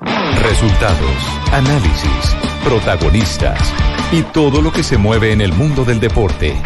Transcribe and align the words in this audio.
Resultados, 0.00 1.22
análisis, 1.52 2.36
protagonistas 2.64 3.58
y 4.10 4.22
todo 4.22 4.62
lo 4.62 4.72
que 4.72 4.82
se 4.82 4.96
mueve 4.96 5.32
en 5.32 5.42
el 5.42 5.52
mundo 5.52 5.84
del 5.84 6.00
deporte. 6.00 6.56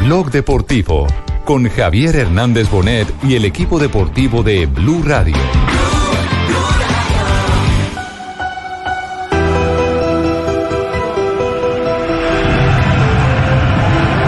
Blog 0.00 0.30
Deportivo 0.30 1.06
con 1.44 1.68
Javier 1.68 2.14
Hernández 2.14 2.70
Bonet 2.70 3.08
y 3.24 3.34
el 3.34 3.44
equipo 3.44 3.80
deportivo 3.80 4.42
de 4.44 4.66
Blue 4.66 5.02
Radio. 5.04 5.34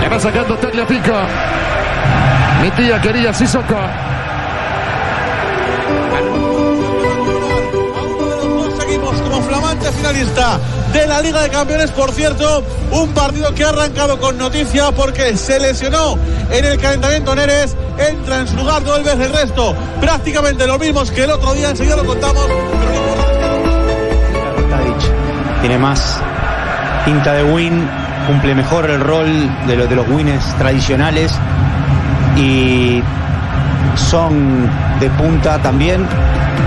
Le 0.01 0.09
va 0.09 0.19
sacando 0.19 0.57
Tagliafico. 0.57 1.15
Mi 2.63 2.71
tía 2.73 3.01
quería 3.01 3.33
Sissoko. 3.33 3.79
Finalista 9.93 10.59
de 10.93 11.07
la 11.07 11.21
Liga 11.21 11.43
de 11.43 11.49
Campeones, 11.51 11.91
por 11.91 12.11
cierto, 12.12 12.63
un 12.93 13.10
partido 13.13 13.55
que 13.55 13.65
ha 13.65 13.69
arrancado 13.71 14.19
con 14.19 14.37
noticia 14.38 14.91
porque 14.93 15.37
se 15.37 15.60
lesionó 15.60 16.16
en 16.51 16.65
el 16.65 16.79
calentamiento 16.79 17.35
Neres, 17.35 17.77
entra 17.99 18.41
en 18.41 18.49
su 18.49 18.57
lugar 18.57 18.83
Dolbes, 18.85 19.15
el 19.18 19.33
resto. 19.33 19.74
Prácticamente 20.01 20.66
lo 20.66 20.79
mismos 20.79 21.11
que 21.11 21.24
el 21.24 21.30
otro 21.30 21.52
día, 21.55 21.71
enseguida 21.71 21.96
lo 21.96 22.05
contamos. 22.05 22.46
Tiene 25.61 25.79
más 25.79 26.18
pinta 27.05 27.33
de 27.35 27.45
win, 27.45 27.87
cumple 28.27 28.55
mejor 28.55 28.88
el 28.88 29.01
rol 29.01 29.27
de, 29.66 29.77
lo- 29.77 29.87
de 29.87 29.95
los 29.96 30.09
wins 30.09 30.43
tradicionales 30.59 31.33
y 32.37 33.02
son 33.96 34.71
de 35.01 35.11
punta 35.11 35.59
también 35.59 36.07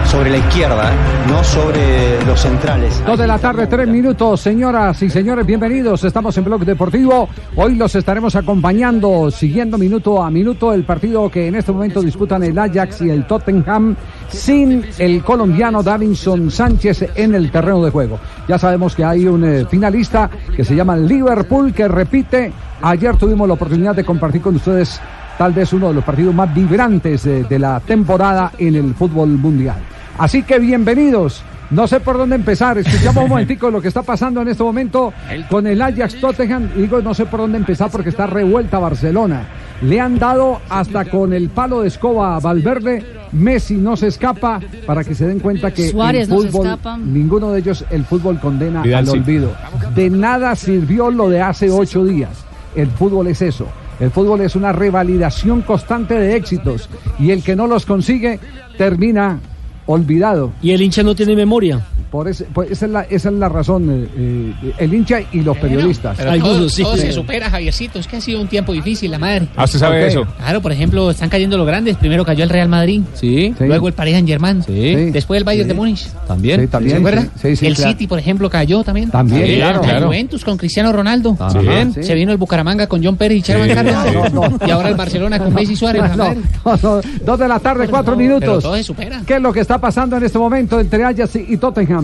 sobre 0.05 0.29
la 0.29 0.37
izquierda, 0.37 0.91
no 1.27 1.43
sobre 1.43 2.23
los 2.25 2.39
centrales. 2.39 3.03
Dos 3.05 3.17
de 3.17 3.27
la 3.27 3.37
tarde, 3.39 3.67
tres 3.67 3.87
minutos, 3.87 4.41
señoras 4.41 5.01
y 5.01 5.09
señores, 5.09 5.45
bienvenidos. 5.45 6.03
Estamos 6.03 6.37
en 6.37 6.43
Blog 6.43 6.65
Deportivo. 6.65 7.29
Hoy 7.55 7.75
los 7.75 7.95
estaremos 7.95 8.35
acompañando, 8.35 9.31
siguiendo 9.31 9.77
minuto 9.77 10.21
a 10.21 10.29
minuto 10.29 10.73
el 10.73 10.83
partido 10.83 11.29
que 11.29 11.47
en 11.47 11.55
este 11.55 11.71
momento 11.71 12.01
disputan 12.01 12.43
el 12.43 12.57
Ajax 12.57 13.01
y 13.01 13.09
el 13.09 13.25
Tottenham 13.25 13.95
sin 14.29 14.85
el 14.97 15.23
colombiano 15.23 15.83
Davinson 15.83 16.51
Sánchez 16.51 17.11
en 17.15 17.35
el 17.35 17.51
terreno 17.51 17.83
de 17.83 17.91
juego. 17.91 18.19
Ya 18.47 18.57
sabemos 18.57 18.95
que 18.95 19.03
hay 19.03 19.25
un 19.27 19.43
eh, 19.43 19.65
finalista 19.65 20.29
que 20.55 20.63
se 20.63 20.75
llama 20.75 20.95
Liverpool 20.97 21.73
que 21.73 21.87
repite. 21.87 22.51
Ayer 22.81 23.15
tuvimos 23.15 23.47
la 23.47 23.53
oportunidad 23.53 23.95
de 23.95 24.03
compartir 24.03 24.41
con 24.41 24.55
ustedes 24.55 24.99
tal 25.37 25.53
vez 25.53 25.73
uno 25.73 25.89
de 25.89 25.95
los 25.95 26.03
partidos 26.03 26.33
más 26.33 26.53
vibrantes 26.53 27.23
de, 27.23 27.43
de 27.43 27.59
la 27.59 27.79
temporada 27.79 28.51
en 28.57 28.75
el 28.75 28.93
fútbol 28.93 29.29
mundial. 29.29 29.77
Así 30.17 30.43
que 30.43 30.59
bienvenidos. 30.59 31.43
No 31.73 31.87
sé 31.87 31.99
por 31.99 32.17
dónde 32.19 32.35
empezar. 32.35 32.77
Escuchamos 32.77 33.23
un 33.23 33.29
momentico 33.29 33.71
lo 33.71 33.81
que 33.81 33.87
está 33.87 34.03
pasando 34.03 34.41
en 34.43 34.47
este 34.47 34.63
momento 34.63 35.11
con 35.49 35.65
el 35.65 35.81
Ajax 35.81 36.19
Tottenham. 36.19 36.69
Y 36.75 36.81
digo, 36.81 37.01
no 37.01 37.15
sé 37.15 37.25
por 37.25 37.39
dónde 37.39 37.57
empezar 37.57 37.89
porque 37.89 38.09
está 38.09 38.27
revuelta 38.27 38.77
Barcelona. 38.77 39.47
Le 39.81 39.99
han 39.99 40.19
dado 40.19 40.61
hasta 40.69 41.05
con 41.05 41.33
el 41.33 41.49
palo 41.49 41.81
de 41.81 41.87
escoba 41.87 42.35
a 42.35 42.39
Valverde. 42.39 43.03
Messi 43.31 43.77
no 43.77 43.97
se 43.97 44.07
escapa 44.07 44.59
para 44.85 45.03
que 45.03 45.15
se 45.15 45.25
den 45.25 45.39
cuenta 45.39 45.71
que 45.71 45.89
Suárez 45.89 46.29
el 46.29 46.35
no 46.35 46.41
se 46.41 46.49
fútbol, 46.49 46.79
ninguno 47.11 47.51
de 47.51 47.59
ellos, 47.59 47.83
el 47.89 48.05
fútbol 48.05 48.39
condena 48.39 48.83
Vidal 48.83 48.99
al 48.99 49.07
sí. 49.07 49.17
olvido. 49.17 49.55
De 49.95 50.11
nada 50.11 50.55
sirvió 50.55 51.09
lo 51.09 51.27
de 51.29 51.41
hace 51.41 51.71
ocho 51.71 52.05
días. 52.05 52.45
El 52.75 52.89
fútbol 52.91 53.27
es 53.27 53.41
eso. 53.41 53.67
El 53.99 54.11
fútbol 54.11 54.41
es 54.41 54.55
una 54.55 54.71
revalidación 54.71 55.61
constante 55.61 56.15
de 56.15 56.35
éxitos 56.35 56.89
y 57.19 57.31
el 57.31 57.43
que 57.43 57.55
no 57.55 57.67
los 57.67 57.85
consigue 57.85 58.39
termina 58.77 59.39
olvidado. 59.85 60.51
Y 60.61 60.71
el 60.71 60.81
hincha 60.81 61.03
no 61.03 61.15
tiene 61.15 61.35
memoria. 61.35 61.85
Por 62.13 62.27
ese- 62.27 62.43
por- 62.43 62.71
esa, 62.71 62.85
es 62.85 62.91
la, 62.91 63.01
esa 63.09 63.29
es 63.29 63.35
la 63.35 63.49
razón, 63.49 63.89
eh, 63.89 64.53
eh, 64.63 64.73
el 64.77 64.93
hincha 64.93 65.17
y 65.31 65.41
los 65.41 65.57
periodistas. 65.57 66.15
Pero 66.15 66.37
todo, 66.37 66.67
todo 66.69 66.95
se 66.95 67.11
supera, 67.11 67.49
Javiercito. 67.49 67.97
Es 67.97 68.05
que 68.05 68.17
ha 68.17 68.21
sido 68.21 68.39
un 68.39 68.47
tiempo 68.47 68.71
difícil, 68.71 69.09
la 69.09 69.17
madre. 69.17 69.47
Ah, 69.55 69.63
¿usted 69.63 69.79
sabe 69.79 70.05
eso? 70.05 70.23
Claro, 70.37 70.61
por 70.61 70.71
ejemplo, 70.71 71.09
están 71.09 71.29
cayendo 71.29 71.57
los 71.57 71.65
grandes. 71.65 71.97
Primero 71.97 72.23
cayó 72.23 72.43
el 72.43 72.51
Real 72.51 72.69
Madrid. 72.69 73.01
Sí. 73.15 73.51
Luego 73.59 73.87
el 73.87 73.95
Paris 73.95 74.13
Saint 74.13 74.27
Germain. 74.27 74.61
Sí. 74.61 74.93
Después 75.09 75.39
el 75.39 75.43
Bayern 75.43 75.63
Sí. 75.65 75.67
de 75.69 75.73
Múnich. 75.73 76.07
También. 76.27 76.61
Sí, 76.61 76.67
también, 76.67 76.97
¿Se 76.97 76.99
acuerda? 76.99 77.21
sí, 77.23 77.29
sí, 77.41 77.55
sí, 77.55 77.65
el 77.65 77.73
claro. 77.73 77.91
City, 77.93 78.05
por 78.05 78.19
ejemplo, 78.19 78.47
cayó 78.47 78.83
también. 78.83 79.09
También, 79.09 79.47
Sí, 79.47 79.55
claro, 79.55 79.81
La 79.81 79.87
claro. 79.87 80.05
Juventus 80.05 80.45
con 80.45 80.55
Cristiano 80.55 80.93
Ronaldo. 80.93 81.33
También. 81.33 81.93
Sí. 81.95 82.03
Se 82.03 82.13
vino 82.13 82.31
el 82.31 82.37
Bucaramanga 82.37 82.85
con 82.85 83.03
John 83.03 83.17
Pérez 83.17 83.49
y. 83.49 83.51
No, 83.51 84.29
no. 84.29 84.57
Y 84.67 84.69
ahora 84.69 84.89
el 84.89 84.95
Barcelona 84.95 85.39
con 85.39 85.51
Messi 85.51 85.73
y 85.73 85.75
Suárez. 85.75 86.01
la 86.03 86.09
No, 86.09 86.23
madre. 86.25 86.41
no, 86.63 86.77
no, 86.83 87.01
dos 87.25 87.39
de 87.39 87.47
la 87.47 87.59
tarde, 87.59 87.87
cuatro 87.87 88.15
minutos. 88.15 88.61
todo 88.61 88.75
se 88.75 88.83
supera. 88.83 89.21
¿Qué 89.25 89.37
es 89.37 89.41
lo 89.41 89.51
que 89.51 89.61
está 89.61 89.79
pasando 89.79 90.15
en 90.17 90.23
este 90.23 90.37
momento 90.37 90.79
entre 90.79 91.03
Ajax 91.03 91.37
y 91.37 91.57
Tottenham? 91.57 92.02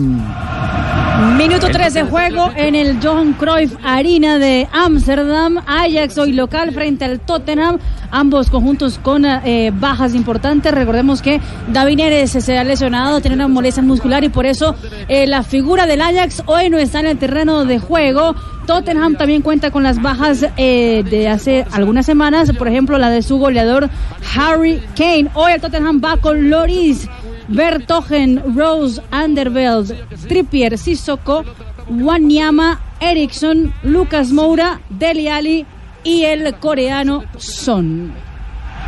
Minuto 1.36 1.68
3 1.70 1.92
de 1.92 2.02
juego 2.04 2.50
en 2.56 2.74
el 2.74 2.98
Johan 3.02 3.34
Cruyff 3.34 3.74
Arena 3.84 4.38
de 4.38 4.66
Ámsterdam. 4.72 5.58
Ajax 5.66 6.16
hoy 6.16 6.32
local 6.32 6.72
frente 6.72 7.04
al 7.04 7.20
Tottenham. 7.20 7.78
Ambos 8.10 8.50
conjuntos 8.50 8.98
con 8.98 9.24
eh, 9.24 9.70
bajas 9.74 10.14
importantes. 10.14 10.72
Recordemos 10.72 11.20
que 11.20 11.40
David 11.68 11.96
Neres 11.96 12.30
se 12.30 12.58
ha 12.58 12.64
lesionado, 12.64 13.20
tiene 13.20 13.36
una 13.36 13.48
molestia 13.48 13.82
muscular 13.82 14.24
y 14.24 14.30
por 14.30 14.46
eso 14.46 14.74
eh, 15.08 15.26
la 15.26 15.42
figura 15.42 15.86
del 15.86 16.00
Ajax 16.00 16.42
hoy 16.46 16.70
no 16.70 16.78
está 16.78 17.00
en 17.00 17.06
el 17.06 17.18
terreno 17.18 17.64
de 17.64 17.78
juego. 17.78 18.34
Tottenham 18.66 19.16
también 19.16 19.42
cuenta 19.42 19.70
con 19.70 19.82
las 19.82 20.00
bajas 20.00 20.46
eh, 20.56 21.04
de 21.08 21.28
hace 21.28 21.66
algunas 21.72 22.06
semanas, 22.06 22.52
por 22.56 22.68
ejemplo 22.68 22.98
la 22.98 23.10
de 23.10 23.22
su 23.22 23.38
goleador 23.38 23.90
Harry 24.36 24.80
Kane. 24.96 25.28
Hoy 25.34 25.52
el 25.52 25.60
Tottenham 25.60 26.00
va 26.02 26.16
con 26.16 26.50
Loris. 26.50 27.08
Bertogen, 27.50 28.42
Rose, 28.56 29.02
Anderveld, 29.10 29.92
Trippier, 30.28 30.78
Sissoko, 30.78 31.44
Wanyama, 31.88 32.80
Eriksson, 33.00 33.74
Lucas 33.82 34.30
Moura, 34.30 34.80
Deli 34.88 35.28
Ali 35.28 35.66
y 36.04 36.24
el 36.24 36.54
coreano 36.54 37.24
Son. 37.36 38.12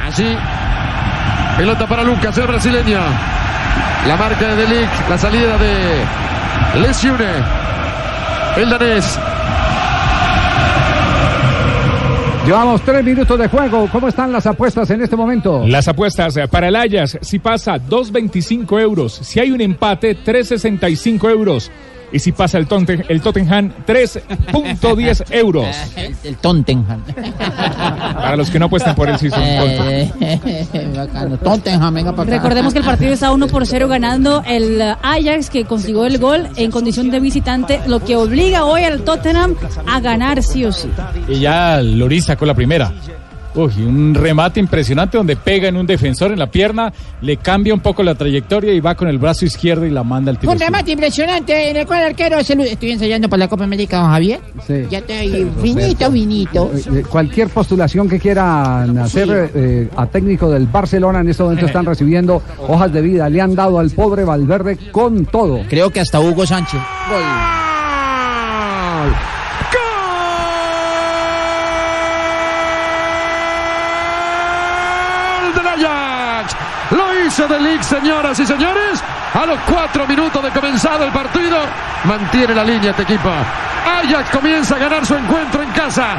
Así. 0.00 0.36
Pelota 1.56 1.86
para 1.86 2.04
Lucas, 2.04 2.36
el 2.38 2.46
brasileño. 2.46 3.00
La 4.06 4.16
marca 4.16 4.54
de 4.54 4.56
Delic, 4.56 5.08
la 5.08 5.18
salida 5.18 5.58
de 5.58 6.80
Lesiune. 6.80 7.30
El 8.56 8.70
danés. 8.70 9.18
Llevamos 12.44 12.82
tres 12.82 13.04
minutos 13.04 13.38
de 13.38 13.46
juego. 13.46 13.88
¿Cómo 13.92 14.08
están 14.08 14.32
las 14.32 14.46
apuestas 14.46 14.90
en 14.90 15.00
este 15.00 15.14
momento? 15.14 15.62
Las 15.64 15.86
apuestas 15.86 16.36
eh, 16.36 16.48
para 16.48 16.68
el 16.68 16.74
Ajax, 16.74 17.18
si 17.22 17.38
pasa 17.38 17.76
2.25 17.76 18.80
euros, 18.80 19.12
si 19.12 19.38
hay 19.38 19.52
un 19.52 19.60
empate 19.60 20.16
3.65 20.16 21.30
euros 21.30 21.70
y 22.12 22.18
si 22.18 22.32
pasa 22.32 22.58
el, 22.58 22.68
Totten- 22.68 23.04
el 23.08 23.20
Tottenham 23.20 23.72
3.10 23.86 25.24
euros. 25.30 25.66
El, 25.96 26.14
el 26.24 26.36
Tottenham. 26.36 27.02
Para 28.14 28.36
los 28.36 28.50
que 28.50 28.58
no 28.58 28.66
apuestan 28.66 28.94
por 28.94 29.08
el 29.08 29.18
season 29.18 29.42
Eh, 29.42 30.08
bacano. 30.96 31.38
Tottenham, 31.38 31.94
venga 31.94 32.12
para 32.12 32.22
acá. 32.28 32.36
Recordemos 32.42 32.72
que 32.72 32.80
el 32.80 32.84
partido 32.84 33.12
está 33.12 33.32
1 33.32 33.46
por 33.48 33.66
0 33.66 33.88
ganando 33.88 34.42
el 34.46 34.80
eh, 34.80 34.94
Ajax 35.02 35.50
que 35.50 35.64
consiguió 35.64 36.06
el 36.06 36.18
gol 36.18 36.48
en 36.56 36.70
condición 36.70 37.10
de 37.10 37.20
visitante, 37.20 37.80
lo 37.86 38.00
que 38.00 38.16
obliga 38.16 38.64
hoy 38.64 38.84
al 38.84 39.02
Tottenham 39.02 39.54
a 39.86 40.00
ganar 40.00 40.42
sí 40.42 40.64
o 40.64 40.72
sí. 40.72 40.88
Y 41.28 41.40
ya 41.40 41.80
Loris 41.82 42.26
sacó 42.26 42.46
la 42.46 42.54
primera. 42.54 42.92
Uy, 43.54 43.72
un 43.84 44.14
remate 44.14 44.60
impresionante 44.60 45.18
donde 45.18 45.36
pega 45.36 45.68
en 45.68 45.76
un 45.76 45.86
defensor 45.86 46.32
en 46.32 46.38
la 46.38 46.50
pierna, 46.50 46.92
le 47.20 47.36
cambia 47.36 47.74
un 47.74 47.80
poco 47.80 48.02
la 48.02 48.14
trayectoria 48.14 48.72
y 48.72 48.80
va 48.80 48.94
con 48.94 49.08
el 49.08 49.18
brazo 49.18 49.44
izquierdo 49.44 49.84
y 49.84 49.90
la 49.90 50.02
manda 50.02 50.30
al 50.30 50.38
tiro. 50.38 50.52
Un 50.52 50.58
remate 50.58 50.92
impresionante 50.92 51.70
en 51.70 51.76
el 51.76 51.86
cual 51.86 52.00
el 52.00 52.06
arquero 52.08 52.42
se 52.42 52.52
Estoy 52.62 52.92
ensayando 52.92 53.28
para 53.28 53.40
la 53.40 53.48
Copa 53.48 53.64
América, 53.64 53.98
don 53.98 54.10
Javier. 54.10 54.40
Sí. 54.66 54.86
Ya 54.90 54.98
estoy 54.98 55.50
finito, 55.60 56.10
finito. 56.10 56.70
Eh, 56.74 56.98
eh, 56.98 57.02
Cualquier 57.08 57.48
postulación 57.48 58.08
que 58.08 58.18
quieran 58.18 58.96
hacer 58.98 59.50
eh, 59.54 59.88
a 59.96 60.06
técnico 60.06 60.50
del 60.50 60.66
Barcelona 60.66 61.20
en 61.20 61.28
este 61.28 61.42
momento 61.42 61.66
están 61.66 61.86
recibiendo 61.92 62.42
hojas 62.68 62.92
de 62.92 63.00
vida. 63.02 63.28
Le 63.28 63.40
han 63.40 63.54
dado 63.54 63.78
al 63.78 63.90
pobre 63.90 64.24
Valverde 64.24 64.78
con 64.90 65.26
todo. 65.26 65.62
Creo 65.68 65.90
que 65.90 66.00
hasta 66.00 66.20
Hugo 66.20 66.46
Sánchez. 66.46 66.80
Gol 67.10 67.71
de 77.48 77.60
Ligt, 77.60 77.82
señoras 77.82 78.38
y 78.38 78.46
señores. 78.46 79.02
A 79.34 79.46
los 79.46 79.58
cuatro 79.60 80.06
minutos 80.06 80.42
de 80.42 80.50
comenzado 80.50 81.04
el 81.04 81.12
partido, 81.12 81.58
mantiene 82.04 82.54
la 82.54 82.64
línea 82.64 82.90
este 82.90 83.02
equipo. 83.02 83.30
Ajax 83.30 84.30
comienza 84.30 84.76
a 84.76 84.78
ganar 84.78 85.04
su 85.04 85.14
encuentro 85.14 85.62
en 85.62 85.70
casa. 85.70 86.16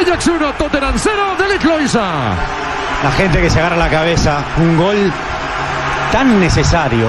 Ajax 0.00 0.26
1, 0.26 0.52
Tottenham 0.54 0.94
0, 0.96 1.16
de 1.38 1.48
Ligt 1.48 1.64
lo 1.64 1.80
hizo. 1.80 2.00
La 2.00 3.12
gente 3.16 3.40
que 3.40 3.48
se 3.48 3.60
agarra 3.60 3.76
la 3.76 3.88
cabeza, 3.88 4.38
un 4.58 4.76
gol 4.76 5.12
tan 6.12 6.38
necesario. 6.40 7.08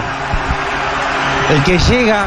El 1.50 1.64
que 1.64 1.78
llega, 1.78 2.26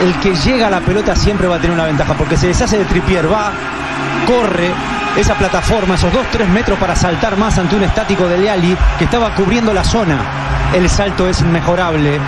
el 0.00 0.14
que 0.20 0.34
llega 0.34 0.66
a 0.66 0.70
la 0.70 0.80
pelota 0.80 1.14
siempre 1.14 1.46
va 1.46 1.56
a 1.56 1.58
tener 1.58 1.74
una 1.74 1.84
ventaja, 1.84 2.14
porque 2.14 2.36
se 2.36 2.48
deshace 2.48 2.78
de 2.78 2.84
Tripier, 2.86 3.30
va, 3.30 3.52
corre, 4.26 4.72
esa 5.16 5.34
plataforma, 5.34 5.94
esos 5.94 6.12
2-3 6.12 6.48
metros 6.48 6.78
para 6.78 6.96
saltar 6.96 7.36
más 7.36 7.58
ante 7.58 7.76
un 7.76 7.82
estático 7.82 8.26
de 8.28 8.38
Leali 8.38 8.76
que 8.98 9.04
estaba 9.04 9.34
cubriendo 9.34 9.72
la 9.72 9.84
zona. 9.84 10.18
El 10.74 10.88
salto 10.88 11.28
es 11.28 11.40
inmejorable. 11.40 12.18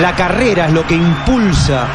La 0.00 0.14
carrera 0.14 0.66
es 0.66 0.72
lo 0.72 0.86
que 0.86 0.94
impulsa 0.94 1.86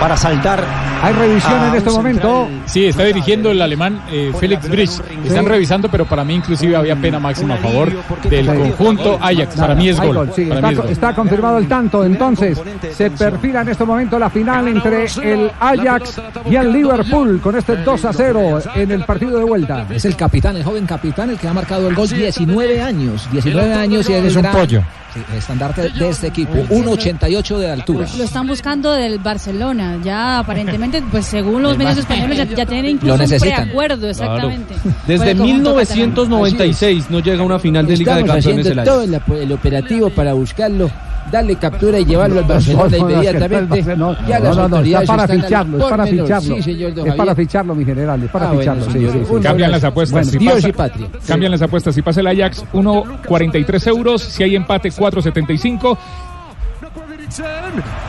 para 0.00 0.16
saltar. 0.16 0.64
Hay 1.00 1.12
revisión 1.12 1.64
en 1.68 1.74
este 1.76 1.90
momento. 1.90 2.48
Sí, 2.66 2.86
está 2.86 3.04
dirigiendo 3.04 3.50
el 3.50 3.62
alemán 3.62 4.02
eh, 4.10 4.32
Felix 4.38 4.68
Bridge. 4.68 5.00
Están 5.24 5.46
revisando, 5.46 5.88
pero 5.88 6.06
para 6.06 6.24
mí 6.24 6.34
inclusive 6.34 6.74
había 6.76 6.96
pena 6.96 7.20
máxima 7.20 7.54
a 7.54 7.58
favor 7.58 7.92
del 8.24 8.46
conjunto 8.46 9.18
Ajax. 9.20 9.56
Para 9.56 9.74
mí 9.74 9.88
es 9.88 10.00
gol. 10.00 10.30
sí, 10.34 10.42
está, 10.42 10.60
mí 10.60 10.72
es 10.72 10.78
gol. 10.78 10.88
está 10.90 11.14
confirmado 11.14 11.58
el 11.58 11.68
tanto. 11.68 12.04
Entonces, 12.04 12.60
se 12.92 13.10
perfila 13.10 13.60
en 13.62 13.68
este 13.68 13.84
momento 13.84 14.18
la 14.18 14.30
final 14.30 14.68
entre 14.68 15.06
el 15.22 15.50
Ajax 15.60 16.20
y 16.50 16.56
el 16.56 16.72
Liverpool 16.72 17.40
con 17.40 17.56
este 17.56 17.76
2 17.76 18.04
a 18.04 18.12
0 18.12 18.58
en 18.74 18.90
el 18.90 19.04
partido 19.04 19.38
de 19.38 19.44
vuelta. 19.44 19.67
Es 19.90 20.04
el 20.04 20.16
capitán, 20.16 20.56
el 20.56 20.64
joven 20.64 20.86
capitán, 20.86 21.30
el 21.30 21.38
que 21.38 21.48
ha 21.48 21.52
marcado 21.52 21.88
el 21.88 21.94
gol 21.94 22.08
19 22.08 22.80
años. 22.80 23.28
19 23.32 23.74
años 23.74 24.08
y 24.08 24.12
él 24.14 24.26
Es 24.26 24.36
un 24.36 24.42
pollo. 24.44 24.82
Sí, 25.14 25.20
estandarte 25.36 25.88
de 25.88 26.08
este 26.10 26.26
equipo. 26.26 26.52
1.88 26.52 27.56
de 27.58 27.70
altura. 27.70 28.06
Lo 28.16 28.24
están 28.24 28.46
buscando 28.46 28.92
del 28.92 29.18
Barcelona. 29.18 29.98
Ya 30.04 30.40
aparentemente, 30.40 31.02
pues 31.10 31.24
según 31.26 31.62
los 31.62 31.78
medios 31.78 31.98
españoles, 31.98 32.36
ya, 32.36 32.44
ya 32.44 32.66
tienen 32.66 32.86
incluso 32.92 33.08
Lo 33.08 33.14
un 33.14 33.20
necesitan. 33.20 33.62
preacuerdo, 33.64 34.08
exactamente. 34.10 34.74
Desde 35.06 35.30
el 35.30 35.38
conjunto 35.38 35.74
1996 35.74 37.10
no 37.10 37.20
llega 37.20 37.42
a 37.42 37.46
una 37.46 37.58
final 37.58 37.86
de 37.86 37.96
Liga 37.96 38.16
de 38.16 38.24
Campeones 38.24 38.46
haciendo 38.46 38.68
el 38.70 38.78
Ajax. 38.78 38.94
todo 39.26 39.36
el, 39.36 39.42
el 39.42 39.52
operativo 39.52 40.10
para 40.10 40.32
buscarlo, 40.34 40.90
darle 41.30 41.56
captura 41.56 41.98
y 41.98 42.04
llevarlo 42.04 42.38
al 42.40 42.44
Barcelona 42.44 42.84
No, 42.98 43.04
no, 43.04 43.10
inmediatamente. 43.12 43.96
no, 43.96 44.16
ya 44.26 44.38
no, 44.38 44.44
las 44.44 44.56
no, 44.56 44.68
no, 44.68 44.76
autoridades 44.76 45.02
está 45.08 45.16
para 45.16 45.24
están 45.34 45.42
ficharlo, 45.48 45.78
es 45.78 45.84
para 45.90 46.06
ficharlo. 46.06 46.54
Sí, 46.56 46.62
señor 46.62 46.94
don 46.94 47.08
es 47.08 47.14
para 47.14 47.34
ficharlo, 47.34 47.74
mi 47.74 47.84
general, 47.84 48.22
es 48.22 48.30
para 48.30 48.44
Ah, 48.46 48.52
bueno, 48.52 48.60
ficharlo. 48.60 48.84
sí, 48.84 48.92
señor. 48.92 49.12
sí, 49.12 49.18
sí. 49.26 49.32
Un 49.34 49.42
Cambian 49.42 49.70
las 49.70 49.84
apuestas. 49.84 50.12
Bueno, 50.12 50.30
si 50.30 50.38
Dios 50.38 50.54
pasa- 50.54 50.68
y 50.68 50.72
patria. 50.72 51.06
Cambian 51.26 51.52
las 51.52 51.62
apuestas. 51.62 51.94
Si 51.94 52.02
pasa 52.02 52.20
el 52.20 52.26
Ajax, 52.28 52.64
1.43 52.72 53.86
euros. 53.86 54.22
Si 54.22 54.42
hay 54.42 54.56
empate, 54.56 54.90
4.75. 54.90 55.96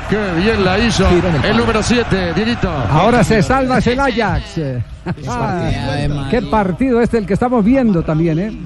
Qué 0.10 0.31
bien 0.38 0.63
la 0.63 0.80
hizo 0.80 1.07
el 1.44 1.57
número 1.57 1.83
7, 1.83 2.33
Dieguito. 2.33 2.69
Ahora 2.69 3.24
se 3.24 3.44
salva 3.44 3.80
es 3.80 3.88
el 3.88 4.00
Ajax. 4.00 4.60
Ah, 5.27 6.27
qué 6.30 6.42
partido 6.44 7.01
este 7.01 7.18
el 7.18 7.25
que 7.25 7.33
estamos 7.33 7.63
viendo 7.63 8.01
también, 8.04 8.39
¿eh? 8.39 8.57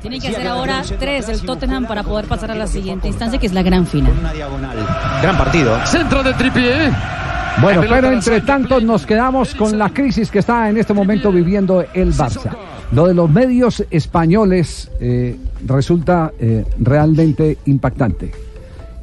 Tienen 0.00 0.20
que 0.20 0.28
hacer 0.28 0.46
ahora 0.48 0.82
tres 0.98 1.28
el 1.28 1.42
Tottenham 1.42 1.86
para 1.86 2.02
poder 2.02 2.26
pasar 2.26 2.50
a 2.50 2.54
la 2.54 2.66
siguiente 2.66 3.08
instancia, 3.08 3.38
que 3.38 3.46
es 3.46 3.52
la 3.52 3.62
gran 3.62 3.86
final. 3.86 4.12
Gran 5.22 5.38
partido. 5.38 5.78
Centro 5.86 6.22
de 6.22 6.34
Tripié. 6.34 6.90
Bueno, 7.60 7.82
pero 7.88 8.10
entre 8.10 8.40
tanto 8.40 8.80
nos 8.80 9.04
quedamos 9.06 9.54
con 9.54 9.78
la 9.78 9.90
crisis 9.90 10.30
que 10.30 10.38
está 10.38 10.68
en 10.68 10.78
este 10.78 10.94
momento 10.94 11.30
viviendo 11.30 11.84
el 11.92 12.12
Barça. 12.14 12.50
Lo 12.92 13.06
de 13.06 13.14
los 13.14 13.30
medios 13.30 13.84
españoles 13.90 14.90
eh, 15.00 15.36
resulta 15.66 16.32
eh, 16.38 16.64
realmente 16.78 17.58
impactante. 17.66 18.32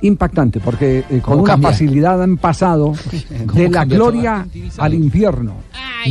Impactante, 0.01 0.60
porque 0.60 1.00
eh, 1.00 1.04
con 1.10 1.22
¿Cómo 1.22 1.44
una 1.44 1.54
cambia? 1.54 1.69
facilidad 1.69 2.22
han 2.22 2.38
pasado 2.38 2.94
de 3.54 3.69
la 3.69 3.86
gloria 3.86 4.48
al 4.78 4.94
infierno. 4.94 5.56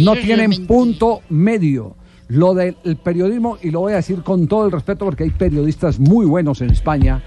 No 0.01 0.15
tienen 0.15 0.67
punto 0.67 1.21
medio. 1.31 1.97
Lo 2.29 2.53
del 2.53 2.77
periodismo, 3.03 3.57
y 3.63 3.71
lo 3.71 3.81
voy 3.81 3.95
a 3.95 3.97
decir 3.97 4.23
con 4.23 4.47
todo 4.47 4.67
el 4.67 4.73
respeto 4.73 5.07
porque 5.07 5.25
hay 5.25 5.31
periodistas 5.31 5.99
muy 5.99 6.27
buenos 6.27 6.61
en 6.61 6.69
España, 6.69 7.23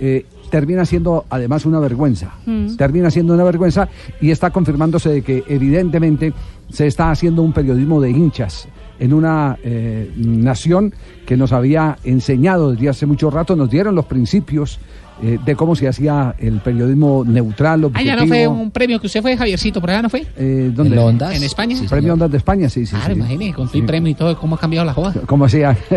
eh, 0.00 0.24
termina 0.50 0.86
siendo 0.86 1.26
además 1.28 1.66
una 1.66 1.80
vergüenza. 1.80 2.34
Mm. 2.46 2.76
Termina 2.76 3.10
siendo 3.10 3.34
una 3.34 3.44
vergüenza 3.44 3.88
y 4.20 4.30
está 4.30 4.50
confirmándose 4.50 5.10
de 5.10 5.22
que 5.22 5.44
evidentemente 5.48 6.32
se 6.70 6.86
está 6.86 7.10
haciendo 7.10 7.42
un 7.42 7.52
periodismo 7.52 8.00
de 8.00 8.10
hinchas 8.10 8.68
en 8.98 9.12
una 9.12 9.58
eh, 9.62 10.10
nación 10.16 10.94
que 11.26 11.36
nos 11.36 11.52
había 11.52 11.98
enseñado 12.04 12.72
desde 12.72 12.88
hace 12.88 13.06
mucho 13.06 13.30
rato, 13.30 13.54
nos 13.54 13.70
dieron 13.70 13.94
los 13.94 14.06
principios 14.06 14.80
eh, 15.22 15.38
de 15.44 15.56
cómo 15.56 15.74
se 15.74 15.88
hacía 15.88 16.34
el 16.38 16.60
periodismo 16.60 17.24
neutral, 17.26 17.82
Ah, 17.82 17.86
objetivo. 17.86 18.06
ya 18.16 18.16
no 18.20 18.26
fue 18.26 18.46
un 18.46 18.70
premio 18.70 19.00
que 19.00 19.06
usted 19.06 19.20
fue, 19.22 19.36
Javiercito, 19.36 19.80
por 19.80 19.90
allá 19.90 20.02
no 20.02 20.10
fue. 20.10 20.26
eh, 20.36 20.70
¿dónde? 20.74 20.94
¿En 20.96 21.02
Ondas? 21.02 21.34
¿En 21.36 21.42
España? 21.42 21.76
Sí, 21.76 21.86
Premio 21.88 22.12
Ondas 22.14 22.30
de 22.30 22.36
España, 22.38 22.68
sí, 22.68 22.86
sí. 22.86 22.94
Claro, 22.94 23.14
sí. 23.14 23.20
imagínese, 23.20 23.54
con 23.54 23.68
el 23.72 23.84
premio 23.86 24.10
y 24.10 24.14
todo, 24.14 24.38
cómo 24.38 24.54
ha 24.56 24.58
cambiado 24.58 24.84
la 24.86 24.92
joda. 24.94 25.14
como 25.26 25.48
sea, 25.48 25.76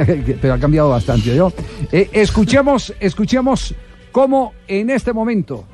pero 0.41 0.53
ha 0.53 0.57
cambiado 0.59 0.89
bastante. 0.89 1.35
¿yo? 1.35 1.51
Eh, 1.91 2.09
escuchemos, 2.13 2.93
escuchemos 2.99 3.73
cómo 4.11 4.53
en 4.67 4.89
este 4.89 5.13
momento 5.13 5.65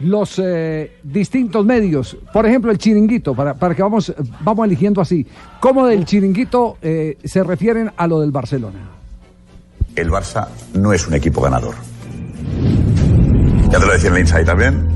los 0.00 0.40
eh, 0.42 0.96
distintos 1.04 1.64
medios, 1.64 2.16
por 2.32 2.44
ejemplo 2.44 2.72
el 2.72 2.78
chiringuito, 2.78 3.34
para, 3.34 3.54
para 3.54 3.74
que 3.76 3.82
vamos, 3.82 4.12
vamos 4.40 4.66
eligiendo 4.66 5.00
así, 5.00 5.24
cómo 5.60 5.86
del 5.86 6.04
chiringuito 6.04 6.78
eh, 6.82 7.16
se 7.22 7.44
refieren 7.44 7.92
a 7.96 8.08
lo 8.08 8.18
del 8.20 8.32
Barcelona. 8.32 8.80
El 9.94 10.10
Barça 10.10 10.48
no 10.74 10.92
es 10.92 11.06
un 11.06 11.14
equipo 11.14 11.40
ganador. 11.42 11.74
Ya 13.70 13.78
te 13.78 13.86
lo 13.86 13.92
decía 13.92 14.10
en 14.10 14.16
el 14.16 14.20
Inside 14.20 14.44
también. 14.44 14.88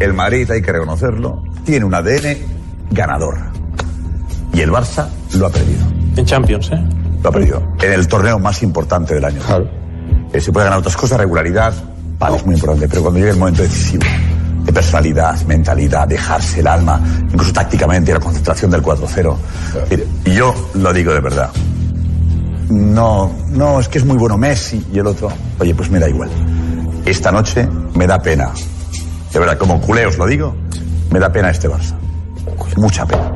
El 0.00 0.14
Madrid, 0.14 0.50
hay 0.50 0.62
que 0.62 0.72
reconocerlo, 0.72 1.42
tiene 1.64 1.84
un 1.84 1.94
ADN 1.94 2.36
ganador. 2.90 3.36
Y 4.52 4.60
el 4.60 4.70
Barça 4.70 5.08
lo 5.34 5.46
ha 5.46 5.50
perdido. 5.50 5.84
En 6.16 6.24
Champions, 6.24 6.70
¿eh? 6.72 6.82
Lo 7.22 7.28
ha 7.28 7.32
perdido. 7.32 7.62
En 7.82 7.92
el 7.92 8.08
torneo 8.08 8.38
más 8.38 8.62
importante 8.62 9.14
del 9.14 9.24
año. 9.24 9.40
Eh, 10.32 10.40
se 10.40 10.52
puede 10.52 10.64
ganar 10.64 10.78
otras 10.78 10.96
cosas, 10.96 11.18
regularidad, 11.18 11.72
vale, 12.18 12.36
es 12.36 12.46
muy 12.46 12.54
importante. 12.54 12.88
Pero 12.88 13.02
cuando 13.02 13.18
llegue 13.18 13.32
el 13.32 13.38
momento 13.38 13.62
decisivo, 13.62 14.04
de 14.64 14.72
personalidad, 14.72 15.40
mentalidad, 15.46 16.06
dejarse 16.06 16.60
el 16.60 16.66
alma, 16.66 17.00
incluso 17.30 17.52
tácticamente, 17.52 18.12
la 18.12 18.20
concentración 18.20 18.70
del 18.70 18.82
4-0. 18.82 19.36
Mire, 19.90 20.06
Y 20.24 20.34
yo 20.34 20.54
lo 20.74 20.92
digo 20.92 21.12
de 21.12 21.20
verdad. 21.20 21.50
No, 22.68 23.32
no, 23.48 23.80
es 23.80 23.88
que 23.88 23.98
es 23.98 24.04
muy 24.04 24.16
bueno 24.16 24.38
Messi 24.38 24.84
y 24.92 24.98
el 24.98 25.06
otro. 25.06 25.28
Oye, 25.58 25.74
pues 25.74 25.90
me 25.90 25.98
da 25.98 26.08
igual. 26.08 26.30
Esta 27.06 27.32
noche 27.32 27.68
me 27.94 28.06
da 28.06 28.18
pena. 28.20 28.50
De 29.32 29.38
verdad, 29.38 29.58
como 29.58 29.80
culé 29.80 30.06
os 30.06 30.18
lo 30.18 30.26
digo, 30.26 30.54
me 31.10 31.18
da 31.18 31.30
pena 31.32 31.50
este 31.50 31.68
Barça. 31.68 31.94
Mucha 32.76 33.06
pena. 33.06 33.32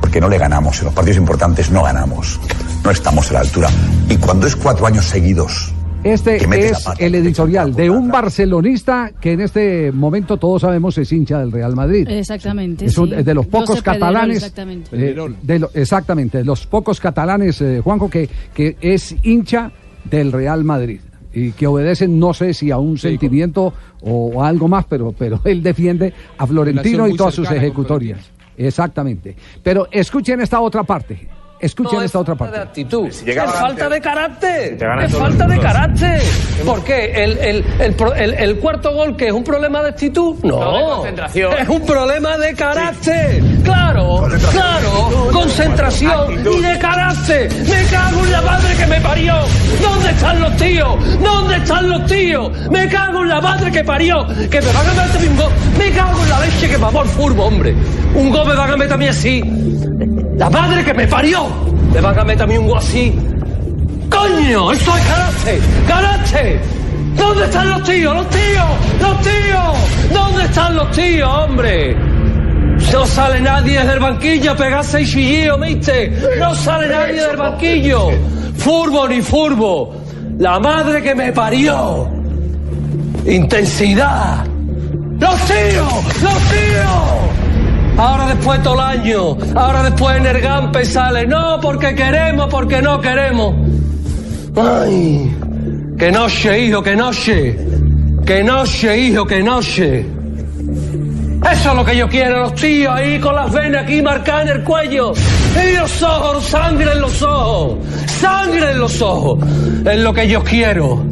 Porque 0.00 0.20
no 0.20 0.28
le 0.28 0.38
ganamos. 0.38 0.78
En 0.80 0.86
los 0.86 0.94
partidos 0.94 1.18
importantes 1.18 1.70
no 1.70 1.82
ganamos. 1.82 2.40
No 2.84 2.90
estamos 2.90 3.30
a 3.30 3.34
la 3.34 3.40
altura. 3.40 3.68
Y 4.08 4.16
cuando 4.16 4.46
es 4.46 4.56
cuatro 4.56 4.86
años 4.86 5.04
seguidos. 5.06 5.72
Este 6.02 6.36
es 6.36 6.82
pata, 6.84 6.96
el 6.98 7.14
editorial 7.14 7.74
de 7.74 7.88
un 7.88 8.10
barcelonista 8.10 9.10
que 9.18 9.32
en 9.32 9.40
este 9.40 9.90
momento 9.90 10.36
todos 10.36 10.60
sabemos 10.60 10.98
es 10.98 11.10
hincha 11.10 11.38
del 11.38 11.50
Real 11.50 11.74
Madrid. 11.74 12.06
Exactamente. 12.10 12.84
Es 12.84 12.98
un- 12.98 13.08
sí. 13.08 13.22
de 13.22 13.32
los 13.34 13.46
pocos 13.46 13.80
catalanes, 13.80 14.36
Exactamente. 14.36 14.90
eh, 14.92 15.16
de 15.42 15.58
lo- 15.58 15.70
exactamente, 15.72 16.38
de 16.38 16.44
los 16.44 16.66
pocos 16.66 17.00
catalanes, 17.00 17.58
eh, 17.62 17.80
Juanjo, 17.82 18.10
que, 18.10 18.28
que 18.52 18.76
es 18.82 19.14
hincha 19.22 19.70
del 20.04 20.30
Real 20.30 20.62
Madrid 20.62 21.00
y 21.34 21.52
que 21.52 21.66
obedecen, 21.66 22.18
no 22.18 22.32
sé 22.32 22.54
si 22.54 22.70
a 22.70 22.78
un 22.78 22.96
sentimiento 22.96 23.72
o 24.02 24.42
a 24.42 24.48
algo 24.48 24.68
más, 24.68 24.84
pero, 24.86 25.12
pero 25.12 25.40
él 25.44 25.62
defiende 25.62 26.12
a 26.38 26.46
Florentino 26.46 27.08
y 27.08 27.16
todas 27.16 27.34
sus 27.34 27.50
ejecutorias. 27.50 28.30
Exactamente. 28.56 29.34
Pero 29.62 29.88
escuchen 29.90 30.40
esta 30.40 30.60
otra 30.60 30.84
parte. 30.84 31.28
Escuchen 31.64 32.02
esta 32.02 32.18
otra 32.18 32.34
parte. 32.34 32.58
actitud. 32.58 33.08
llegaba 33.24 33.50
es 33.52 33.58
falta 33.58 33.88
de 33.88 34.00
carácter. 34.00 34.78
Es 35.02 35.12
falta 35.16 35.46
de 35.46 35.58
carácter. 35.58 36.20
¿Por 36.66 36.84
qué? 36.84 37.12
¿El, 37.24 37.38
el, 37.38 37.64
el, 37.80 37.94
pro- 37.94 38.14
el- 38.14 38.34
el 38.34 38.58
cuarto 38.58 38.92
gol 38.92 39.16
que 39.16 39.28
es 39.28 39.32
un 39.32 39.42
problema 39.44 39.82
de 39.82 39.88
actitud? 39.88 40.36
No. 40.42 40.58
No, 40.60 40.78
de 40.88 40.94
concentración. 40.96 41.52
Es 41.58 41.68
un 41.68 41.86
problema 41.86 42.36
de 42.36 42.54
carácter. 42.54 43.42
Claro, 43.64 44.26
claro. 44.52 45.28
Concentración 45.32 46.32
y 46.52 46.60
de 46.60 46.78
carácter. 46.78 47.50
Me 47.68 47.82
cago 47.90 48.24
en 48.26 48.32
la 48.32 48.42
madre 48.42 48.74
que 48.76 48.86
me 48.86 49.00
parió. 49.00 49.34
¿Dónde 49.80 50.10
están 50.10 50.40
los 50.42 50.56
tíos? 50.56 51.20
¿Dónde 51.22 51.56
están 51.56 51.88
los 51.88 52.06
tíos? 52.06 52.50
Me 52.70 52.88
cago 52.88 53.22
en 53.22 53.28
la 53.30 53.40
madre 53.40 53.72
que 53.72 53.82
parió. 53.84 54.26
Que 54.50 54.60
me 54.60 54.66
van 54.72 54.86
a 54.86 54.92
meter 55.06 55.30
un 55.30 55.36
gol. 55.38 55.52
Me 55.78 55.90
cago 55.92 56.22
en 56.22 56.28
la 56.30 56.40
leche 56.40 56.68
que 56.68 56.76
mamó 56.78 57.02
el 57.02 57.08
furbo, 57.08 57.46
hombre. 57.46 57.74
Un 58.14 58.30
gol 58.30 58.46
me 58.48 58.54
van 58.54 58.70
a 58.70 58.76
meter 58.76 58.92
a 58.92 58.96
mí 58.98 59.08
así. 59.08 59.42
La 60.36 60.50
madre 60.50 60.84
que 60.84 60.94
me 60.94 61.06
parió. 61.06 61.46
Me 61.92 62.00
van 62.00 62.18
a 62.18 62.24
meter 62.24 62.42
a 62.42 62.46
mí 62.46 62.58
un 62.58 62.76
así. 62.76 63.12
¡Coño! 64.10 64.72
¡Esto 64.72 64.96
es 64.96 65.04
carácter! 65.04 65.60
¡Carácter! 65.86 66.60
¿Dónde 67.16 67.44
están 67.44 67.70
los 67.70 67.82
tíos? 67.84 68.14
¡Los 68.14 68.28
tíos! 68.30 68.70
¡Los 69.00 69.20
tíos! 69.22 70.12
¿Dónde 70.12 70.44
están 70.44 70.74
los 70.74 70.90
tíos, 70.90 71.28
hombre? 71.28 71.96
No 72.92 73.06
sale 73.06 73.40
nadie 73.40 73.84
del 73.84 73.98
banquillo 73.98 74.52
a 74.52 74.56
pegarse 74.56 75.02
y 75.02 75.06
chillío, 75.06 75.58
¿viste? 75.58 76.12
No 76.38 76.54
sale 76.54 76.88
nadie 76.88 77.26
del 77.26 77.36
banquillo. 77.36 78.10
Furbo 78.56 79.08
ni 79.08 79.20
furbo. 79.20 79.94
La 80.38 80.58
madre 80.58 81.02
que 81.02 81.14
me 81.14 81.32
parió. 81.32 82.08
intensidad. 83.26 84.44
¡Los 85.18 85.40
tíos! 85.46 86.22
¡Los 86.22 86.38
tíos! 86.50 87.43
Ahora 87.96 88.26
después 88.26 88.62
todo 88.62 88.74
el 88.74 88.80
año, 88.80 89.36
ahora 89.54 89.82
después 89.84 90.16
en 90.16 90.86
sale, 90.86 91.26
no, 91.26 91.60
porque 91.60 91.94
queremos, 91.94 92.48
porque 92.50 92.82
no 92.82 93.00
queremos. 93.00 93.54
Ay, 94.56 95.36
que 95.96 96.10
noche, 96.10 96.60
hijo, 96.60 96.82
que 96.82 96.96
noche. 96.96 97.58
Que 98.26 98.42
noche, 98.42 98.98
hijo, 98.98 99.26
que 99.26 99.42
noche. 99.42 100.06
Eso 101.52 101.70
es 101.70 101.76
lo 101.76 101.84
que 101.84 101.96
yo 101.96 102.08
quiero, 102.08 102.40
los 102.40 102.54
tíos 102.54 102.92
ahí 102.94 103.20
con 103.20 103.34
las 103.34 103.52
venas 103.52 103.84
aquí 103.84 104.00
marcadas 104.02 104.48
en 104.48 104.48
el 104.56 104.64
cuello. 104.64 105.12
Y 105.12 105.76
los 105.76 106.02
ojos, 106.02 106.44
sangre 106.44 106.90
en 106.92 107.00
los 107.00 107.22
ojos. 107.22 107.78
Sangre 108.06 108.72
en 108.72 108.78
los 108.80 109.02
ojos. 109.02 109.38
Es 109.84 109.98
lo 109.98 110.12
que 110.12 110.26
yo 110.26 110.42
quiero. 110.42 111.04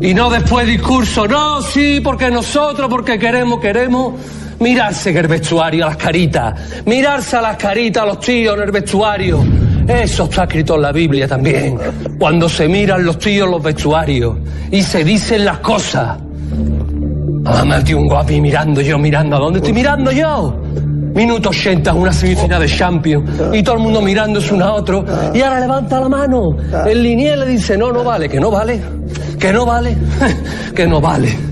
Y 0.00 0.14
no 0.14 0.30
después 0.30 0.66
discurso, 0.66 1.26
no, 1.26 1.62
sí, 1.62 2.00
porque 2.02 2.30
nosotros, 2.30 2.88
porque 2.90 3.18
queremos, 3.18 3.60
queremos. 3.60 4.14
Mirarse 4.60 5.10
en 5.10 5.16
el 5.18 5.28
vestuario, 5.28 5.84
a 5.84 5.88
las 5.88 5.96
caritas. 5.96 6.82
Mirarse 6.84 7.36
a 7.36 7.42
las 7.42 7.56
caritas 7.56 8.02
a 8.02 8.06
los 8.06 8.20
tíos 8.20 8.56
en 8.56 8.62
el 8.62 8.72
vestuario. 8.72 9.44
Eso 9.86 10.24
está 10.24 10.44
escrito 10.44 10.74
en 10.74 10.82
la 10.82 10.92
Biblia 10.92 11.26
también. 11.28 11.78
Cuando 12.18 12.48
se 12.48 12.68
miran 12.68 13.04
los 13.04 13.18
tíos 13.18 13.46
en 13.46 13.52
los 13.52 13.62
vestuarios 13.62 14.36
y 14.70 14.82
se 14.82 15.04
dicen 15.04 15.44
las 15.44 15.58
cosas. 15.58 16.18
Ah, 17.44 17.80
dio 17.82 17.98
un 17.98 18.08
guapi 18.08 18.40
mirando 18.40 18.80
yo, 18.80 18.98
mirando. 18.98 19.36
¿A 19.36 19.38
dónde 19.38 19.60
estoy 19.60 19.72
mirando 19.72 20.10
yo? 20.12 20.60
Minuto 21.14 21.48
80, 21.48 21.94
una 21.94 22.12
semifinal 22.12 22.60
de 22.60 22.68
Champions. 22.68 23.30
Y 23.52 23.62
todo 23.62 23.76
el 23.76 23.82
mundo 23.82 24.02
mirándose 24.02 24.52
uno 24.52 24.66
a 24.66 24.74
otro. 24.74 25.04
Y 25.32 25.40
ahora 25.40 25.60
levanta 25.60 26.00
la 26.00 26.08
mano. 26.08 26.56
El 26.86 27.02
linier 27.02 27.38
le 27.38 27.46
dice, 27.46 27.78
no, 27.78 27.90
no 27.90 28.04
vale, 28.04 28.28
que 28.28 28.38
no 28.38 28.50
vale. 28.50 28.80
Que 29.38 29.52
no 29.52 29.64
vale. 29.64 29.96
que 30.74 30.86
no 30.86 31.00
vale. 31.00 31.47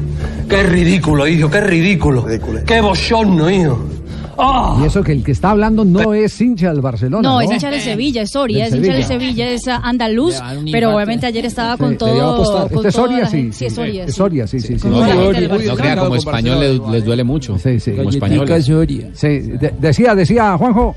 Qué 0.49 0.62
ridículo, 0.62 1.26
hijo, 1.26 1.50
qué 1.50 1.61
ridículo. 1.61 2.25
Qué 2.67 2.81
bochorno, 2.81 3.50
hijo. 3.50 3.79
¡Ah! 4.38 4.79
Y 4.83 4.85
eso 4.87 5.03
que 5.03 5.12
el 5.12 5.25
que 5.25 5.33
está 5.33 5.50
hablando 5.53 5.83
no 5.85 6.12
es 6.12 6.38
hincha 6.41 6.69
del 6.71 6.83
Barcelona. 6.83 7.23
No, 7.26 7.35
No, 7.37 7.41
es 7.41 7.50
hincha 7.50 7.71
de 7.71 7.81
Sevilla, 7.81 8.21
es 8.23 8.31
Soria, 8.31 8.67
es 8.67 8.75
hincha 8.75 8.93
de 8.93 9.03
Sevilla. 9.03 9.49
Es 9.50 9.67
andaluz, 9.67 10.35
pero 10.71 10.95
obviamente 10.95 11.25
ayer 11.26 11.47
estaba 11.47 11.76
con 11.79 11.93
Sí, 11.93 11.97
todo. 11.97 12.69
con 12.69 12.76
Este 12.87 12.93
Soria, 12.93 13.26
sí, 13.26 13.45
sí. 13.45 13.53
Sí, 13.53 13.65
es 13.67 13.75
Soria. 13.75 14.05
Es 14.05 14.11
sí. 14.11 14.17
Soria, 14.17 14.47
sí, 14.47 14.61
sí. 14.61 14.79
sí. 14.79 14.88
No 14.88 14.99
Barcelona. 15.00 15.75
crea, 15.76 15.97
como 15.97 16.17
español 16.17 16.61
les, 16.61 16.81
les 16.91 17.05
duele 17.05 17.25
mucho. 17.25 17.59
Sí, 17.59 17.81
sí. 17.81 17.93
Como 17.93 18.11
españoles. 18.11 18.67
Sí, 19.15 19.26
de- 19.29 19.75
decía, 19.81 20.15
decía 20.15 20.57
Juanjo. 20.59 20.95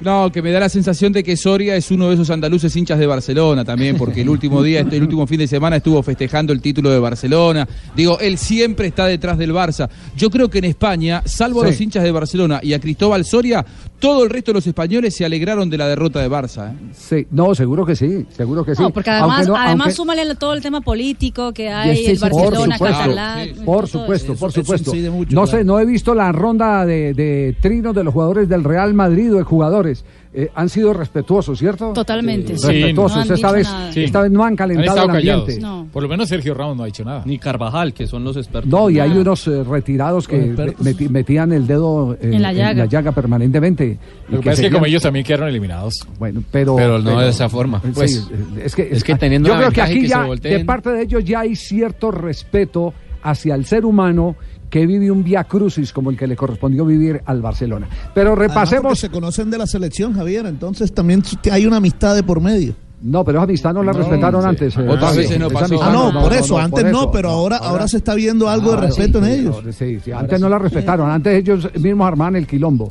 No, 0.00 0.32
que 0.32 0.40
me 0.40 0.50
da 0.50 0.60
la 0.60 0.68
sensación 0.70 1.12
de 1.12 1.22
que 1.22 1.36
Soria 1.36 1.76
es 1.76 1.90
uno 1.90 2.08
de 2.08 2.14
esos 2.14 2.30
andaluces 2.30 2.74
hinchas 2.74 2.98
de 2.98 3.06
Barcelona 3.06 3.64
también, 3.66 3.98
porque 3.98 4.22
el 4.22 4.30
último 4.30 4.62
día, 4.62 4.80
el 4.80 5.02
último 5.02 5.26
fin 5.26 5.38
de 5.38 5.46
semana 5.46 5.76
estuvo 5.76 6.02
festejando 6.02 6.54
el 6.54 6.62
título 6.62 6.90
de 6.90 6.98
Barcelona. 6.98 7.68
Digo, 7.94 8.18
él 8.18 8.38
siempre 8.38 8.86
está 8.86 9.06
detrás 9.06 9.36
del 9.36 9.52
Barça. 9.52 9.90
Yo 10.16 10.30
creo 10.30 10.48
que 10.48 10.58
en 10.58 10.64
España, 10.64 11.22
salvo 11.26 11.62
a 11.62 11.66
los 11.66 11.78
hinchas 11.78 12.02
de 12.02 12.12
Barcelona 12.12 12.60
y 12.62 12.72
a 12.72 12.80
Cristóbal 12.80 13.26
Soria, 13.26 13.64
todo 14.00 14.24
el 14.24 14.30
resto 14.30 14.50
de 14.50 14.54
los 14.56 14.66
españoles 14.66 15.14
se 15.14 15.24
alegraron 15.24 15.70
de 15.70 15.78
la 15.78 15.86
derrota 15.86 16.20
de 16.20 16.28
Barça. 16.28 16.72
¿eh? 16.72 16.76
Sí, 16.92 17.26
no, 17.30 17.54
seguro 17.54 17.86
que 17.86 17.94
sí, 17.94 18.26
seguro 18.36 18.64
que 18.64 18.74
sí. 18.74 18.82
No, 18.82 18.90
porque 18.90 19.10
además, 19.10 19.38
Aunque 19.46 19.50
no- 19.52 19.56
además 19.56 19.86
aunque- 19.86 19.94
súmale 19.96 20.34
todo 20.34 20.54
el 20.54 20.62
tema 20.62 20.80
político 20.80 21.52
que 21.52 21.68
hay, 21.68 21.96
Sí, 21.96 22.04
sí, 22.06 22.10
el 22.12 22.18
por 22.18 22.30
Barcelona, 22.32 22.74
supuesto, 22.76 22.98
catalán. 22.98 23.48
Por 23.64 23.86
supuesto, 23.88 24.34
por 24.34 24.52
supuesto. 24.52 24.92
mucho, 24.94 25.34
no 25.34 25.42
claro. 25.44 25.58
sé, 25.58 25.64
no 25.64 25.78
he 25.78 25.84
visto 25.84 26.14
la 26.14 26.32
ronda 26.32 26.84
de, 26.86 27.14
de 27.14 27.56
trinos 27.60 27.94
de 27.94 28.02
los 28.04 28.12
jugadores 28.14 28.48
del 28.48 28.64
Real 28.64 28.94
Madrid 28.94 29.32
o 29.34 29.36
de 29.38 29.44
jugadores. 29.44 30.04
Eh, 30.32 30.48
han 30.54 30.68
sido 30.68 30.92
respetuosos, 30.92 31.58
¿cierto? 31.58 31.92
Totalmente. 31.92 32.56
Sí, 32.56 32.68
respetuosos. 32.68 33.16
no 33.16 33.22
han 33.22 33.32
esta, 33.34 33.50
vez, 33.50 33.68
esta 33.96 34.20
vez 34.22 34.30
no 34.30 34.44
han 34.44 34.54
calentado 34.54 35.02
el 35.04 35.10
ambiente. 35.10 35.58
No. 35.58 35.88
Por 35.92 36.04
lo 36.04 36.08
menos 36.08 36.28
Sergio 36.28 36.54
Ramos 36.54 36.76
no 36.76 36.84
ha 36.84 36.86
dicho 36.86 37.04
nada. 37.04 37.22
Ni 37.26 37.36
Carvajal, 37.36 37.92
que 37.92 38.06
son 38.06 38.22
los 38.22 38.36
expertos. 38.36 38.70
No, 38.70 38.88
y 38.90 39.00
hay 39.00 39.10
unos 39.10 39.44
eh, 39.48 39.64
retirados 39.64 40.28
que 40.28 40.54
meti- 40.54 41.08
metían 41.08 41.50
el 41.52 41.66
dedo 41.66 42.14
eh, 42.14 42.18
En 42.34 42.42
la 42.42 42.52
llaga. 42.52 43.10
permanentemente. 43.10 43.98
Lo 44.28 44.38
que 44.40 44.50
pasa 44.50 44.62
es 44.62 44.68
que 44.68 44.72
como 44.72 44.86
ellos 44.86 45.02
también 45.02 45.24
quedaron 45.24 45.48
eliminados. 45.48 46.06
Bueno, 46.20 46.44
pero, 46.52 46.76
Pero 46.76 47.00
no 47.00 47.18
de 47.18 47.30
esa 47.30 47.48
forma. 47.48 47.80
Sí, 47.84 47.90
Pues, 47.92 48.28
es 48.62 48.74
que, 48.76 48.88
es 48.88 49.02
que 49.02 49.16
teniendo 49.16 49.48
yo 49.48 49.56
creo 49.56 49.70
que 49.72 49.82
aquí 49.82 50.02
que 50.02 50.06
ya, 50.08 50.24
de 50.40 50.64
parte 50.64 50.90
de 50.90 51.02
ellos 51.02 51.24
ya 51.24 51.40
hay 51.40 51.56
cierto 51.56 52.12
respeto 52.12 52.94
hacia 53.22 53.56
el 53.56 53.64
ser 53.66 53.84
humano 53.84 54.36
que 54.70 54.86
vive 54.86 55.10
un 55.10 55.22
vía 55.22 55.44
crucis 55.44 55.92
como 55.92 56.10
el 56.10 56.16
que 56.16 56.26
le 56.26 56.36
correspondió 56.36 56.86
vivir 56.86 57.20
al 57.26 57.42
Barcelona. 57.42 57.88
Pero 58.14 58.34
repasemos. 58.34 58.98
se 58.98 59.10
conocen 59.10 59.50
de 59.50 59.58
la 59.58 59.66
selección, 59.66 60.14
Javier, 60.14 60.46
entonces 60.46 60.94
también 60.94 61.22
hay 61.50 61.66
una 61.66 61.76
amistad 61.76 62.14
de 62.14 62.22
por 62.22 62.40
medio. 62.40 62.74
No, 63.02 63.24
pero 63.24 63.38
esa 63.38 63.44
amistad 63.44 63.72
no 63.72 63.82
la 63.82 63.92
No, 63.92 63.98
respetaron 63.98 64.42
sí. 64.42 64.48
antes. 64.48 64.76
eh, 64.76 64.80
Otras 64.82 65.00
Fabio. 65.00 65.20
veces 65.22 65.38
no 65.38 65.48
pasó. 65.48 65.64
amistad 65.64 65.88
Ah, 65.88 65.92
no, 66.12 66.20
por 66.20 66.32
eso, 66.34 66.58
antes 66.58 66.84
no, 66.92 67.10
pero 67.10 67.30
ahora- 67.30 67.56
ahora 67.56 67.88
se 67.88 67.96
está 67.96 68.14
viendo 68.14 68.46
algo 68.48 68.72
de 68.72 68.76
respeto 68.76 69.18
en 69.18 69.24
ellos. 69.24 69.62
Sí, 69.70 69.98
sí, 70.04 70.12
antes 70.12 70.38
no 70.38 70.48
la 70.50 70.58
respetaron, 70.58 71.08
antes 71.10 71.34
ellos 71.34 71.68
mismos 71.80 72.06
armaban 72.06 72.36
el 72.36 72.46
quilombo. 72.46 72.88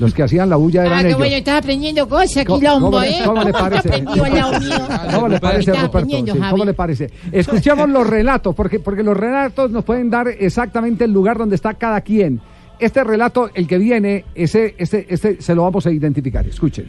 Los 0.00 0.12
que 0.14 0.24
hacían 0.24 0.50
la 0.50 0.56
bulla 0.56 0.84
eran 0.84 0.98
Ah, 0.98 1.02
qué 1.02 1.08
ellos. 1.08 1.18
bueno, 1.18 1.36
estás 1.36 1.58
aprendiendo 1.58 2.08
cosas, 2.08 2.44
¿Cómo- 2.44 2.58
quilombo, 2.58 2.86
cómo 2.90 3.00
le- 3.00 3.10
¿eh? 3.10 3.22
cómo 3.24 3.42
le 3.44 3.52
parece? 3.52 4.04
¿Cómo 5.14 5.28
le 5.28 5.38
parece, 5.40 5.72
Ruperto? 5.74 6.08
Sí. 6.10 6.40
¿Cómo 6.50 6.64
le 6.64 6.74
parece? 6.74 7.10
Escuchemos 7.30 7.88
los 7.88 8.04
relatos, 8.06 8.54
porque, 8.56 8.80
porque 8.80 9.02
los 9.04 9.16
relatos 9.16 9.70
nos 9.70 9.84
pueden 9.84 10.10
dar 10.10 10.26
exactamente 10.28 11.04
el 11.04 11.12
lugar 11.12 11.38
donde 11.38 11.54
está 11.54 11.74
cada 11.74 12.00
quien. 12.00 12.40
Este 12.80 13.04
relato, 13.04 13.48
el 13.54 13.68
que 13.68 13.78
viene, 13.78 14.24
ese, 14.34 14.74
este, 14.76 15.06
este 15.08 15.40
se 15.40 15.54
lo 15.54 15.62
vamos 15.62 15.86
a 15.86 15.92
identificar. 15.92 16.44
Escuchen. 16.48 16.86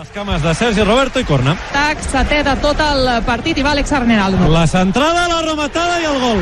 Les 0.00 0.08
cames 0.14 0.40
de 0.40 0.54
Sergi 0.54 0.80
Roberto 0.80 1.20
i 1.20 1.26
corna. 1.28 1.52
Tac, 1.74 1.98
setè 2.00 2.38
de 2.40 2.54
tot 2.62 2.78
el 2.80 3.08
partit 3.26 3.58
i 3.60 3.64
va 3.66 3.74
Alex 3.74 3.90
Armenaldo. 3.92 4.46
La 4.48 4.62
centrada, 4.64 5.26
la 5.28 5.42
rematada 5.44 5.98
i 6.00 6.06
el 6.08 6.16
gol. 6.22 6.40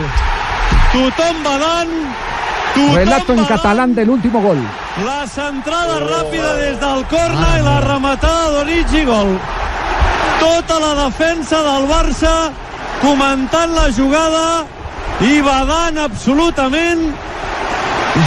Tothom 0.93 1.41
badant, 1.43 1.91
tothom 2.77 2.95
Relato 3.01 3.35
en 3.35 3.43
catalán 3.51 3.97
del 3.97 4.13
último 4.15 4.45
gol. 4.45 4.63
La 5.09 5.27
centrada 5.27 5.99
ràpida 6.05 6.53
des 6.61 6.79
del 6.85 7.03
corna 7.11 7.51
i 7.59 7.67
la 7.67 7.75
rematada 7.89 8.55
d'Origi 8.55 9.03
gol. 9.11 9.35
Tota 10.39 10.79
la 10.87 10.95
defensa 11.03 11.67
del 11.67 11.91
Barça 11.91 12.37
comentant 13.03 13.75
la 13.75 13.91
jugada 13.91 14.47
i 15.19 15.43
badant 15.43 16.03
absolutament. 16.07 17.09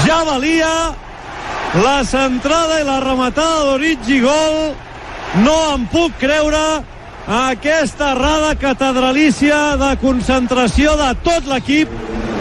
Ja 0.03 0.21
valia 0.27 0.77
la 1.87 1.99
centrada 2.03 2.83
i 2.83 2.87
la 2.93 2.99
rematada 2.99 3.69
d'Origi 3.71 4.23
gol. 4.27 4.89
No 5.39 5.55
em 5.75 5.85
puc 5.87 6.17
creure 6.19 6.59
aquesta 7.31 8.11
errada 8.11 8.55
catedralícia 8.59 9.77
de 9.79 9.91
concentració 10.01 10.97
de 10.99 11.11
tot 11.23 11.47
l'equip 11.47 11.93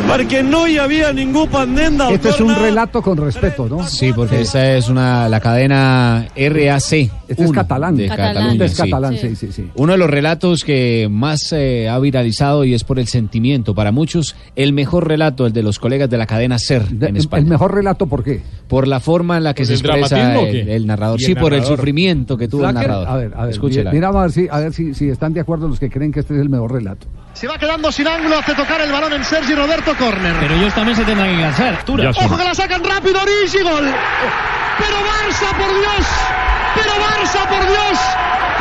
perquè 0.09 0.41
no 0.43 0.65
hi 0.67 0.79
havia 0.83 1.13
ningú 1.15 1.45
pendent 1.53 2.01
del 2.01 2.17
Este 2.17 2.31
es 2.31 2.41
un 2.41 2.55
relato 2.55 3.01
con 3.01 3.17
respeto, 3.17 3.69
¿no? 3.69 3.87
Sí, 3.87 4.13
porque 4.13 4.41
esa 4.41 4.73
es 4.75 4.89
una 4.89 5.29
la 5.29 5.39
cadena 5.39 6.27
RAC. 6.35 7.20
Este 7.31 7.45
es 7.45 7.53
catalán. 7.53 7.97
De 7.97 8.09
Catalán. 8.09 8.35
Cataluña, 8.35 8.53
Este 8.53 8.65
es 8.67 8.73
sí. 8.73 8.83
catalán, 8.91 9.17
sí, 9.17 9.37
sí, 9.37 9.53
sí. 9.53 9.71
Uno 9.77 9.93
de 9.93 9.99
los 9.99 10.11
relatos 10.11 10.65
que 10.65 11.09
más 11.11 11.53
eh, 11.53 11.89
ha 11.89 11.99
viralizado 11.99 12.65
y 12.65 12.75
es 12.75 12.85
por 12.85 12.99
el 12.99 13.07
sentimiento. 13.09 13.75
Para 13.75 13.93
muchos, 13.93 14.37
el 14.57 14.73
mejor 14.73 15.07
relato, 15.09 15.47
el 15.47 15.53
de 15.53 15.63
los 15.63 15.79
colegas 15.79 16.11
de 16.11 16.19
la 16.19 16.27
cadena 16.27 16.59
SER 16.59 16.83
en 17.01 17.17
España. 17.17 17.43
El 17.43 17.49
mejor 17.49 17.75
relato, 17.75 18.07
¿por 18.07 18.23
qué? 18.25 18.43
Por 18.69 18.87
la 18.89 19.01
forma 19.01 19.37
en 19.39 19.45
la 19.45 19.55
que 19.55 19.63
¿Por 19.63 19.67
se 19.69 19.73
el 19.75 19.81
expresa 19.81 20.41
el, 20.41 20.69
el 20.69 20.87
narrador. 20.87 21.21
¿Y 21.21 21.25
Sí, 21.25 21.33
el 21.33 21.39
por 21.39 21.53
el 21.53 21.61
narrador? 21.61 21.79
sufrimiento 21.79 22.37
que 22.37 22.49
tuvo 22.49 22.67
el 22.69 22.75
narrador. 22.75 23.09
A 23.09 23.17
ver, 23.17 23.33
a 23.37 23.43
ver, 23.43 23.51
Escúchela. 23.51 23.91
mira, 23.93 24.09
a 24.09 24.23
ver, 24.23 24.33
si, 24.33 24.49
a 24.51 24.59
ver 24.59 24.73
si, 24.73 24.95
si 24.95 25.09
están 25.09 25.33
de 25.33 25.41
acuerdo 25.41 25.69
los 25.69 25.79
que 25.81 25.89
creen 25.91 26.13
que 26.13 26.21
este 26.21 26.35
es 26.35 26.41
el 26.41 26.49
mejor 26.49 26.73
relato. 26.73 27.07
Se 27.33 27.47
va 27.47 27.57
quedando 27.59 27.91
sin 27.93 28.07
ángulo, 28.09 28.39
hace 28.39 28.55
tocar 28.55 28.81
el 28.81 28.91
balón 28.91 29.13
en 29.13 29.25
Sergi 29.25 29.55
Roberto 29.55 29.93
Corner. 29.99 30.35
Pero 30.41 30.55
ellos 30.57 30.75
también 30.75 30.97
se 30.97 31.05
tendrán 31.05 31.35
que 31.37 31.43
cansar. 31.43 31.79
Ojo 31.87 32.37
que 32.37 32.45
la 32.45 32.55
sacan 32.55 32.83
rápido, 32.85 33.15
Origi, 33.23 33.63
gol. 33.63 33.87
Pero 34.79 34.97
Barça, 34.97 35.57
por 35.57 35.69
Dios. 35.69 36.07
Pero 36.75 36.93
Barça, 37.01 37.47
por 37.49 37.67
Dios. 37.67 37.99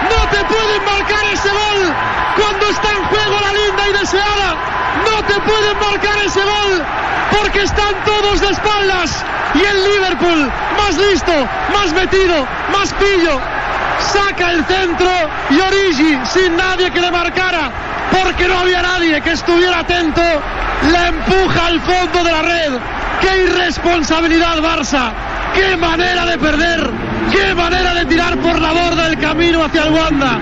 No 0.10 0.30
te 0.30 0.44
pueden 0.46 0.86
marcar 0.86 1.26
ese 1.34 1.50
gol 1.50 1.94
cuando 2.36 2.66
está 2.68 2.90
en 2.92 3.04
juego 3.06 3.36
la 3.42 3.54
linda 3.54 3.88
y 3.90 3.94
deseada. 4.00 4.50
No 5.10 5.24
te 5.26 5.40
pueden 5.42 5.80
marcar 5.80 6.18
ese 6.26 6.42
gol 6.42 6.84
porque 7.32 7.64
están 7.64 7.94
todos 8.06 8.42
de 8.42 8.50
espaldas. 8.50 9.24
Y 9.56 9.62
el 9.64 9.84
Liverpool, 9.84 10.52
más 10.78 10.96
listo, 10.98 11.34
más 11.74 11.94
metido, 11.94 12.48
más 12.72 12.94
pillo, 12.94 13.40
saca 14.00 14.52
el 14.52 14.64
centro 14.66 15.10
y 15.50 15.60
Origi, 15.60 16.20
sin 16.26 16.56
nadie 16.56 16.92
que 16.92 17.02
le 17.02 17.12
marcara, 17.12 17.72
porque 18.12 18.48
no 18.48 18.60
había 18.60 18.82
nadie 18.82 19.22
que 19.22 19.32
estuviera 19.32 19.80
atento, 19.80 20.22
la 20.92 21.08
empuja 21.08 21.66
al 21.66 21.82
fondo 21.82 22.24
de 22.24 22.32
la 22.32 22.42
red. 22.42 22.74
¡Qué 23.22 23.44
irresponsabilidad 23.44 24.58
Barça! 24.60 25.12
¡Qué 25.54 25.78
manera 25.78 26.26
de 26.26 26.38
perder! 26.38 26.92
¡Qué 27.32 27.54
manera 27.56 27.94
de 27.94 28.06
tirar 28.06 28.38
por 28.38 28.60
la 28.60 28.72
borda 28.72 29.08
el 29.08 29.20
camino 29.20 29.64
hacia 29.64 29.84
el 29.84 29.94
Wanda! 29.94 30.38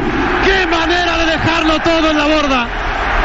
¡Qué 0.45 0.65
manera 0.67 1.17
de 1.17 1.25
dejarlo 1.25 1.79
todo 1.79 2.11
en 2.11 2.17
la 2.17 2.25
borda! 2.25 2.67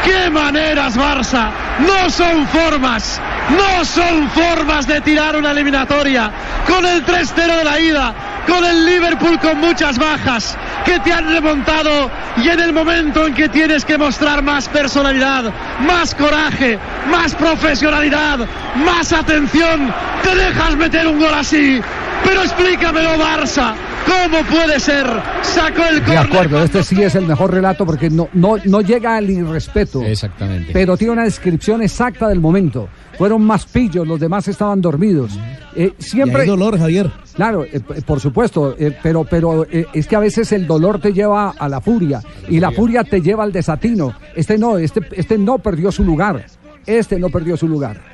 ¡Qué 0.03 0.29
maneras, 0.29 0.97
Barça! 0.97 1.49
No 1.79 2.09
son 2.09 2.45
formas, 2.47 3.21
no 3.49 3.85
son 3.85 4.29
formas 4.29 4.85
de 4.85 5.01
tirar 5.01 5.35
una 5.35 5.51
eliminatoria 5.51 6.31
con 6.67 6.85
el 6.85 7.05
3-0 7.05 7.57
de 7.57 7.63
la 7.63 7.79
ida, 7.79 8.13
con 8.47 8.63
el 8.63 8.85
Liverpool 8.85 9.39
con 9.39 9.59
muchas 9.59 9.97
bajas, 9.97 10.57
que 10.85 10.99
te 10.99 11.13
han 11.13 11.29
remontado 11.29 12.09
y 12.37 12.49
en 12.49 12.59
el 12.59 12.73
momento 12.73 13.27
en 13.27 13.33
que 13.33 13.49
tienes 13.49 13.85
que 13.85 13.97
mostrar 13.97 14.41
más 14.43 14.67
personalidad, 14.67 15.51
más 15.85 16.13
coraje, 16.15 16.77
más 17.09 17.35
profesionalidad, 17.35 18.39
más 18.85 19.13
atención, 19.13 19.93
te 20.23 20.35
dejas 20.35 20.75
meter 20.75 21.07
un 21.07 21.19
gol 21.19 21.33
así. 21.33 21.79
Pero 22.23 22.41
explícamelo, 22.43 23.17
Barça. 23.17 23.73
¿Cómo 24.05 24.43
puede 24.43 24.79
ser? 24.79 25.05
Sacó 25.41 25.85
el 25.89 26.03
De 26.03 26.17
acuerdo, 26.17 26.63
este 26.63 26.83
sí 26.83 27.01
es 27.01 27.15
el 27.15 27.25
mejor 27.25 27.53
relato 27.53 27.85
porque 27.85 28.09
no, 28.09 28.29
no, 28.33 28.57
no 28.65 28.81
llega 28.81 29.15
al 29.15 29.29
irrespeto. 29.29 30.01
Exactamente. 30.03 30.71
Pero 30.73 30.97
tiene 30.97 31.13
una 31.13 31.23
descripción 31.23 31.81
exacta 31.81 32.27
del 32.27 32.39
momento. 32.39 32.89
Fueron 33.17 33.43
más 33.43 33.65
pillos, 33.65 34.07
los 34.07 34.19
demás 34.19 34.47
estaban 34.47 34.81
dormidos. 34.81 35.37
Eh, 35.75 35.93
siempre. 35.97 36.39
Y 36.39 36.41
hay 36.41 36.47
dolor, 36.47 36.77
Javier. 36.77 37.11
Claro, 37.33 37.65
eh, 37.65 37.79
por 38.05 38.19
supuesto, 38.19 38.75
eh, 38.77 38.95
pero, 39.01 39.23
pero 39.23 39.65
eh, 39.69 39.87
es 39.93 40.07
que 40.07 40.15
a 40.15 40.19
veces 40.19 40.51
el 40.51 40.67
dolor 40.67 40.99
te 40.99 41.13
lleva 41.13 41.49
a 41.49 41.67
la 41.67 41.81
furia 41.81 42.21
y 42.47 42.59
la 42.59 42.71
furia 42.71 43.03
te 43.03 43.21
lleva 43.21 43.43
al 43.43 43.51
desatino. 43.51 44.13
Este 44.35 44.57
no, 44.57 44.77
este, 44.77 45.01
este 45.13 45.37
no 45.37 45.57
perdió 45.57 45.91
su 45.91 46.03
lugar. 46.03 46.45
Este 46.85 47.17
no 47.17 47.29
perdió 47.29 47.57
su 47.57 47.67
lugar. 47.67 48.12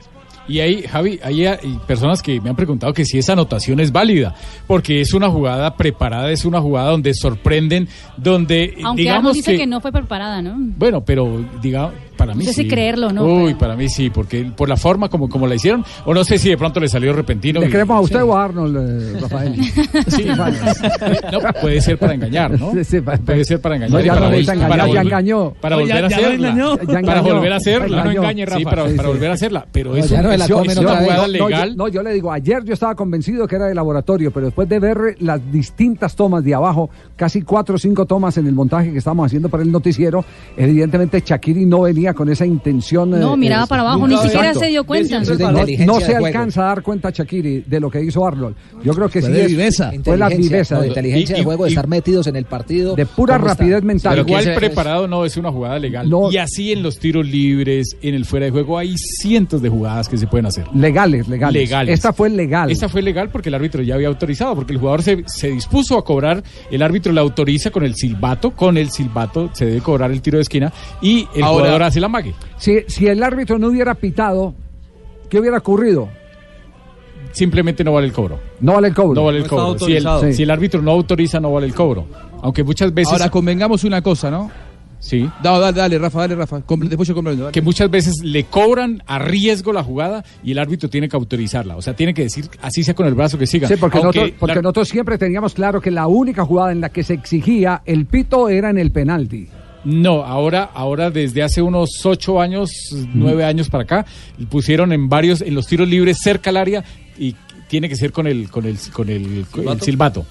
Y 0.50 0.60
ahí, 0.62 0.82
Javi, 0.82 1.20
hay 1.24 1.46
hay 1.46 1.79
personas 1.88 2.22
que 2.22 2.41
me 2.41 2.50
han 2.50 2.56
preguntado 2.56 2.91
que 2.91 3.06
si 3.06 3.18
esa 3.20 3.34
anotación 3.34 3.79
es 3.79 3.91
válida, 3.91 4.34
porque 4.68 5.00
es 5.01 5.13
una 5.13 5.29
jugada 5.29 5.75
preparada, 5.77 6.32
es 6.32 6.44
una 6.44 6.60
jugada 6.60 6.89
donde 6.91 7.13
sorprenden, 7.13 7.88
donde 8.18 8.74
Aunque 8.84 9.03
digamos 9.03 9.20
Arnold 9.20 9.36
dice 9.36 9.51
que, 9.51 9.58
que... 9.60 9.68
no 9.68 9.79
fue 9.79 9.91
preparada, 9.91 10.41
¿no? 10.41 10.56
bueno, 10.58 11.06
pero 11.06 11.46
digamos, 11.62 11.94
para 12.18 12.34
mí 12.34 12.44
No 12.44 12.50
sé 12.51 12.56
sí. 12.56 12.62
si 12.63 12.68
creerlo 12.68 13.12
no, 13.13 13.24
Uy, 13.24 13.44
pero- 13.53 13.58
para 13.60 13.75
mí 13.77 13.88
sí, 13.88 14.10
porque 14.10 14.44
por 14.56 14.68
la 14.68 14.75
forma 14.75 15.08
como, 15.08 15.29
como 15.29 15.48
la 15.48 15.56
hicieron, 15.56 15.86
o 16.06 16.13
no 16.13 16.24
sé 16.25 16.38
si 16.38 16.50
de 16.50 16.58
pronto 16.58 16.79
le 16.82 16.89
salió 16.89 17.13
repentino. 17.13 17.60
¿Le 17.62 17.68
y- 17.68 17.70
creemos 17.70 17.96
a 17.98 18.01
usted 18.01 18.18
sí. 18.20 18.25
o 18.27 18.36
a 18.36 18.44
Arnold, 18.44 18.77
eh, 19.15 19.20
Rafael? 19.22 19.56
Sí, 20.08 20.25
no, 20.25 21.39
puede 21.62 21.82
ser 21.82 21.98
para 21.98 22.13
engañar, 22.15 22.60
¿no? 22.60 22.72
Sí, 22.74 22.84
sí, 22.84 23.01
pa- 23.01 23.18
puede 23.18 23.46
ser 23.46 23.62
para 23.62 23.75
engañar. 23.75 24.00
No, 24.00 24.06
ya 24.06 24.13
para 24.13 24.20
no 24.22 24.27
vol- 24.27 24.32
necesita 24.32 24.53
engañar, 24.53 24.70
para 24.77 24.84
ya 24.88 24.89
volver- 24.94 25.06
engañó. 25.06 25.53
Para 25.62 25.75
volver 25.77 25.96
ya- 25.96 26.03
a 26.03 26.08
hacerla. 26.08 26.50
Para 27.06 27.22
volver 27.22 27.53
a 27.53 27.56
hacerla, 27.56 28.03
no 28.03 28.12
engañe, 28.12 28.46
Rafa. 28.46 28.58
Sí, 28.60 28.65
para, 28.65 28.86
para 28.96 29.08
volver 29.10 29.29
a 29.29 29.34
hacerla. 29.34 29.65
Pero 29.72 29.91
No, 29.91 29.98
es, 29.98 30.10
ya 30.10 30.22
no 30.22 30.29
me 30.29 30.38
la 30.39 30.46
es- 30.46 30.51
comen 30.51 30.69
es 30.72 30.77
otra 30.77 30.91
una 30.91 31.00
vez. 31.00 31.03
jugada 31.10 31.27
No, 31.27 31.34
legal. 31.50 31.69
yo, 31.69 31.75
no, 31.75 31.88
yo 31.88 32.03
le 32.03 32.13
digo, 32.13 32.31
ayer 32.31 32.63
yo 32.63 32.74
estaba 32.74 32.96
convencido 32.96 33.48
que 33.48 33.55
era 33.55 33.67
de 33.67 33.75
laboratorio, 33.75 34.31
pero 34.31 34.48
después 34.48 34.67
de 34.67 34.79
ver 34.79 34.98
las 35.19 35.39
distintas 35.51 36.15
tomas 36.15 36.43
de 36.43 36.53
abajo, 36.55 36.89
casi 37.15 37.41
cuatro 37.43 37.75
o 37.75 37.77
cinco 37.77 38.05
tomas 38.05 38.38
en 38.38 38.48
el 38.48 38.53
montaje 38.53 38.91
que 38.91 38.98
estábamos 38.98 39.27
haciendo 39.27 39.50
para 39.50 39.63
el 39.63 39.72
noticiero, 39.72 40.24
evidentemente 40.58 41.24
Shakiri 41.25 41.65
no 41.65 41.81
venía 41.81 42.13
con 42.13 42.29
esa 42.29 42.46
intención. 42.46 43.12
No, 43.12 43.34
eh, 43.34 43.38
miraba 43.38 43.63
eh, 43.63 43.67
para 43.67 43.81
abajo, 43.81 44.08
ni 44.08 44.13
exacto. 44.15 44.31
siquiera 44.31 44.53
se 44.53 44.65
dio 44.67 44.84
cuenta. 44.86 45.19
No, 45.22 45.63
no 45.86 46.00
se 46.00 46.15
alcanza 46.15 46.63
a 46.63 46.65
dar 46.67 46.84
cuenta 46.84 47.10
Shakiri 47.12 47.62
de 47.67 47.79
lo 47.79 47.89
que 47.89 48.01
hizo 48.03 48.25
Arnold. 48.25 48.55
Yo 48.84 48.93
creo 48.93 49.10
que 49.10 49.22
Fue 49.22 49.29
sí 49.29 49.36
de 49.36 49.41
es- 49.46 49.48
viveza. 49.51 49.91
Fue 50.03 50.17
la 50.17 50.29
viveza. 50.29 50.75
no, 50.75 50.81
de- 50.81 50.88
inteligencia 50.89 51.36
de 51.38 51.43
juego, 51.43 51.63
de 51.63 51.69
estar 51.69 51.88
metidos 51.88 52.27
en 52.27 52.36
el 52.36 52.46
partido. 52.46 52.96
De 52.96 53.05
pura 53.05 53.38
rapidez 53.38 53.84
mental. 53.84 54.15
Pero 54.15 54.27
igual 54.27 54.55
preparado 54.55 55.08
no 55.08 55.25
es 55.25 55.38
una 55.38 55.51
jugada 55.51 55.79
legal. 55.79 56.10
No. 56.10 56.31
Y 56.31 56.38
así 56.38 56.72
en 56.72 56.84
los 56.84 57.00
tiros 57.00 57.25
libres, 57.27 57.96
en 58.01 58.15
el 58.15 58.25
fuera 58.25 58.46
de 58.46 58.51
juego, 58.51 58.77
hay 58.77 58.96
cientos 58.98 59.62
de 59.62 59.69
jugadas 59.69 60.08
que 60.10 60.17
se 60.19 60.27
pueden 60.27 60.45
hacer. 60.45 60.65
Legales, 60.73 61.27
legales. 61.27 61.61
Legales. 61.63 61.93
Esta 61.93 62.13
fue 62.13 62.29
legal. 62.29 62.69
Esta 62.71 62.88
fue 62.89 63.01
legal 63.01 63.29
porque 63.29 63.49
el 63.49 63.55
árbitro 63.55 63.81
ya 63.81 63.95
había 63.95 64.07
autorizado, 64.07 64.55
porque 64.55 64.73
el 64.73 64.79
jugador 64.79 65.01
se, 65.01 65.23
se 65.27 65.49
dispuso 65.51 65.97
a 65.97 66.03
cobrar, 66.05 66.43
el 66.69 66.81
árbitro 66.81 67.11
le 67.13 67.19
autoriza 67.21 67.71
con 67.71 67.83
el 67.83 67.95
silbato, 67.95 68.51
con 68.51 68.77
el 68.77 68.91
silbato 68.91 69.49
se 69.53 69.65
debe 69.65 69.81
cobrar 69.81 70.11
el 70.11 70.21
tiro 70.21 70.38
de 70.38 70.43
esquina 70.43 70.71
y 71.01 71.27
el 71.35 71.43
Ahora- 71.43 71.59
jugador 71.65 71.83
hace 71.83 71.99
la 71.99 72.07
mague. 72.09 72.33
Si, 72.57 72.79
si 72.88 73.07
el 73.07 73.23
árbitro 73.23 73.57
no 73.57 73.67
hubiera 73.69 73.95
pitado, 73.95 74.53
¿qué 75.29 75.39
hubiera 75.39 75.57
ocurrido? 75.57 76.09
Simplemente 77.31 77.83
no 77.83 77.93
vale 77.93 78.07
el 78.07 78.13
cobro. 78.13 78.39
No 78.59 78.73
vale 78.73 78.88
el 78.88 78.93
cobro. 78.95 79.13
No 79.15 79.25
vale 79.25 79.38
el 79.38 79.43
No 79.43 79.49
cobro. 79.49 79.79
Si 79.79 79.95
el, 79.95 80.33
si 80.33 80.43
el 80.43 80.51
árbitro 80.51 80.81
no 80.81 80.91
autoriza, 80.91 81.39
no 81.39 81.51
vale 81.51 81.67
el 81.67 81.73
cobro. 81.75 82.05
Aunque 82.41 82.63
muchas 82.63 82.93
veces... 82.93 83.13
Ahora 83.13 83.29
convengamos 83.29 83.83
una 83.83 84.01
cosa, 84.01 84.31
¿no? 84.31 84.49
Sí. 85.00 85.29
Dale, 85.41 85.60
dale, 85.60 85.77
dale, 85.77 85.98
Rafa, 85.98 86.20
dale, 86.20 86.36
Rafa. 86.36 86.62
Después 86.68 87.08
yo 87.08 87.15
comprendo. 87.15 87.44
dale. 87.46 87.53
que 87.53 87.62
muchas 87.62 87.89
veces 87.89 88.15
le 88.22 88.44
cobran 88.46 89.01
a 89.08 89.18
riesgo 89.20 89.72
la 89.72 89.82
jugada 89.84 90.25
y 90.44 90.51
el 90.51 90.60
árbitro 90.60 90.89
tiene 90.89 91.08
que 91.08 91.15
autorizarla. 91.15 91.77
O 91.77 91.82
sea, 91.82 91.96
tiene 91.96 92.13
que 92.13 92.24
decir, 92.24 92.50
así 92.62 92.84
sea 92.84 92.94
con 92.94 93.08
el 93.08 93.13
brazo 93.13 93.38
que 93.38 93.48
siga. 93.48 93.68
Sí, 93.68 93.75
porque, 93.79 93.98
nosotros, 94.00 94.32
porque 94.38 94.56
la- 94.56 94.62
nosotros 94.62 94.89
siempre 94.89 95.18
teníamos 95.18 95.53
claro 95.53 95.79
que 95.79 95.89
la 95.89 96.08
única 96.08 96.44
jugada 96.46 96.72
en 96.74 96.82
la 96.82 96.89
que 96.89 97.04
se 97.04 97.13
exigía 97.13 97.82
el 97.86 98.06
pito 98.08 98.50
era 98.50 98.69
en 98.69 98.78
el 98.78 98.91
penalti. 98.91 99.47
No, 99.86 100.26
ahora, 100.26 100.69
ahora 100.73 101.10
desde 101.10 101.41
hace 101.43 101.62
unos 101.62 102.06
ocho 102.06 102.41
años, 102.41 102.69
nueve 103.13 103.45
años 103.45 103.69
para 103.69 103.84
acá, 103.86 104.06
pusieron 104.50 104.91
en 104.91 105.08
varios, 105.08 105.39
en 105.41 105.56
los 105.56 105.67
tiros 105.67 105.88
libres 105.88 106.17
cerca 106.21 106.50
al 106.50 106.58
área 106.58 106.84
y 107.17 107.34
tiene 107.69 107.88
que 107.88 107.95
ser 107.95 108.12
con 108.12 108.28
el, 108.28 108.50
con 108.50 108.65
el, 108.65 108.78
con 108.91 109.08
el, 109.10 109.45
el 109.65 109.82
silbato. 109.82 110.26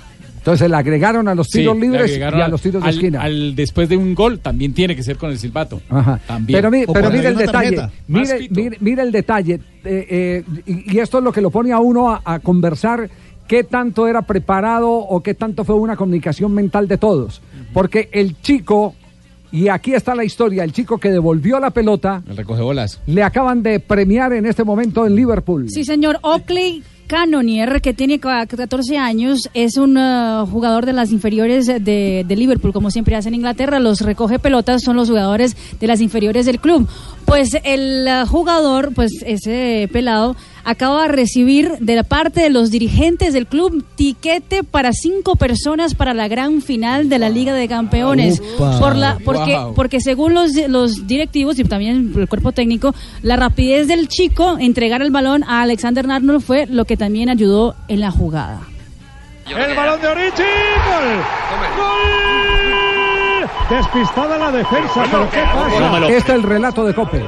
Entonces 0.49 0.71
le 0.71 0.77
agregaron 0.77 1.29
a 1.29 1.35
los 1.35 1.49
tiros 1.51 1.77
libres 1.79 2.17
y 2.17 2.23
a 2.23 2.49
los 2.49 2.63
tiros 2.63 2.83
de 2.83 2.89
esquina. 2.89 3.21
al- 3.21 3.55
después 3.55 3.87
de 3.89 3.99
un 3.99 4.15
gol 4.15 4.39
también 4.41 4.73
tiene 4.73 4.97
que 4.97 5.03
ser 5.03 5.17
con 5.19 5.31
el 5.31 5.39
silbato. 5.39 5.83
Ajá. 5.91 6.19
También. 6.27 6.57
Pero, 6.59 6.71
mi- 6.71 6.87
pero 6.91 7.11
mire 7.11 7.29
el 7.29 7.37
detalle, 7.37 7.77
mire, 8.07 8.49
mire, 8.51 8.77
mire 8.81 9.03
el 9.03 9.13
detalle, 9.13 9.61
eh, 9.85 10.07
eh, 10.09 10.45
y, 10.67 10.95
y 10.97 10.99
esto 11.01 11.19
es 11.19 11.25
lo 11.25 11.33
que 11.33 11.43
lo 11.43 11.51
pone 11.51 11.73
a 11.73 11.81
uno 11.81 12.11
a, 12.11 12.23
a 12.25 12.39
conversar 12.39 13.11
qué 13.47 13.63
tanto 13.63 14.09
era 14.09 14.23
preparado 14.23 14.91
o 14.91 15.23
qué 15.23 15.35
tanto 15.35 15.65
fue 15.65 15.75
una 15.77 15.97
comunicación 15.97 16.55
mental 16.55 16.89
de 16.89 16.97
todos. 16.97 17.43
Porque 17.75 18.09
el 18.13 18.41
chico, 18.41 18.95
y 19.53 19.69
aquí 19.69 19.93
está 19.93 20.15
la 20.15 20.25
historia, 20.25 20.65
el 20.65 20.73
chico 20.73 20.97
que 20.99 21.11
devolvió 21.11 21.61
la 21.61 21.71
pelota, 21.71 22.23
El 22.27 22.39
recoge 22.39 22.63
bolas. 22.63 23.01
le 23.07 23.23
acaban 23.23 23.63
de 23.63 23.81
premiar 23.81 24.33
en 24.33 24.47
este 24.47 24.65
momento 24.65 25.07
en 25.07 25.15
Liverpool. 25.15 25.69
Sí, 25.69 25.85
señor. 25.85 26.19
Oakley 26.23 26.83
Cannonier, 27.09 27.81
que 27.81 27.95
tiene 27.95 28.21
ca- 28.21 28.47
14 28.47 28.99
años, 28.99 29.49
es 29.55 29.77
un 29.79 29.97
eh, 29.99 30.45
jugador 30.51 30.87
de 30.87 30.93
las 30.93 31.11
inferiores 31.11 31.67
de, 31.67 31.81
de 32.29 32.37
Liverpool, 32.37 32.73
como 32.73 32.91
siempre 32.91 33.17
hace 33.17 33.29
en 33.29 33.35
Inglaterra. 33.35 33.81
Los 33.81 34.03
recoge 34.03 34.39
pelotas 34.39 34.83
son 34.83 34.95
los 34.97 35.09
jugadores 35.09 35.57
de 35.81 35.87
las 35.87 36.01
inferiores 36.03 36.45
del 36.47 36.61
club. 36.61 36.87
Pues 37.25 37.57
el 37.65 38.07
eh, 38.07 38.25
jugador, 38.29 38.93
pues 38.95 39.11
ese 39.27 39.89
pelado, 39.93 40.37
acaba 40.65 41.03
de 41.03 41.09
recibir 41.09 41.73
de 41.81 41.97
la 41.97 42.03
parte 42.03 42.41
de 42.41 42.51
los 42.51 42.71
dirigentes 42.71 43.33
del 43.33 43.47
club 43.47 43.85
tiquete 43.97 44.65
para 44.65 44.93
cinco 44.93 45.37
personas 45.37 45.95
para 45.95 46.15
la 46.15 46.29
gran 46.29 46.63
final 46.63 47.09
de 47.09 47.19
la 47.19 47.29
Liga 47.31 47.55
de 47.55 47.69
Campeones. 47.69 48.41
Upa. 48.57 48.79
Por 48.79 48.97
la, 48.97 49.19
porque, 49.25 49.57
Wow. 49.59 49.75
porque 49.75 50.01
según 50.01 50.35
los, 50.35 50.53
los 50.69 51.07
directivos 51.07 51.59
y 51.59 51.65
también 51.65 52.13
el 52.17 52.29
cuerpo 52.29 52.53
técnico, 52.53 52.95
la 53.23 53.37
rapidez 53.37 53.87
del 53.89 54.09
chico 54.09 54.57
entregar 54.59 55.03
el 55.03 55.11
balón 55.11 55.43
a 55.45 55.63
Alexander 55.63 56.09
Arnold 56.11 56.43
fue 56.43 56.67
lo 56.67 56.85
que 56.85 56.97
también 56.97 57.29
ayudó 57.29 57.75
en 57.89 58.01
la 58.01 58.11
jugada. 58.11 58.61
El 59.47 59.75
balón 59.75 60.01
de 60.01 60.09
Orichi, 60.09 60.43
gol. 60.43 61.23
¡Gol! 61.79 63.49
Despistada 63.71 64.39
la 64.39 64.51
defensa, 64.51 65.05
pero 65.11 65.31
¿qué 65.31 65.43
pasa? 65.43 65.99
Este 66.09 66.17
es 66.17 66.29
el 66.39 66.43
relato 66.43 66.85
de 66.85 66.95
Cope. 66.95 67.25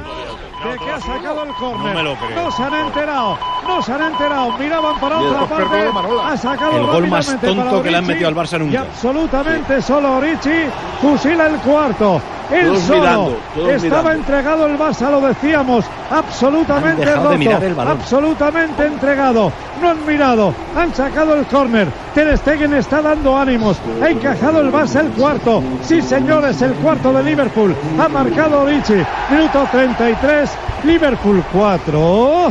De 0.65 0.79
que 0.79 0.91
ha 0.91 1.01
sacado 1.01 1.43
el 1.45 1.53
córner. 1.55 1.87
No 1.87 1.95
me 1.95 2.03
lo 2.03 2.15
creo. 2.17 2.45
No 2.45 2.51
se 2.51 2.63
han 2.63 2.75
enterado, 2.75 3.39
no 3.67 3.83
se 3.83 3.93
han 3.93 4.03
enterado. 4.03 4.53
Miraban 4.59 5.01
para 5.01 5.19
otra 5.19 5.47
parte. 5.47 5.89
Ha 6.25 6.37
sacado 6.37 6.77
El 6.79 6.87
gol 6.87 7.09
más 7.09 7.27
tonto 7.41 7.83
que 7.83 7.91
le 7.91 7.97
han 7.99 8.07
metido 8.07 8.29
al 8.29 8.35
Barça 8.35 8.59
nunca. 8.59 8.73
Y 8.75 8.77
absolutamente 8.77 9.83
solo 9.83 10.17
Orichi 10.19 10.65
fusila 11.01 11.47
el 11.47 11.57
cuarto. 11.61 12.21
Él 12.51 12.67
Todos 12.67 12.81
solo. 12.81 13.01
mirando, 13.01 13.37
Estaba 13.71 13.79
mirando. 14.03 14.11
entregado 14.11 14.67
el 14.67 14.77
Barça, 14.77 15.09
lo 15.09 15.21
decíamos. 15.21 15.85
Absolutamente 16.11 17.07
de 17.07 17.15
roto. 17.15 17.39
mirar 17.39 17.63
el 17.63 17.75
balón. 17.75 17.97
Absolutamente 18.01 18.87
entregado. 18.87 19.53
No 19.81 19.91
han 19.91 20.05
mirado. 20.05 20.53
Han 20.77 20.93
sacado 20.93 21.37
el 21.37 21.47
córner. 21.47 21.87
Ter 22.13 22.37
Stegen 22.39 22.75
está 22.75 23.03
dando 23.03 23.37
ánimos. 23.39 23.79
Ha 24.03 24.11
encajado 24.11 24.61
el 24.63 24.73
Barça 24.73 24.99
el 25.01 25.11
cuarto. 25.13 25.63
Sí, 25.83 26.03
señores, 26.03 26.61
el 26.61 26.73
cuarto 26.75 27.13
de 27.13 27.23
Liverpool. 27.23 27.73
Ha 28.01 28.09
marcado 28.09 28.63
Orichi. 28.63 29.01
Minuto 29.31 29.69
33. 29.71 30.50
Liverpool 30.85 31.43
4. 31.53 32.49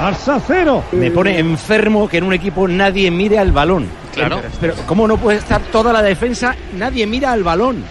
Barça 0.00 0.40
0. 0.44 0.84
Me 0.92 1.10
pone 1.10 1.38
enfermo 1.38 2.08
que 2.08 2.18
en 2.18 2.24
un 2.24 2.32
equipo 2.32 2.66
nadie 2.66 3.10
mire 3.10 3.38
al 3.38 3.52
balón. 3.52 3.86
Claro. 4.12 4.40
Pero 4.60 4.74
¿cómo 4.86 5.06
no 5.06 5.16
puede 5.16 5.38
estar 5.38 5.60
toda 5.72 5.92
la 5.92 6.02
defensa? 6.02 6.54
Nadie 6.76 7.06
mira 7.06 7.32
al 7.32 7.42
balón. 7.42 7.84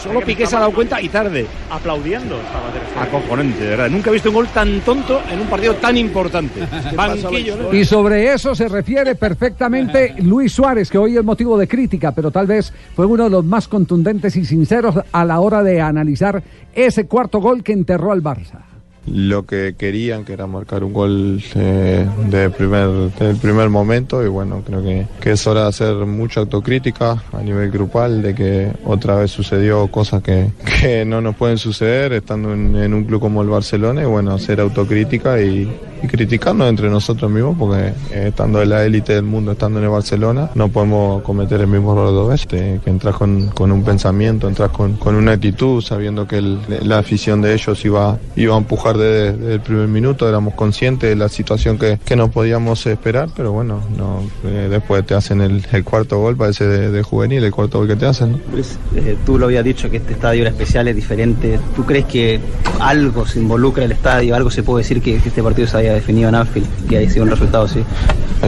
Solo 0.00 0.20
Piqué 0.20 0.46
se 0.46 0.56
ha 0.56 0.60
dado 0.60 0.72
cuenta 0.72 1.00
y 1.00 1.08
tarde. 1.08 1.46
Aplaudiendo 1.70 2.36
estaba. 2.36 3.02
Acojonante, 3.02 3.64
de 3.64 3.70
verdad. 3.70 3.90
Nunca 3.90 4.10
he 4.10 4.12
visto 4.12 4.28
un 4.28 4.36
gol 4.36 4.48
tan 4.48 4.80
tonto 4.80 5.20
en 5.30 5.40
un 5.40 5.46
partido 5.48 5.74
tan 5.74 5.96
importante. 5.96 6.60
Banquillo, 6.96 7.56
¿no? 7.56 7.74
Y 7.74 7.84
sobre 7.84 8.32
eso 8.32 8.54
se 8.54 8.68
refiere 8.68 9.16
perfectamente 9.16 10.14
Luis 10.22 10.52
Suárez, 10.52 10.88
que 10.88 10.98
hoy 10.98 11.16
es 11.16 11.24
motivo 11.24 11.58
de 11.58 11.66
crítica, 11.66 12.12
pero 12.12 12.30
tal 12.30 12.46
vez 12.46 12.72
fue 12.94 13.06
uno 13.06 13.24
de 13.24 13.30
los 13.30 13.44
más 13.44 13.66
contundentes 13.66 14.36
y 14.36 14.44
sinceros 14.44 14.94
a 15.10 15.24
la 15.24 15.40
hora 15.40 15.62
de 15.62 15.80
analizar 15.80 16.42
ese 16.74 17.06
cuarto 17.06 17.40
gol 17.40 17.62
que 17.62 17.72
enterró 17.72 18.12
al 18.12 18.22
Barça. 18.22 18.71
Lo 19.06 19.46
que 19.46 19.74
querían, 19.76 20.24
que 20.24 20.32
era 20.32 20.46
marcar 20.46 20.84
un 20.84 20.92
gol 20.92 21.42
eh, 21.54 22.06
de 22.28 22.50
primer, 22.50 23.10
primer 23.40 23.68
momento 23.68 24.24
y 24.24 24.28
bueno, 24.28 24.62
creo 24.64 24.82
que, 24.82 25.06
que 25.20 25.32
es 25.32 25.46
hora 25.46 25.62
de 25.62 25.68
hacer 25.68 25.94
mucha 26.06 26.40
autocrítica 26.40 27.22
a 27.32 27.42
nivel 27.42 27.70
grupal, 27.70 28.22
de 28.22 28.34
que 28.34 28.72
otra 28.84 29.16
vez 29.16 29.30
sucedió 29.30 29.88
cosas 29.88 30.22
que, 30.22 30.50
que 30.80 31.04
no 31.04 31.20
nos 31.20 31.36
pueden 31.36 31.58
suceder 31.58 32.12
estando 32.12 32.52
en, 32.52 32.94
un 32.94 33.04
club 33.04 33.20
como 33.20 33.42
el 33.42 33.48
Barcelona 33.48 34.02
y 34.02 34.06
bueno, 34.06 34.32
hacer 34.34 34.60
autocrítica 34.60 35.40
y, 35.40 35.70
criticarnos 36.02 36.68
entre 36.68 36.90
nosotros 36.90 37.30
mismos 37.30 37.56
porque 37.56 37.92
eh, 38.10 38.26
estando 38.30 38.60
en 38.60 38.70
la 38.70 38.84
élite 38.84 39.14
del 39.14 39.22
mundo, 39.22 39.52
estando 39.52 39.78
en 39.78 39.84
el 39.84 39.90
Barcelona, 39.92 40.50
no 40.56 40.68
podemos 40.68 41.22
cometer 41.22 41.60
el 41.60 41.68
mismo 41.68 41.92
error 41.92 42.10
dos 42.10 42.28
veces, 42.28 42.48
eh, 42.54 42.80
que 42.82 42.90
entras 42.90 43.14
con, 43.14 43.46
con 43.50 43.70
un 43.70 43.84
pensamiento, 43.84 44.48
entras 44.48 44.70
con, 44.70 44.94
con 44.96 45.14
una 45.14 45.30
actitud, 45.30 45.80
sabiendo 45.80 46.26
que 46.26 46.42
la 46.42 46.98
afición 46.98 47.40
de 47.40 47.54
ellos 47.54 47.84
iba, 47.84 48.18
iba 48.34 48.56
a 48.56 48.58
empujar 48.58 48.91
desde, 48.98 49.32
desde 49.32 49.54
el 49.54 49.60
primer 49.60 49.88
minuto, 49.88 50.28
éramos 50.28 50.54
conscientes 50.54 51.10
de 51.10 51.16
la 51.16 51.28
situación 51.28 51.78
que, 51.78 51.98
que 52.04 52.16
no 52.16 52.30
podíamos 52.30 52.86
esperar, 52.86 53.28
pero 53.34 53.52
bueno, 53.52 53.80
no, 53.96 54.22
eh, 54.44 54.68
después 54.70 55.04
te 55.06 55.14
hacen 55.14 55.40
el, 55.40 55.64
el 55.72 55.84
cuarto 55.84 56.18
gol, 56.18 56.36
parece 56.36 56.66
de, 56.66 56.90
de 56.90 57.02
juvenil, 57.02 57.44
el 57.44 57.52
cuarto 57.52 57.78
gol 57.78 57.88
que 57.88 57.96
te 57.96 58.06
hacen. 58.06 58.32
¿no? 58.32 58.40
Luis, 58.52 58.78
eh, 58.94 59.16
tú 59.24 59.38
lo 59.38 59.46
habías 59.46 59.64
dicho 59.64 59.90
que 59.90 59.98
este 59.98 60.12
estadio 60.12 60.42
era 60.42 60.50
especial, 60.50 60.88
es 60.88 60.96
diferente. 60.96 61.58
¿Tú 61.74 61.84
crees 61.84 62.06
que 62.06 62.40
algo 62.80 63.26
se 63.26 63.40
involucra 63.40 63.84
el 63.84 63.92
estadio, 63.92 64.34
algo 64.34 64.50
se 64.50 64.62
puede 64.62 64.82
decir 64.82 65.00
que, 65.00 65.18
que 65.18 65.28
este 65.28 65.42
partido 65.42 65.66
se 65.68 65.76
haya 65.78 65.94
definido 65.94 66.28
en 66.28 66.34
Anfield, 66.34 66.66
que 66.88 66.98
haya 66.98 67.10
sido 67.10 67.24
un 67.24 67.30
resultado 67.30 67.64
así? 67.64 67.80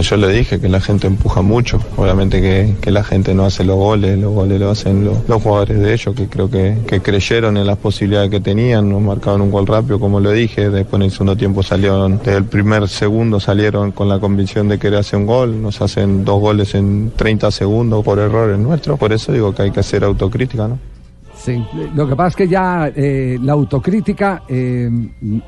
Yo 0.01 0.17
le 0.17 0.29
dije 0.29 0.61
que 0.61 0.69
la 0.69 0.81
gente 0.81 1.07
empuja 1.07 1.41
mucho, 1.41 1.81
obviamente 1.97 2.41
que, 2.41 2.75
que 2.81 2.91
la 2.91 3.05
gente 3.05 3.33
no 3.33 3.45
hace 3.45 3.63
los 3.63 3.77
goles, 3.77 4.19
los 4.19 4.33
goles 4.33 4.61
lo 4.61 4.71
hacen 4.71 5.05
los, 5.05 5.29
los 5.29 5.41
jugadores 5.41 5.79
de 5.79 5.93
ellos, 5.93 6.15
que 6.17 6.27
creo 6.27 6.51
que, 6.51 6.79
que 6.87 7.01
creyeron 7.01 7.57
en 7.57 7.67
las 7.67 7.79
posibilidades 7.79 8.29
que 8.29 8.41
tenían, 8.41 8.89
nos 8.89 9.01
marcaron 9.01 9.43
un 9.43 9.53
gol 9.53 9.67
rápido, 9.67 10.01
como 10.01 10.19
lo 10.19 10.34
dije, 10.35 10.71
después 10.71 11.01
en 11.01 11.07
el 11.07 11.11
segundo 11.11 11.37
tiempo 11.37 11.63
salieron, 11.63 12.19
desde 12.19 12.37
el 12.37 12.45
primer 12.45 12.89
segundo 12.89 13.41
salieron 13.41 13.93
con 13.93 14.09
la 14.09 14.19
convicción 14.19 14.69
de 14.69 14.79
querer 14.79 15.01
hacer 15.01 15.19
un 15.19 15.27
gol, 15.27 15.63
nos 15.63 15.81
hacen 15.81 16.25
dos 16.25 16.41
goles 16.41 16.75
en 16.75 17.13
30 17.17 17.51
segundos 17.51 18.05
por 18.05 18.19
errores 18.19 18.59
nuestros, 18.59 18.99
por 18.99 19.13
eso 19.13 19.33
digo 19.33 19.55
que 19.55 19.63
hay 19.63 19.71
que 19.71 19.81
hacer 19.81 20.05
autocrítica, 20.05 20.69
¿no? 20.69 20.79
Sí, 21.37 21.63
lo 21.95 22.09
que 22.09 22.17
pasa 22.17 22.29
es 22.29 22.37
que 22.37 22.49
ya 22.49 22.91
eh, 22.95 23.39
la 23.43 23.53
autocrítica 23.53 24.43
eh, 24.49 24.91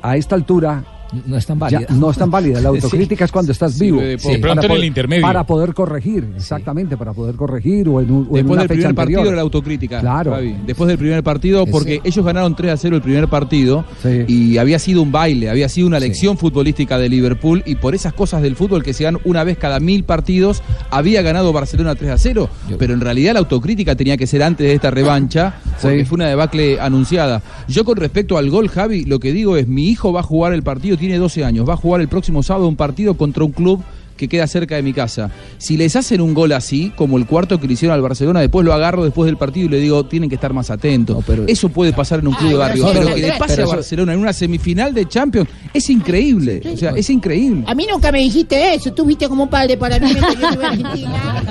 a 0.01 0.15
esta 0.15 0.35
altura 0.35 0.83
no 1.25 1.37
es 1.37 1.45
tan 1.45 1.57
válida. 1.59 1.81
no 1.89 2.09
es 2.11 2.17
tan 2.17 2.29
válida. 2.31 2.59
La 2.61 2.69
autocrítica 2.69 3.25
es 3.25 3.31
cuando 3.31 3.51
estás 3.51 3.79
vivo. 3.79 4.01
de 4.01 4.17
poco. 4.17 4.29
De 4.33 4.39
pronto 4.39 4.59
en 4.61 4.71
el 4.71 4.77
poder- 4.77 4.85
intermedio. 4.85 5.21
Para 5.21 5.43
poder 5.45 5.73
corregir, 5.73 6.27
exactamente, 6.35 6.97
para 6.97 7.13
poder 7.13 7.35
corregir 7.35 7.87
o 7.89 8.01
en, 8.01 8.11
un- 8.11 8.27
o 8.29 8.37
en 8.37 8.45
Después 8.45 8.51
una 8.51 8.61
del 8.61 8.67
fecha 8.69 8.79
primer 8.79 8.95
partido 8.95 9.19
anterior. 9.19 9.27
era 9.27 9.35
la 9.35 9.41
autocrítica. 9.41 9.99
Claro. 9.99 10.31
Fabi. 10.31 10.55
Después 10.65 10.87
del 10.87 10.97
primer 10.97 11.23
partido, 11.23 11.65
porque 11.65 12.01
ellos 12.03 12.25
ganaron 12.25 12.55
3 12.55 12.71
a 12.73 12.77
0 12.77 12.95
el 12.97 13.01
primer 13.01 13.27
partido 13.27 13.85
y 14.27 14.57
había 14.57 14.79
sido 14.79 15.01
un 15.01 15.11
baile, 15.11 15.49
había 15.49 15.69
sido 15.69 15.87
una 15.87 15.99
lección 15.99 16.37
futbolística 16.37 16.97
de 16.97 17.09
Liverpool 17.09 17.63
y 17.65 17.75
por 17.75 17.95
esas 17.95 18.13
cosas 18.13 18.41
del 18.41 18.55
fútbol 18.55 18.83
que 18.83 18.93
se 18.93 19.03
dan 19.05 19.17
una 19.23 19.43
vez 19.43 19.57
cada 19.57 19.79
mil 19.79 20.03
partidos, 20.03 20.61
había 20.91 21.21
ganado 21.21 21.53
Barcelona 21.53 21.95
3 21.95 22.11
a 22.11 22.17
0. 22.17 22.49
Pero 22.77 22.93
en 22.93 23.01
realidad 23.01 23.33
la 23.33 23.39
autocrítica 23.39 23.95
tenía 23.95 24.17
que 24.17 24.27
ser 24.27 24.43
antes 24.43 24.67
de 24.67 24.73
esta 24.73 24.91
revancha, 24.91 25.55
porque 25.81 26.05
fue 26.05 26.15
una 26.15 26.27
debacle 26.27 26.79
anunciada. 26.79 27.41
Yo 27.67 27.85
con 27.85 27.95
respecto 27.97 28.37
al 28.37 28.49
gol, 28.49 28.67
Javi, 28.69 29.05
lo 29.05 29.19
que 29.19 29.31
digo 29.31 29.57
es, 29.57 29.67
mi 29.67 29.89
hijo 29.89 30.11
va 30.11 30.19
a 30.21 30.23
jugar 30.23 30.53
el 30.53 30.63
partido, 30.63 30.96
tiene 30.97 31.17
12 31.17 31.45
años, 31.45 31.67
va 31.67 31.73
a 31.73 31.77
jugar 31.77 32.01
el 32.01 32.07
próximo 32.07 32.43
sábado 32.43 32.67
un 32.67 32.75
partido 32.75 33.15
contra 33.15 33.43
un 33.43 33.51
club 33.51 33.81
que 34.17 34.27
queda 34.27 34.47
cerca 34.47 34.75
de 34.75 34.83
mi 34.83 34.93
casa. 34.93 35.31
Si 35.57 35.77
les 35.77 35.95
hacen 35.95 36.21
un 36.21 36.33
gol 36.33 36.51
así, 36.51 36.91
como 36.95 37.17
el 37.17 37.25
cuarto 37.25 37.59
que 37.59 37.67
le 37.67 37.73
hicieron 37.73 37.95
al 37.95 38.01
Barcelona, 38.01 38.41
después 38.41 38.65
lo 38.65 38.73
agarro 38.73 39.03
después 39.03 39.27
del 39.27 39.37
partido 39.37 39.67
y 39.67 39.69
le 39.69 39.79
digo, 39.79 40.05
tienen 40.05 40.29
que 40.29 40.35
estar 40.35 40.53
más 40.53 40.69
atentos. 40.69 41.23
Eso 41.47 41.69
puede 41.69 41.93
pasar 41.93 42.19
en 42.19 42.27
un 42.27 42.33
club 42.33 42.49
de 42.51 42.57
barrio, 42.57 42.85
pero 42.87 42.99
pero 43.01 43.15
que 43.15 43.21
le 43.21 43.33
pase 43.33 43.55
pero 43.55 43.71
a 43.71 43.75
Barcelona 43.75 44.13
en 44.13 44.19
una 44.19 44.33
semifinal 44.33 44.93
de 44.93 45.07
Champions 45.07 45.49
es 45.73 45.89
increíble. 45.89 46.61
O 46.73 46.77
sea, 46.77 46.91
es 46.91 47.09
increíble. 47.09 47.63
A 47.67 47.75
mí 47.75 47.87
nunca 47.89 48.11
me 48.11 48.19
dijiste 48.19 48.73
eso, 48.73 48.91
tú 48.93 49.05
viste 49.05 49.27
como 49.27 49.43
un 49.43 49.49
padre 49.49 49.77
para 49.77 49.99
mí. 49.99 50.11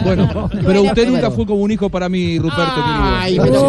Bueno, 0.05 0.49
pero 0.65 0.83
usted 0.83 1.09
nunca 1.09 1.31
fue 1.31 1.47
como 1.47 1.63
un 1.63 1.71
hijo 1.71 1.89
para 1.89 2.09
mí, 2.09 2.39
Ruperto. 2.39 2.75
Ay, 2.77 3.37
es 3.37 3.43
verdad. 3.43 3.61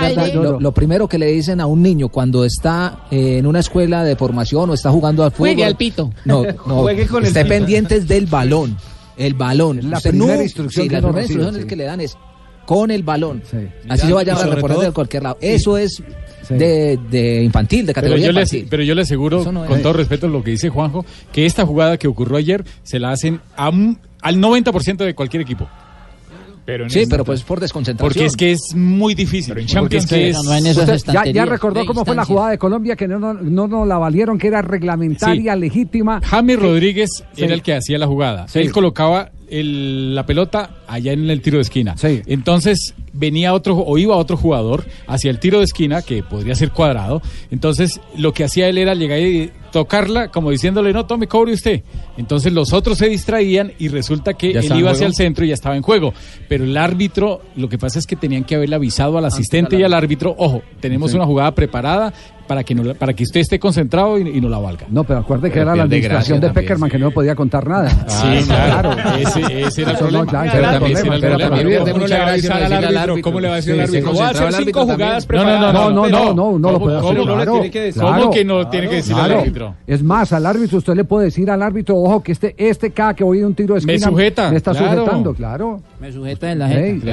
padre. 0.00 0.34
Lo, 0.34 0.60
lo 0.60 0.72
primero 0.72 1.08
que 1.08 1.18
le 1.18 1.26
dicen 1.26 1.60
a 1.60 1.66
un 1.66 1.82
niño 1.82 2.08
cuando 2.08 2.44
está 2.44 3.06
eh, 3.10 3.38
en 3.38 3.46
una 3.46 3.60
escuela 3.60 4.04
de 4.04 4.16
formación 4.16 4.70
o 4.70 4.74
está 4.74 4.90
jugando 4.90 5.24
al 5.24 5.30
fútbol. 5.30 5.48
Juegue 5.48 5.64
al 5.64 5.76
pito. 5.76 6.10
No, 6.24 6.42
no. 6.66 6.82
Juegue 6.82 7.06
con 7.06 7.24
el. 7.24 7.32
Pendientes 7.58 8.08
del 8.08 8.26
balón. 8.26 8.76
El 9.16 9.34
balón. 9.34 9.80
La 9.90 9.98
Usted 9.98 10.10
primera 10.10 10.36
no- 10.36 10.42
instrucción 10.42 10.82
sí, 10.84 10.88
que 10.88 10.94
la 10.96 11.00
primera 11.02 11.20
recibe, 11.22 11.34
instrucción 11.42 11.62
sí. 11.62 11.68
que 11.68 11.76
le 11.76 11.84
dan 11.84 12.00
es 12.00 12.16
con 12.66 12.90
el 12.90 13.02
balón. 13.02 13.42
Así 13.88 14.06
se 14.06 14.12
va 14.12 14.20
a 14.20 14.24
llamar 14.24 14.60
todo- 14.60 14.80
de 14.80 14.90
cualquier 14.92 15.22
lado. 15.22 15.38
Eso 15.40 15.76
es 15.78 16.02
Sí. 16.46 16.54
de, 16.54 16.98
de 17.10 17.42
infantil, 17.42 17.86
de 17.86 17.92
Pero 17.94 18.02
categoría 18.02 18.26
yo, 18.26 18.32
le, 18.32 18.40
infantil. 18.40 18.66
pero 18.68 18.82
yo 18.82 18.94
le 18.94 19.02
aseguro, 19.02 19.50
no 19.52 19.64
con 19.66 19.80
todo 19.82 19.92
respeto 19.94 20.26
a 20.26 20.28
lo 20.30 20.42
que 20.44 20.50
dice 20.52 20.68
Juanjo, 20.68 21.06
que 21.32 21.46
esta 21.46 21.64
jugada 21.64 21.96
que 21.96 22.06
ocurrió 22.08 22.36
ayer 22.36 22.64
se 22.82 22.98
la 22.98 23.12
hacen 23.12 23.40
a 23.56 23.70
un- 23.70 23.98
al 24.20 24.36
90% 24.40 25.04
de 25.04 25.14
cualquier 25.14 25.42
equipo. 25.42 25.68
Pero 26.64 26.84
en 26.84 26.90
Sí, 26.90 27.00
esta- 27.00 27.14
pero 27.14 27.24
pues 27.24 27.42
por 27.42 27.60
desconcentración. 27.60 28.08
Porque 28.12 28.24
es 28.26 28.36
que 28.36 28.52
es 28.52 28.74
muy 28.74 29.14
difícil. 29.14 29.48
Pero 29.54 29.60
en 29.60 29.66
Champions 29.66 30.06
Porque 30.06 30.28
es 30.30 30.34
que 30.34 30.94
es... 30.94 31.04
Ya, 31.04 31.24
ya 31.26 31.44
recordó 31.44 31.84
cómo 31.84 32.04
fue 32.04 32.14
la 32.16 32.24
jugada 32.24 32.50
de 32.50 32.58
Colombia 32.58 32.96
que 32.96 33.06
no 33.06 33.18
nos 33.18 33.42
no, 33.42 33.66
nos 33.68 33.86
la 33.86 33.98
valieron, 33.98 34.38
que 34.38 34.46
era 34.48 34.62
reglamentaria, 34.62 35.54
legítima. 35.56 36.20
James 36.24 36.58
Rodríguez 36.58 37.10
Sí. 37.34 37.44
era 37.44 37.54
el 37.54 37.62
que 37.62 37.74
hacía 37.74 37.98
la 37.98 38.06
jugada. 38.06 38.48
Sí. 38.48 38.60
Él 38.60 38.72
colocaba 38.72 39.30
el- 39.60 40.14
la 40.14 40.26
pelota 40.26 40.70
allá 40.86 41.12
en 41.12 41.30
el 41.30 41.40
tiro 41.40 41.58
de 41.58 41.62
esquina. 41.62 41.94
Entonces 42.26 42.94
venía 43.12 43.54
otro 43.54 43.76
o 43.78 43.96
iba 43.98 44.16
otro 44.16 44.36
jugador 44.36 44.84
hacia 45.06 45.30
el 45.30 45.38
tiro 45.38 45.58
de 45.58 45.64
esquina 45.64 46.02
que 46.02 46.22
podría 46.22 46.54
ser 46.54 46.70
cuadrado. 46.72 47.22
Entonces 47.50 48.00
lo 48.16 48.32
que 48.32 48.44
hacía 48.44 48.68
él 48.68 48.78
era 48.78 48.94
llegar 48.94 49.20
y 49.20 49.50
tocarla 49.72 50.28
como 50.28 50.50
diciéndole 50.50 50.92
no 50.92 51.06
tome 51.06 51.26
cobre 51.26 51.52
usted. 51.52 51.82
Entonces 52.16 52.52
los 52.52 52.72
otros 52.72 52.98
se 52.98 53.08
distraían 53.08 53.72
y 53.78 53.88
resulta 53.88 54.34
que 54.34 54.52
¿Ya 54.52 54.60
él 54.60 54.72
iba 54.78 54.90
hacia 54.92 55.06
el 55.06 55.14
centro 55.14 55.44
y 55.44 55.48
ya 55.48 55.54
estaba 55.54 55.76
en 55.76 55.82
juego. 55.82 56.12
Pero 56.48 56.64
el 56.64 56.76
árbitro 56.76 57.40
lo 57.56 57.68
que 57.68 57.78
pasa 57.78 57.98
es 57.98 58.06
que 58.06 58.14
tenían 58.16 58.44
que 58.44 58.54
haberle 58.56 58.76
avisado 58.76 59.18
al 59.18 59.24
asistente 59.24 59.76
y 59.78 59.82
al 59.82 59.92
árbitro, 59.94 60.34
ojo, 60.38 60.62
tenemos 60.80 61.10
Sí. 61.10 61.16
una 61.16 61.26
jugada 61.26 61.54
preparada 61.54 62.12
para 62.46 62.62
que 62.64 62.74
no 62.74 62.82
la- 62.84 62.94
para 62.94 63.12
que 63.14 63.22
usted 63.24 63.40
esté 63.40 63.58
concentrado 63.58 64.18
y, 64.18 64.28
y 64.28 64.40
no 64.40 64.48
la 64.48 64.58
valga. 64.58 64.86
No, 64.90 65.04
pero 65.04 65.20
acuerde 65.20 65.48
que 65.48 65.54
Pero 65.54 65.62
era 65.70 65.76
la 65.76 65.82
administración 65.84 66.40
de 66.40 66.46
también, 66.48 66.64
Peckerman 66.64 66.90
que 66.90 66.98
no 66.98 67.10
podía 67.10 67.34
contar 67.34 67.66
nada. 67.68 67.88
Sí, 68.06 68.44
claro. 68.46 68.90
Ese, 69.18 69.62
ese 69.62 69.82
era 69.82 69.90
el 69.92 69.96
problema. 69.98 70.26
claro, 70.26 70.46
Ese 70.48 70.58
era 70.58 70.66
el 70.68 70.74
también 70.80 70.98
problema. 70.98 71.16
era 71.16 71.16
el 71.16 71.20
Pero 71.20 71.32
problema. 71.38 71.48
también 71.54 71.94
¿Cómo 71.94 72.06
le 72.06 72.18
va 72.18 72.26
a 72.26 72.32
decir 72.32 72.52
al 72.52 72.96
árbitro? 72.96 73.22
¿Cómo 73.22 73.40
le 73.40 73.48
va 73.48 73.54
a 73.54 73.56
decir 73.56 73.74
Sí, 73.74 73.80
al 73.80 73.88
sí, 73.88 73.96
árbitro? 73.96 74.12
Voy 74.12 74.20
a 74.22 74.28
hacer 74.28 74.38
cinco 74.52 74.56
árbitro 74.56 74.82
jugadas 74.82 75.26
preparadas. 75.26 75.72
No, 75.74 75.90
no, 75.90 76.08
no, 76.08 76.34
no, 76.34 76.58
no 76.58 76.72
lo 76.72 76.78
puede 76.80 77.00
¿Cómo, 77.00 77.08
hacer. 77.10 77.46
cómo, 77.94 78.18
¿Cómo 78.20 78.30
que 78.30 78.44
no 78.44 78.68
tiene 78.68 78.88
que 78.88 78.96
decir 78.96 79.14
al 79.14 79.32
árbitro? 79.32 79.74
Es 79.86 80.02
más, 80.02 80.32
al 80.32 80.46
árbitro 80.46 80.78
usted 80.78 80.94
le 80.94 81.04
puede 81.04 81.26
decir 81.26 81.50
al 81.50 81.62
árbitro, 81.62 81.96
ojo, 81.96 82.22
que 82.22 82.32
este, 82.32 82.54
este 82.58 82.90
cada 82.90 83.14
que 83.14 83.24
voy 83.24 83.38
de 83.38 83.46
un 83.46 83.54
tiro 83.54 83.74
de 83.74 83.80
Me 83.86 83.94
esquina 83.94 84.10
sujeta, 84.10 84.50
me 84.50 84.56
está 84.56 84.74
sujetando, 84.74 85.34
claro. 85.34 85.80
Me 86.00 86.12
sujeta 86.12 86.50
en 86.52 86.58
la 86.58 86.66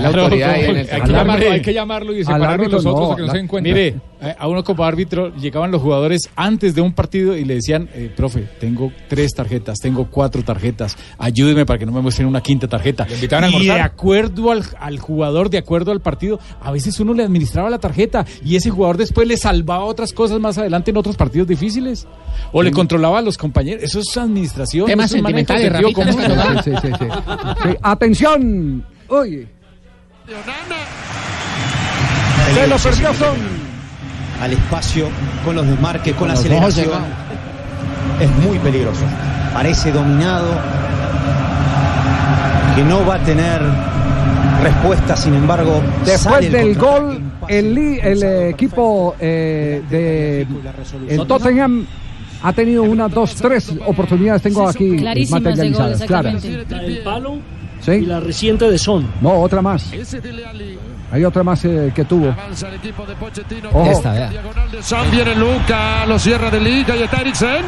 autoridad 0.07 0.55
en 0.59 0.77
el 0.77 0.87
hay, 0.91 1.01
que 1.01 1.11
llamarlo, 1.11 1.45
Al 1.47 1.51
hay 1.53 1.61
que 1.61 1.73
llamarlo 1.73 2.13
y 2.13 2.17
al 2.19 2.25
separarlo 2.25 2.47
de 2.47 2.53
árbitro 2.53 2.77
los 2.77 2.85
otros 2.85 3.07
para 3.09 3.15
que 3.15 3.43
no 3.43 3.49
se. 3.49 3.61
Mire, 3.61 3.73
Mire, 3.73 3.95
a 4.37 4.47
uno 4.47 4.63
como 4.63 4.83
árbitro 4.83 5.35
llegaban 5.35 5.71
los 5.71 5.81
jugadores 5.81 6.29
antes 6.35 6.75
de 6.75 6.81
un 6.81 6.93
partido 6.93 7.35
y 7.35 7.43
le 7.43 7.55
decían, 7.55 7.89
eh, 7.93 8.11
profe, 8.15 8.47
tengo 8.59 8.91
tres 9.07 9.33
tarjetas, 9.33 9.79
tengo 9.79 10.07
cuatro 10.09 10.43
tarjetas, 10.43 10.97
ayúdeme 11.17 11.65
para 11.65 11.79
que 11.79 11.85
no 11.85 11.91
me 11.91 12.01
muestren 12.01 12.27
una 12.27 12.41
quinta 12.41 12.67
tarjeta. 12.67 13.07
invitaban 13.11 13.45
a 13.45 13.49
y 13.49 13.65
de 13.65 13.71
acuerdo 13.71 14.51
al, 14.51 14.63
al 14.79 14.99
jugador, 14.99 15.49
de 15.49 15.57
acuerdo 15.57 15.91
al 15.91 16.01
partido, 16.01 16.39
a 16.61 16.71
veces 16.71 16.99
uno 16.99 17.13
le 17.13 17.23
administraba 17.23 17.69
la 17.69 17.79
tarjeta 17.79 18.25
y 18.43 18.55
ese 18.55 18.69
jugador 18.69 18.97
después 18.97 19.27
le 19.27 19.37
salvaba 19.37 19.83
otras 19.85 20.13
cosas 20.13 20.39
más 20.39 20.57
adelante 20.57 20.91
en 20.91 20.97
otros 20.97 21.15
partidos 21.15 21.47
difíciles. 21.47 22.07
O 22.51 22.61
le 22.63 22.71
controlaba 22.71 23.19
a 23.19 23.21
los 23.21 23.37
compañeros. 23.37 23.83
Eso 23.83 23.99
es 23.99 24.17
administración. 24.17 24.85
Temas 24.85 25.07
eso 25.07 25.17
es 25.17 25.21
sentimentales, 25.23 25.93
común. 25.93 26.13
Sí, 26.63 26.71
sí, 26.71 26.77
sí, 26.81 26.87
sí. 26.99 27.05
Sí, 27.63 27.77
Atención. 27.81 28.85
Uy. 29.09 29.47
Se 32.53 32.67
lo 32.67 32.77
perdió 32.77 33.13
Son. 33.13 33.60
Al 34.41 34.53
espacio, 34.53 35.07
con 35.45 35.55
los 35.55 35.67
desmarques, 35.67 36.13
con 36.15 36.27
la 36.27 36.33
Con 36.33 36.41
aceleración. 36.45 36.89
Es 38.19 38.29
muy 38.47 38.57
peligroso. 38.59 39.01
Parece 39.53 39.91
dominado, 39.91 40.47
que 42.75 42.83
no 42.83 43.05
va 43.05 43.15
a 43.15 43.19
tener 43.23 43.61
respuesta, 44.63 45.15
sin 45.15 45.33
embargo. 45.35 45.81
Después 46.05 46.45
el 46.45 46.51
del 46.51 46.75
gol, 46.77 47.21
el, 47.47 47.73
li- 47.75 47.99
el 48.01 48.23
eh, 48.23 48.49
equipo 48.49 49.15
eh, 49.19 49.81
de 49.89 50.47
el 51.09 51.27
Tottenham 51.27 51.85
ha 52.43 52.53
tenido 52.53 52.83
una, 52.83 53.07
dos, 53.07 53.35
tres 53.35 53.71
oportunidades. 53.85 54.41
Tengo 54.41 54.67
aquí 54.67 55.03
materializadas. 55.29 56.01
El 56.01 57.01
palo 57.03 57.37
Sí. 57.81 57.91
y 57.91 58.05
la 58.05 58.19
reciente 58.19 58.69
de 58.69 58.77
Son. 58.77 59.07
No, 59.21 59.33
otra 59.41 59.61
más. 59.61 59.91
Hay 61.11 61.25
otra 61.25 61.43
más 61.43 61.65
eh, 61.65 61.91
que 61.93 62.05
tuvo. 62.05 62.33
Ojo. 63.73 64.01
Diagonal 64.01 64.71
de 64.71 64.83
Son, 64.83 65.11
viene 65.11 65.35
Luca, 65.35 66.05
lo 66.05 66.17
cierra 66.19 66.49
de 66.49 66.59
Liga 66.59 66.95
y 66.95 67.03
está 67.03 67.21
Eriksen. 67.21 67.65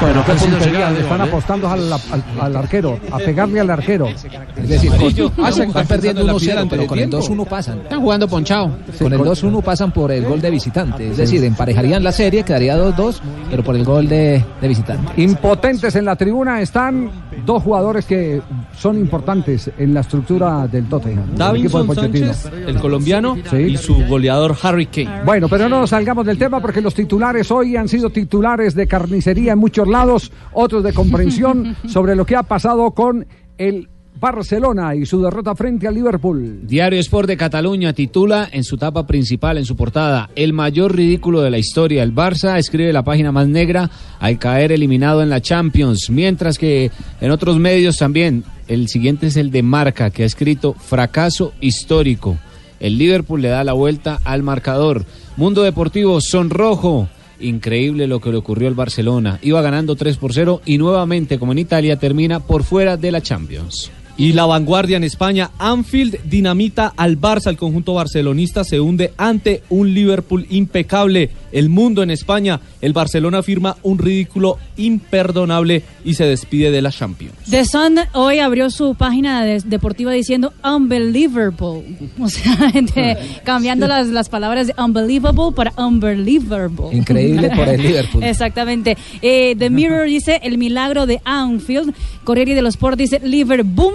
Bueno, 0.00 0.22
han 0.24 0.38
sido 0.38 0.50
puntería, 0.56 0.88
le 0.90 0.96
de 0.98 1.02
están 1.02 1.20
¿eh? 1.20 1.24
apostando 1.24 1.68
al, 1.68 1.92
al- 1.92 2.00
al 2.40 2.56
arquero, 2.56 3.00
a 3.10 3.18
pegarle 3.18 3.58
al 3.58 3.70
arquero. 3.70 4.06
Es 4.06 4.68
decir, 4.68 4.88
con- 4.92 5.08
están 5.08 5.86
perdiendo 5.88 6.24
1-0, 6.24 6.66
pero 6.70 6.86
con 6.86 6.96
el 6.98 7.10
2-1 7.10 7.44
pasan. 7.48 7.80
Están 7.80 8.00
jugando 8.00 8.28
ponchado. 8.28 8.76
Con 9.00 9.12
el 9.12 9.18
2-1 9.18 9.62
pasan 9.62 9.90
por 9.92 10.12
el 10.12 10.24
gol 10.26 10.40
de 10.40 10.48
visitante. 10.50 11.10
Es 11.10 11.16
decir, 11.16 11.42
emparejarían 11.42 12.04
la 12.04 12.12
serie, 12.12 12.44
quedaría 12.44 12.76
2-2, 12.78 13.18
pero 13.50 13.64
por 13.64 13.74
el 13.74 13.84
gol 13.84 14.06
de, 14.08 14.44
de 14.60 14.68
visitante. 14.68 15.20
Impotentes 15.20 15.96
en 15.96 16.04
la 16.04 16.14
tribuna 16.14 16.60
están 16.60 17.10
dos 17.44 17.62
jugadores 17.62 18.04
que 18.06 18.40
son 18.76 18.96
importantes 18.98 19.70
en 19.78 19.94
la 19.94 20.00
estructura 20.00 20.66
del 20.66 20.86
Tottenham. 20.88 21.34
Davinson. 21.36 21.94
Sánchez, 21.94 22.50
el 22.66 22.78
colombiano, 22.78 23.36
Sí. 23.50 23.56
y 23.56 23.76
su 23.76 23.94
goleador 24.06 24.56
Harry 24.62 24.86
Kane. 24.86 25.22
Bueno, 25.24 25.48
pero 25.48 25.68
no 25.68 25.80
nos 25.80 25.90
salgamos 25.90 26.24
del 26.26 26.38
tema 26.38 26.60
porque 26.60 26.80
los 26.80 26.94
titulares 26.94 27.50
hoy 27.50 27.76
han 27.76 27.88
sido 27.88 28.10
titulares 28.10 28.74
de 28.74 28.86
carnicería 28.86 29.52
en 29.52 29.58
muchos 29.58 29.88
lados, 29.88 30.32
otros 30.52 30.82
de 30.82 30.92
comprensión 30.92 31.76
sobre 31.86 32.16
lo 32.16 32.24
que 32.24 32.36
ha 32.36 32.42
pasado 32.42 32.90
con 32.92 33.26
el 33.58 33.88
Barcelona 34.20 34.94
y 34.94 35.06
su 35.06 35.22
derrota 35.22 35.54
frente 35.54 35.88
al 35.88 35.94
Liverpool. 35.94 36.60
Diario 36.62 37.00
Sport 37.00 37.26
de 37.26 37.38
Cataluña 37.38 37.94
titula 37.94 38.46
en 38.52 38.64
su 38.64 38.76
tapa 38.76 39.06
principal, 39.06 39.56
en 39.56 39.64
su 39.64 39.76
portada, 39.76 40.28
el 40.36 40.52
mayor 40.52 40.94
ridículo 40.94 41.40
de 41.40 41.50
la 41.50 41.56
historia. 41.56 42.02
El 42.02 42.14
Barça 42.14 42.58
escribe 42.58 42.92
la 42.92 43.02
página 43.02 43.32
más 43.32 43.48
negra 43.48 43.90
al 44.18 44.38
caer 44.38 44.72
eliminado 44.72 45.22
en 45.22 45.30
la 45.30 45.40
Champions, 45.40 46.10
mientras 46.10 46.58
que 46.58 46.90
en 47.22 47.30
otros 47.30 47.58
medios 47.58 47.96
también. 47.96 48.44
El 48.68 48.88
siguiente 48.88 49.28
es 49.28 49.36
el 49.36 49.50
de 49.50 49.62
Marca, 49.62 50.10
que 50.10 50.22
ha 50.22 50.26
escrito 50.26 50.74
fracaso 50.74 51.54
histórico. 51.60 52.36
El 52.78 52.98
Liverpool 52.98 53.40
le 53.40 53.48
da 53.48 53.64
la 53.64 53.72
vuelta 53.72 54.20
al 54.24 54.42
marcador. 54.42 55.06
Mundo 55.36 55.62
Deportivo, 55.62 56.20
sonrojo. 56.20 57.08
Increíble 57.40 58.06
lo 58.06 58.20
que 58.20 58.30
le 58.30 58.36
ocurrió 58.36 58.68
al 58.68 58.74
Barcelona. 58.74 59.38
Iba 59.40 59.62
ganando 59.62 59.96
3 59.96 60.18
por 60.18 60.34
0 60.34 60.60
y 60.66 60.76
nuevamente, 60.76 61.38
como 61.38 61.52
en 61.52 61.58
Italia, 61.58 61.98
termina 61.98 62.40
por 62.40 62.64
fuera 62.64 62.98
de 62.98 63.12
la 63.12 63.22
Champions. 63.22 63.90
Y 64.20 64.32
la 64.34 64.44
vanguardia 64.44 64.98
en 64.98 65.04
España, 65.04 65.50
Anfield 65.58 66.18
dinamita 66.24 66.92
al 66.94 67.18
Barça, 67.18 67.48
el 67.48 67.56
conjunto 67.56 67.94
barcelonista 67.94 68.64
se 68.64 68.78
hunde 68.78 69.12
ante 69.16 69.62
un 69.70 69.94
Liverpool 69.94 70.46
impecable. 70.50 71.30
El 71.52 71.68
mundo 71.70 72.02
en 72.02 72.10
España, 72.10 72.60
el 72.82 72.92
Barcelona 72.92 73.42
firma 73.42 73.76
un 73.82 73.98
ridículo 73.98 74.58
imperdonable 74.76 75.82
y 76.04 76.14
se 76.14 76.24
despide 76.24 76.70
de 76.70 76.82
la 76.82 76.92
Champions. 76.92 77.34
The 77.50 77.64
Sun 77.64 77.96
hoy 78.12 78.38
abrió 78.40 78.70
su 78.70 78.94
página 78.94 79.42
de- 79.44 79.60
deportiva 79.64 80.12
diciendo 80.12 80.52
unbelievable. 80.62 81.82
O 82.20 82.28
sea, 82.28 82.56
de- 82.74 83.16
cambiando 83.44 83.88
las, 83.88 84.08
las 84.08 84.28
palabras 84.28 84.66
de 84.66 84.74
unbelievable 84.78 85.52
para 85.56 85.72
unbelievable. 85.76 86.96
Increíble 86.96 87.50
por 87.56 87.68
el 87.68 87.82
Liverpool. 87.82 88.22
Exactamente. 88.24 88.96
Eh, 89.22 89.56
The 89.58 89.70
Mirror 89.70 90.06
dice 90.06 90.40
el 90.42 90.58
milagro 90.58 91.06
de 91.06 91.20
Anfield. 91.24 91.94
Corriere 92.24 92.54
dello 92.54 92.68
Sport 92.68 92.98
dice 92.98 93.20
Liverpool. 93.24 93.94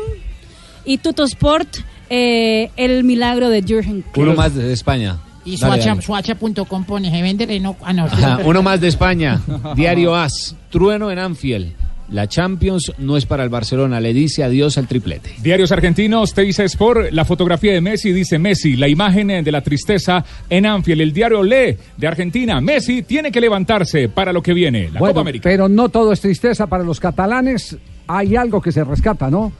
Y 0.85 0.97
Tutto 0.99 1.23
Sport, 1.23 1.77
eh, 2.09 2.69
el 2.77 3.03
milagro 3.03 3.49
de 3.49 3.61
Jurgen 3.61 4.01
Klopp. 4.11 4.17
Uno 4.17 4.35
más 4.35 4.53
de 4.55 4.71
España. 4.71 5.17
Y 5.43 5.57
Suacha-. 5.57 6.01
Suacha.com 6.01 6.85
pone, 6.85 7.11
se 7.11 7.21
vende 7.21 7.45
Renault. 7.45 7.77
Ah, 7.83 7.93
no. 7.93 8.05
Ajá, 8.05 8.39
uno 8.43 8.61
más 8.63 8.81
de 8.81 8.87
España. 8.87 9.41
Diario 9.75 10.15
As. 10.15 10.55
Trueno 10.69 11.11
en 11.11 11.19
Anfield. 11.19 11.73
La 12.09 12.27
Champions 12.27 12.91
no 12.99 13.17
es 13.17 13.25
para 13.25 13.43
el 13.43 13.49
Barcelona. 13.49 13.99
Le 13.99 14.13
dice 14.13 14.43
adiós 14.43 14.77
al 14.77 14.87
triplete. 14.87 15.31
Diarios 15.41 15.71
argentinos, 15.71 16.35
te 16.35 16.43
dice 16.43 16.63
Sport, 16.65 17.11
la 17.11 17.25
fotografía 17.25 17.73
de 17.73 17.81
Messi 17.81 18.11
dice 18.11 18.37
Messi, 18.37 18.75
la 18.75 18.87
imagen 18.87 19.31
eh, 19.31 19.41
de 19.41 19.51
la 19.51 19.61
tristeza 19.61 20.23
en 20.47 20.67
Anfield. 20.67 21.01
El 21.01 21.13
diario 21.13 21.41
Le 21.41 21.77
de 21.97 22.07
Argentina, 22.07 22.61
Messi 22.61 23.01
tiene 23.01 23.31
que 23.31 23.41
levantarse 23.41 24.07
para 24.07 24.31
lo 24.31 24.43
que 24.43 24.53
viene, 24.53 24.89
la 24.91 24.99
Bueno, 24.99 25.13
Copa 25.13 25.21
América. 25.21 25.43
pero 25.49 25.67
no 25.67 25.89
todo 25.89 26.11
es 26.13 26.21
tristeza 26.21 26.67
para 26.67 26.83
los 26.83 26.99
catalanes. 26.99 27.75
Hay 28.07 28.35
algo 28.35 28.61
que 28.61 28.71
se 28.71 28.83
rescata, 28.83 29.31
¿no? 29.31 29.51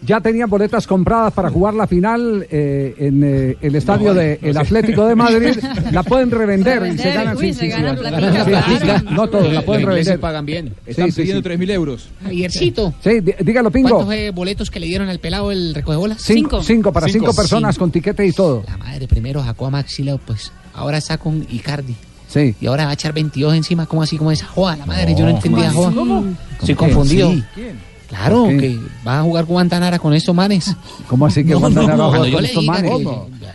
Ya 0.00 0.20
tenían 0.20 0.48
boletas 0.48 0.86
compradas 0.86 1.32
para 1.32 1.50
jugar 1.50 1.74
la 1.74 1.86
final 1.88 2.46
eh, 2.50 2.94
en 2.98 3.22
eh, 3.24 3.56
el 3.60 3.74
estadio 3.74 4.14
del 4.14 4.56
Atlético 4.56 5.06
de 5.06 5.14
Madrid. 5.16 5.58
La 5.90 6.02
pueden 6.04 6.30
revender 6.30 6.86
y 6.94 6.98
se 6.98 7.12
ganan. 7.12 7.36
sí, 7.36 7.52
sí, 7.52 7.70
sí, 7.70 7.72
sí, 7.72 8.78
sí, 8.80 9.04
No 9.10 9.28
todos, 9.28 9.52
la 9.52 9.62
pueden 9.62 9.86
revender. 9.86 10.20
pagan 10.20 10.46
bien. 10.46 10.72
Están 10.86 11.06
Sí, 11.06 11.12
sí, 11.12 11.20
pidiendo 11.22 11.42
sí. 11.42 11.56
3.000 11.56 11.70
euros. 11.72 12.08
Javiercito. 12.22 12.94
Sí, 13.02 13.20
dí- 13.20 13.34
dígalo, 13.40 13.70
Pingo. 13.70 13.88
¿Cuántos 13.96 14.14
eh, 14.14 14.30
boletos 14.30 14.70
que 14.70 14.78
le 14.80 14.86
dieron 14.86 15.08
al 15.08 15.18
pelado 15.18 15.50
el 15.50 15.74
recogebolas? 15.74 16.22
Cinco, 16.22 16.62
cinco 16.62 16.92
para 16.92 17.08
cinco, 17.08 17.34
personas 17.34 17.76
con 17.76 17.90
tiquete 17.90 18.24
y 18.26 18.32
todo. 18.32 18.62
La 18.68 18.76
madre 18.76 19.08
primero 19.08 19.42
sacó 19.44 19.66
a 19.66 19.70
Maxi 19.70 20.04
López, 20.04 20.52
ahora 20.74 20.98
está 20.98 21.18
con 21.18 21.44
Icardi. 21.50 21.96
Sí. 22.28 22.54
Y 22.60 22.66
ahora 22.66 22.84
va 22.84 22.90
a 22.90 22.94
echar 22.94 23.12
22 23.14 23.54
encima, 23.54 23.86
como 23.86 24.02
así 24.02 24.18
como 24.18 24.30
esa 24.30 24.46
joda, 24.46 24.76
la 24.76 24.84
madre, 24.86 25.14
yo 25.18 25.24
no 25.24 25.30
entendía 25.30 25.72
¿cómo 25.72 25.90
joda. 25.90 26.22
Estoy 26.60 26.74
¿Cómo 26.74 26.90
confundido. 26.92 27.30
quién? 27.54 27.87
Claro, 28.08 28.46
que 28.48 28.78
va 29.06 29.20
a 29.20 29.22
jugar 29.22 29.44
Guantanara 29.44 29.98
con 29.98 30.14
estos 30.14 30.34
manes. 30.34 30.74
¿Cómo 31.08 31.26
así 31.26 31.44
que 31.44 31.54
Guantanara 31.54 31.96
va 31.96 32.04
a 32.06 32.16
jugar 32.16 32.32
con 32.32 32.44
estos 32.44 32.64
manes? 32.64 32.90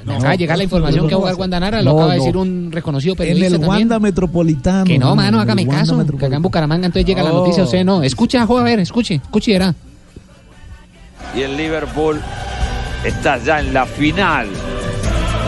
me 0.05 0.15
acaba 0.15 0.31
de 0.31 0.37
llegar 0.37 0.57
la 0.57 0.63
información 0.65 1.07
que 1.07 1.15
va 1.15 1.17
a 1.17 1.21
jugar 1.21 1.35
Guantanara, 1.35 1.81
lo 1.81 1.91
No, 1.91 1.97
acaba 1.97 2.11
de 2.13 2.17
no. 2.19 2.23
decir 2.23 2.37
un 2.37 2.71
reconocido 2.71 3.13
En 3.13 3.17
periodista 3.17 3.47
el 3.47 3.53
también. 3.53 3.69
Wanda 3.69 3.99
Metropolitano. 3.99 4.83
Que 4.85 4.99
no, 4.99 5.15
mano, 5.15 5.29
en 5.29 5.33
el 5.35 5.39
hágame 5.41 5.67
caso. 5.67 6.05
Que 6.19 6.25
acá 6.27 6.35
en 6.35 6.41
Bucaramanga 6.43 6.85
entonces 6.85 7.05
llega 7.07 7.23
la 7.23 7.31
Oh. 7.33 7.39
noticia, 7.39 7.63
usted 7.63 7.83
no. 7.83 8.03
Escuche 8.03 8.37
a 8.37 8.43
a 8.43 8.63
ver, 8.63 8.79
escuche, 8.79 9.15
escuche 9.15 9.53
verá. 9.53 9.73
y 11.35 11.41
el 11.41 11.57
Liverpool 11.57 12.21
está 13.03 13.37
ya 13.43 13.59
en 13.59 13.73
la 13.73 13.85
final 13.87 14.47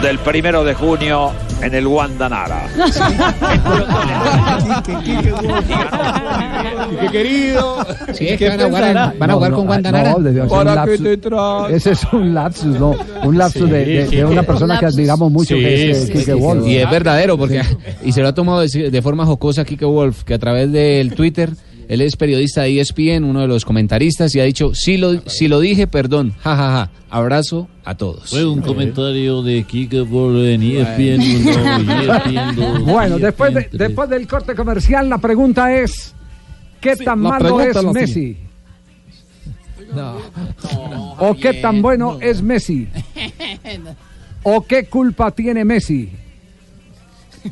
del 0.01 0.17
primero 0.19 0.63
de 0.63 0.73
junio 0.73 1.31
en 1.61 1.73
el 1.73 1.87
Guandanara. 1.87 2.67
Qué 6.99 7.07
querido. 7.11 7.77
Sí, 8.13 8.27
es 8.29 8.37
que 8.37 8.49
van 8.49 8.61
a 8.61 8.65
jugar, 8.65 9.15
van 9.17 9.29
a 9.29 9.33
jugar 9.33 9.51
con. 9.51 9.67
No, 9.67 10.19
debió 10.19 10.49
ser 10.49 10.57
un 10.57 10.65
lapsus. 10.75 11.71
Ese 11.71 11.91
es 11.91 12.03
un 12.13 12.33
lapsus, 12.33 12.79
¿no? 12.79 12.95
Un 13.23 13.37
lapsus 13.37 13.69
de, 13.69 13.85
de- 13.85 14.07
de 14.07 14.25
una 14.25 14.43
persona 14.43 14.79
que 14.79 14.85
admiramos 14.85 15.31
mucho, 15.31 15.55
que 15.55 15.91
es 15.91 16.09
eh, 16.09 16.13
Kike 16.13 16.33
Wolf. 16.33 16.65
Y 16.67 16.77
es 16.77 16.89
verdadero, 16.89 17.37
porque 17.37 17.61
y 18.03 18.11
se 18.11 18.21
lo 18.21 18.27
ha 18.29 18.33
tomado 18.33 18.61
de, 18.61 18.89
de 18.91 19.01
forma 19.01 19.25
jocosa 19.25 19.65
Kike 19.65 19.85
Wolf, 19.85 20.23
que 20.23 20.33
a 20.35 20.39
través 20.39 20.71
del 20.71 21.13
Twitter, 21.15 21.51
él 21.87 22.01
es 22.01 22.15
periodista 22.15 22.61
de 22.63 22.69
E 22.77 22.81
ESPN, 22.81 23.23
uno 23.23 23.41
de 23.41 23.47
los 23.47 23.65
comentaristas, 23.65 24.33
y 24.35 24.39
ha 24.39 24.43
dicho, 24.43 24.73
si 24.73 24.97
lo, 24.97 25.21
si 25.29 25.47
lo 25.47 25.59
dije, 25.59 25.87
perdón, 25.87 26.33
jajaja, 26.41 26.91
abrazo 27.09 27.67
a 27.83 27.95
todos. 27.95 28.29
Fue 28.29 28.45
un 28.45 28.61
comentario 28.61 29.41
de 29.41 29.63
Kike 29.63 30.05
en 30.53 30.61
ESPN 30.63 31.21
uno, 31.21 32.01
ESPN 32.01 32.55
dos, 32.55 32.81
Bueno, 32.83 33.19
después, 33.19 33.53
de- 33.53 33.59
ESPN 33.61 33.77
después 33.77 34.09
del 34.09 34.27
corte 34.27 34.55
comercial, 34.55 35.09
la 35.09 35.17
pregunta 35.17 35.73
es: 35.73 36.13
¿qué 36.81 36.95
tan 36.95 37.19
malo 37.19 37.61
es 37.61 37.83
Messi? 37.83 38.37
¿O 41.19 41.35
qué 41.35 41.53
tan 41.55 41.81
bueno 41.81 42.17
es 42.21 42.41
Messi? 42.41 42.87
¿O 44.43 44.61
qué 44.61 44.85
culpa 44.85 45.31
tiene 45.31 45.63
Messi? 45.65 46.09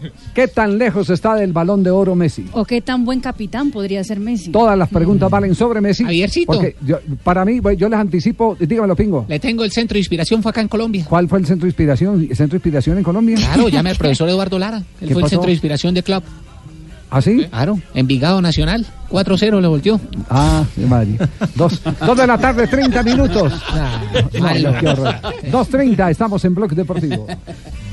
¿Qué 0.33 0.47
tan 0.47 0.77
lejos 0.77 1.09
está 1.09 1.35
del 1.35 1.53
balón 1.53 1.83
de 1.83 1.89
oro 1.91 2.15
Messi? 2.15 2.45
¿O 2.53 2.65
qué 2.65 2.81
tan 2.81 3.05
buen 3.05 3.19
capitán 3.19 3.71
podría 3.71 4.03
ser 4.03 4.19
Messi? 4.19 4.51
Todas 4.51 4.77
las 4.77 4.89
preguntas 4.89 5.29
valen 5.29 5.55
sobre 5.55 5.81
Messi. 5.81 6.03
Javiercito. 6.03 6.53
Porque 6.53 6.75
yo- 6.85 6.99
para 7.23 7.45
mí, 7.45 7.59
yo 7.77 7.89
les 7.89 7.99
anticipo, 7.99 8.55
dígamelo, 8.59 8.95
Pingo. 8.95 9.25
Le 9.27 9.39
tengo 9.39 9.63
el 9.63 9.71
centro 9.71 9.93
de 9.95 9.99
inspiración, 9.99 10.41
fue 10.41 10.49
acá 10.51 10.61
en 10.61 10.67
Colombia. 10.67 11.05
¿Cuál 11.07 11.27
fue 11.27 11.39
el 11.39 11.45
centro 11.45 11.65
de 11.65 11.69
inspiración? 11.69 12.21
¿El 12.29 12.35
centro 12.35 12.53
de 12.53 12.57
inspiración 12.57 12.97
en 12.97 13.03
Colombia? 13.03 13.35
Claro, 13.37 13.69
llame 13.69 13.91
al 13.91 13.95
profesor 13.97 14.27
Eduardo 14.29 14.59
Lara. 14.59 14.77
Él 15.01 15.07
¿Qué 15.07 15.13
fue 15.13 15.23
el 15.23 15.29
centro 15.29 15.47
de 15.47 15.53
inspiración 15.53 15.93
de 15.93 16.03
club. 16.03 16.23
¿Ah, 17.09 17.21
sí? 17.21 17.45
Claro, 17.49 17.79
Envigado 17.93 18.41
Nacional. 18.41 18.87
4-0 19.13 19.61
le 19.61 19.67
volteó. 19.67 20.01
Ah, 20.27 20.63
de 20.75 20.87
madre. 20.87 21.17
Dos, 21.53 21.79
dos 22.03 22.17
de 22.17 22.25
la 22.25 22.37
tarde, 22.39 22.65
30 22.65 23.03
minutos. 23.03 23.53
malo. 24.41 24.71
No, 24.71 24.79
qué 24.79 24.87
horror. 24.87 25.15
2.30, 25.51 26.09
estamos 26.09 26.43
en 26.45 26.55
Blog 26.55 26.71
Deportivo. 26.71 27.27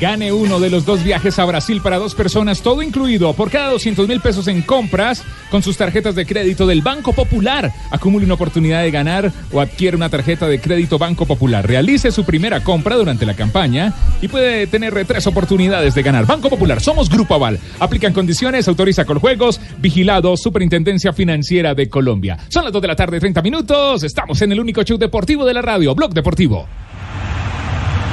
Gane 0.01 0.33
uno 0.33 0.59
de 0.61 0.71
los 0.71 0.87
dos 0.87 1.05
viajes 1.05 1.39
a 1.39 1.45
Brasil 1.45 1.83
para 1.83 1.99
dos 1.99 2.15
personas, 2.15 2.63
todo 2.63 2.81
incluido, 2.81 3.35
por 3.35 3.51
cada 3.51 3.69
200 3.69 4.09
mil 4.09 4.19
pesos 4.21 4.49
en 4.49 4.63
compras 4.63 5.23
con 5.51 5.63
sus 5.63 5.77
tarjetas 5.77 6.15
de 6.15 6.25
crédito 6.25 6.67
del 6.67 6.81
Banco 6.81 7.13
Popular. 7.13 7.71
Acumule 7.91 8.25
una 8.25 8.33
oportunidad 8.33 8.81
de 8.81 8.91
ganar 8.91 9.31
o 9.53 9.61
adquiere 9.61 9.99
una 9.99 10.09
tarjeta 10.09 10.49
de 10.49 10.59
crédito 10.59 10.97
Banco 10.97 11.27
Popular. 11.27 11.67
Realice 11.69 12.13
su 12.13 12.25
primera 12.25 12.65
compra 12.65 12.97
durante 12.97 13.27
la 13.27 13.35
campaña 13.35 13.93
y 14.23 14.29
puede 14.29 14.67
tener 14.69 14.95
tres 15.05 15.27
oportunidades 15.27 15.95
de 15.95 16.03
ganar. 16.03 16.25
Banco 16.25 16.49
Popular, 16.49 16.81
somos 16.81 17.11
Grupo 17.11 17.35
Aval. 17.35 17.59
Aplican 17.79 18.15
condiciones, 18.15 18.69
autoriza 18.69 19.05
con 19.05 19.19
juegos, 19.19 19.61
vigilado 19.83 20.35
Superintendencia 20.39 21.10
Financiera 21.13 21.75
de 21.75 21.89
Colombia. 21.89 22.39
Son 22.49 22.65
las 22.65 22.73
2 22.73 22.83
de 22.83 22.89
la 22.89 22.97
tarde, 22.97 23.21
30 23.21 23.43
minutos. 23.43 24.03
Estamos 24.03 24.41
en 24.43 24.53
el 24.53 24.61
único 24.61 24.83
show 24.83 24.99
deportivo 24.99 25.45
de 25.45 25.55
la 25.55 25.63
radio, 25.63 25.95
Blog 25.95 26.13
Deportivo. 26.13 26.67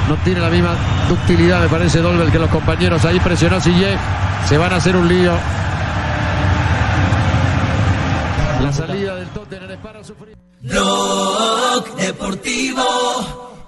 No 0.08 0.16
tiene 0.24 0.40
la 0.40 0.48
misma 0.48 0.74
ductilidad, 1.08 1.62
me 1.62 1.68
parece, 1.68 2.00
Dolbel, 2.00 2.30
que 2.32 2.38
los 2.38 2.48
compañeros. 2.48 3.04
Ahí 3.04 3.20
presionó 3.20 3.56
a 3.56 3.60
Sillé. 3.60 3.96
Se 4.46 4.56
van 4.56 4.72
a 4.72 4.76
hacer 4.76 4.96
un 4.96 5.06
lío. 5.06 5.32
La 8.62 8.72
salida 8.72 9.16
del 9.16 9.28
Tottenham 9.28 9.70
es 9.70 9.76
para 9.78 10.02
sufrir. 10.02 10.36
Blog 10.62 11.96
Deportivo 11.96 12.82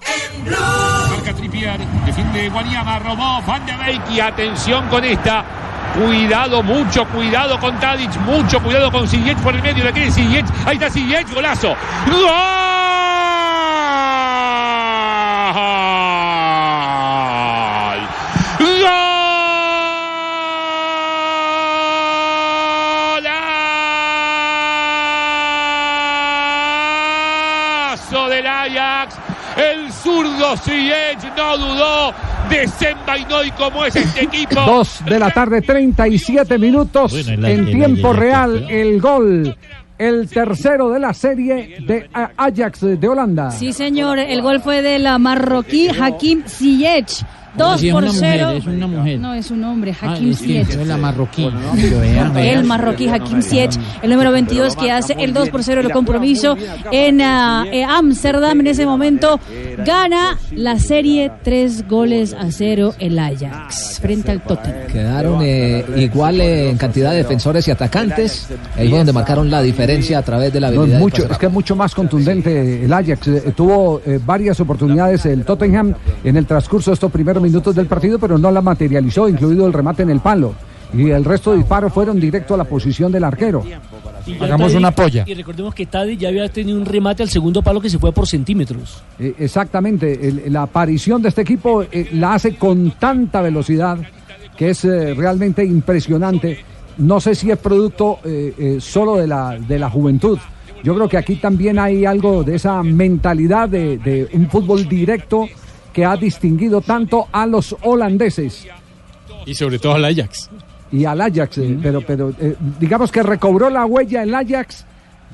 en 0.00 0.44
Blog. 0.44 1.10
Marca 1.10 1.34
Trippier, 1.34 1.78
defiende 2.06 2.48
Guaniama, 2.48 2.98
robó 2.98 3.42
Van 3.46 3.64
de 3.66 3.76
Beek 3.76 4.10
y 4.10 4.20
atención 4.20 4.88
con 4.88 5.04
esta. 5.04 5.44
Cuidado, 5.94 6.62
mucho 6.62 7.04
cuidado 7.06 7.58
con 7.58 7.78
Tadic, 7.80 8.14
mucho 8.20 8.62
cuidado 8.62 8.92
con 8.92 9.08
Ziyech 9.08 9.38
por 9.38 9.54
el 9.54 9.62
medio, 9.62 9.84
la 9.84 9.92
quiere 9.92 10.10
Ziyech, 10.10 10.46
ahí 10.64 10.76
está 10.76 10.88
Ziyech, 10.88 11.28
golazo. 11.34 11.74
¡Gol! 12.06 12.30
¡Golazo 27.90 28.28
del 28.28 28.46
Ajax! 28.46 29.16
El 29.56 29.92
zurdo 29.92 30.56
Ziyech 30.56 31.36
no 31.36 31.58
dudó, 31.58 32.14
desenvainó 32.50 33.44
y 33.44 33.50
como 33.52 33.84
es 33.84 33.96
este 33.96 34.24
equipo. 34.24 34.54
Dos 34.60 35.02
de 35.04 35.18
la 35.18 35.30
tarde, 35.30 35.62
37 35.62 36.58
minutos 36.58 37.12
Bueno, 37.12 37.46
en 37.48 37.66
tiempo 37.66 38.12
real. 38.12 38.66
El 38.68 39.00
gol, 39.00 39.56
el 39.98 40.28
tercero 40.28 40.90
de 40.90 41.00
la 41.00 41.14
serie 41.14 41.76
de 41.86 42.08
Ajax 42.12 42.80
de 42.80 43.08
Holanda. 43.08 43.50
Sí, 43.50 43.72
señor. 43.72 44.18
El 44.18 44.42
gol 44.42 44.60
fue 44.60 44.82
de 44.82 44.98
la 44.98 45.18
marroquí 45.18 45.88
Hakim 45.88 46.42
Ziyech. 46.46 47.24
2 47.56 47.80
Sí, 47.80 47.88
es 47.88 47.94
por 47.94 48.02
una 48.04 48.12
0. 48.12 48.46
mujer, 48.46 48.56
es 48.60 48.66
una 48.66 48.86
mujer. 48.86 49.18
No, 49.20 49.34
es 49.34 49.50
un 49.50 49.64
hombre, 49.64 49.94
Ah, 50.00 50.12
Hakim 50.12 50.34
Ziyech. 50.34 50.68
es 50.70 50.86
la 50.86 50.96
marroquí. 50.96 51.48
El 52.36 52.64
marroquí 52.64 53.08
Hakim 53.08 53.42
Ziyech, 53.42 53.72
el 54.02 54.10
número 54.10 54.32
22 54.32 54.76
que 54.76 54.90
hace 54.90 55.14
el 55.18 55.32
2 55.32 55.50
por 55.50 55.62
0 55.62 55.80
el 55.80 55.90
compromiso 55.92 56.56
en 56.92 57.20
ah, 57.20 57.64
eh, 57.70 57.84
Ámsterdam. 57.84 58.60
En 58.60 58.66
ese 58.68 58.86
momento 58.86 59.40
gana 59.84 60.38
la 60.52 60.78
serie 60.78 61.30
3 61.42 61.88
goles 61.88 62.34
a 62.34 62.50
0 62.50 62.94
el 62.98 63.18
Ajax 63.18 63.98
frente 64.00 64.30
al 64.30 64.40
Tottenham. 64.42 64.86
Quedaron 64.92 65.40
eh, 65.42 65.84
igual 65.96 66.40
eh, 66.40 66.70
en 66.70 66.76
cantidad 66.78 67.10
de 67.10 67.18
defensores 67.18 67.66
y 67.68 67.70
atacantes. 67.70 68.48
Ahí 68.76 68.88
fue 68.88 68.98
donde 68.98 69.12
marcaron 69.12 69.50
la 69.50 69.62
diferencia 69.62 70.18
a 70.18 70.22
través 70.22 70.52
de 70.52 70.60
la 70.60 70.68
habilidad. 70.68 70.94
es, 70.96 71.00
mucho, 71.00 71.30
es 71.30 71.38
que 71.38 71.46
es 71.46 71.52
mucho 71.52 71.76
más 71.76 71.94
contundente 71.94 72.84
el 72.84 72.92
Ajax. 72.92 73.28
Eh, 73.28 73.52
tuvo 73.54 74.00
eh, 74.06 74.18
varias 74.24 74.58
oportunidades 74.60 75.26
el 75.26 75.44
Tottenham 75.44 75.94
en 76.24 76.36
el 76.36 76.46
transcurso 76.46 76.90
de 76.90 76.94
estos 76.94 77.10
primeros 77.10 77.39
minutos 77.40 77.74
del 77.74 77.86
partido, 77.86 78.18
pero 78.18 78.38
no 78.38 78.50
la 78.50 78.60
materializó, 78.62 79.28
incluido 79.28 79.66
el 79.66 79.72
remate 79.72 80.02
en 80.02 80.10
el 80.10 80.20
palo. 80.20 80.54
Y 80.92 81.10
el 81.10 81.24
resto 81.24 81.52
de 81.52 81.58
disparos 81.58 81.92
fueron 81.92 82.18
directo 82.18 82.54
a 82.54 82.56
la 82.56 82.64
posición 82.64 83.12
del 83.12 83.22
arquero. 83.24 83.62
Y 84.26 84.32
ya 84.32 84.46
Tadic- 84.90 85.28
Y 85.28 85.34
recordemos 85.34 85.74
que 85.74 85.86
Tadic 85.86 86.18
ya 86.18 86.28
había 86.28 86.48
tenido 86.48 86.78
un 86.78 86.84
remate 86.84 87.22
al 87.22 87.28
segundo 87.30 87.62
palo 87.62 87.80
que 87.80 87.88
se 87.88 87.98
fue 87.98 88.12
por 88.12 88.26
centímetros. 88.26 89.02
Eh, 89.18 89.34
exactamente, 89.38 90.28
el- 90.28 90.52
la 90.52 90.62
aparición 90.62 91.22
de 91.22 91.28
este 91.28 91.42
equipo 91.42 91.84
eh, 91.84 92.08
la 92.14 92.34
hace 92.34 92.56
con 92.56 92.90
tanta 92.92 93.40
velocidad 93.40 93.98
que 94.56 94.70
es 94.70 94.84
eh, 94.84 95.14
realmente 95.14 95.64
impresionante. 95.64 96.58
No 96.98 97.20
sé 97.20 97.34
si 97.36 97.50
es 97.50 97.56
producto 97.58 98.18
eh, 98.24 98.52
eh, 98.58 98.76
solo 98.80 99.16
de 99.16 99.26
la, 99.28 99.58
de 99.58 99.78
la 99.78 99.88
juventud. 99.88 100.38
Yo 100.82 100.94
creo 100.94 101.08
que 101.08 101.16
aquí 101.18 101.36
también 101.36 101.78
hay 101.78 102.04
algo 102.04 102.42
de 102.42 102.56
esa 102.56 102.82
mentalidad 102.82 103.68
de, 103.68 103.96
de 103.98 104.28
un 104.32 104.48
fútbol 104.50 104.88
directo 104.88 105.46
que 105.92 106.04
ha 106.04 106.16
distinguido 106.16 106.80
tanto 106.80 107.26
a 107.32 107.46
los 107.46 107.76
holandeses 107.82 108.66
Y 109.46 109.54
sobre 109.54 109.78
todo 109.78 109.94
al 109.94 110.04
Ajax. 110.04 110.50
y 110.92 111.04
al 111.04 111.20
Ajax, 111.20 111.58
eh, 111.58 111.78
pero, 111.82 112.00
pero 112.00 112.32
eh, 112.40 112.56
digamos 112.78 113.10
que 113.12 113.22
recobró 113.22 113.70
la 113.70 113.86
huella 113.86 114.22
el 114.22 114.34
Ajax 114.34 114.84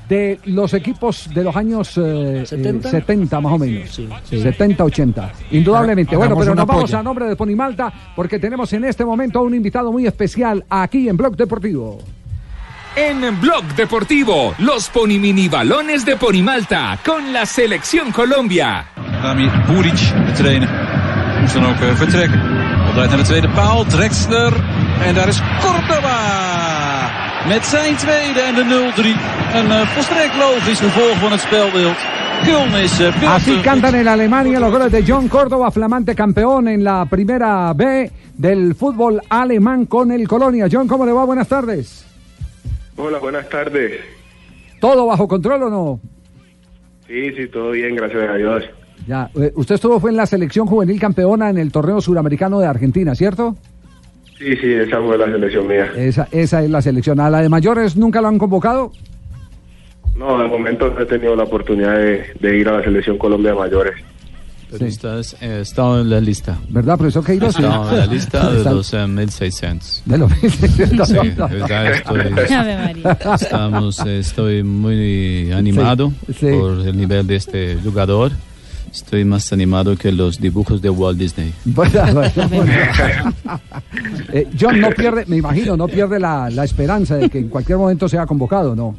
de 0.07 0.39
los 0.45 0.73
equipos 0.73 1.29
de 1.33 1.43
los 1.43 1.53
años 1.55 1.97
eh, 1.97 2.41
eh, 2.43 2.45
70. 2.45 2.89
70 2.91 3.41
más 3.41 3.53
o 3.53 3.57
menos. 3.57 3.89
sí. 3.89 4.07
70, 4.29 4.83
80. 4.85 5.33
Indudablemente. 5.51 6.15
Hagamos 6.15 6.29
bueno, 6.29 6.39
pero 6.39 6.55
nos 6.55 6.65
vamos 6.65 6.83
polla. 6.83 6.99
a 6.99 7.03
nombre 7.03 7.25
de 7.27 7.35
Ponimalta 7.35 7.91
porque 8.15 8.39
tenemos 8.39 8.71
en 8.71 8.85
este 8.85 9.03
momento 9.03 9.39
a 9.39 9.41
un 9.41 9.53
invitado 9.53 9.91
muy 9.91 10.07
especial 10.07 10.63
aquí 10.69 11.09
en 11.09 11.17
Blog 11.17 11.35
Deportivo. 11.35 11.99
En 12.97 13.39
Blog 13.39 13.63
Deportivo, 13.75 14.55
los 14.57 14.89
Ponimini 14.89 15.47
balones 15.47 16.03
de 16.03 16.15
Ponimalta 16.15 16.97
con 17.05 17.31
la 17.31 17.45
Selección 17.45 18.11
Colombia. 18.11 18.87
Rami 19.21 19.47
Buric, 19.67 19.99
de 20.25 20.33
trainer. 20.33 20.69
Moest 21.39 21.53
dan 21.53 21.65
ook 21.65 21.79
eh, 21.79 21.95
vertrekken. 21.95 22.41
Opdraait 22.87 23.09
naar 23.09 23.17
de 23.17 23.23
tweede 23.23 23.49
paal. 23.49 23.85
Drexler. 23.85 24.53
En 25.03 25.13
daar 25.13 25.27
is 25.27 25.41
Cordoba. 25.61 26.17
Met 27.47 27.65
zijn 27.65 27.95
tweede 27.95 28.41
en 28.41 28.55
de 28.55 28.91
0-3. 28.95 29.55
Een 29.55 29.71
eh, 29.71 29.87
volstrekt 29.87 30.35
logisch 30.35 30.79
vervolg 30.79 31.17
van 31.17 31.31
het 31.31 31.41
spelbeeld. 31.41 31.97
Eh, 32.43 33.33
Así 33.33 33.61
cantan 33.61 33.93
en 33.93 34.07
Alemania 34.07 34.59
los 34.59 34.71
goles 34.71 34.91
de 34.91 35.03
John 35.03 35.27
Córdoba, 35.27 35.71
flamante 35.71 36.15
campeón 36.15 36.67
en 36.67 36.83
la 36.83 37.05
primera 37.05 37.73
B 37.73 38.11
del 38.35 38.73
fútbol 38.75 39.21
alemán 39.27 39.85
con 39.85 40.11
el 40.11 40.27
Colonia. 40.27 40.67
John, 40.71 40.87
¿cómo 40.87 41.05
le 41.05 41.11
va? 41.11 41.25
Buenas 41.25 41.47
tardes. 41.47 42.07
Hola, 42.97 43.19
buenas 43.19 43.47
tardes. 43.47 44.01
¿Todo 44.81 45.05
bajo 45.05 45.27
control 45.27 45.63
o 45.63 45.69
no? 45.69 45.99
Sí, 47.07 47.31
sí, 47.35 47.47
todo 47.47 47.71
bien, 47.71 47.95
gracias 47.95 48.29
a 48.29 48.33
Dios. 48.33 48.63
Ya, 49.07 49.29
eh, 49.39 49.51
usted 49.55 49.75
estuvo 49.75 49.99
fue 49.99 50.09
en 50.09 50.17
la 50.17 50.25
selección 50.25 50.67
juvenil 50.67 50.99
campeona 50.99 51.49
en 51.49 51.57
el 51.59 51.71
torneo 51.71 52.01
suramericano 52.01 52.59
de 52.59 52.65
Argentina, 52.65 53.15
¿cierto? 53.15 53.55
Sí, 54.37 54.55
sí, 54.57 54.73
esa 54.73 54.99
fue 55.01 55.17
la 55.17 55.25
selección 55.27 55.67
mía. 55.67 55.91
Esa, 55.95 56.27
esa 56.31 56.63
es 56.63 56.69
la 56.69 56.81
selección. 56.81 57.19
¿A 57.19 57.29
la 57.29 57.41
de 57.41 57.49
mayores 57.49 57.95
nunca 57.95 58.19
lo 58.21 58.27
han 58.27 58.37
convocado? 58.37 58.91
No, 60.15 60.39
de 60.41 60.47
momento 60.47 60.91
no 60.91 60.99
he 60.99 61.05
tenido 61.05 61.35
la 61.35 61.43
oportunidad 61.43 61.95
de, 61.97 62.25
de 62.39 62.57
ir 62.57 62.67
a 62.67 62.79
la 62.79 62.83
selección 62.83 63.17
Colombia 63.17 63.51
de 63.51 63.57
mayores. 63.57 63.93
Pero 64.69 64.85
estás, 64.85 65.35
eh, 65.41 65.59
estado 65.61 66.01
en 66.01 66.09
la 66.09 66.19
lista. 66.19 66.57
¿Verdad, 66.69 66.97
profesor 66.97 67.23
Queiroz? 67.23 67.55
Estaba 67.55 67.89
en 67.91 67.99
la 67.99 68.05
lista 68.05 68.51
de 68.51 68.63
los 68.65 68.93
eh, 68.93 69.07
1600. 69.07 70.01
De 70.05 70.17
los 70.17 70.29
1600. 70.41 71.07
Sí, 71.07 71.13
verdad, 71.13 71.91
estoy, 71.93 72.21
estamos, 73.41 73.99
eh, 74.05 74.19
estoy 74.19 74.63
muy 74.63 75.51
animado 75.53 76.11
Sí, 76.27 76.33
sí. 76.33 76.47
por 76.51 76.79
el 76.85 76.97
nivel 76.97 77.25
de 77.27 77.35
este 77.37 77.77
jugador. 77.83 78.31
Estoy 78.91 79.25
más 79.25 79.51
animado 79.53 79.95
que 79.95 80.11
los 80.11 80.39
dibujos 80.39 80.81
de 80.81 80.89
Walt 80.89 81.17
Disney. 81.19 81.53
Bueno, 81.65 82.01
bueno. 82.49 82.71
Eh, 84.33 84.47
John 84.59 84.79
no 84.79 84.89
pierde, 84.89 85.25
me 85.27 85.37
imagino, 85.37 85.77
no 85.77 85.87
pierde 85.87 86.19
la, 86.19 86.49
la 86.49 86.63
esperanza 86.63 87.15
de 87.15 87.29
que 87.29 87.37
en 87.39 87.49
cualquier 87.49 87.77
momento 87.77 88.09
sea 88.09 88.25
convocado, 88.25 88.75
¿no? 88.75 88.95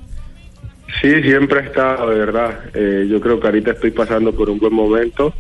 Sí, 1.03 1.11
siempre 1.23 1.67
estado, 1.67 2.11
de 2.11 2.19
verdad. 2.19 2.51
Eh, 2.75 3.07
yo 3.11 3.21
creo 3.21 3.39
que 3.39 3.47
ahorita 3.47 3.73
estoy 3.73 3.91
pasando 3.91 4.33
por 4.33 4.49
un 4.49 4.59
buen 4.59 4.73
momento 4.73 5.35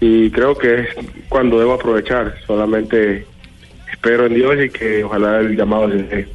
y 0.00 0.30
creo 0.30 0.56
que 0.56 0.80
es 0.80 0.88
cuando 1.28 1.58
debo 1.58 1.74
aprovechar. 1.74 2.34
Solamente 2.46 3.26
espero 3.92 4.26
en 4.26 4.34
Dios 4.34 4.54
y 4.64 4.70
que 4.70 5.04
ojalá 5.04 5.40
el 5.40 5.56
llamado 5.56 5.90
se 5.90 5.96
dé. 6.04 6.28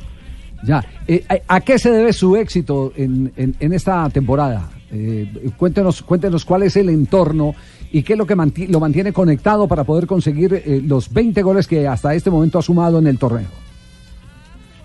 Ya. 0.65 0.83
Eh, 1.07 1.23
¿a, 1.47 1.59
qué 1.61 1.77
se 1.77 1.91
debe 1.91 2.13
su 2.13 2.35
éxito 2.37 2.93
en, 2.95 3.31
en- 3.35 3.55
en 3.59 3.73
esta 3.73 4.09
temporada? 4.09 4.69
Eh, 4.91 5.27
cuéntenos, 5.57 6.01
cuéntenos 6.03 6.45
cuál 6.45 6.63
es 6.63 6.75
el 6.77 6.87
entorno 6.89 7.53
y 7.91 8.03
qué 8.03 8.13
es 8.13 8.19
lo 8.19 8.25
que 8.25 8.35
manti- 8.35 8.67
lo 8.67 8.79
mantiene 8.79 9.11
conectado 9.11 9.67
para 9.67 9.83
poder 9.83 10.07
conseguir 10.07 10.53
eh, 10.53 10.81
los 10.85 11.11
20 11.11 11.41
goles 11.41 11.67
que 11.67 11.87
hasta 11.87 12.13
este 12.15 12.29
momento 12.29 12.59
ha 12.59 12.61
sumado 12.61 12.99
en 12.99 13.07
el 13.07 13.17
torneo. 13.17 13.47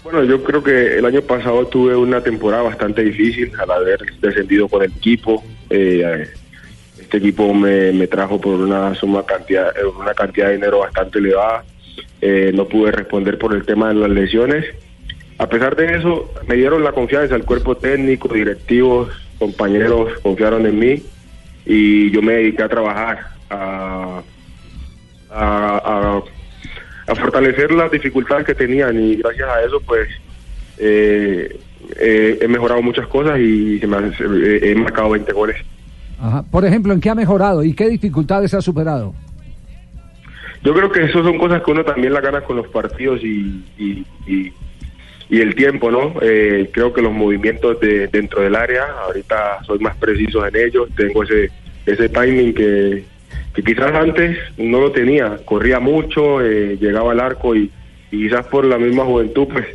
Bueno, 0.03 0.25
yo 0.25 0.43
creo 0.43 0.63
que 0.63 0.97
el 0.99 1.05
año 1.05 1.21
pasado 1.23 1.67
tuve 1.67 1.95
una 1.95 2.23
temporada 2.23 2.63
bastante 2.63 3.03
difícil 3.05 3.53
al 3.61 3.71
haber 3.71 3.99
descendido 4.21 4.67
con 4.69 4.83
el 4.83 4.91
equipo. 4.91 5.45
Eh, 5.69 6.27
este 7.09 7.17
equipo 7.17 7.55
me, 7.55 7.91
me 7.93 8.07
trajo 8.07 8.39
por 8.39 8.61
una 8.61 8.95
suma 8.95 9.25
cantidad, 9.25 9.73
una 9.99 10.13
cantidad 10.13 10.49
de 10.49 10.57
dinero 10.57 10.81
bastante 10.81 11.19
elevada. 11.19 11.65
Eh, 12.21 12.53
no 12.55 12.67
pude 12.67 12.93
responder 12.93 13.39
por 13.39 13.55
el 13.55 13.65
tema 13.65 13.89
de 13.89 13.95
las 13.95 14.11
lesiones. 14.11 14.67
A 15.39 15.49
pesar 15.49 15.75
de 15.75 15.97
eso, 15.97 16.31
me 16.47 16.57
dieron 16.57 16.85
la 16.85 16.93
confianza, 16.93 17.35
el 17.35 17.47
cuerpo 17.47 17.79
técnico, 17.79 18.29
directivos, 18.29 19.09
compañeros 19.39 20.19
confiaron 20.23 20.67
en 20.67 20.79
mí 20.79 21.03
y 21.65 22.11
yo 22.11 22.21
me 22.21 22.35
dediqué 22.35 22.65
a 22.65 22.69
trabajar, 22.69 23.21
a, 23.49 24.21
a, 25.31 26.21
a- 27.07 27.15
fortalecer 27.15 27.73
las 27.73 27.91
dificultades 27.91 28.45
que 28.45 28.55
tenían 28.55 29.03
y 29.03 29.17
gracias 29.17 29.49
a 29.49 29.63
eso 29.63 29.81
pues 29.81 30.09
eh, 30.77 31.59
eh, 31.99 32.39
he 32.43 32.49
mejorado 32.49 32.83
muchas 32.83 33.07
cosas 33.07 33.39
y 33.41 33.79
se 33.79 33.87
me 33.87 33.97
ha- 33.97 34.01
eh, 34.21 34.61
he 34.63 34.75
marcado 34.75 35.09
20 35.11 35.33
goles. 35.33 35.57
Ajá. 36.21 36.43
Por 36.51 36.65
ejemplo, 36.65 36.93
¿en 36.93 37.01
qué 37.01 37.11
ha 37.11 37.15
mejorado 37.15 37.63
y 37.63 37.75
qué 37.75 37.89
dificultades 37.89 38.55
ha 38.55 38.61
superado? 38.61 39.15
Yo 40.63 40.75
creo 40.75 40.91
que 40.91 41.05
eso 41.05 41.23
son 41.23 41.39
cosas 41.39 41.63
que 41.63 41.71
uno 41.71 41.85
también 41.85 42.13
la 42.13 42.21
gana 42.21 42.41
con 42.41 42.57
los 42.57 42.67
partidos 42.69 43.23
y, 43.23 43.65
y, 43.79 44.53
el 45.31 45.55
tiempo, 45.55 45.91
¿no? 45.91 46.15
Eh, 46.21 46.71
creo 46.73 46.93
que 46.93 47.03
los 47.03 47.13
movimientos 47.13 47.79
de, 47.81 48.09
dentro 48.09 48.41
del 48.41 48.57
área, 48.57 48.87
ahorita 49.05 49.63
soy 49.65 49.79
más 49.79 49.95
preciso 49.97 50.45
en 50.47 50.57
ellos, 50.57 50.89
tengo 50.97 51.23
ese, 51.23 51.51
ese 51.87 52.09
timing 52.09 52.55
que, 52.55 53.05
que 53.55 53.63
quizás 53.63 53.95
antes 53.95 54.39
no 54.57 54.81
lo 54.81 54.91
tenía, 54.91 55.37
corría 55.45 55.81
mucho, 55.81 56.41
eh, 56.41 56.77
llegaba 56.81 57.13
al 57.13 57.21
arco 57.21 57.55
y, 57.55 57.71
quizás 58.11 58.47
por 58.47 58.65
la 58.65 58.79
misma 58.79 59.05
juventud, 59.05 59.49
pues 59.53 59.67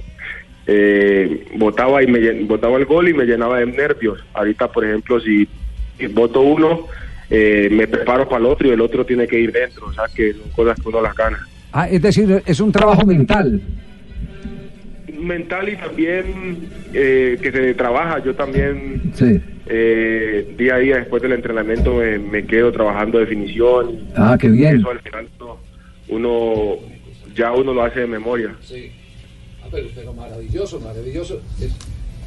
eh, 0.66 1.46
botaba 1.56 2.02
y 2.02 2.08
me 2.08 2.44
botaba 2.44 2.78
el 2.78 2.86
gol 2.86 3.10
y 3.10 3.14
me 3.14 3.26
llenaba 3.26 3.60
de 3.60 3.66
nervios. 3.68 4.24
Ahorita, 4.34 4.72
por 4.72 4.86
ejemplo, 4.86 5.20
si 5.20 5.48
voto 6.14 6.42
uno, 6.42 6.88
eh, 7.30 7.70
me 7.72 7.88
preparo 7.88 8.28
para 8.28 8.40
el 8.40 8.46
otro 8.48 8.68
y 8.68 8.72
el 8.72 8.82
otro 8.82 9.06
tiene 9.06 9.28
que 9.28 9.40
ir 9.40 9.52
dentro, 9.52 9.88
o 9.88 9.94
sea 9.94 10.06
que 10.14 10.34
son 10.34 10.50
cosas 10.56 10.80
que 10.80 10.90
uno 10.90 11.02
las 11.02 11.16
gana. 11.16 11.40
Ah, 11.72 11.88
es 11.90 12.02
decir, 12.02 12.42
es 12.46 12.60
un 12.60 12.72
trabajo 12.72 13.06
mental. 13.06 13.62
mental 15.20 15.70
y 15.70 15.78
también 15.78 16.68
eh, 16.94 17.38
que 17.41 17.52
se 17.52 17.74
trabaja. 17.76 18.22
Yo 18.24 18.36
también 18.36 19.12
Sí. 19.14 19.39
eh, 19.68 20.54
día 20.58 20.76
a 20.76 20.80
día 20.80 20.98
después 20.98 21.22
del 21.22 21.32
entrenamiento 21.34 21.96
me, 21.96 22.20
me 22.20 22.46
quedo 22.46 22.72
trabajando 22.72 23.20
definición. 23.20 24.00
Ah, 24.16 24.38
qué 24.39 24.50
bien. 24.50 24.78
Eso 24.78 24.91
al 24.91 25.00
final 25.00 25.28
no- 25.39 25.58
uno 26.10 26.76
ya 27.36 27.52
uno 27.54 27.74
lo 27.74 27.84
hace 27.84 28.02
de 28.02 28.08
memoria. 28.08 28.54
pero, 29.72 30.14
maravilloso, 30.14 30.80
maravilloso. 30.82 31.41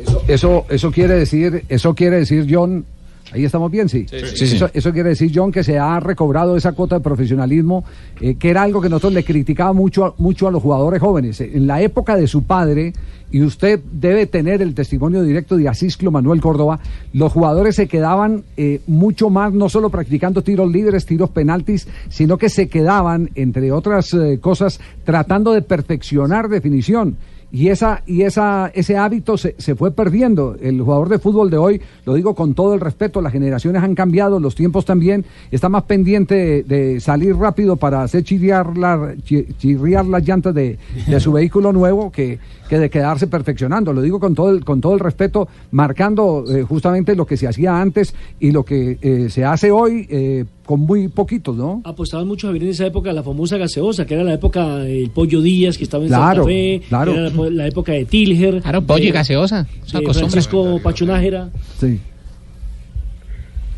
Eso, 0.00 0.22
eso, 0.26 0.66
eso 0.70 0.90
quiere 0.90 1.14
decir, 1.14 1.62
eso 1.68 1.94
quiere 1.94 2.16
decir, 2.16 2.46
John. 2.50 2.84
Ahí 3.32 3.44
estamos 3.44 3.70
bien, 3.70 3.88
sí. 3.88 4.06
Sí, 4.08 4.46
sí. 4.46 4.54
Eso, 4.56 4.70
eso 4.72 4.92
quiere 4.92 5.08
decir, 5.10 5.32
John, 5.34 5.50
que 5.50 5.64
se 5.64 5.78
ha 5.78 5.98
recobrado 5.98 6.56
esa 6.56 6.72
cuota 6.72 6.94
de 6.96 7.00
profesionalismo, 7.00 7.84
eh, 8.20 8.36
que 8.36 8.50
era 8.50 8.62
algo 8.62 8.80
que 8.80 8.88
nosotros 8.88 9.12
le 9.14 9.24
criticaba 9.24 9.72
mucho, 9.72 10.04
a- 10.04 10.14
mucho 10.18 10.46
a 10.46 10.50
los 10.52 10.62
jugadores 10.62 11.00
jóvenes. 11.00 11.40
En 11.40 11.66
la 11.66 11.82
época 11.82 12.16
de 12.16 12.28
su 12.28 12.44
padre, 12.44 12.92
y 13.32 13.42
usted 13.42 13.80
debe 13.92 14.26
tener 14.26 14.62
el 14.62 14.74
testimonio 14.74 15.24
directo 15.24 15.56
de 15.56 15.68
Asisclo 15.68 16.12
Manuel 16.12 16.40
Córdoba, 16.40 16.78
los 17.12 17.32
jugadores 17.32 17.74
se 17.74 17.88
quedaban 17.88 18.44
eh, 18.56 18.80
mucho 18.86 19.28
más, 19.28 19.52
no 19.52 19.68
solo 19.68 19.90
practicando 19.90 20.42
tiros 20.42 20.70
libres, 20.70 21.04
tiros 21.04 21.30
penaltis, 21.30 21.88
sino 22.08 22.38
que 22.38 22.48
se 22.48 22.68
quedaban, 22.68 23.30
entre 23.34 23.72
otras 23.72 24.14
eh, 24.14 24.38
cosas, 24.40 24.78
tratando 25.04 25.52
de 25.52 25.62
perfeccionar 25.62 26.48
definición. 26.48 27.16
Y 27.56 27.68
esa 27.70 28.02
y 28.06 28.20
esa 28.20 28.70
ese 28.74 28.98
hábito 28.98 29.38
se, 29.38 29.54
se 29.56 29.74
fue 29.74 29.90
perdiendo. 29.90 30.56
El 30.60 30.82
jugador 30.82 31.08
de 31.08 31.18
fútbol 31.18 31.48
de 31.48 31.56
hoy, 31.56 31.80
lo 32.04 32.12
digo 32.12 32.34
con 32.34 32.52
todo 32.52 32.74
el 32.74 32.80
respeto, 32.80 33.22
las 33.22 33.32
generaciones 33.32 33.82
han 33.82 33.94
cambiado, 33.94 34.38
los 34.40 34.54
tiempos 34.54 34.84
también, 34.84 35.24
está 35.50 35.70
más 35.70 35.84
pendiente 35.84 36.62
de, 36.64 37.00
salir 37.00 37.34
rápido 37.34 37.76
para 37.76 38.02
hacer 38.02 38.24
chirriar, 38.24 38.76
la- 38.76 39.14
chi- 39.24 39.46
chirriar 39.56 40.04
las 40.04 40.22
llantas 40.22 40.54
de, 40.54 40.76
de 41.06 41.18
su 41.20 41.32
vehículo 41.32 41.72
nuevo 41.72 42.12
que, 42.12 42.38
que 42.68 42.78
de 42.78 42.90
quedarse 42.90 43.26
perfeccionando. 43.26 43.92
Lo 43.92 44.02
digo 44.02 44.18
con 44.20 44.34
todo 44.34 44.50
el, 44.50 44.64
con 44.64 44.80
todo 44.80 44.94
el 44.94 45.00
respeto, 45.00 45.48
marcando 45.70 46.44
eh, 46.48 46.62
justamente 46.62 47.14
lo 47.14 47.26
que 47.26 47.36
se 47.36 47.46
hacía 47.46 47.80
antes 47.80 48.14
y 48.40 48.50
lo 48.50 48.64
que 48.64 48.98
eh, 49.00 49.28
se 49.30 49.44
hace 49.44 49.70
hoy 49.70 50.06
eh, 50.10 50.44
con 50.64 50.80
muy 50.80 51.08
poquitos, 51.08 51.56
¿no? 51.56 51.80
Apostaban 51.84 52.26
mucho 52.26 52.48
Javier 52.48 52.64
en 52.64 52.70
esa 52.70 52.86
época 52.86 53.12
la 53.12 53.22
famosa 53.22 53.56
gaseosa, 53.56 54.04
que 54.06 54.14
era 54.14 54.24
la 54.24 54.34
época 54.34 54.78
del 54.78 55.10
Pollo 55.10 55.40
Díaz, 55.40 55.78
que 55.78 55.84
estaba 55.84 56.02
en 56.04 56.08
Claro, 56.08 56.42
Santa 56.42 56.48
Fe, 56.48 56.82
claro. 56.88 57.12
que 57.12 57.18
era 57.20 57.30
la, 57.30 57.50
la 57.50 57.66
época 57.68 57.92
de 57.92 58.04
Tilger. 58.04 58.60
Claro, 58.62 58.82
pollo 58.82 59.02
y 59.04 59.06
de- 59.06 59.12
gaseosa. 59.12 59.66
Francisco 60.12 60.80
Pachunájera. 60.82 61.50
Sí. 61.78 62.00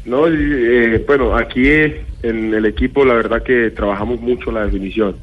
No, 0.07 0.27
y, 0.29 0.35
eh, 0.41 1.05
bueno, 1.07 1.37
aquí 1.37 1.69
en 1.69 2.55
el 2.55 2.65
equipo 2.65 3.05
la 3.05 3.15
verdad 3.15 3.43
que 3.43 3.71
trabajamos 3.71 4.21
mucho 4.21 4.51
la 4.51 4.65
definición 4.65 5.17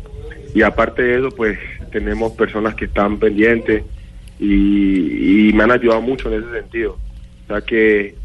y 0.53 0.61
aparte 0.61 1.01
de 1.01 1.17
eso 1.17 1.29
pues 1.35 1.57
tenemos 1.95 2.33
personas 2.33 2.75
que 2.75 2.85
están 2.85 3.19
pendientes 3.19 3.83
y, 4.37 5.47
y 5.47 5.53
me 5.53 5.63
han 5.63 5.71
ayudado 5.71 6.01
mucho 6.01 6.29
en 6.29 6.43
ese 6.43 6.51
sentido. 6.51 6.97
O 7.45 7.47
sea 7.47 7.61
que 7.61 8.15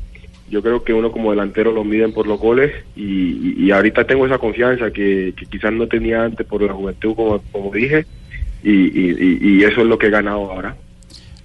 yo 0.50 0.60
creo 0.60 0.82
que 0.82 0.92
uno 0.92 1.12
como 1.12 1.30
delantero 1.30 1.70
lo 1.70 1.84
miden 1.84 2.12
por 2.12 2.26
los 2.26 2.40
goles 2.40 2.72
y, 2.96 3.70
ahorita 3.70 4.02
tengo 4.02 4.26
esa 4.26 4.38
confianza 4.38 4.90
que, 4.90 5.32
quizás 5.48 5.72
no 5.72 5.86
tenía 5.86 6.24
antes 6.24 6.44
por 6.44 6.62
la 6.62 6.72
juventud 6.72 7.14
como, 7.14 7.40
como 7.52 7.70
dije 7.72 8.04
y 8.64 9.62
eso 9.62 9.82
es 9.82 9.86
lo 9.86 9.96
que 9.98 10.08
he 10.08 10.10
ganado 10.10 10.50
ahora. 10.50 10.76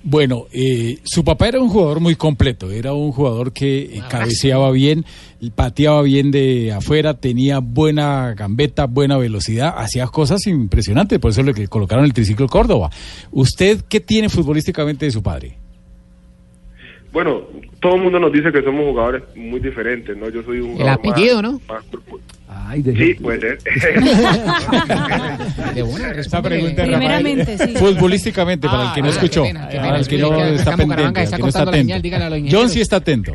Bueno, 0.08 0.46
eh, 0.52 1.00
su 1.04 1.24
papá 1.24 1.48
era 1.48 1.60
un 1.60 1.68
jugador 1.70 2.00
muy 2.00 2.16
completo, 2.16 2.70
era 2.70 2.94
un 2.94 3.12
jugador 3.12 3.52
que 3.52 3.80
eh, 3.98 4.02
cabeceaba 4.08 4.70
bien, 4.70 5.04
pateaba 5.56 6.04
bien 6.04 6.30
de 6.30 6.72
afuera, 6.72 7.16
tenía 7.16 7.58
buena 7.58 8.36
gambeta, 8.36 8.86
buena 8.86 9.18
velocidad, 9.18 9.74
hacía 9.76 10.06
cosas 10.06 10.46
impresionantes, 10.46 11.18
por 11.18 11.32
eso 11.32 11.42
le 11.42 11.56
que 11.56 11.68
colocaron 11.68 12.06
el 12.06 12.14
triciclo 12.14 12.48
Córdoba. 12.48 12.92
¿Usted 13.32 13.82
qué 13.90 14.00
tiene 14.00 14.30
futbolísticamente 14.30 15.06
de 15.06 15.12
su 15.12 15.24
padre? 15.24 15.58
Bueno, 17.12 17.42
todo 17.80 17.96
el 17.96 18.04
mundo 18.04 18.20
nos 18.20 18.32
dice 18.32 18.52
que 18.52 18.62
somos 18.62 18.86
jugadores 18.86 19.24
muy 19.36 19.60
diferentes, 19.60 20.16
¿no? 20.18 20.30
Yo 20.30 20.44
soy 20.44 20.60
un 20.60 20.72
El 20.72 20.78
jugador 20.78 21.00
apellido, 21.00 21.42
más- 21.42 21.52
¿no? 21.52 21.62
más 21.68 21.86
Ay, 22.68 22.84
Sí, 22.84 23.14
puede 23.16 23.40
ser. 23.40 23.60
De 25.76 25.84
una, 25.84 26.12
Esa 26.12 26.42
pregunta 26.42 26.84
es 26.84 26.88
Primeramente, 26.90 27.58
sí. 27.58 27.74
Futbolísticamente, 27.76 28.68
para 28.68 28.88
el 28.88 28.94
que 28.94 29.02
no 29.02 29.08
Ah, 29.08 29.12
escuchó, 29.12 29.44
para 29.44 30.00
el 30.00 30.08
que 30.08 30.18
no 30.18 30.36
está 30.56 30.72
en 30.72 30.78
pendiente, 30.78 31.26
que 31.26 31.38
no 31.38 31.48
está 31.48 31.62
atento. 31.62 31.72
señal, 31.78 32.02
dígale 32.02 32.26
a 32.26 32.30
los 32.32 32.40
John 32.52 32.70
sí 32.70 32.82
está 32.82 32.96
atento. 32.98 33.34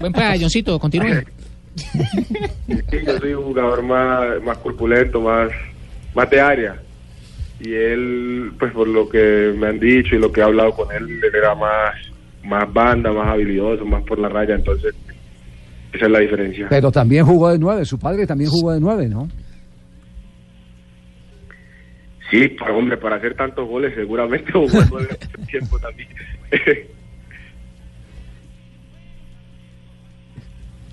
Buen 0.00 0.12
pues, 0.12 0.40
Johncito, 0.40 0.78
continúe. 0.78 1.24
Sí, 1.76 2.98
yo 3.06 3.18
soy 3.18 3.34
un 3.34 3.44
jugador 3.44 3.82
más, 3.82 4.42
más 4.44 4.58
corpulento, 4.58 5.20
más, 5.20 5.50
más 6.14 6.30
de 6.30 6.40
área. 6.40 6.76
Y 7.60 7.72
él, 7.72 8.52
pues 8.58 8.72
por 8.72 8.86
lo 8.86 9.08
que 9.08 9.52
me 9.56 9.66
han 9.68 9.80
dicho 9.80 10.14
y 10.14 10.18
lo 10.18 10.30
que 10.30 10.40
he 10.40 10.44
hablado 10.44 10.72
con 10.72 10.94
él, 10.94 11.04
él 11.22 11.34
era 11.34 11.54
más, 11.54 11.94
más 12.44 12.72
banda, 12.72 13.12
más 13.12 13.28
habilidoso, 13.28 13.84
más 13.84 14.02
por 14.04 14.18
la 14.18 14.28
raya. 14.28 14.54
Entonces, 14.54 14.94
esa 15.96 16.06
es 16.06 16.10
la 16.12 16.18
diferencia. 16.20 16.66
Pero 16.70 16.90
también 16.92 17.24
jugó 17.26 17.50
de 17.50 17.58
nueve, 17.58 17.84
su 17.84 17.98
padre 17.98 18.26
también 18.26 18.50
jugó 18.50 18.72
de 18.72 18.80
nueve, 18.80 19.08
¿no? 19.08 19.28
Sí, 22.30 22.48
para, 22.48 22.74
hombre, 22.74 22.96
para 22.96 23.16
hacer 23.16 23.34
tantos 23.36 23.68
goles 23.68 23.92
seguramente 23.94 24.50
jugó 24.52 24.68
nueve 24.90 25.08
mucho 25.38 25.46
tiempo 25.50 25.78
también. 25.78 26.08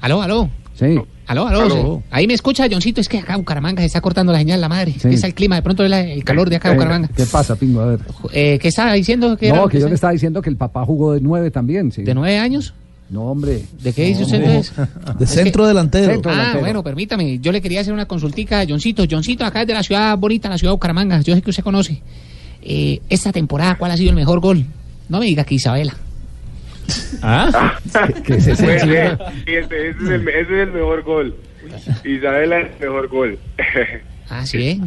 Aló, 0.01 0.21
aló. 0.21 0.49
Sí. 0.73 0.99
Aló, 1.27 1.47
aló. 1.47 1.61
Aló. 1.61 1.97
sí. 2.03 2.07
Ahí 2.11 2.27
me 2.27 2.33
escucha, 2.33 2.65
Johncito. 2.69 2.99
Es 2.99 3.07
que 3.07 3.19
acá 3.19 3.37
Bucaramanga 3.37 3.81
se 3.81 3.85
está 3.87 4.01
cortando 4.01 4.31
la 4.33 4.39
señal, 4.39 4.59
la 4.59 4.67
madre. 4.69 4.91
Es 4.91 5.01
Sí. 5.01 5.09
que 5.09 5.15
es 5.15 5.23
el 5.23 5.33
clima, 5.33 5.55
de 5.55 5.61
pronto 5.61 5.83
el 5.85 6.23
calor 6.25 6.49
de 6.49 6.57
acá 6.57 6.69
de 6.69 6.75
Venga, 6.75 6.85
Bucaramanga. 6.85 7.13
¿Qué 7.15 7.25
pasa, 7.25 7.55
Pingo? 7.55 7.81
A 7.81 7.85
ver. 7.87 7.99
Eh, 8.33 8.59
¿Qué 8.61 8.67
estaba 8.67 8.93
diciendo? 8.93 9.37
Que 9.37 9.51
No, 9.53 9.67
que 9.69 9.79
yo 9.79 9.87
le 9.87 9.95
estaba 9.95 10.11
diciendo 10.11 10.41
que 10.41 10.49
el 10.49 10.57
papá 10.57 10.83
jugó 10.85 11.13
de 11.13 11.21
nueve 11.21 11.51
también, 11.51 11.91
sí. 11.91 12.03
¿De 12.03 12.13
nueve 12.13 12.37
años? 12.37 12.73
No, 13.13 13.25
hombre. 13.25 13.61
¿De 13.81 13.93
qué 13.93 14.05
dice 14.05 14.21
No, 14.21 14.25
usted 14.25 14.41
entonces? 14.43 14.73
De 15.19 15.25
Es 15.25 15.29
centro 15.29 15.63
que- 15.63 15.67
delantero. 15.67 16.11
Centro 16.13 16.31
Ah, 16.31 16.35
delantero. 16.35 16.59
bueno, 16.61 16.83
permítame. 16.83 17.37
Yo 17.39 17.51
le 17.51 17.61
quería 17.61 17.81
hacer 17.81 17.93
una 17.93 18.07
consultica 18.07 18.61
a 18.61 18.65
Johncito. 18.67 19.03
Johncito, 19.09 19.45
acá 19.45 19.61
es 19.61 19.67
de 19.67 19.73
la 19.75 19.83
ciudad 19.83 20.17
bonita, 20.17 20.49
la 20.49 20.57
ciudad 20.57 20.71
de 20.71 20.75
Bucaramanga. 20.77 21.21
Yo 21.21 21.35
sé 21.35 21.41
que 21.43 21.51
usted 21.51 21.63
conoce. 21.63 22.01
Eh, 22.63 23.01
esta 23.09 23.31
temporada, 23.31 23.75
¿cuál 23.75 23.91
ha 23.91 23.97
sido 23.97 24.09
el 24.09 24.15
mejor 24.15 24.39
gol? 24.39 24.65
No 25.09 25.19
me 25.19 25.25
diga 25.27 25.43
que 25.43 25.53
Isabela. 25.55 25.95
¿Ah? 27.21 27.75
¿Qué 28.25 28.33
es 28.35 28.47
ese? 28.47 28.63
Pues, 28.63 28.83
eh, 28.83 29.17
sí, 29.45 29.53
ese, 29.53 29.89
ese 29.89 29.89
es 29.89 30.09
el, 30.09 30.27
ese 30.27 30.41
es 30.41 30.49
el 30.67 30.71
mejor 30.71 31.03
gol. 31.03 31.35
Isabela 32.03 32.59
es 32.61 32.71
el 32.73 32.79
mejor 32.87 33.07
gol. 33.09 33.39
Ah, 34.29 34.45
sí, 34.45 34.57
¿eh? 34.57 34.79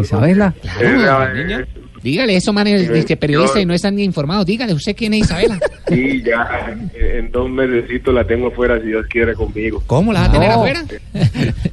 Isabela. 0.00 0.54
Claro, 0.78 1.34
niña. 1.34 1.66
Dígale, 2.04 2.36
eso, 2.36 2.52
man, 2.52 2.66
es 2.66 2.88
es 2.90 3.06
que 3.06 3.16
periodista 3.16 3.58
y 3.60 3.64
no 3.66 3.72
están 3.72 3.96
ni 3.96 4.04
informados. 4.04 4.44
Dígale, 4.44 4.74
¿usted 4.74 4.94
quién 4.94 5.14
es 5.14 5.20
Isabela? 5.20 5.58
Sí, 5.88 6.22
ya 6.22 6.76
en 6.94 7.30
dos 7.30 7.48
meses 7.50 7.84
la 8.06 8.26
tengo 8.26 8.48
afuera 8.48 8.80
si 8.80 8.86
Dios 8.88 9.06
quiere 9.08 9.34
conmigo. 9.34 9.82
¿Cómo 9.86 10.12
la 10.12 10.20
va 10.20 10.26
a 10.26 10.32
tener 10.32 10.48
No. 10.48 10.54
afuera? 10.54 10.82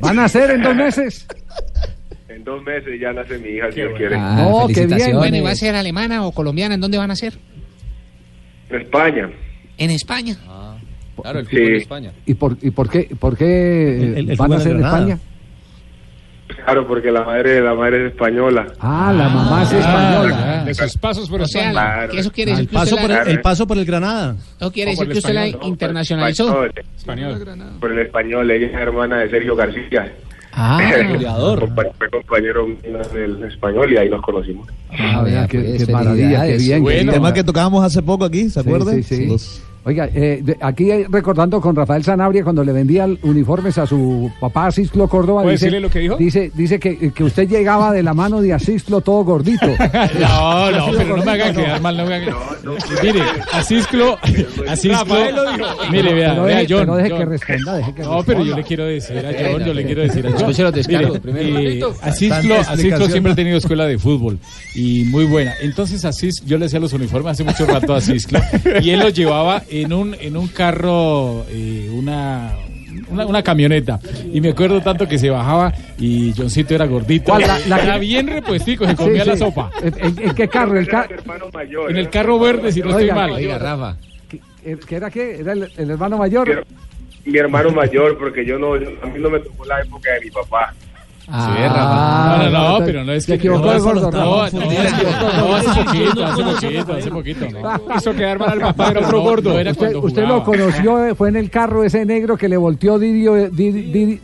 ¿Van 0.00 0.18
a 0.18 0.28
ser 0.28 0.50
en 0.52 0.62
dos 0.62 0.74
meses? 0.76 1.26
En 2.28 2.44
dos 2.44 2.62
meses 2.64 3.00
ya 3.00 3.12
nace 3.12 3.38
mi 3.38 3.50
hija 3.50 3.70
si 3.70 3.76
Dios 3.80 3.92
quiere. 3.96 4.16
Ah, 4.16 4.36
No, 4.48 4.66
qué 4.68 4.86
bien. 4.86 5.16
Bueno, 5.16 5.36
¿y 5.36 5.40
va 5.40 5.50
a 5.50 5.54
ser 5.56 5.74
alemana 5.74 6.26
o 6.26 6.32
colombiana? 6.32 6.74
¿En 6.74 6.80
dónde 6.80 6.98
van 6.98 7.10
a 7.10 7.16
ser? 7.16 7.34
En 8.70 8.80
España. 8.80 9.30
En 9.76 9.90
España. 9.90 10.36
Claro, 11.20 11.40
el 11.40 11.46
Sí. 11.46 11.56
fútbol 11.56 11.68
de 11.70 11.76
España. 11.78 12.12
¿Y 12.26 12.34
por, 12.34 12.56
y 12.62 12.70
por 12.70 12.88
qué, 12.90 13.08
por 13.18 13.36
qué 13.36 13.96
El- 13.98 14.18
el- 14.18 14.30
el 14.30 14.36
van 14.36 14.52
a 14.52 14.60
ser 14.60 14.76
en. 14.76 14.84
España? 14.84 15.18
Claro, 16.64 16.86
porque 16.86 17.10
la 17.10 17.22
madre, 17.24 17.60
la 17.62 17.74
madre 17.74 18.06
es 18.06 18.12
española. 18.12 18.66
Ah, 18.80 19.12
la 19.16 19.28
mamá 19.28 19.62
es 19.62 19.72
española. 19.72 20.64
De 20.66 20.74
sus 20.74 20.96
pasos 20.98 21.28
por 21.30 21.40
O 21.42 21.46
sea, 21.46 22.06
que 22.10 22.18
eso 22.18 22.30
quiere 22.30 22.50
decir 22.52 22.64
El 22.64 22.68
que 22.70 22.76
usted 22.76 22.90
paso, 22.90 23.00
por 23.00 23.10
la, 23.10 23.22
el, 23.22 23.28
el 23.28 23.40
paso 23.40 23.66
por 23.66 23.78
el 23.78 23.84
Granada. 23.86 24.36
no 24.60 24.70
quiere 24.70 24.92
o 24.92 24.96
por 24.96 25.06
decir 25.06 25.08
el 25.08 25.12
que 25.12 25.18
usted 25.18 25.34
la 25.34 25.46
español, 25.46 25.68
internacionalizó. 25.68 26.64
Español, 26.66 27.32
Español. 27.36 27.68
por 27.80 27.92
el 27.92 27.98
español, 28.00 28.50
ella 28.50 28.66
es 28.66 28.74
hermana 28.74 29.18
de 29.18 29.30
Sergio 29.30 29.56
García. 29.56 30.12
Ah, 30.52 30.80
goleador. 31.08 31.68
Fue 31.96 32.10
compañero 32.10 32.66
del 33.14 33.42
español 33.44 33.92
y 33.92 33.96
ahí 33.96 34.08
nos 34.10 34.20
conocimos. 34.22 34.68
Ah, 34.98 35.22
vea, 35.22 35.46
qué, 35.46 35.60
pues, 35.60 35.84
qué 35.86 35.92
maravilla, 35.92 36.46
qué 36.46 36.56
bien. 36.56 36.82
Bueno. 36.82 37.02
bien. 37.04 37.14
Tema 37.14 37.32
que 37.32 37.44
tocábamos 37.44 37.84
hace 37.84 38.02
poco 38.02 38.24
aquí, 38.24 38.44
¿se 38.50 38.60
Sí, 38.62 38.68
acuerdan? 38.68 38.94
sí, 38.96 39.02
sí. 39.16 39.26
Los- 39.26 39.62
Oiga, 39.84 40.06
eh, 40.12 40.40
de- 40.42 40.56
aquí 40.60 40.90
eh, 40.90 41.06
recordando 41.08 41.60
con 41.60 41.74
Rafael 41.74 42.04
Sanabria 42.04 42.42
cuando 42.44 42.62
le 42.62 42.72
vendía 42.72 43.04
el- 43.04 43.18
uniformes 43.22 43.78
a 43.78 43.86
su 43.86 44.30
papá 44.40 44.66
Asisclo 44.66 45.08
Córdoba. 45.08 45.42
¿Puede 45.42 45.54
dice, 45.54 45.66
decirle 45.66 45.80
lo 45.80 45.90
que 45.90 45.98
dijo? 46.00 46.16
Dice, 46.16 46.50
dice 46.54 46.78
que, 46.78 47.10
que 47.12 47.24
usted 47.24 47.48
llegaba 47.48 47.92
de 47.92 48.02
la 48.02 48.12
mano 48.12 48.42
de 48.42 48.52
Asisclo 48.52 49.00
todo 49.00 49.24
gordito. 49.24 49.66
No, 50.18 50.70
no, 50.70 50.86
pero 50.96 51.16
no 51.16 51.24
me 51.24 51.30
hagan 51.32 51.54
quedar 51.54 51.80
mal, 51.80 51.96
no 51.96 52.04
me 52.06 52.14
hagan. 52.16 52.34
Mire, 53.02 53.20
Asisclo, 53.52 54.18
Asisclo, 54.68 55.14
mire, 55.90 56.14
vea, 56.14 56.30
pero 56.30 56.44
vea, 56.44 56.56
deje, 56.58 56.66
John. 56.74 56.80
pero 56.80 56.96
deje 56.96 57.10
John. 57.10 57.18
que 57.18 57.24
responda, 57.24 57.76
deje 57.76 57.94
que 57.94 58.02
No, 58.02 58.22
pero 58.24 58.44
yo 58.44 58.56
le 58.56 58.62
quiero 58.64 58.84
decir 58.84 59.16
a 59.18 59.32
John, 59.52 59.64
yo 59.64 59.74
le 59.74 59.84
quiero 59.84 60.02
decir 60.02 60.26
a 60.26 60.30
John. 60.30 60.38
Escuche 60.40 60.62
los 60.62 60.72
descargos 60.72 61.10
Mire, 61.10 61.20
primero. 61.20 61.58
eh, 61.58 61.80
Asisclo, 62.02 62.36
Tanta 62.38 62.42
Asisclo 62.42 62.72
explicación. 62.72 63.10
siempre 63.10 63.32
ha 63.32 63.36
tenido 63.36 63.58
escuela 63.58 63.86
de 63.86 63.98
fútbol 63.98 64.38
y 64.74 65.04
muy 65.04 65.24
buena. 65.24 65.54
Entonces 65.62 66.04
Asis, 66.04 66.42
yo 66.46 66.58
le 66.58 66.66
hacía 66.66 66.80
los 66.80 66.92
uniformes 66.92 67.32
hace 67.32 67.44
mucho 67.44 67.66
rato 67.66 67.94
a 67.94 67.98
Asisclo 67.98 68.40
y 68.82 68.90
él 68.90 69.00
los 69.00 69.14
llevaba 69.14 69.62
en 69.70 69.92
un 69.92 70.14
en 70.20 70.36
un 70.36 70.48
carro, 70.48 71.44
eh, 71.50 71.88
una 71.92 72.52
una, 73.10 73.26
una 73.26 73.42
camioneta. 73.42 74.00
Y 74.32 74.40
me 74.40 74.50
acuerdo 74.50 74.80
tanto 74.80 75.06
que 75.08 75.18
se 75.18 75.30
bajaba 75.30 75.72
y 75.98 76.32
Johncito 76.36 76.74
era 76.74 76.86
gordito. 76.86 77.38
La- 77.38 77.58
la- 77.66 77.78
era 77.82 77.98
bien 77.98 78.26
repuestico, 78.26 78.86
se 78.86 78.96
comía 78.96 79.22
Sí, 79.22 79.28
la 79.28 79.34
sí. 79.34 79.38
sopa. 79.40 79.70
¿En, 79.82 80.34
qué 80.34 80.48
carro? 80.48 80.78
El 80.78 80.88
ca- 80.88 81.08
En 81.88 81.96
el 81.96 82.10
carro 82.10 82.38
verde, 82.38 82.72
si 82.72 82.80
no 82.80 82.90
estoy 82.90 83.10
mal. 83.10 83.30
oiga, 83.32 83.58
Rafa. 83.58 83.96
¿Qué, 84.28 84.40
qué 84.86 84.96
era 84.96 85.10
qué? 85.10 85.36
¿Era 85.40 85.52
el, 85.52 85.70
el 85.76 85.90
hermano 85.90 86.18
mayor? 86.18 86.66
Mi 87.24 87.38
hermano 87.38 87.70
mayor, 87.70 88.18
porque 88.18 88.44
yo 88.44 88.58
no, 88.58 88.76
yo- 88.76 88.90
a 89.02 89.06
mí 89.06 89.18
no 89.18 89.30
me 89.30 89.38
tocó 89.40 89.64
la 89.64 89.80
época 89.80 90.12
de 90.14 90.20
mi 90.20 90.30
papá. 90.30 90.74
Ah, 91.30 92.40
no, 92.42 92.50
no, 92.50 92.78
no, 92.78 92.84
pero 92.86 93.04
no 93.04 93.12
es 93.12 93.24
Se 93.24 93.32
que 93.32 93.36
equivocó 93.36 93.66
no, 93.66 93.72
el 93.72 93.80
gordo, 93.80 94.10
no, 94.10 94.18
no, 94.18 94.42
no, 94.42 94.48
Se 94.48 94.56
no, 94.56 94.62
equivocó. 94.64 95.36
no, 95.36 95.54
hace 95.56 95.84
poquito, 95.84 96.24
hace 96.26 96.42
poquito, 96.42 96.92
hace 96.94 97.10
poquito, 97.10 97.46
no. 97.50 97.96
Hizo 97.96 98.14
quedar 98.14 98.38
mal 98.38 98.50
al 98.50 98.60
papá, 98.60 98.90
era 98.92 99.00
otro 99.06 99.20
gordo. 99.20 99.52
No 99.52 99.58
era 99.58 99.70
Usted, 99.72 99.94
usted 99.96 100.26
lo 100.26 100.42
conoció, 100.42 101.04
eh, 101.06 101.14
fue 101.14 101.28
en 101.28 101.36
el 101.36 101.50
carro 101.50 101.84
ese 101.84 102.04
negro 102.06 102.36
que 102.36 102.48
le 102.48 102.56
volteó 102.56 102.98
Didio, 102.98 103.36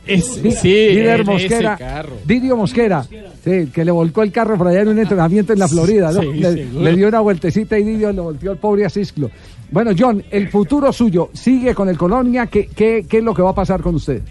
Es- 0.07 0.27
sí, 0.27 0.71
Didier 0.71 1.25
Mosquera. 1.27 1.77
carro. 1.77 2.15
Didio 2.25 2.57
Mosquera, 2.57 3.03
sí, 3.45 3.69
que 3.73 3.85
le 3.85 3.91
volcó 3.91 4.23
el 4.23 4.33
carro 4.33 4.57
por 4.57 4.69
allá 4.69 4.81
en 4.83 4.89
un 4.89 4.99
entrenamiento 4.99 5.53
en 5.53 5.59
la 5.59 5.69
Florida, 5.69 6.11
¿no? 6.13 6.21
Sí, 6.23 6.33
le, 6.33 6.65
le 6.65 6.97
dio 6.97 7.09
una 7.09 7.21
vueltecita 7.21 7.79
y 7.79 7.85
Didio 7.85 8.13
le 8.13 8.21
volteó 8.21 8.51
al 8.53 8.59
pobre 8.59 8.87
Asisclo. 8.87 9.31
Bueno, 9.71 9.91
John, 9.99 10.23
el 10.31 10.49
futuro 10.49 10.93
suyo, 10.93 11.31
¿sigue 11.33 11.75
con 11.75 11.89
el 11.89 11.97
Colonia? 11.99 12.47
¿Qué, 12.47 12.69
qué, 12.75 13.05
qué 13.09 13.19
es 13.19 13.25
lo 13.25 13.35
que 13.35 13.43
va 13.43 13.51
a 13.51 13.55
pasar 13.55 13.81
con 13.83 13.97
usted? 13.97 14.23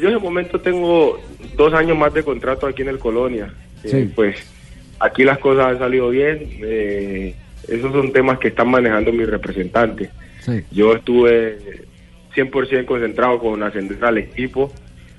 Yo 0.00 0.08
en 0.08 0.14
el 0.14 0.20
momento 0.20 0.60
tengo 0.60 1.20
dos 1.56 1.72
años 1.74 1.96
más 1.96 2.12
de 2.14 2.22
contrato 2.22 2.66
aquí 2.66 2.82
en 2.82 2.88
el 2.88 2.98
Colonia. 2.98 3.52
Eh, 3.84 3.88
Sí. 3.88 4.12
pues 4.14 4.36
aquí 5.00 5.24
las 5.24 5.38
cosas 5.38 5.66
han 5.66 5.78
salido 5.78 6.08
bien. 6.10 6.48
eh, 6.62 7.34
esos 7.68 7.92
son 7.92 8.12
temas 8.12 8.38
que 8.38 8.48
están 8.48 8.68
manejando 8.70 9.12
mis 9.12 9.28
representantes. 9.28 10.08
Sí. 10.40 10.62
Yo 10.70 10.94
estuve 10.94 11.58
100% 12.34 12.86
concentrado 12.86 13.38
con 13.38 13.62
ascender 13.62 14.02
al 14.04 14.18
equipo 14.18 14.72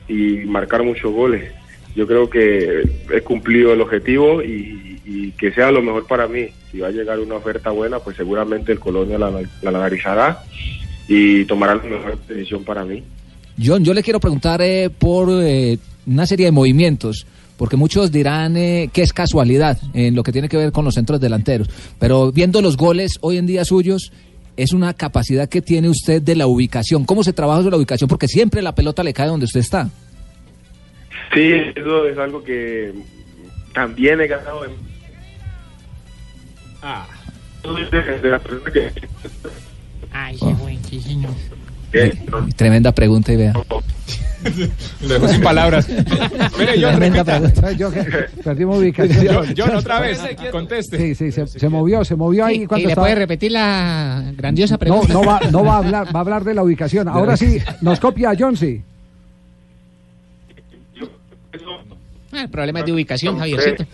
y 0.07 0.37
marcar 0.45 0.81
muchos 0.83 1.11
goles. 1.13 1.51
Yo 1.95 2.07
creo 2.07 2.29
que 2.29 2.83
he 3.13 3.21
cumplido 3.21 3.73
el 3.73 3.81
objetivo 3.81 4.41
y, 4.41 4.99
y 5.05 5.31
que 5.33 5.51
sea 5.51 5.71
lo 5.71 5.81
mejor 5.81 6.07
para 6.07 6.27
mí. 6.27 6.47
Si 6.71 6.79
va 6.79 6.87
a 6.87 6.91
llegar 6.91 7.19
una 7.19 7.35
oferta 7.35 7.69
buena, 7.71 7.99
pues 7.99 8.15
seguramente 8.17 8.71
el 8.71 8.79
Colonia 8.79 9.17
la, 9.19 9.29
la 9.31 9.69
analizará 9.69 10.39
y 11.07 11.45
tomará 11.45 11.75
la 11.75 11.83
mejor 11.83 12.17
decisión 12.27 12.63
para 12.63 12.83
mí. 12.85 13.03
John, 13.61 13.83
yo 13.83 13.93
le 13.93 14.03
quiero 14.03 14.19
preguntar 14.19 14.61
eh, 14.61 14.89
por 14.89 15.29
eh, 15.31 15.77
una 16.07 16.25
serie 16.25 16.45
de 16.47 16.51
movimientos, 16.51 17.25
porque 17.57 17.75
muchos 17.75 18.11
dirán 18.11 18.55
eh, 18.57 18.89
que 18.93 19.01
es 19.01 19.11
casualidad 19.13 19.77
en 19.93 20.15
lo 20.15 20.23
que 20.23 20.31
tiene 20.31 20.47
que 20.49 20.57
ver 20.57 20.71
con 20.71 20.85
los 20.85 20.93
centros 20.95 21.19
delanteros, 21.19 21.69
pero 21.99 22.31
viendo 22.31 22.61
los 22.61 22.77
goles 22.77 23.17
hoy 23.21 23.37
en 23.37 23.45
día 23.47 23.65
suyos, 23.65 24.11
es 24.55 24.73
una 24.73 24.93
capacidad 24.93 25.47
que 25.47 25.61
tiene 25.61 25.87
usted 25.89 26.21
de 26.21 26.35
la 26.35 26.45
ubicación. 26.47 27.05
¿Cómo 27.05 27.23
se 27.23 27.31
trabaja 27.33 27.59
sobre 27.61 27.71
la 27.71 27.77
ubicación? 27.77 28.07
Porque 28.09 28.27
siempre 28.27 28.61
la 28.61 28.75
pelota 28.75 29.03
le 29.03 29.13
cae 29.13 29.27
donde 29.27 29.45
usted 29.45 29.61
está. 29.61 29.89
Sí, 31.33 31.51
eso 31.75 32.05
es 32.07 32.17
algo 32.17 32.43
que 32.43 32.93
también 33.73 34.19
he 34.19 34.27
ganado 34.27 34.65
en... 34.65 34.71
Ah. 36.81 37.05
De 37.63 37.69
personas 38.39 38.73
que- 38.73 38.91
Ay, 40.11 40.37
se 40.37 40.55
fue, 40.55 40.77
sí, 40.89 40.99
señor. 41.01 41.31
Tremenda 42.55 42.91
pregunta, 42.93 43.33
y 43.33 43.37
vea. 43.37 43.53
Lo 45.01 45.07
dejo 45.07 45.27
sin 45.27 45.41
palabras. 45.41 45.87
Mire, 46.57 46.79
yo 46.79 46.89
Tremenda 46.91 47.23
pregunta. 47.23 47.71
Yo 47.73 47.91
perdimos 48.43 48.77
ubicación. 48.79 49.27
John, 49.27 49.53
John, 49.57 49.75
otra 49.75 49.99
vez, 49.99 50.19
conteste. 50.51 50.97
Sí, 50.97 51.15
sí, 51.15 51.31
se, 51.31 51.45
se 51.47 51.69
movió, 51.69 52.05
se 52.05 52.15
movió 52.15 52.45
ahí 52.45 52.63
¿Y 52.63 52.65
cuando 52.67 52.85
le 52.87 52.91
estaba... 52.93 53.05
puede 53.07 53.15
repetir 53.15 53.51
la 53.51 54.31
grandiosa 54.37 54.75
No, 54.75 54.79
pregunta? 54.79 55.13
no 55.13 55.23
va, 55.23 55.39
no 55.51 55.63
va 55.65 55.73
a 55.73 55.77
hablar, 55.79 56.07
va 56.15 56.19
a 56.19 56.21
hablar 56.21 56.43
de 56.43 56.53
la 56.53 56.63
ubicación. 56.63 57.07
Ahora 57.09 57.35
sí, 57.35 57.57
nos 57.81 57.99
copia 57.99 58.31
John, 58.37 58.55
sí. 58.55 58.81
Ah, 62.31 62.43
el 62.43 62.49
problema 62.49 62.79
es 62.79 62.85
de 62.85 62.91
ubicación, 62.93 63.37
Javiercito. 63.39 63.85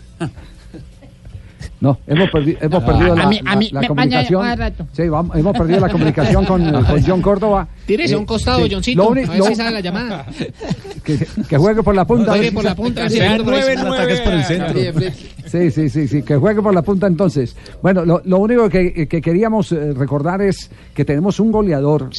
No, 1.80 1.98
hemos, 2.06 2.30
perdi- 2.30 2.56
hemos 2.60 2.82
perdido 2.84 3.12
A 3.12 3.16
la, 3.16 3.26
mí- 3.28 3.40
a 3.44 3.50
la- 3.50 3.56
mí 3.56 3.68
la 3.70 3.86
comunicación. 3.86 4.44
a 4.46 4.56
rato. 4.56 4.86
Sí, 4.92 5.08
vamos- 5.08 5.36
hemos 5.36 5.56
perdido 5.56 5.80
la 5.80 5.88
comunicación 5.90 6.44
con, 6.46 6.72
con 6.84 7.02
John 7.04 7.20
Córdoba. 7.22 7.68
Tírese 7.86 8.14
a 8.14 8.18
un 8.18 8.22
Eh, 8.24 8.26
costado, 8.26 8.64
sí. 8.64 8.70
Johncito, 8.72 9.02
Lo 9.02 9.08
a 9.08 9.12
uni- 9.12 9.24
ver 9.26 9.38
lo- 9.38 9.44
si 9.46 9.54
sale 9.54 9.70
la 9.72 9.80
llamada. 9.80 10.26
que, 11.04 11.26
que 11.48 11.56
juegue 11.58 11.82
por 11.82 11.94
la 11.94 12.04
punta. 12.06 12.32
a 12.32 12.36
Juegue 12.36 12.52
por 12.52 12.64
la 12.64 12.74
punta. 12.74 13.08
Sí, 13.10 13.18
nueve, 13.44 13.74
sí, 13.76 13.82
nueve. 13.84 15.12
Sí, 15.46 15.70
sí, 15.70 15.88
sí, 15.88 16.08
sí, 16.08 16.22
que 16.22 16.36
juegue 16.36 16.60
por 16.62 16.74
la 16.74 16.82
punta 16.82 17.06
entonces. 17.06 17.54
Bueno, 17.82 18.04
lo, 18.04 18.20
lo 18.24 18.38
único 18.38 18.68
que, 18.68 19.06
que 19.06 19.20
queríamos 19.20 19.70
eh, 19.72 19.92
recordar 19.92 20.42
es 20.42 20.70
que 20.94 21.04
tenemos 21.04 21.38
un 21.40 21.52
goleador 21.52 22.10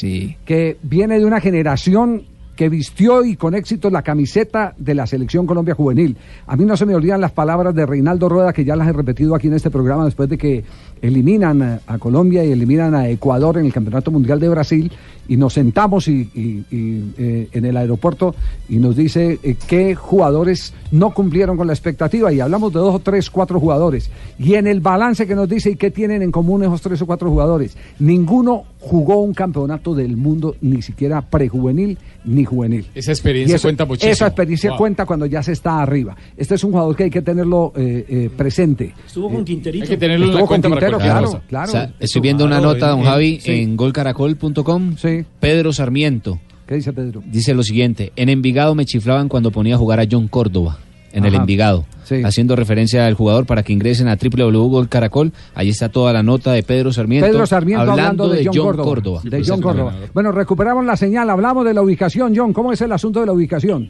que 0.45 0.77
viene 0.83 1.19
de 1.19 1.25
una 1.25 1.41
generación 1.41 2.23
que 2.57 2.67
vistió 2.67 3.23
y 3.23 3.37
con 3.37 3.55
éxito 3.55 3.89
la 3.89 4.01
camiseta 4.01 4.73
de 4.77 4.95
la 4.95 5.07
selección 5.07 5.45
Colombia 5.45 5.75
Juvenil. 5.75 6.17
A 6.47 6.57
mí 6.57 6.65
no 6.65 6.75
se 6.75 6.85
me 6.85 6.95
olvidan 6.95 7.21
las 7.21 7.31
palabras 7.31 7.73
de 7.73 7.85
Reinaldo 7.85 8.27
Rueda, 8.27 8.51
que 8.51 8.65
ya 8.65 8.75
las 8.75 8.89
he 8.89 8.93
repetido 8.93 9.35
aquí 9.35 9.47
en 9.47 9.53
este 9.53 9.69
programa 9.69 10.03
después 10.03 10.27
de 10.27 10.37
que 10.37 10.65
eliminan 11.01 11.61
a, 11.61 11.79
a 11.87 11.99
Colombia 11.99 12.43
y 12.43 12.51
eliminan 12.51 12.95
a 12.95 13.07
Ecuador 13.07 13.57
en 13.59 13.67
el 13.67 13.73
Campeonato 13.73 14.11
Mundial 14.11 14.39
de 14.39 14.49
Brasil 14.49 14.91
y 15.27 15.37
nos 15.37 15.53
sentamos 15.53 16.07
y, 16.07 16.29
eh, 16.71 17.49
en 17.51 17.65
el 17.65 17.77
aeropuerto 17.77 18.35
y 18.69 18.77
nos 18.77 18.95
dice 18.95 19.39
eh, 19.43 19.55
qué 19.67 19.95
jugadores 19.95 20.73
no 20.91 21.13
cumplieron 21.13 21.57
con 21.57 21.67
la 21.67 21.73
expectativa 21.73 22.31
y 22.31 22.39
hablamos 22.39 22.73
de 22.73 22.79
dos 22.79 22.95
o 22.95 22.99
tres, 22.99 23.29
cuatro 23.29 23.59
jugadores 23.59 24.09
y 24.39 24.55
en 24.55 24.67
el 24.67 24.79
balance 24.79 25.27
que 25.27 25.35
nos 25.35 25.49
dice 25.49 25.71
y 25.71 25.75
qué 25.75 25.91
tienen 25.91 26.21
en 26.21 26.31
común 26.31 26.63
esos 26.63 26.81
tres 26.81 27.01
o 27.01 27.05
cuatro 27.05 27.29
jugadores, 27.29 27.77
ninguno 27.99 28.63
jugó 28.79 29.21
un 29.21 29.33
campeonato 29.33 29.93
del 29.95 30.15
mundo 30.17 30.55
ni 30.61 30.81
siquiera 30.81 31.21
prejuvenil 31.21 31.97
ni 32.25 32.45
juvenil. 32.45 32.85
Esa 32.93 33.11
experiencia 33.11 33.55
eso- 33.55 33.67
cuenta 33.67 33.85
muchísimo. 33.85 34.11
Esa 34.11 34.27
experiencia 34.27 34.69
Wow. 34.71 34.77
cuenta 34.77 35.05
cuando 35.05 35.25
ya 35.25 35.41
se 35.43 35.51
está 35.53 35.81
arriba. 35.81 36.15
Este 36.37 36.55
es 36.55 36.63
un 36.63 36.71
jugador 36.71 36.95
que 36.95 37.03
hay 37.05 37.09
que 37.09 37.21
tenerlo 37.21 37.73
eh, 37.75 38.05
eh, 38.07 38.29
presente. 38.35 38.93
Estuvo 39.05 39.29
con 39.31 39.43
Quinterito. 39.43 39.83
Hay 39.83 39.89
que 39.89 39.97
tenerlo 39.97 40.25
en 40.25 40.29
Estuvo 40.31 40.37
la 40.37 40.41
con 40.41 40.47
cuenta 40.47 40.69
para 40.69 40.79
Quintero, 40.81 40.97
cualquier 40.97 41.29
claro, 41.29 41.43
claro. 41.47 41.67
O 41.69 41.71
sea, 41.71 41.93
estoy 41.99 42.21
viendo 42.21 42.45
una 42.45 42.61
nota, 42.61 42.89
don 42.89 43.03
Javi, 43.03 43.39
Sí. 43.41 43.51
en 43.51 43.75
golcaracol.com. 43.77 44.95
Pedro 45.39 45.73
Sarmiento. 45.73 46.39
¿Qué 46.67 46.75
dice 46.75 46.91
Pedro? 46.93 47.23
Dice 47.25 47.53
lo 47.53 47.63
siguiente: 47.63 48.11
En 48.15 48.29
Envigado 48.29 48.75
me 48.75 48.85
chiflaban 48.85 49.29
cuando 49.29 49.51
ponía 49.51 49.75
a 49.75 49.77
jugar 49.77 49.99
a 50.01 50.05
John 50.09 50.27
Córdoba. 50.27 50.79
En 51.13 51.25
el. 51.25 51.35
Envigado, 51.35 51.85
haciendo 52.23 52.55
referencia 52.55 53.05
al 53.05 53.13
jugador 53.13 53.45
para 53.45 53.63
que 53.63 53.73
ingresen 53.73 54.07
a 54.07 54.17
www.golcaracol. 54.17 55.31
Ahí 55.55 55.69
está 55.69 55.89
toda 55.89 56.13
la 56.13 56.23
nota 56.23 56.51
de 56.51 56.63
Pedro 56.63 56.91
Sarmiento. 56.91 57.27
Pedro 57.27 57.45
Sarmiento 57.45 57.91
hablando, 57.91 58.29
de, 58.29 58.45
John, 58.45 58.55
Córdoba. 58.57 58.83
Córdoba. 58.83 59.21
De 59.23 59.43
John 59.45 59.61
Córdoba. 59.61 59.95
Bueno, 60.13 60.31
recuperamos 60.31 60.85
la 60.85 60.97
señal, 60.97 61.29
hablamos 61.29 61.65
de 61.65 61.73
la 61.73 61.81
ubicación, 61.81 62.35
John. 62.35 62.53
¿Cómo 62.53 62.71
es 62.73 62.81
el 62.81 62.91
asunto 62.91 63.19
de 63.19 63.25
la 63.25 63.33
ubicación? 63.33 63.89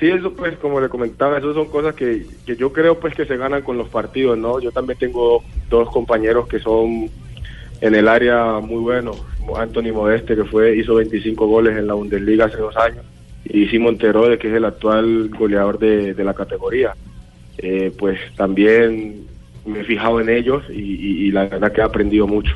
Sí, 0.00 0.08
eso 0.10 0.32
pues 0.32 0.56
como 0.58 0.80
le 0.80 0.88
comentaba, 0.88 1.38
eso 1.38 1.54
son 1.54 1.66
cosas 1.66 1.94
que, 1.94 2.26
que 2.44 2.56
yo 2.56 2.72
creo 2.72 2.98
pues 2.98 3.14
que 3.14 3.24
se 3.24 3.36
ganan 3.36 3.62
con 3.62 3.78
los 3.78 3.88
partidos, 3.88 4.36
¿no? 4.36 4.58
Yo 4.60 4.72
también 4.72 4.98
tengo 4.98 5.44
dos 5.70 5.88
compañeros 5.90 6.48
que 6.48 6.58
son 6.58 7.08
en 7.80 7.94
el 7.94 8.08
área 8.08 8.58
muy 8.60 8.80
buenos. 8.80 9.22
Anthony 9.56 9.92
Modeste 9.92 10.34
que 10.34 10.44
fue 10.44 10.76
hizo 10.76 10.96
25 10.96 11.46
goles 11.46 11.76
en 11.76 11.86
la 11.86 11.94
Bundesliga 11.94 12.46
hace 12.46 12.56
dos 12.58 12.76
años 12.76 13.04
y 13.44 13.66
Simon 13.68 13.98
Terode 13.98 14.38
que 14.38 14.48
es 14.48 14.54
el 14.54 14.64
actual 14.64 15.30
goleador 15.30 15.78
de, 15.78 16.14
de 16.14 16.24
la 16.24 16.34
categoría. 16.34 16.94
Eh, 17.56 17.94
pues 17.98 18.18
también 18.36 19.28
me 19.64 19.80
he 19.80 19.84
fijado 19.84 20.20
en 20.20 20.28
ellos 20.30 20.64
y, 20.70 20.80
y- 20.80 21.28
y 21.28 21.30
la 21.32 21.46
verdad 21.48 21.72
que 21.72 21.80
he 21.80 21.84
aprendido 21.84 22.26
mucho. 22.26 22.52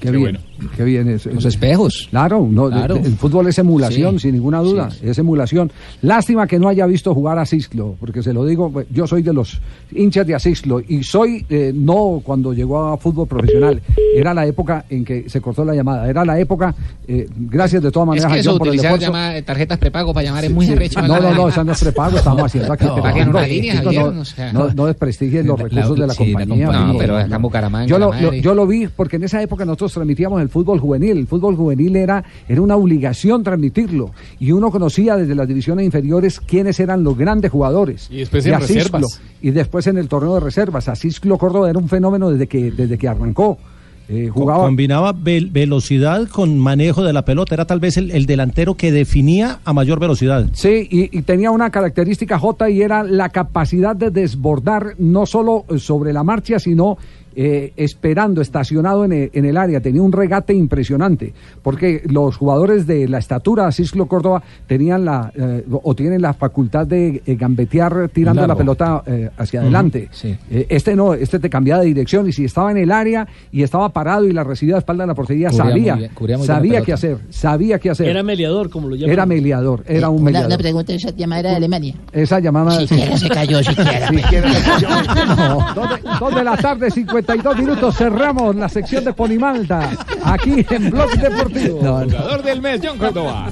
Qué, 0.00 0.10
bien, 0.10 0.38
qué 0.76 0.84
bien 0.84 1.08
es. 1.08 1.24
Los 1.26 1.44
espejos. 1.46 2.08
Claro, 2.10 2.46
no, 2.50 2.68
Claro. 2.68 2.96
el 2.96 3.16
fútbol 3.16 3.46
es 3.48 3.58
emulación, 3.58 4.14
Sí. 4.18 4.24
sin 4.28 4.34
ninguna 4.34 4.58
duda, 4.60 4.90
es 5.02 5.16
emulación. 5.18 5.72
Lástima 6.02 6.46
que 6.46 6.58
no 6.58 6.68
haya 6.68 6.84
visto 6.86 7.14
jugar 7.14 7.38
a 7.38 7.46
Cislo, 7.46 7.96
porque 7.98 8.22
se 8.22 8.32
lo 8.34 8.44
digo, 8.44 8.70
pues, 8.70 8.86
yo 8.90 9.06
soy 9.06 9.22
de 9.22 9.32
los 9.32 9.60
hinchas 9.92 10.26
de 10.26 10.34
Asislo 10.34 10.80
y 10.86 11.02
soy 11.02 11.46
eh, 11.48 11.72
no 11.74 12.20
cuando 12.22 12.52
llegó 12.52 12.84
a 12.88 12.98
fútbol 12.98 13.26
profesional, 13.26 13.80
era 14.14 14.34
la 14.34 14.46
época 14.46 14.84
en 14.90 15.04
que 15.04 15.28
se 15.30 15.40
cortó 15.40 15.64
la 15.64 15.74
llamada, 15.74 16.08
era 16.08 16.24
la 16.24 16.38
época, 16.38 16.74
eh, 17.08 17.26
gracias 17.34 17.82
de 17.82 17.90
todas 17.90 18.04
Es 18.04 18.08
maneras 18.08 18.32
que 18.32 18.36
a 18.36 18.40
eso 18.40 18.50
John 18.50 18.58
por 18.58 18.68
el 18.68 18.74
esfuerzo. 18.74 19.00
llama- 19.06 19.42
tarjetas 19.42 19.78
prepago 19.78 20.12
para 20.12 20.24
llamar 20.26 20.44
es 20.44 20.50
muy 20.52 20.66
Sí, 20.66 20.72
arrecho. 20.72 21.00
No, 21.02 21.18
no, 21.20 21.34
no, 21.34 21.48
esa 21.48 21.64
no 21.64 21.72
es 21.72 21.80
prepago, 21.82 22.16
estamos 22.18 22.42
haciendo 22.42 22.72
aquí. 22.72 22.84
No, 22.94 22.94
una 22.96 23.24
No, 23.26 23.46
línea, 23.46 23.82
no, 23.82 24.20
o 24.20 24.24
sea. 24.24 24.52
no, 24.52 24.68
no 24.74 24.86
desprestigien 24.86 25.46
los 25.46 25.58
recursos 25.58 25.96
de 25.98 26.06
la 26.06 26.12
sí, 26.14 26.26
la 26.32 26.40
compañía. 26.40 26.66
No, 26.70 26.98
pero 26.98 27.16
acá 27.16 27.36
en 27.36 27.42
Bucaramanga, 27.42 27.86
yo 27.86 28.54
lo 28.54 28.66
vi 28.66 28.88
porque 28.88 29.16
en 29.16 29.24
esa 29.24 29.40
época 29.42 29.64
nosotros 29.64 29.83
transmitíamos 29.92 30.40
el 30.40 30.48
fútbol 30.48 30.78
juvenil. 30.80 31.18
El 31.18 31.26
fútbol 31.26 31.56
juvenil 31.56 31.96
era, 31.96 32.24
era 32.48 32.60
una 32.62 32.76
obligación 32.76 33.42
transmitirlo. 33.42 34.12
Y 34.40 34.52
uno 34.52 34.70
conocía 34.70 35.16
desde 35.16 35.34
las 35.34 35.46
divisiones 35.46 35.84
inferiores 35.84 36.40
quiénes 36.40 36.80
eran 36.80 37.04
los 37.04 37.16
grandes 37.18 37.50
jugadores. 37.50 38.08
Y 38.10 38.18
después 38.18 38.44
de 38.44 38.50
en 38.50 38.56
Asisclo. 38.56 38.98
reservas. 39.00 39.20
Y 39.42 39.50
después 39.50 39.86
en 39.86 39.98
el 39.98 40.08
torneo 40.08 40.34
de 40.34 40.40
reservas. 40.40 40.88
Asisclo 40.88 41.36
Córdoba 41.36 41.68
era 41.68 41.78
un 41.78 41.88
fenómeno 41.88 42.30
desde 42.30 42.46
que, 42.46 42.70
desde 42.70 42.96
que 42.96 43.08
arrancó. 43.08 43.58
Eh, 44.06 44.28
jugaba 44.30 44.64
Combinaba 44.64 45.12
ve- 45.12 45.48
velocidad 45.50 46.28
con 46.28 46.58
manejo 46.58 47.02
de 47.04 47.14
la 47.14 47.24
pelota. 47.24 47.54
Era 47.54 47.64
tal 47.64 47.80
vez 47.80 47.96
el, 47.96 48.10
el 48.10 48.26
delantero 48.26 48.74
que 48.74 48.92
definía 48.92 49.60
a 49.64 49.72
mayor 49.72 49.98
velocidad. 49.98 50.46
Sí, 50.52 50.86
y, 50.90 51.16
y 51.18 51.22
tenía 51.22 51.50
una 51.50 51.70
característica 51.70 52.38
J 52.38 52.68
y 52.68 52.82
era 52.82 53.02
la 53.02 53.30
capacidad 53.30 53.96
de 53.96 54.10
desbordar 54.10 54.94
no 54.98 55.24
solo 55.24 55.64
sobre 55.78 56.12
la 56.12 56.22
marcha, 56.22 56.58
sino 56.58 56.98
eh, 57.36 57.72
esperando, 57.76 58.40
estacionado 58.40 59.04
en 59.04 59.12
el, 59.12 59.30
en 59.32 59.44
el 59.44 59.56
área. 59.56 59.80
Tenía 59.80 60.02
un 60.02 60.12
regate 60.12 60.54
impresionante, 60.54 61.32
porque 61.62 62.02
los 62.06 62.36
jugadores 62.36 62.86
de 62.86 63.08
la 63.08 63.18
estatura 63.18 63.70
Cislo 63.72 64.06
Córdoba 64.06 64.42
tenían 64.66 65.04
la, 65.04 65.32
eh, 65.34 65.64
o 65.82 65.94
tienen 65.94 66.22
la 66.22 66.32
facultad 66.34 66.86
de 66.86 67.22
eh, 67.26 67.34
gambetear 67.36 68.08
tirando 68.10 68.40
Largo. 68.42 68.54
la 68.54 68.58
pelota 68.58 69.02
eh, 69.06 69.30
hacia 69.36 69.60
adelante. 69.60 70.08
sí. 70.12 70.36
Eh, 70.50 70.66
este 70.68 70.94
no, 70.96 71.14
este 71.14 71.38
te 71.38 71.48
cambiaba 71.50 71.80
de 71.82 71.86
dirección 71.88 72.28
y 72.28 72.32
si 72.32 72.44
estaba 72.44 72.70
en 72.70 72.76
el 72.78 72.90
área 72.92 73.26
y 73.52 73.62
estaba 73.62 73.88
parado 73.90 74.26
y 74.26 74.32
la 74.32 74.44
recibía 74.44 74.76
a 74.76 74.78
espalda 74.78 75.04
de 75.04 75.08
la 75.08 75.14
portería, 75.14 75.48
Cubría 75.50 75.64
sabía, 75.64 75.94
bien, 75.94 76.10
la 76.38 76.38
sabía 76.44 76.82
qué 76.82 76.92
hacer, 76.92 77.18
sabía 77.30 77.78
qué 77.78 77.90
hacer. 77.90 78.08
Era 78.08 78.22
meliador, 78.22 78.70
como 78.70 78.88
lo 78.88 78.96
llaman. 78.96 79.12
Era 79.12 79.26
meliador, 79.26 79.84
era 79.86 80.08
un 80.08 80.16
Una, 80.16 80.24
mediador. 80.26 80.46
una 80.48 80.58
pregunta, 80.58 80.92
esa 80.92 81.10
llamada 81.10 81.50
de 81.50 81.56
Alemania. 81.56 81.94
Esa 82.12 82.40
llamada. 82.40 82.80
Siquiera 82.86 83.16
se 83.16 83.28
cayó, 83.28 83.62
siquiera, 83.62 84.08
pues. 84.08 84.20
Siquiera 84.24 84.52
se 84.52 84.62
cayó. 84.62 84.88
No, 85.44 85.74
dos, 85.74 85.88
de, 85.90 86.08
dos 86.20 86.34
de 86.34 86.44
la 86.44 86.56
tarde, 86.56 86.90
52 87.24 87.56
minutos. 87.56 87.96
Cerramos 87.96 88.54
la 88.54 88.68
sección 88.68 89.04
de 89.04 89.12
Ponimalta 89.14 89.90
aquí 90.24 90.64
en 90.68 90.90
Blog 90.90 91.10
Deportivo. 91.12 91.78
Jugador 91.78 92.42
del 92.42 92.60
mes, 92.60 92.80
John 92.84 92.98
Córdoba. 92.98 93.50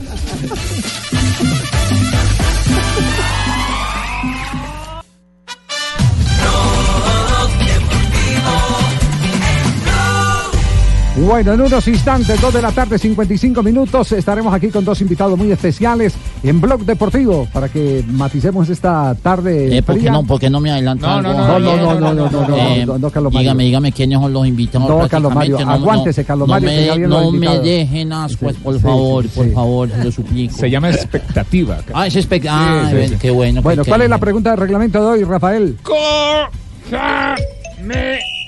Bueno, 11.15 11.53
en 11.53 11.61
unos 11.61 11.87
instantes, 11.89 12.41
2 12.41 12.55
de 12.55 12.63
la 12.63 12.73
tarde, 12.73 12.99
55 12.99 13.63
minutos, 13.63 14.13
estaremos 14.13 14.53
aquí 14.55 14.69
con 14.69 14.83
dos 14.83 14.99
invitados 15.03 15.39
muy 15.39 15.53
especiales 15.53 16.15
en 16.43 16.59
Blog 16.59 16.87
Deportivo 16.87 17.47
para 17.53 17.69
que 17.69 18.03
maticemos 18.09 18.71
esta 18.71 19.15
tarde. 19.23 19.77
Eh, 19.77 19.83
¿por, 19.83 19.99
qué 20.01 20.11
no, 20.11 20.25
¿Por 20.25 20.41
qué 20.41 20.49
no 20.49 20.59
me 20.59 20.71
adelantan? 20.71 21.23
No, 21.23 21.35
no, 21.35 21.47
no, 21.47 21.59
no, 21.59 22.01
no, 22.01 22.15
no, 22.15 22.31
no, 22.31 22.49
no, 22.49 22.57
eh, 22.57 22.87
no, 22.87 22.97
no 22.99 23.11
Carlos 23.11 23.31
Mario. 23.31 23.51
Dígame, 23.51 23.65
dígame 23.65 23.93
quiénes 23.93 24.19
son 24.19 24.33
los 24.33 24.47
invitados. 24.47 24.89
No, 24.89 25.07
Carlos 25.07 25.35
Mario, 25.35 25.59
aguántese, 25.59 26.25
Carlos 26.25 26.49
Mario. 26.49 26.97
No 27.07 27.31
me, 27.31 27.47
no 27.47 27.53
me 27.53 27.59
dejen 27.61 28.11
ascuas, 28.15 28.57
por 28.57 28.81
favor, 28.81 29.29
por 29.29 29.53
favor, 29.53 29.91
lo 30.03 30.11
suplico. 30.11 30.57
Se 30.57 30.71
llama 30.71 30.89
expectativa. 30.91 31.79
Ah, 31.93 32.07
es 32.07 32.17
expectativa. 32.17 32.89
Ah, 32.89 32.91
qué 33.21 33.31
bueno. 33.31 33.61
Bueno, 33.61 33.85
¿cuál 33.85 34.01
es 34.01 34.09
la 34.09 34.19
pregunta 34.19 34.53
del 34.53 34.61
reglamento 34.61 34.99
de 35.01 35.07
hoy, 35.07 35.25
Rafael? 35.25 35.77
Corre 35.83 36.33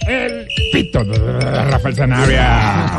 el 0.07 0.47
pito, 0.73 1.03
Rafael 1.05 1.95
Sanabria. 1.95 2.99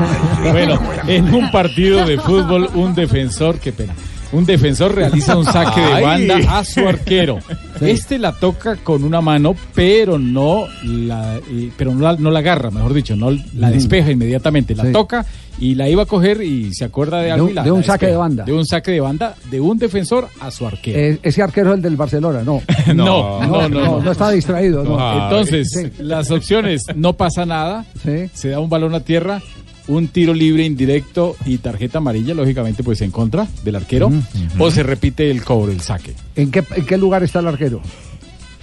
Bueno, 0.52 0.80
en 1.08 1.34
un 1.34 1.52
partido 1.52 2.06
de 2.06 2.18
fútbol, 2.18 2.70
un 2.74 2.96
defensor, 2.96 3.60
qué 3.60 3.72
pena. 3.72 3.94
Un 4.36 4.46
defensor 4.46 4.94
realiza 4.94 5.38
un 5.38 5.46
saque 5.46 5.82
de 5.82 6.02
banda 6.02 6.60
a 6.60 6.64
su 6.64 6.88
arquero. 6.88 7.40
Este 7.82 8.18
la 8.20 8.32
toca 8.34 8.76
con 8.78 9.04
una 9.04 9.22
mano, 9.22 9.56
pero 9.74 10.18
no 10.20 10.66
la, 10.84 11.38
eh, 11.38 11.72
pero 11.78 11.94
no 11.94 12.02
la, 12.02 12.16
no 12.18 12.32
la 12.32 12.40
agarra, 12.40 12.72
mejor 12.72 12.94
dicho, 12.94 13.16
no 13.16 13.32
la 13.56 13.72
despeja 13.72 14.12
inmediatamente. 14.12 14.76
La 14.76 14.84
Sí. 14.86 14.92
toca 14.92 15.26
y 15.58 15.76
la 15.76 15.88
iba 15.88 16.04
a 16.04 16.06
coger 16.06 16.42
y 16.42 16.74
se 16.74 16.84
acuerda 16.86 17.20
de 17.20 17.26
De 17.26 17.32
algo. 17.32 17.46
un- 17.46 17.52
y 17.52 17.54
la- 17.54 17.64
de 17.64 17.72
un 17.72 17.80
la 17.82 17.86
saque 17.86 18.08
de 18.08 18.18
banda. 18.18 18.44
De 18.44 18.54
un 18.54 18.66
saque 18.66 18.92
de 18.92 19.00
banda 19.00 19.36
de 19.50 19.60
un 19.62 19.78
defensor 19.78 20.28
a 20.42 20.52
su 20.52 20.66
arquero. 20.68 21.00
Eh, 21.00 21.20
ese 21.24 21.42
arquero 21.42 21.70
es 21.72 21.76
el 21.78 21.82
del 21.82 21.96
Barcelona, 21.96 22.42
no. 22.44 22.62
No, 22.94 23.42
no, 23.46 23.68
no, 23.68 23.70
no. 23.70 24.02
no 24.02 24.12
está 24.12 24.30
distraído. 24.32 24.82
Entonces, 24.84 25.70
Sí. 25.72 25.92
las 26.04 26.30
opciones, 26.32 26.84
no 26.96 27.14
pasa 27.14 27.46
nada, 27.46 27.86
se 28.34 28.50
da 28.50 28.60
un 28.60 28.70
balón 28.70 28.96
a 28.96 29.00
tierra, 29.00 29.42
un 29.88 30.08
tiro 30.08 30.34
libre 30.34 30.66
indirecto 30.66 31.36
y 31.46 31.58
tarjeta 31.58 32.00
amarilla, 32.00 32.34
lógicamente, 32.34 32.84
pues 32.84 33.02
en 33.02 33.12
contra 33.12 33.48
del 33.64 33.76
arquero, 33.76 34.12
o 34.58 34.72
se 34.72 34.84
repite 34.84 35.30
el 35.30 35.44
cobro, 35.44 35.72
el 35.72 35.82
saque. 35.82 36.14
¿En 36.36 36.52
qué, 36.52 36.64
¿En 36.76 36.86
qué 36.86 36.98
lugar 36.98 37.24
está 37.24 37.40
el 37.40 37.48
arquero? 37.48 37.82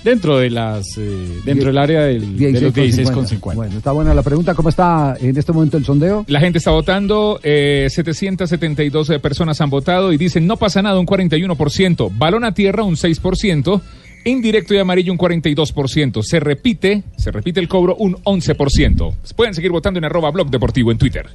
Dentro 0.05 0.39
de 0.39 0.51
las 0.51 0.99
eh, 0.99 1.41
dentro 1.45 1.69
del 1.69 1.79
área 1.79 2.03
del, 2.03 2.37
de 2.37 2.61
los 2.61 2.75
16,50. 2.75 3.55
Bueno, 3.55 3.77
está 3.77 3.93
buena 3.93 4.13
la 4.13 4.23
pregunta. 4.23 4.53
¿Cómo 4.53 4.69
está 4.69 5.17
en 5.21 5.37
este 5.37 5.53
momento 5.53 5.77
el 5.77 5.85
sondeo? 5.85 6.25
La 6.27 6.41
gente 6.41 6.59
está 6.59 6.73
votando, 6.73 7.39
eh, 7.45 7.87
772 7.89 9.13
personas 9.21 9.61
han 9.61 9.71
votado 9.71 10.13
y 10.13 10.17
dicen 10.17 10.47
no 10.49 10.57
pasa 10.57 10.83
nada 10.83 10.99
un 10.99 11.07
41%, 11.07 12.11
balón 12.19 12.45
a 12.45 12.53
tierra 12.53 12.83
un 12.83 12.97
6%, 12.97 13.81
indirecto 14.25 14.75
y 14.75 14.79
amarillo 14.79 15.13
un 15.13 15.19
42%, 15.19 16.23
se 16.23 16.41
repite, 16.41 17.03
se 17.17 17.31
repite 17.31 17.61
el 17.61 17.69
cobro 17.69 17.97
un 17.97 18.15
11%. 18.17 19.15
Pueden 19.37 19.55
seguir 19.55 19.71
votando 19.71 19.99
en 19.99 20.05
arroba 20.05 20.31
blog 20.31 20.51
deportivo 20.51 20.91
en 20.91 20.99
Twitter. 20.99 21.27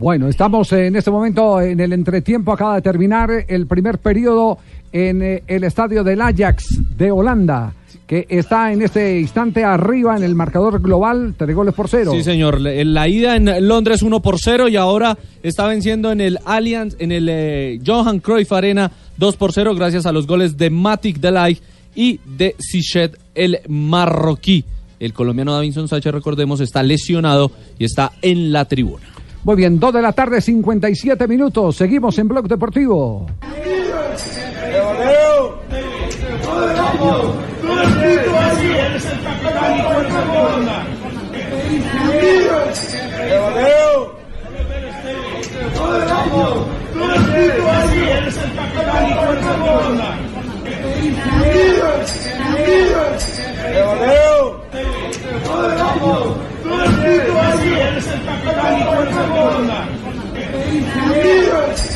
Bueno, 0.00 0.28
estamos 0.28 0.72
en 0.72 0.96
este 0.96 1.10
momento 1.10 1.60
en 1.60 1.78
el 1.78 1.92
entretiempo. 1.92 2.52
Acaba 2.52 2.76
de 2.76 2.82
terminar 2.82 3.44
el 3.46 3.66
primer 3.66 3.98
periodo 3.98 4.58
en 4.92 5.22
eh, 5.22 5.42
el 5.46 5.62
estadio 5.64 6.02
del 6.02 6.22
Ajax 6.22 6.80
de 6.96 7.10
Holanda, 7.10 7.74
que 8.06 8.26
está 8.30 8.72
en 8.72 8.80
este 8.80 9.20
instante 9.20 9.62
arriba 9.62 10.16
en 10.16 10.22
el 10.22 10.34
marcador 10.34 10.80
global, 10.80 11.34
tres 11.36 11.54
goles 11.54 11.74
por 11.74 11.88
cero. 11.88 12.12
Sí, 12.14 12.24
señor. 12.24 12.60
La 12.60 13.08
ida 13.08 13.36
en 13.36 13.68
Londres 13.68 14.02
1 14.02 14.20
por 14.22 14.38
0 14.38 14.68
y 14.68 14.76
ahora 14.76 15.18
está 15.42 15.66
venciendo 15.66 16.10
en 16.10 16.22
el 16.22 16.38
Allianz, 16.46 16.96
en 16.98 17.12
el 17.12 17.28
eh, 17.28 17.78
Johan 17.86 18.20
Cruyff 18.20 18.52
Arena 18.52 18.90
2 19.18 19.36
por 19.36 19.52
0 19.52 19.74
gracias 19.74 20.06
a 20.06 20.12
los 20.12 20.26
goles 20.26 20.56
de 20.56 20.70
Matic 20.70 21.18
Delay 21.18 21.60
y 21.94 22.20
de 22.24 22.56
Sichet 22.58 23.18
el 23.34 23.60
marroquí. 23.68 24.64
El 24.98 25.14
colombiano 25.14 25.54
Davinson 25.54 25.88
Sánchez, 25.88 26.12
recordemos, 26.12 26.60
está 26.60 26.82
lesionado 26.82 27.50
y 27.78 27.84
está 27.84 28.12
en 28.20 28.52
la 28.52 28.66
tribuna. 28.66 29.06
Muy 29.44 29.56
bien, 29.56 29.80
2 29.80 29.94
de 29.94 30.02
la 30.02 30.12
tarde, 30.12 30.40
57 30.40 31.26
minutos. 31.26 31.76
Seguimos 31.76 32.18
en 32.18 32.28
Blog 32.28 32.46
Deportivo. 32.46 33.26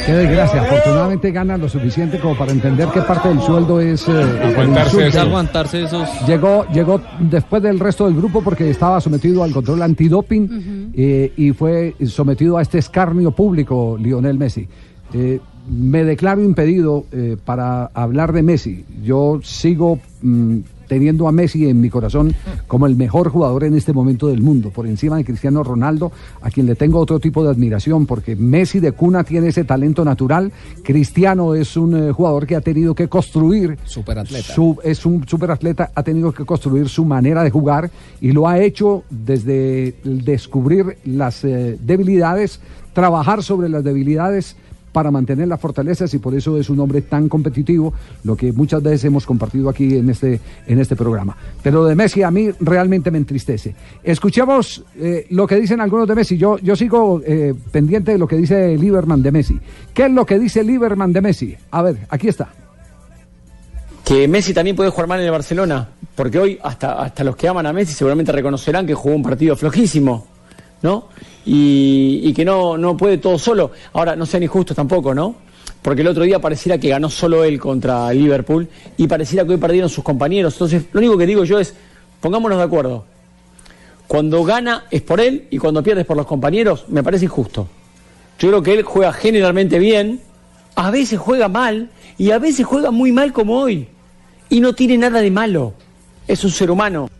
Qué 0.06 0.12
desgracia. 0.12 0.62
Afortunadamente 0.62 1.30
ganan 1.30 1.60
lo 1.60 1.68
suficiente 1.68 2.18
como 2.18 2.36
para 2.36 2.52
entender 2.52 2.88
que 2.88 3.00
parte 3.00 3.28
del 3.28 3.40
sueldo 3.40 3.80
es 3.80 4.06
eh, 4.06 4.12
Aguantarse 4.12 5.06
eso. 5.06 5.20
Aguantarse 5.20 5.82
esos. 5.84 6.08
Llegó, 6.26 6.66
llegó 6.72 7.00
después 7.20 7.62
del 7.62 7.80
resto 7.80 8.04
del 8.04 8.14
grupo 8.14 8.42
porque 8.42 8.68
estaba 8.68 9.00
sometido 9.00 9.42
al 9.42 9.52
control 9.52 9.82
antidoping 9.82 10.92
eh, 10.94 11.32
y 11.36 11.52
fue 11.52 11.94
sometido 12.06 12.58
a 12.58 12.62
este 12.62 12.78
escarnio 12.78 13.30
público 13.30 13.96
Lionel 13.98 14.38
Messi. 14.38 14.68
Eh, 15.14 15.40
me 15.68 16.04
declaro 16.04 16.42
impedido 16.42 17.04
eh, 17.12 17.36
para 17.44 17.86
hablar 17.94 18.32
de 18.32 18.42
Messi. 18.42 18.84
Yo 19.02 19.40
sigo 19.42 19.98
mm, 20.22 20.58
teniendo 20.88 21.26
a 21.26 21.32
Messi 21.32 21.66
en 21.66 21.80
mi 21.80 21.88
corazón 21.88 22.34
como 22.66 22.86
el 22.86 22.94
mejor 22.94 23.30
jugador 23.30 23.64
en 23.64 23.74
este 23.74 23.94
momento 23.94 24.28
del 24.28 24.42
mundo, 24.42 24.68
por 24.68 24.86
encima 24.86 25.16
de 25.16 25.24
Cristiano 25.24 25.62
Ronaldo, 25.64 26.12
a 26.42 26.50
quien 26.50 26.66
le 26.66 26.74
tengo 26.74 26.98
otro 26.98 27.18
tipo 27.18 27.42
de 27.42 27.48
admiración, 27.50 28.04
porque 28.04 28.36
Messi 28.36 28.80
de 28.80 28.92
cuna 28.92 29.24
tiene 29.24 29.48
ese 29.48 29.64
talento 29.64 30.04
natural. 30.04 30.52
Cristiano 30.82 31.54
es 31.54 31.76
un 31.78 31.96
eh, 31.96 32.12
jugador 32.12 32.46
que 32.46 32.56
ha 32.56 32.60
tenido 32.60 32.94
que 32.94 33.08
construir 33.08 33.78
Superatleta. 33.84 34.52
su- 34.54 34.76
es 34.84 35.06
un 35.06 35.26
superatleta, 35.26 35.90
ha 35.94 36.02
tenido 36.02 36.32
que 36.32 36.44
construir 36.44 36.90
su 36.90 37.06
manera 37.06 37.42
de 37.42 37.50
jugar 37.50 37.90
y 38.20 38.32
lo 38.32 38.46
ha 38.46 38.58
hecho 38.60 39.04
desde 39.10 39.94
descubrir 40.04 40.98
las 41.06 41.42
eh, 41.44 41.78
debilidades, 41.80 42.60
trabajar 42.92 43.42
sobre 43.42 43.70
las 43.70 43.82
debilidades 43.82 44.56
para 44.94 45.10
mantener 45.10 45.48
las 45.48 45.60
fortalezas 45.60 46.14
y 46.14 46.18
por 46.18 46.36
eso 46.36 46.56
es 46.56 46.70
un 46.70 46.78
hombre 46.78 47.02
tan 47.02 47.28
competitivo, 47.28 47.92
lo 48.22 48.36
que 48.36 48.52
muchas 48.52 48.80
veces 48.80 49.06
hemos 49.06 49.26
compartido 49.26 49.68
aquí 49.68 49.96
en 49.96 50.08
este, 50.08 50.40
en 50.68 50.78
este 50.78 50.94
programa. 50.94 51.36
Pero 51.64 51.84
de 51.84 51.96
Messi 51.96 52.22
a 52.22 52.30
mí 52.30 52.50
realmente 52.60 53.10
me 53.10 53.18
entristece. 53.18 53.74
Escuchemos 54.04 54.84
eh, 54.96 55.26
lo 55.30 55.48
que 55.48 55.56
dicen 55.56 55.80
algunos 55.80 56.06
de 56.06 56.14
Messi. 56.14 56.38
Yo, 56.38 56.58
yo 56.58 56.76
sigo 56.76 57.20
eh, 57.26 57.52
pendiente 57.72 58.12
de 58.12 58.18
lo 58.18 58.28
que 58.28 58.36
dice 58.36 58.78
Lieberman 58.78 59.20
de 59.20 59.32
Messi. 59.32 59.58
¿Qué 59.92 60.06
es 60.06 60.12
lo 60.12 60.24
que 60.24 60.38
dice 60.38 60.62
Lieberman 60.62 61.12
de 61.12 61.20
Messi? 61.20 61.56
A 61.72 61.82
ver, 61.82 61.96
aquí 62.08 62.28
está. 62.28 62.54
que 64.04 64.28
Messi 64.28 64.54
también 64.54 64.76
puede 64.76 64.90
jugar 64.90 65.08
mal 65.08 65.18
en 65.18 65.26
el 65.26 65.32
Barcelona, 65.32 65.88
porque 66.14 66.38
hoy 66.38 66.58
hasta, 66.62 67.02
hasta 67.02 67.24
los 67.24 67.34
que 67.34 67.48
aman 67.48 67.66
a 67.66 67.72
Messi 67.72 67.94
seguramente 67.94 68.30
reconocerán 68.30 68.86
que 68.86 68.94
jugó 68.94 69.16
un 69.16 69.24
partido 69.24 69.56
flojísimo, 69.56 70.24
¿no? 70.82 71.08
Y, 71.46 72.20
y 72.24 72.32
que 72.32 72.44
no, 72.44 72.78
no 72.78 72.96
puede 72.96 73.18
todo 73.18 73.38
solo. 73.38 73.70
Ahora, 73.92 74.16
no 74.16 74.26
sean 74.26 74.42
injustos 74.42 74.76
tampoco, 74.76 75.14
¿no? 75.14 75.34
Porque 75.84 76.00
el 76.00 76.08
otro 76.08 76.24
día 76.24 76.38
pareciera 76.38 76.78
que 76.78 76.88
ganó 76.88 77.10
solo 77.10 77.44
él 77.44 77.60
contra 77.60 78.10
Liverpool 78.10 78.66
y 78.96 79.06
pareciera 79.06 79.44
que 79.44 79.52
hoy 79.52 79.58
perdieron 79.58 79.90
sus 79.90 80.02
compañeros. 80.02 80.54
Entonces, 80.54 80.84
lo 80.92 81.00
único 81.00 81.18
que 81.18 81.26
digo 81.26 81.44
yo 81.44 81.58
es, 81.58 81.74
pongámonos 82.22 82.56
de 82.56 82.64
acuerdo. 82.64 83.04
Cuando 84.08 84.44
gana 84.44 84.84
es 84.90 85.02
por 85.02 85.20
él 85.20 85.46
y 85.50 85.58
cuando 85.58 85.82
pierde 85.82 86.00
es 86.00 86.06
por 86.06 86.16
los 86.16 86.24
compañeros, 86.24 86.86
me 86.88 87.02
parece 87.02 87.26
injusto. 87.26 87.68
Yo 88.38 88.48
creo 88.48 88.62
que 88.62 88.72
él 88.72 88.82
juega 88.82 89.12
generalmente 89.12 89.78
bien, 89.78 90.22
a 90.74 90.90
veces 90.90 91.18
juega 91.18 91.48
mal 91.48 91.90
y 92.16 92.30
a 92.30 92.38
veces 92.38 92.64
juega 92.64 92.90
muy 92.90 93.12
mal 93.12 93.34
como 93.34 93.58
hoy. 93.58 93.86
Y 94.48 94.60
no 94.60 94.74
tiene 94.74 94.96
nada 94.96 95.20
de 95.20 95.30
malo. 95.30 95.74
Es 96.26 96.44
un 96.44 96.50
ser 96.50 96.70
humano. 96.70 97.10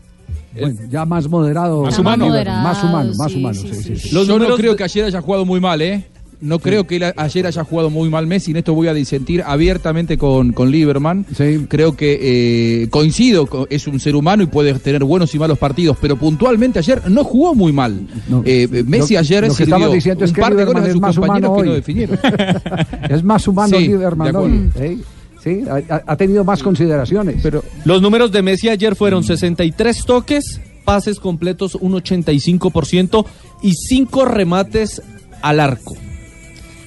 Bueno, 0.59 0.79
ya 0.89 1.05
más 1.05 1.27
moderado. 1.29 1.83
Más 1.83 1.97
humano. 1.99 2.27
Más 2.29 2.83
humano, 2.83 3.13
más 3.17 3.31
sí, 3.31 3.37
humano. 3.39 3.59
sí, 3.61 3.69
sí, 3.73 3.83
sí, 3.83 3.95
sí. 3.97 4.09
Yo 4.09 4.39
no 4.39 4.55
creo 4.55 4.75
que 4.75 4.83
ayer 4.83 5.05
haya 5.05 5.21
jugado 5.21 5.45
muy 5.45 5.59
mal, 5.59 5.81
¿eh? 5.81 6.05
No 6.41 6.59
creo 6.59 6.85
que 6.85 7.13
ayer 7.15 7.47
haya 7.47 7.63
jugado 7.63 7.89
muy 7.89 8.09
mal 8.09 8.27
Messi. 8.27 8.51
En 8.51 8.57
esto 8.57 8.73
voy 8.73 8.87
a 8.87 8.93
disentir 8.93 9.41
abiertamente 9.43 10.17
con, 10.17 10.51
con 10.51 10.69
Lieberman. 10.69 11.25
Creo 11.69 11.95
que 11.95 12.83
eh, 12.83 12.89
coincido, 12.89 13.47
co- 13.47 13.65
es 13.69 13.87
un 13.87 13.99
ser 14.01 14.15
humano 14.17 14.43
y 14.43 14.47
puede 14.47 14.73
tener 14.75 15.03
buenos 15.05 15.33
y 15.33 15.39
malos 15.39 15.57
partidos, 15.57 15.97
pero 15.99 16.17
puntualmente 16.17 16.77
ayer 16.79 17.09
no 17.09 17.23
jugó 17.23 17.55
muy 17.55 17.71
mal. 17.71 18.01
Eh, 18.43 18.83
Messi 18.85 19.13
Lo- 19.13 19.21
ayer 19.21 19.43
lo 19.43 19.49
que 19.49 19.55
sirvió 19.55 19.75
estamos 19.75 19.93
diciendo 19.93 20.25
es 20.25 20.31
un 20.31 20.35
que 20.35 20.41
par 20.41 20.55
de 20.55 20.65
goles 20.65 20.83
a 20.83 20.87
es 20.87 20.91
sus 20.91 21.01
más 21.01 21.15
compañeros 21.15 21.49
humano 21.49 21.63
que 21.63 21.69
no 21.69 21.75
definieron. 21.75 22.19
es 23.09 23.23
más 23.23 23.47
humano 23.47 23.77
Sí, 23.77 23.87
Lieberman 23.87 24.31
de 24.31 24.37
hoy. 24.37 24.69
¿eh? 24.75 24.97
Sí, 25.45 25.63
ha, 25.89 26.01
ha 26.05 26.15
tenido 26.17 26.43
más 26.43 26.61
consideraciones. 26.63 27.37
Pero 27.43 27.63
Los 27.85 28.01
números 28.01 28.31
de 28.31 28.41
Messi 28.41 28.67
ayer 28.67 28.95
fueron 28.95 29.23
63 29.23 30.03
toques, 30.05 30.59
pases 30.83 31.19
completos 31.19 31.75
un 31.75 31.93
85% 31.93 33.25
y 33.61 33.73
5 33.73 34.25
remates 34.25 35.01
al 35.41 35.59
arco. 35.59 35.95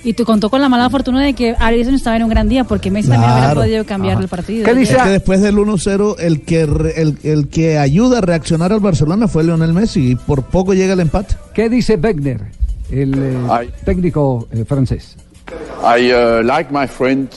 Y 0.05 0.13
tú 0.15 0.25
contó 0.25 0.49
con 0.51 0.61
la 0.61 0.69
mala 0.69 0.91
fortuna 0.91 1.23
de 1.25 1.35
que 1.35 1.55
Alisson 1.59 1.95
estaba 1.95 2.17
en 2.17 2.23
un 2.25 2.29
gran 2.31 2.49
día 2.49 2.65
porque 2.65 2.91
Messi 2.91 3.09
también 3.09 3.31
hubiera 3.31 3.47
Claro. 3.53 3.61
podido 3.63 3.85
cambiar 3.85 4.21
el 4.21 4.29
partido. 4.29 4.67
Es 4.67 4.89
que 4.91 5.09
después 5.11 5.41
del 5.41 5.57
1-0, 5.57 6.17
el 6.19 6.41
que, 6.43 6.67
re- 6.67 7.01
el, 7.03 7.19
el 7.25 7.49
que 7.49 7.79
ayuda 7.79 8.19
a 8.19 8.21
reaccionar 8.21 8.73
al 8.73 8.81
Barcelona 8.81 9.29
fue 9.29 9.45
Lionel 9.45 9.73
Messi 9.73 10.13
y 10.13 10.15
por 10.17 10.45
poco 10.45 10.73
llega 10.75 10.95
el 10.95 11.01
empate. 11.01 11.35
¿Qué 11.55 11.69
dice 11.69 11.97
Wegner, 11.97 12.41
el 12.91 13.15
eh, 13.17 13.71
técnico 13.85 14.49
eh, 14.53 14.65
francés? 14.65 15.17
I 15.83 16.13
uh, 16.13 16.43
like 16.45 16.73
my 16.73 16.87
friend, 16.87 17.29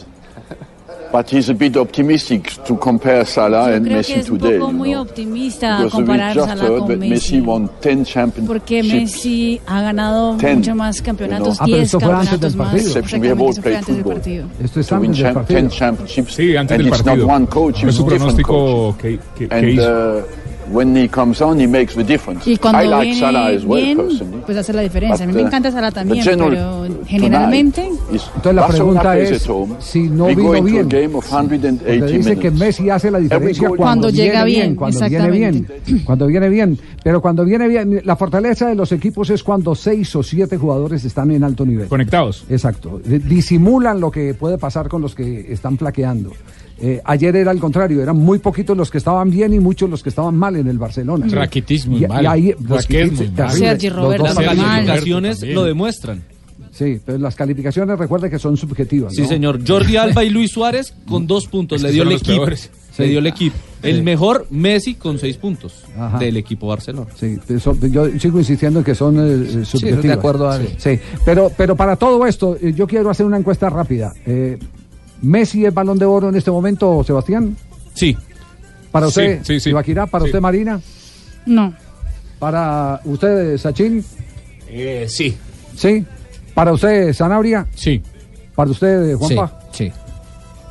but 1.11 1.29
he's 1.29 1.49
a 1.49 1.53
bit 1.53 1.75
optimistic 1.77 2.51
to 2.65 2.75
compare 2.77 3.25
Salah 3.25 3.73
and 3.75 3.85
Creo 3.85 3.97
Messi 3.97 4.13
que 4.13 4.19
es 4.21 4.29
un 4.29 4.39
today. 4.39 4.59
poco 4.59 4.71
you 4.71 4.77
muy 4.77 4.91
know. 4.91 5.01
optimista 5.01 5.77
Because 5.77 5.97
we 5.97 6.05
comparar 6.05 6.33
just 6.35 6.47
Salah 6.47 6.63
heard 6.63 6.79
con 6.79 6.87
that 6.87 6.97
Messi. 6.99 7.09
Messi 7.09 7.41
won 7.45 7.69
10 7.81 8.05
championships. 8.05 8.47
Porque 8.47 8.83
Messi 8.83 9.61
ha 9.67 9.81
ganado 9.81 10.33
mucho 10.33 10.75
más 10.75 11.01
campeonatos, 11.01 11.57
you 11.59 11.65
know. 11.65 11.75
10 11.77 11.91
campeonatos 11.91 12.55
más. 12.55 12.73
Esto 12.75 12.99
es 14.79 14.91
antes 14.91 15.17
del 15.17 15.23
champ- 15.23 15.33
partido. 15.33 15.59
10 15.61 15.73
championships. 15.77 16.33
Sí, 16.33 16.55
antes 16.55 16.75
and 16.75 16.83
del 16.83 16.87
it's 16.87 17.01
partido. 17.03 17.27
not 17.27 17.35
one 17.35 17.47
coach, 17.47 17.79
Fue 17.81 17.89
it's 17.89 17.97
su 17.97 18.03
different 18.03 18.21
pronóstico 18.21 18.53
coaches. 18.53 19.01
que, 19.01 19.19
que, 19.35 19.47
que 19.49 19.55
and 19.55 19.69
hizo. 19.69 20.23
Uh, 20.71 20.75
when 20.75 20.95
he 20.95 21.07
comes 21.07 21.41
on, 21.41 21.59
he 21.59 21.67
makes 21.67 21.95
the 21.95 22.03
difference. 22.03 22.47
Y 22.49 22.57
cuando 22.57 22.83
I 22.83 22.87
like 22.87 23.03
viene 23.03 23.19
Salah 23.19 23.49
as 23.49 23.65
well, 23.65 23.83
bien, 23.83 23.97
personally. 23.97 24.43
pues 24.45 24.57
hace 24.57 24.73
la 24.73 24.81
diferencia. 24.81 25.23
A 25.23 25.27
mí 25.27 25.33
But, 25.33 25.37
me 25.37 25.43
uh, 25.43 25.47
encanta 25.47 25.71
Salah 25.71 25.91
también, 25.91 26.23
the 26.23 26.31
general 26.31 26.87
pero 26.89 27.05
generalmente... 27.05 27.89
is 28.11 28.23
Entonces 28.35 28.55
la 28.55 28.67
pregunta 28.67 29.17
es 29.17 29.49
si 29.79 30.09
no 30.09 30.27
vino 30.27 30.61
bien. 30.63 30.85
a 30.85 30.87
game 30.87 31.15
of 31.15 31.25
180 31.25 31.83
Porque 31.83 32.05
dice 32.13 32.37
que. 32.37 32.51
Messi 32.51 32.89
hace 32.89 33.09
la 33.09 33.19
diferencia 33.19 33.67
cuando, 33.69 33.83
Cuando 33.83 34.09
llega 34.09 34.43
viene 34.43 34.63
bien, 34.63 34.75
cuando 34.75 34.99
viene 35.09 35.31
bien, 35.31 35.67
cuando 36.05 36.27
viene 36.27 36.49
bien. 36.49 36.79
Pero 37.03 37.21
cuando 37.21 37.45
viene 37.45 37.67
bien, 37.67 38.01
la 38.03 38.15
fortaleza 38.15 38.67
de 38.67 38.75
los 38.75 38.91
equipos 38.91 39.29
es 39.29 39.43
cuando 39.43 39.73
seis 39.75 40.15
o 40.15 40.23
siete 40.23 40.57
jugadores 40.57 41.03
están 41.05 41.31
en 41.31 41.43
alto 41.43 41.65
nivel. 41.65 41.87
Conectados. 41.87 42.45
Exacto. 42.49 43.01
Disimulan 43.03 43.99
lo 43.99 44.11
que 44.11 44.33
puede 44.33 44.57
pasar 44.57 44.87
con 44.87 45.01
los 45.01 45.15
que 45.15 45.51
están 45.51 45.77
flaqueando. 45.77 46.31
Eh, 46.81 46.99
ayer 47.05 47.35
era 47.35 47.51
al 47.51 47.59
contrario, 47.59 48.01
eran 48.01 48.17
muy 48.17 48.39
poquitos 48.39 48.75
los 48.75 48.89
que 48.89 48.97
estaban 48.97 49.29
bien 49.29 49.53
y 49.53 49.59
muchos 49.59 49.89
los 49.89 50.01
que 50.01 50.09
estaban 50.09 50.35
mal 50.35 50.55
en 50.55 50.67
el 50.67 50.77
Barcelona. 50.79 51.27
Rakitic 51.29 51.85
muy 51.85 52.01
Y- 52.01 52.03
y 52.05 52.07
mal. 52.07 52.25
ahí- 52.25 52.55
Busquets 52.57 53.11
muy 53.19 53.29
mal. 53.29 53.51
Sergi 53.51 53.89
Roberto 53.89 54.23
Las 54.23 54.35
calificaciones 54.35 55.41
lo 55.43 55.63
demuestran. 55.63 56.23
Sí, 56.71 56.99
pero 57.05 57.17
las 57.17 57.35
calificaciones 57.35 57.99
recuerde 57.99 58.29
que 58.29 58.39
son 58.39 58.55
subjetivas. 58.57 59.13
Sí, 59.13 59.25
señor. 59.25 59.59
Jordi 59.67 59.97
Alba 59.97 60.23
y 60.23 60.29
Luis 60.29 60.51
Suárez 60.51 60.93
con 61.07 61.27
dos 61.27 61.47
puntos. 61.47 61.77
Es 61.77 61.83
Le 61.83 61.91
dio 61.91 62.03
el 62.03 62.13
equipo. 62.13 62.45
Le 62.47 62.55
Sí. 62.57 62.69
dio 63.03 63.19
el 63.19 63.27
equipo. 63.27 63.55
El 63.83 63.97
Sí. 63.97 64.01
mejor 64.03 64.47
Messi 64.49 64.95
con 64.95 65.19
seis 65.19 65.37
puntos 65.37 65.83
Ajá. 65.97 66.17
del 66.17 66.37
equipo 66.37 66.67
Barcelona. 66.67 67.09
Sí, 67.15 67.37
eso- 67.49 67.77
yo 67.89 68.07
sigo 68.19 68.39
insistiendo 68.39 68.79
en 68.79 68.85
que 68.85 68.95
son 68.95 69.15
eh, 69.19 69.65
subjetivas. 69.65 70.03
de 70.03 70.13
acuerdo 70.13 70.49
a- 70.49 70.59
Sí, 70.77 70.97
pero, 71.25 71.51
pero 71.55 71.75
para 71.75 71.95
todo 71.97 72.25
esto, 72.25 72.57
eh, 72.61 72.73
yo 72.75 72.87
quiero 72.87 73.09
hacer 73.09 73.25
una 73.25 73.37
encuesta 73.37 73.69
rápida. 73.69 74.13
Eh, 74.25 74.57
¿Messi 75.21 75.65
es 75.65 75.73
balón 75.73 75.97
de 75.99 76.05
oro 76.05 76.29
en 76.29 76.35
este 76.35 76.51
momento, 76.51 77.03
Sebastián? 77.03 77.55
Sí. 77.93 78.17
¿Para 78.91 79.07
usted, 79.07 79.39
Sí, 79.43 79.53
sí, 79.55 79.59
sí. 79.59 79.69
Ibaquirá? 79.69 80.05
¿Para 80.07 80.23
Sí. 80.23 80.29
usted, 80.29 80.41
Marina? 80.41 80.79
No. 81.45 81.73
¿Para 82.39 82.99
usted, 83.05 83.57
Sachin? 83.57 84.03
Eh, 84.67 85.05
sí. 85.07 85.37
¿Sí? 85.75 86.05
¿Para 86.53 86.73
usted, 86.73 87.13
Sanabria? 87.13 87.67
Sí. 87.75 88.01
¿Para 88.55 88.71
usted, 88.71 89.15
Juanpa? 89.15 89.59
Sí, 89.71 89.85
sí. 89.85 89.93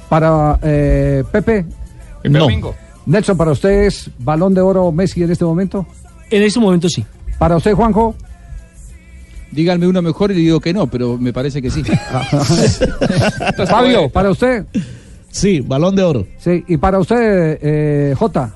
¿Para 0.08 0.58
eh, 0.62 1.22
Pepe? 1.30 1.64
Pepe 2.22 2.38
Domingo. 2.38 2.74
Nelson, 3.06 3.36
¿para 3.36 3.52
usted 3.52 3.84
es 3.84 4.10
balón 4.18 4.52
de 4.54 4.60
oro 4.60 4.90
Messi 4.92 5.22
en 5.22 5.30
este 5.30 5.44
momento? 5.44 5.86
En 6.30 6.42
ese 6.42 6.60
momento 6.60 6.88
sí. 6.88 7.04
¿Para 7.38 7.56
usted, 7.56 7.72
Juanjo? 7.74 8.14
Díganme 9.52 9.86
uno 9.86 10.02
mejor 10.02 10.30
y 10.30 10.34
le 10.34 10.40
digo 10.40 10.60
que 10.60 10.72
no, 10.72 10.86
pero 10.88 11.16
me 11.18 11.32
parece 11.32 11.60
que 11.62 11.70
sí. 11.70 11.82
Fabio, 13.68 14.08
¿para 14.08 14.30
usted? 14.30 14.64
Sí, 15.30 15.60
balón 15.60 15.94
de 15.96 16.02
oro. 16.02 16.26
Sí, 16.38 16.64
y 16.68 16.76
para 16.76 16.98
usted, 16.98 17.58
eh, 17.62 18.14
Jota. 18.18 18.54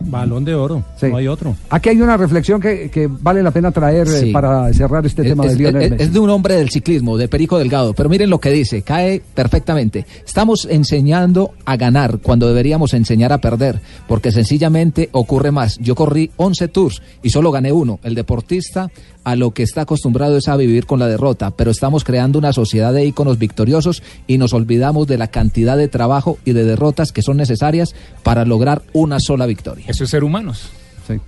Balón 0.00 0.44
de 0.46 0.54
oro, 0.54 0.82
Sí. 0.98 1.06
no 1.08 1.18
hay 1.18 1.28
otro. 1.28 1.54
Aquí 1.68 1.90
hay 1.90 2.00
una 2.00 2.16
reflexión 2.16 2.58
que, 2.60 2.90
que 2.90 3.06
vale 3.06 3.42
la 3.42 3.50
pena 3.50 3.70
traer 3.70 4.06
eh, 4.08 4.20
Sí. 4.20 4.30
para 4.32 4.72
cerrar 4.72 5.04
este 5.04 5.22
Es, 5.22 5.28
tema 5.28 5.44
de 5.44 5.52
es- 5.52 5.58
Lionel 5.58 5.82
es- 5.82 5.90
Messi. 5.90 6.02
es 6.04 6.12
de 6.12 6.18
un 6.20 6.30
hombre 6.30 6.54
del 6.56 6.70
ciclismo, 6.70 7.18
de 7.18 7.28
Perico 7.28 7.58
Delgado. 7.58 7.92
Pero 7.92 8.08
miren 8.08 8.30
lo 8.30 8.38
que 8.40 8.50
dice, 8.50 8.80
cae 8.82 9.20
perfectamente. 9.34 10.06
Estamos 10.26 10.66
enseñando 10.70 11.52
a 11.66 11.76
ganar 11.76 12.18
cuando 12.22 12.48
deberíamos 12.48 12.94
enseñar 12.94 13.32
a 13.34 13.38
perder, 13.38 13.80
porque 14.08 14.32
sencillamente 14.32 15.10
ocurre 15.12 15.50
más. 15.50 15.76
Yo 15.78 15.94
corrí 15.94 16.30
11 16.36 16.68
tours 16.68 17.02
y 17.22 17.28
solo 17.30 17.50
gané 17.50 17.70
uno. 17.72 17.98
El 18.04 18.14
deportista 18.14 18.90
a 19.24 19.36
lo 19.36 19.50
que 19.52 19.62
está 19.62 19.82
acostumbrado 19.82 20.36
es 20.36 20.48
a 20.48 20.56
vivir 20.56 20.86
con 20.86 20.98
la 20.98 21.08
derrota, 21.08 21.50
pero 21.50 21.70
estamos 21.70 22.04
creando 22.04 22.38
una 22.38 22.52
sociedad 22.52 22.92
de 22.92 23.04
íconos 23.04 23.38
victoriosos 23.38 24.02
y 24.26 24.38
nos 24.38 24.52
olvidamos 24.52 25.06
de 25.06 25.18
la 25.18 25.28
cantidad 25.28 25.76
de 25.76 25.88
trabajo 25.88 26.38
y 26.44 26.52
de 26.52 26.64
derrotas 26.64 27.12
que 27.12 27.22
son 27.22 27.36
necesarias 27.36 27.94
para 28.22 28.44
lograr 28.44 28.82
una 28.92 29.18
sola 29.20 29.46
victoria. 29.46 29.86
Eso 29.88 30.04
es 30.04 30.10
ser 30.10 30.24
humanos. 30.24 30.68
Sí. 31.06 31.18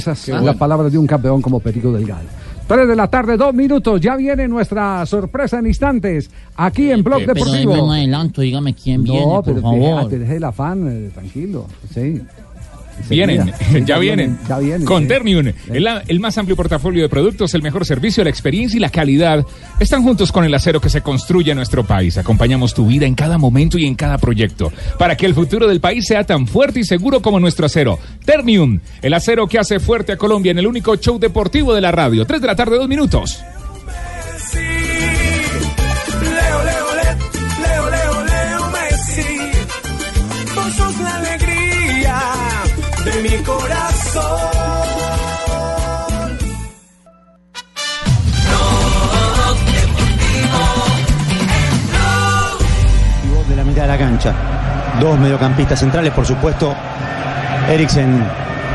Son 0.00 0.14
bueno. 0.28 0.46
las 0.46 0.56
palabras 0.56 0.90
de 0.90 0.98
un 0.98 1.06
campeón 1.06 1.42
como 1.42 1.60
Perico 1.60 1.92
Delgado. 1.92 2.24
Tres 2.66 2.88
de 2.88 2.96
la 2.96 3.08
tarde, 3.08 3.36
dos 3.36 3.52
minutos. 3.52 4.00
Ya 4.00 4.16
viene 4.16 4.48
nuestra 4.48 5.04
sorpresa 5.04 5.58
en 5.58 5.66
instantes 5.66 6.30
aquí 6.56 6.90
en 6.90 7.04
Blog 7.04 7.20
Pero 7.20 7.34
Deportivo. 7.34 7.84
un 7.84 7.92
adelanto, 7.92 8.40
dígame 8.40 8.72
quién 8.74 9.04
viene, 9.04 9.20
no, 9.20 9.42
por 9.42 9.44
pero 9.44 9.60
favor. 9.60 10.08
deje 10.08 10.36
el 10.36 10.44
afán, 10.44 10.88
eh, 10.88 11.10
tranquilo. 11.12 11.66
Sí. 11.92 12.22
Vienen, 13.08 13.52
ya 13.84 13.98
vienen. 13.98 14.38
Ya 14.48 14.58
vienen. 14.58 14.86
Con 14.86 15.02
sí. 15.02 15.08
Ternium, 15.08 15.52
el, 15.72 15.88
el 16.08 16.20
más 16.20 16.38
amplio 16.38 16.56
portafolio 16.56 17.02
de 17.02 17.08
productos, 17.08 17.52
el 17.54 17.62
mejor 17.62 17.84
servicio, 17.84 18.24
la 18.24 18.30
experiencia 18.30 18.76
y 18.76 18.80
la 18.80 18.88
calidad 18.88 19.44
están 19.78 20.02
juntos 20.02 20.32
con 20.32 20.44
el 20.44 20.54
acero 20.54 20.80
que 20.80 20.88
se 20.88 21.02
construye 21.02 21.50
en 21.50 21.56
nuestro 21.56 21.84
país. 21.84 22.16
Acompañamos 22.18 22.72
tu 22.72 22.86
vida 22.86 23.06
en 23.06 23.14
cada 23.14 23.38
momento 23.38 23.78
y 23.78 23.86
en 23.86 23.94
cada 23.94 24.18
proyecto 24.18 24.72
para 24.98 25.16
que 25.16 25.26
el 25.26 25.34
futuro 25.34 25.68
del 25.68 25.80
país 25.80 26.06
sea 26.06 26.24
tan 26.24 26.46
fuerte 26.46 26.80
y 26.80 26.84
seguro 26.84 27.20
como 27.20 27.40
nuestro 27.40 27.66
acero. 27.66 27.98
Ternium, 28.24 28.80
el 29.02 29.14
acero 29.14 29.46
que 29.46 29.58
hace 29.58 29.80
fuerte 29.80 30.12
a 30.12 30.16
Colombia 30.16 30.52
en 30.52 30.58
el 30.58 30.66
único 30.66 30.96
show 30.96 31.18
deportivo 31.18 31.74
de 31.74 31.80
la 31.80 31.92
radio. 31.92 32.24
Tres 32.26 32.40
de 32.40 32.46
la 32.46 32.56
tarde, 32.56 32.76
dos 32.76 32.88
minutos. 32.88 33.42
Dos 55.00 55.18
mediocampistas 55.18 55.80
centrales, 55.80 56.12
por 56.12 56.24
supuesto. 56.24 56.74
Eriksen 57.68 58.22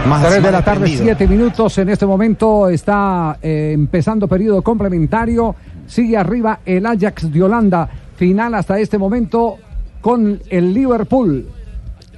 más 0.07 0.21
Tres 0.21 0.35
de 0.35 0.41
más 0.41 0.51
la 0.51 0.61
tarde, 0.63 0.81
desprendido. 0.81 1.03
siete 1.03 1.27
minutos. 1.27 1.77
En 1.77 1.89
este 1.89 2.05
momento 2.05 2.69
está 2.69 3.37
eh, 3.41 3.71
empezando 3.73 4.27
periodo 4.27 4.61
complementario. 4.61 5.55
Sigue 5.87 6.17
arriba 6.17 6.59
el 6.65 6.85
Ajax 6.85 7.31
de 7.31 7.43
Holanda. 7.43 7.89
Final 8.15 8.53
hasta 8.55 8.79
este 8.79 8.97
momento 8.97 9.55
con 10.01 10.39
el 10.49 10.73
Liverpool 10.73 11.47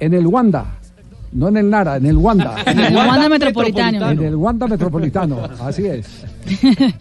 en 0.00 0.14
el 0.14 0.26
Wanda. 0.26 0.64
No 1.32 1.48
en 1.48 1.56
el 1.56 1.70
Nara, 1.70 1.96
en 1.96 2.06
el 2.06 2.16
Wanda. 2.16 2.56
En 2.66 2.78
el 2.78 2.94
Wanda 2.94 3.28
Metropolitano. 3.28 4.10
En 4.10 4.22
el 4.22 4.36
Wanda 4.36 4.66
Metropolitano, 4.66 5.48
así 5.60 5.86
es. 5.86 6.24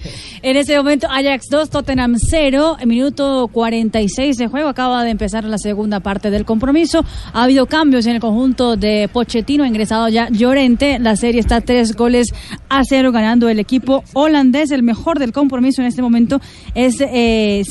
En 0.43 0.57
ese 0.57 0.77
momento, 0.77 1.07
Ajax 1.09 1.47
2, 1.49 1.69
Tottenham 1.69 2.15
0, 2.17 2.77
en 2.79 2.89
minuto 2.89 3.47
46 3.51 4.37
de 4.37 4.47
juego. 4.47 4.69
Acaba 4.69 5.03
de 5.03 5.11
empezar 5.11 5.43
la 5.43 5.57
segunda 5.57 5.99
parte 5.99 6.31
del 6.31 6.45
compromiso. 6.45 7.03
Ha 7.33 7.43
habido 7.43 7.65
cambios 7.67 8.05
en 8.07 8.15
el 8.15 8.21
conjunto 8.21 8.75
de 8.75 9.09
Pochettino, 9.11 9.63
ha 9.63 9.67
ingresado 9.67 10.07
ya 10.09 10.29
Llorente. 10.29 10.97
La 10.99 11.15
serie 11.15 11.39
está 11.39 11.61
tres 11.61 11.95
goles 11.95 12.33
a 12.69 12.83
cero 12.83 13.11
ganando 13.11 13.49
el 13.49 13.59
equipo 13.59 14.03
holandés. 14.13 14.71
El 14.71 14.83
mejor 14.83 15.19
del 15.19 15.31
compromiso 15.31 15.81
en 15.81 15.87
este 15.87 16.01
momento 16.01 16.41
es 16.73 17.01
eh, 17.01 17.63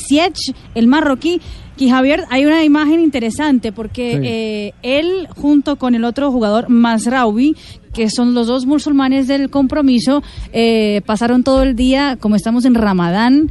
el 0.75 0.87
marroquí 0.87 1.41
Y 1.81 1.89
Javier, 1.89 2.25
hay 2.29 2.45
una 2.45 2.63
imagen 2.63 2.99
interesante 2.99 3.71
porque 3.71 4.11
Sí. 4.13 4.19
eh, 4.23 4.73
él 4.83 5.27
junto 5.35 5.77
con 5.77 5.95
el 5.95 6.03
otro 6.03 6.31
jugador, 6.31 6.69
Masraoui, 6.69 7.55
que 7.91 8.09
son 8.11 8.35
los 8.35 8.45
dos 8.45 8.67
musulmanes 8.67 9.27
del 9.27 9.49
compromiso, 9.49 10.21
eh, 10.53 11.01
pasaron 11.07 11.43
todo 11.43 11.63
el 11.63 11.75
día, 11.75 12.17
como 12.19 12.35
estamos 12.35 12.65
en 12.65 12.75
Ramadán, 12.75 13.49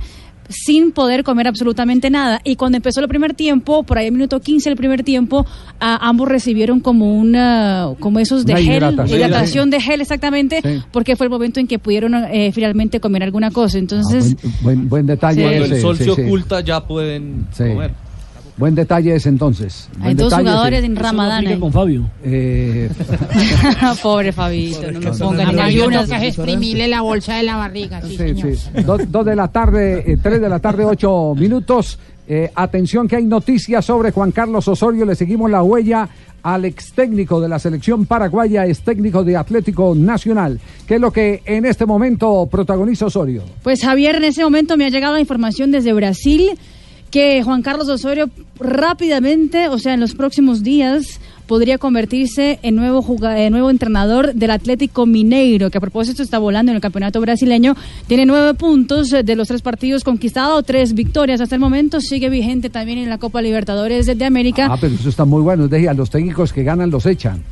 sin 0.48 0.90
poder 0.92 1.22
comer 1.24 1.46
absolutamente 1.48 2.08
nada. 2.10 2.40
Y 2.44 2.54
cuando 2.56 2.76
empezó 2.76 3.00
el 3.00 3.08
primer 3.08 3.34
tiempo, 3.34 3.82
por 3.84 3.98
ahí 3.98 4.06
el 4.06 4.12
minuto 4.12 4.40
15 4.40 4.68
del 4.70 4.76
primer 4.76 5.02
tiempo, 5.04 5.44
a- 5.80 6.08
ambos 6.08 6.28
recibieron 6.28 6.78
como 6.80 7.14
una, 7.16 7.88
como 8.00 8.18
esos 8.20 8.46
de 8.46 8.52
Una 8.54 8.60
gel, 8.62 8.76
hidratación. 8.76 9.18
hidratación 9.20 9.70
de 9.70 9.80
gel 9.80 10.00
exactamente, 10.00 10.60
Sí. 10.62 10.82
porque 10.92 11.16
fue 11.16 11.26
el 11.26 11.30
momento 11.30 11.58
en 11.60 11.66
que 11.66 11.78
pudieron 11.80 12.14
eh, 12.14 12.50
finalmente 12.52 12.98
comer 13.00 13.22
alguna 13.24 13.50
cosa. 13.50 13.78
Entonces, 13.78 14.36
Buen, 14.62 14.88
buen 14.88 15.06
detalle 15.06 15.42
Cuando 15.42 15.64
ese, 15.66 15.74
el 15.74 15.80
sol 15.80 15.96
sí, 15.98 16.04
se 16.04 16.14
sí. 16.14 16.22
oculta 16.22 16.60
ya 16.60 16.84
pueden 16.86 17.46
Sí. 17.52 17.64
comer. 17.68 17.92
Buen 18.60 18.74
detalle 18.76 19.14
ese 19.16 19.28
entonces. 19.30 19.88
hay 19.96 20.02
Buen 20.02 20.16
dos 20.18 20.30
detalle, 20.30 20.48
jugadores 20.50 20.80
sí. 20.80 20.86
en 20.86 20.96
Ramadán. 20.96 21.46
ahí. 21.46 21.58
con 21.58 21.72
Fabio. 21.72 22.08
Eh, 22.22 22.88
Pobre 24.02 24.32
Fabito, 24.32 24.92
no 24.92 25.00
lo 25.00 25.12
pongan 25.18 25.58
ayunas. 25.58 26.04
toca 26.06 26.24
exprimirle 26.24 26.86
la 26.88 27.00
bolsa 27.00 27.36
de 27.36 27.42
la 27.42 27.56
barriga, 27.56 28.00
sí, 28.02 28.08
Sí, 28.10 28.16
señor. 28.16 28.56
sí. 28.56 28.68
Dos, 28.84 29.10
dos 29.10 29.24
de 29.26 29.34
la 29.36 29.48
tarde, 29.48 30.04
eh, 30.12 30.18
tres 30.22 30.40
de 30.40 30.48
la 30.48 30.58
tarde, 30.60 30.84
ocho 30.84 31.34
minutos. 31.36 31.98
Eh, 32.32 32.48
atención 32.54 33.08
que 33.08 33.16
hay 33.16 33.24
noticias 33.24 33.84
sobre 33.84 34.12
Juan 34.12 34.30
Carlos 34.30 34.68
Osorio. 34.68 35.04
Le 35.04 35.16
seguimos 35.16 35.50
la 35.50 35.64
huella 35.64 36.08
al 36.42 36.64
ex 36.64 36.92
técnico 36.92 37.40
de 37.40 37.48
la 37.48 37.58
selección 37.58 38.06
paraguaya, 38.06 38.66
ex 38.66 38.82
técnico 38.82 39.24
de 39.24 39.36
Atlético 39.36 39.94
Nacional. 39.96 40.60
¿Qué 40.86 40.94
es 40.94 41.00
lo 41.00 41.12
que 41.12 41.42
en 41.44 41.64
este 41.66 41.86
momento 41.86 42.46
protagoniza 42.48 43.06
Osorio? 43.06 43.42
Pues 43.64 43.82
Javier, 43.82 44.14
en 44.16 44.24
ese 44.24 44.44
momento 44.44 44.76
me 44.76 44.86
ha 44.86 44.90
llegado 44.90 45.14
la 45.14 45.20
información 45.20 45.72
desde 45.72 45.92
Brasil 45.92 46.52
que 47.10 47.42
Juan 47.42 47.62
Carlos 47.62 47.88
Osorio 47.88 48.30
rápidamente, 48.58 49.68
o 49.68 49.78
sea, 49.78 49.94
en 49.94 50.00
los 50.00 50.14
próximos 50.14 50.62
días, 50.62 51.20
podría 51.46 51.78
convertirse 51.78 52.60
en 52.62 52.76
nuevo, 52.76 53.02
juga- 53.02 53.38
eh, 53.40 53.50
nuevo 53.50 53.70
entrenador 53.70 54.34
del 54.34 54.50
Atlético 54.52 55.04
Mineiro, 55.06 55.70
que 55.70 55.78
a 55.78 55.80
propósito 55.80 56.22
está 56.22 56.38
volando 56.38 56.70
en 56.70 56.76
el 56.76 56.80
campeonato 56.80 57.20
brasileño. 57.20 57.74
Tiene 58.06 58.24
nueve 58.26 58.54
puntos 58.54 59.12
eh, 59.12 59.22
de 59.24 59.34
los 59.36 59.48
tres 59.48 59.60
partidos 59.60 60.04
conquistados, 60.04 60.64
tres 60.64 60.94
victorias 60.94 61.40
hasta 61.40 61.56
el 61.56 61.60
momento. 61.60 62.00
Sigue 62.00 62.30
vigente 62.30 62.70
también 62.70 62.98
en 62.98 63.08
la 63.10 63.18
Copa 63.18 63.42
Libertadores 63.42 64.06
de 64.06 64.24
América. 64.24 64.68
Ah, 64.70 64.76
pero 64.80 64.94
eso 64.94 65.08
está 65.08 65.24
muy 65.24 65.42
bueno. 65.42 65.68
Los 65.96 66.10
técnicos 66.10 66.52
que 66.52 66.62
ganan 66.62 66.90
los 66.90 67.04
echan. 67.06 67.42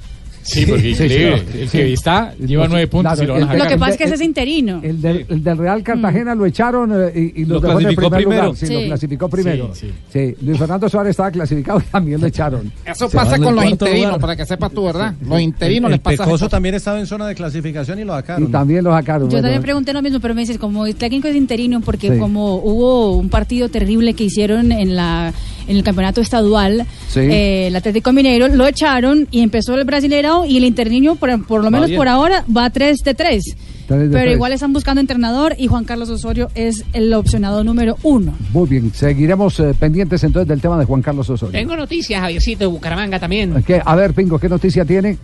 Sí, 0.42 0.64
porque 0.66 0.90
increíble. 0.90 1.42
El 1.62 1.70
que 1.70 1.92
está 1.92 2.34
lleva 2.36 2.66
nueve 2.68 2.86
puntos 2.86 3.20
y 3.20 3.26
lo 3.26 3.34
van 3.34 3.42
a 3.50 3.54
Lo 3.54 3.66
que 3.66 3.76
pasa 3.78 3.92
es 3.92 3.96
que 3.98 4.04
ese 4.04 4.14
es 4.14 4.20
interino. 4.22 4.80
El 4.82 5.00
del, 5.00 5.26
el 5.28 5.42
del 5.44 5.58
Real 5.58 5.82
Cartagena 5.82 6.34
lo 6.34 6.46
echaron 6.46 6.90
eh, 6.94 7.12
y, 7.36 7.42
y 7.42 7.44
Lo 7.44 7.54
lo, 7.56 7.60
dejó 7.60 7.80
en 7.80 7.86
el 7.88 7.94
clasificó 7.96 8.10
primer 8.10 8.18
primero. 8.24 8.42
lugar. 8.44 8.56
Sí, 8.56 8.66
Sí. 8.66 8.72
lo 8.74 8.80
clasificó 8.86 9.28
primero. 9.28 9.74
Sí, 9.74 9.90
Sí, 10.12 10.34
Luis 10.42 10.58
Fernando 10.58 10.88
Suárez 10.88 11.10
estaba 11.10 11.30
clasificado 11.30 11.80
y 11.80 11.82
también 11.92 12.20
lo 12.20 12.26
echaron. 12.26 12.72
Eso 12.84 13.08
pasa 13.10 13.38
con 13.38 13.54
los 13.54 13.64
interinos, 13.64 14.04
lugar. 14.06 14.20
para 14.20 14.36
que 14.36 14.46
sepas 14.46 14.72
tú, 14.72 14.84
¿verdad? 14.84 15.14
Los 15.26 15.40
interinos 15.40 15.88
el, 15.88 15.92
les 15.92 16.00
pasa 16.00 16.16
Pecoso 16.24 16.36
eso. 16.44 16.48
también 16.48 16.74
estaba 16.74 16.98
en 16.98 17.06
zona 17.06 17.26
de 17.26 17.34
clasificación 17.34 17.98
y 17.98 18.04
lo 18.04 18.14
Y 18.14 18.16
sacaron. 18.16 18.50
también 18.50 18.84
lo 18.84 18.92
sacaron. 18.92 19.24
Yo 19.28 19.32
bueno. 19.32 19.42
también 19.42 19.62
pregunté 19.62 19.92
lo 19.92 20.02
mismo, 20.02 20.20
pero 20.20 20.34
me 20.34 20.40
dices, 20.42 20.58
como 20.58 20.86
el 20.86 20.94
técnico 20.96 21.28
es 21.28 21.36
interino, 21.36 21.80
porque 21.80 22.12
Sí. 22.12 22.18
como 22.18 22.56
hubo 22.56 23.16
un 23.16 23.28
partido 23.28 23.68
terrible 23.68 24.14
que 24.14 24.24
hicieron 24.24 24.72
en 24.72 24.96
la 24.96 25.32
en 25.68 25.76
el 25.76 25.82
campeonato 25.84 26.20
estadual, 26.20 26.86
Sí. 27.08 27.20
eh, 27.20 27.66
el 27.68 27.76
Atlético 27.76 28.12
Mineiro 28.12 28.48
lo 28.48 28.66
echaron 28.66 29.28
y 29.30 29.40
empezó 29.42 29.74
el 29.74 29.84
Brasileirao 29.84 30.44
y 30.46 30.56
el 30.56 30.64
interino, 30.64 31.14
por, 31.16 31.46
por 31.46 31.62
lo 31.62 31.70
menos 31.70 31.90
por 31.92 32.08
ahora, 32.08 32.44
va 32.54 32.68
3 32.70 32.98
de 33.04 33.14
3. 33.14 33.42
Tres 33.86 34.00
de 34.00 34.08
Pero 34.10 34.30
igual 34.32 34.52
están 34.52 34.72
buscando 34.74 35.00
entrenador 35.00 35.54
y 35.58 35.66
Juan 35.66 35.84
Carlos 35.84 36.10
Osorio 36.10 36.50
es 36.54 36.84
el 36.92 37.12
opcionado 37.14 37.64
número 37.64 37.96
uno. 38.02 38.34
Muy 38.52 38.68
bien, 38.68 38.92
seguiremos 38.92 39.58
eh, 39.60 39.72
pendientes 39.78 40.22
entonces 40.24 40.46
del 40.48 40.60
tema 40.60 40.78
de 40.78 40.84
Juan 40.84 41.00
Carlos 41.00 41.30
Osorio. 41.30 41.52
Tengo 41.58 41.74
noticias, 41.76 42.20
Javiercito, 42.20 42.60
de 42.60 42.66
Bucaramanga 42.66 43.18
también. 43.18 43.62
¿Qué? 43.66 43.80
A 43.84 43.94
ver, 43.96 44.12
Pingo, 44.12 44.38
¿qué 44.38 44.48
noticia 44.48 44.84
tiene? 44.84 45.16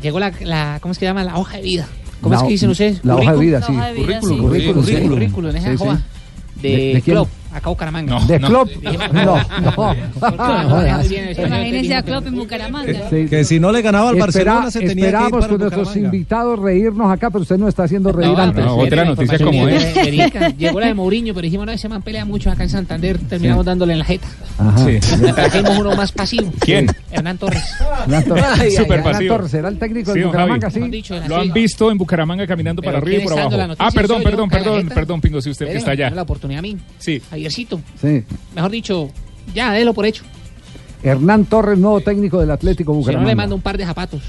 Llegó 0.00 0.20
la, 0.20 0.32
la 0.44 0.78
¿cómo 0.80 0.92
es 0.92 0.98
que 0.98 1.06
llama? 1.06 1.24
La 1.24 1.36
hoja 1.36 1.56
de 1.56 1.62
vida. 1.62 1.88
¿Cómo 2.20 2.34
La 2.34 2.40
es 2.40 2.44
que 2.44 2.50
dicen 2.50 2.70
ustedes? 2.70 3.00
La 3.04 3.16
hoja 3.16 3.32
de 3.32 3.36
¿Currículum? 3.38 3.46
vida, 3.46 3.62
sí. 3.66 3.72
La 3.72 3.78
hoja 3.78 3.86
de 3.88 3.92
vida, 3.94 4.20
Currículum, 4.20 4.36
sí. 4.36 4.42
currículum, 4.42 4.84
Sí, 4.86 4.96
sí. 4.96 5.08
currículum, 5.08 5.50
en 5.50 5.56
esa 5.56 5.70
Sí, 5.72 5.76
sí. 5.78 5.82
hoja. 5.82 6.02
De, 6.62 6.68
¿De- 6.68 6.76
de 6.94 7.02
quién? 7.02 7.16
Club, 7.16 7.28
acá 7.52 7.68
Bucaramanga. 7.70 8.18
¿De 8.26 8.40
Klopp? 8.40 8.70
No, 9.12 9.36
no. 9.60 9.94
Imagínense 11.46 11.94
a 11.94 12.02
Klopp 12.02 12.26
en 12.26 12.34
Bucaramanga. 12.36 13.08
Que 13.10 13.44
si 13.44 13.60
no 13.60 13.72
le 13.72 13.82
ganaba 13.82 14.10
al 14.10 14.16
Barcelona 14.16 14.70
se 14.70 14.80
tenía 14.80 14.94
que 14.94 15.00
ir 15.00 15.06
esperamos 15.06 15.46
con 15.46 15.58
nuestros 15.58 15.96
invitados 15.96 16.58
reírnos 16.58 17.10
acá, 17.10 17.30
pero 17.30 17.42
usted 17.42 17.58
no 17.58 17.68
está 17.68 17.84
haciendo 17.84 18.12
reír 18.12 18.32
No, 18.32 18.38
antes. 18.38 18.64
no, 18.64 18.76
otra 18.76 19.04
noticia 19.04 19.38
como 19.38 19.68
es. 19.68 19.94
Llegó 20.56 20.80
la 20.80 20.86
de 20.86 20.94
Mourinho, 20.94 21.34
pero 21.34 21.44
dijimos, 21.44 21.66
no, 21.66 21.72
ese 21.72 21.88
man 21.88 22.02
pelea 22.02 22.24
mucho 22.24 22.50
acá 22.50 22.62
en 22.64 22.70
Santander. 22.70 23.18
Terminamos 23.18 23.64
dándole 23.64 23.92
en 23.92 23.98
la 24.00 24.04
jeta. 24.04 24.26
Ajá. 24.58 24.78
Sí. 24.84 24.98
Trajimos 25.34 25.78
uno 25.78 25.94
más 25.96 26.12
pasivo. 26.12 26.52
¿Quién? 26.60 26.86
Hernán 27.10 27.38
Torres. 27.38 27.62
Hernán 28.04 28.24
Torres. 28.24 28.44
Hernán 28.78 29.02
pasivo. 29.02 29.34
Torres, 29.34 29.50
¿será 29.50 29.68
el 29.68 29.78
técnico 29.78 30.12
de 30.12 30.24
Bucaramanga? 30.24 30.70
Sí. 30.70 30.80
Lo 31.28 31.36
han 31.40 31.52
visto 31.52 31.90
en 31.90 31.98
Bucaramanga 31.98 32.46
caminando 32.46 32.82
para 32.82 32.98
arriba 32.98 33.16
y 33.22 33.26
¿quién 33.26 33.28
por 33.28 33.38
abajo. 33.56 33.74
Ah, 33.78 33.90
perdón, 33.92 34.16
¿Soy 34.22 34.24
yo, 34.24 34.30
perdón, 34.30 34.48
perdón, 34.50 34.88
perdón, 34.88 35.20
Pingo, 35.20 35.40
si 35.40 35.50
usted 35.50 35.66
que 35.66 35.76
está 35.78 35.92
allá. 35.92 36.10
la 36.10 36.22
oportunidad 36.22 36.60
a 36.60 36.62
mí. 36.62 36.76
Sí. 36.98 37.20
Javiercito. 37.42 37.80
Sí. 38.00 38.22
Mejor 38.54 38.70
dicho, 38.70 39.08
ya, 39.54 39.72
délo 39.72 39.92
por 39.94 40.06
hecho. 40.06 40.22
Hernán 41.02 41.46
Torres, 41.46 41.78
nuevo 41.78 42.00
técnico 42.00 42.38
del 42.40 42.50
Atlético 42.52 42.92
Si 42.92 42.96
no 42.96 43.00
Bucaramanga. 43.00 43.28
le 43.30 43.34
mando 43.34 43.56
un 43.56 43.62
par 43.62 43.76
de 43.76 43.84
zapatos. 43.84 44.22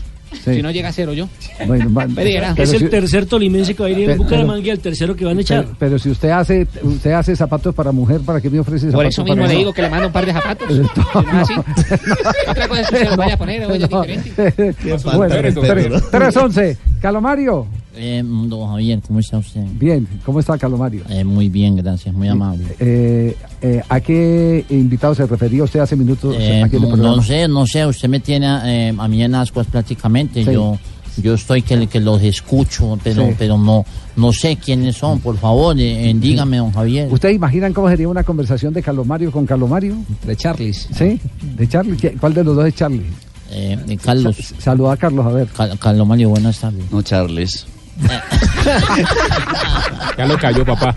Sí. 0.43 0.55
Si 0.55 0.61
no 0.63 0.71
llega 0.71 0.89
a 0.89 0.91
cero 0.91 1.13
yo. 1.13 1.29
Bueno, 1.67 1.91
Pero 2.15 2.55
Es 2.57 2.73
el 2.73 2.89
tercer 2.89 3.27
tolimense 3.27 3.75
que 3.75 3.83
va 3.83 3.87
a 3.89 3.91
ir 3.91 4.09
en 4.09 4.17
Bucaramanga 4.17 4.65
y 4.65 4.69
el 4.71 4.79
tercero 4.79 5.15
que 5.15 5.25
van 5.25 5.37
a 5.37 5.41
echar. 5.41 5.63
pero, 5.65 5.75
pero 5.77 5.99
si 5.99 6.09
usted 6.09 6.29
hace 6.31 6.65
usted 6.81 7.11
hace 7.11 7.35
zapatos 7.35 7.75
para 7.75 7.91
mujer, 7.91 8.21
¿para 8.21 8.41
qué 8.41 8.49
me 8.49 8.59
ofrece 8.59 8.87
zapatos 8.87 8.95
Por 8.97 9.05
eso 9.05 9.23
mismo 9.23 9.41
para 9.43 9.53
le 9.53 9.59
digo 9.59 9.71
que 9.71 9.83
le 9.83 9.89
mando 9.91 10.07
un 10.07 10.13
par 10.13 10.25
de 10.25 10.33
zapatos. 10.33 10.67
No, 10.79 11.21
Si 11.21 11.27
no 11.27 11.41
es 11.43 11.49
así. 11.51 11.53
Otra 12.49 12.67
cosa 12.67 12.81
es 12.81 12.87
que 12.89 12.95
usted 12.95 13.07
los 13.09 13.17
vaya 13.17 13.33
a 13.35 13.37
poner, 13.37 13.65
oye, 13.65 13.83
es 13.85 13.91
No. 13.91 14.01
diferente. 14.01 14.75
bueno, 15.15 15.35
eres, 15.35 15.53
don 15.53 15.63
Pedro. 15.67 16.01
311. 16.01 16.77
Calomario. 16.99 17.67
Eh, 17.95 18.23
don 18.25 18.67
Javier, 18.69 18.99
¿cómo 19.05 19.19
está 19.19 19.37
usted? 19.37 19.61
Bien, 19.79 20.07
¿cómo 20.25 20.39
está 20.39 20.57
Calomario? 20.57 21.03
Eh, 21.09 21.23
muy 21.23 21.47
bien, 21.49 21.75
gracias, 21.75 22.13
muy 22.13 22.27
amable. 22.27 22.65
Eh, 22.79 23.35
eh, 23.61 23.81
¿A 23.87 23.99
qué 23.99 24.65
invitado 24.69 25.13
se 25.13 25.27
refería 25.27 25.63
usted 25.63 25.79
hace 25.79 25.95
minutos 25.95 26.35
Eh, 26.39 26.63
aquí 26.63 26.77
en 26.77 26.83
el 26.85 26.97
no, 26.99 27.21
sé, 27.21 27.47
no 27.47 27.67
sé, 27.67 27.85
usted 27.85 28.09
me 28.09 28.19
tiene 28.19 28.47
eh, 28.89 28.93
a 28.97 29.07
mí 29.07 29.21
en 29.23 29.35
ascuas 29.35 29.67
prácticamente. 29.67 30.43
Sí. 30.43 30.51
Yo 30.51 30.77
yo 31.21 31.35
estoy 31.35 31.61
que, 31.61 31.85
que 31.85 31.99
los 31.99 32.19
escucho, 32.23 32.97
pero 33.03 33.27
Sí. 33.27 33.35
pero 33.37 33.55
no 33.59 33.85
no 34.15 34.33
sé 34.33 34.55
quiénes 34.57 34.95
son, 34.97 35.19
por 35.19 35.37
favor, 35.37 35.79
eh, 35.79 36.09
eh, 36.09 36.13
dígame, 36.17 36.57
don 36.57 36.71
Javier. 36.71 37.13
¿Ustedes 37.13 37.35
imaginan 37.35 37.71
cómo 37.73 37.87
sería 37.89 38.07
una 38.07 38.23
conversación 38.23 38.73
de 38.73 38.81
Calomario 38.81 39.31
con 39.31 39.45
Calomario? 39.45 39.95
De 40.25 40.35
Charlies. 40.35 40.87
¿Sí? 40.97 41.19
¿De 41.55 41.67
Charlie? 41.69 41.97
¿Qué- 41.97 42.13
¿Cuál 42.19 42.33
de 42.33 42.43
los 42.43 42.55
dos 42.55 42.65
es 42.65 42.73
Charlie? 42.73 43.05
Eh, 43.51 43.77
eh, 43.87 43.97
Carlos, 44.03 44.35
Sa- 44.37 44.55
Saluda 44.59 44.93
a 44.93 44.97
Carlos, 44.97 45.23
a 45.27 45.29
ver. 45.29 45.47
Cal- 45.49 45.77
Carlos 45.77 46.07
Mario, 46.07 46.29
buenas 46.29 46.59
tardes. 46.59 46.83
No, 46.91 47.03
Charles. 47.03 47.67
Ya 50.17 50.25
lo 50.25 50.37
cayó, 50.37 50.65
papá. 50.65 50.95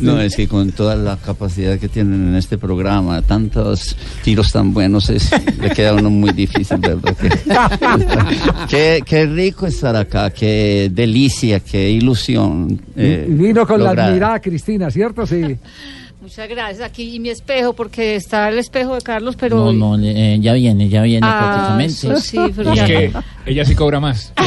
No, 0.00 0.20
es 0.20 0.36
que 0.36 0.48
con 0.48 0.72
toda 0.72 0.96
la 0.96 1.16
capacidad 1.16 1.78
que 1.78 1.88
tienen 1.88 2.28
en 2.28 2.34
este 2.36 2.58
programa, 2.58 3.20
tantos 3.22 3.96
tiros 4.24 4.50
tan 4.52 4.72
buenos, 4.72 5.10
es, 5.10 5.30
le 5.60 5.70
queda 5.70 5.94
uno 5.94 6.10
muy 6.10 6.30
difícil, 6.32 6.78
¿verdad? 6.78 7.14
Que- 7.16 7.30
qué, 8.68 9.02
qué 9.04 9.26
rico 9.26 9.66
estar 9.66 9.94
acá, 9.94 10.30
qué 10.30 10.90
delicia, 10.92 11.60
qué 11.60 11.90
ilusión. 11.90 12.80
eh, 12.96 13.26
vino 13.28 13.66
con 13.66 13.82
la 13.84 13.90
admirada 14.08 14.40
Cristina, 14.40 14.90
¿cierto? 14.90 15.26
Sí. 15.26 15.42
Muchas 16.22 16.48
gracias. 16.48 16.80
Aquí 16.88 17.18
mi 17.18 17.30
espejo, 17.30 17.72
porque 17.72 18.14
está 18.14 18.48
el 18.48 18.58
espejo 18.58 18.94
de 18.94 19.00
Carlos, 19.02 19.34
pero... 19.36 19.72
No, 19.72 19.96
no, 19.96 20.02
eh, 20.04 20.38
ya 20.40 20.52
viene, 20.52 20.88
ya 20.88 21.02
viene 21.02 21.26
Ah, 21.28 21.74
prácticamente. 21.74 21.92
eso 21.94 22.16
sí, 22.20 22.38
pero 22.56 22.70
Es 22.70 22.76
ya- 22.76 22.86
que 22.86 23.12
ella 23.46 23.64
sí 23.64 23.74
cobra 23.74 23.98
más. 23.98 24.32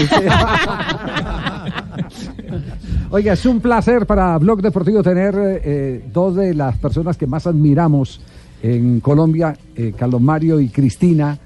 Oiga, 3.11 3.33
es 3.33 3.45
un 3.45 3.59
placer 3.59 4.05
para 4.05 4.37
Blog 4.37 4.61
Deportivo 4.61 5.03
tener 5.03 5.35
eh, 5.37 6.05
dos 6.11 6.35
de 6.35 6.53
las 6.53 6.77
personas 6.77 7.17
que 7.17 7.27
más 7.27 7.45
admiramos 7.47 8.19
en 8.63 8.99
Colombia, 8.99 9.55
eh, 9.75 9.93
Carlos 9.97 10.21
Mario 10.21 10.59
y 10.59 10.69
Cristina. 10.69 11.37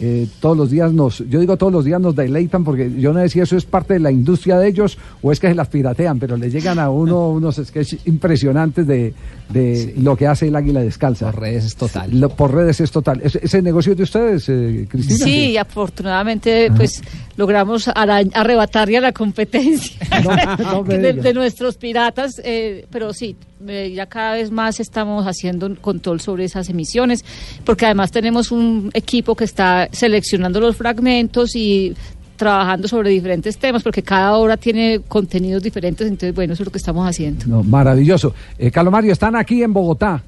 Eh, 0.00 0.28
todos 0.38 0.56
los 0.56 0.70
días 0.70 0.92
nos, 0.92 1.18
yo 1.28 1.40
digo 1.40 1.56
todos 1.56 1.72
los 1.72 1.84
días 1.84 2.00
nos 2.00 2.14
deleitan 2.14 2.62
porque 2.62 2.88
yo 3.00 3.12
no 3.12 3.18
sé 3.20 3.30
si 3.30 3.40
eso 3.40 3.56
es 3.56 3.64
parte 3.64 3.94
de 3.94 4.00
la 4.00 4.12
industria 4.12 4.56
de 4.56 4.68
ellos 4.68 4.96
o 5.22 5.32
es 5.32 5.40
que 5.40 5.48
se 5.48 5.56
las 5.56 5.68
piratean, 5.68 6.20
pero 6.20 6.36
le 6.36 6.50
llegan 6.50 6.78
a 6.78 6.88
uno 6.88 7.28
unos 7.38 7.56
sketches 7.56 8.06
impresionantes 8.06 8.86
de, 8.86 9.12
de 9.48 9.94
lo 9.98 10.16
que 10.16 10.28
hace 10.28 10.48
el 10.48 10.56
Águila 10.56 10.82
Descalza. 10.82 11.32
Por 11.32 11.40
redes 11.40 11.64
es 11.64 11.76
total. 11.76 12.30
por 12.36 12.54
redes 12.54 12.80
es 12.80 12.92
total. 12.92 13.20
¿Ese, 13.24 13.40
ese 13.42 13.60
negocio 13.60 13.96
de 13.96 14.04
ustedes, 14.04 14.48
eh, 14.48 14.86
Cristina? 14.88 15.24
Sí, 15.24 15.56
afortunadamente 15.56 16.70
pues 16.76 17.02
logramos 17.36 17.88
arrebatarle 17.88 18.98
a 18.98 19.00
la 19.00 19.12
competencia 19.12 19.98
no 20.58 20.82
me 20.84 20.98
de, 20.98 21.12
de 21.14 21.34
nuestros 21.34 21.76
piratas, 21.76 22.40
eh, 22.44 22.86
pero 22.90 23.12
sí, 23.12 23.36
eh, 23.66 23.92
ya 23.94 24.06
cada 24.06 24.34
vez 24.34 24.50
más 24.50 24.80
estamos 24.80 25.26
haciendo 25.26 25.66
un 25.66 25.74
control 25.74 26.20
sobre 26.20 26.44
esas 26.44 26.68
emisiones, 26.68 27.24
porque 27.64 27.86
además 27.86 28.10
tenemos 28.10 28.52
un 28.52 28.90
equipo 28.94 29.34
que 29.34 29.44
está 29.44 29.88
seleccionando 29.92 30.60
los 30.60 30.76
fragmentos 30.76 31.56
y 31.56 31.94
trabajando 32.36 32.88
sobre 32.88 33.10
diferentes 33.10 33.58
temas, 33.58 33.82
porque 33.82 34.02
cada 34.02 34.36
hora 34.36 34.56
tiene 34.56 35.00
contenidos 35.06 35.62
diferentes, 35.62 36.06
entonces 36.06 36.34
bueno, 36.34 36.54
eso 36.54 36.62
es 36.62 36.66
lo 36.66 36.72
que 36.72 36.78
estamos 36.78 37.06
haciendo. 37.06 37.46
No, 37.46 37.62
maravilloso. 37.62 38.34
Eh, 38.58 38.70
Carlos 38.70 38.92
Mario, 38.92 39.12
están 39.12 39.36
aquí 39.36 39.62
en 39.62 39.72
Bogotá. 39.72 40.22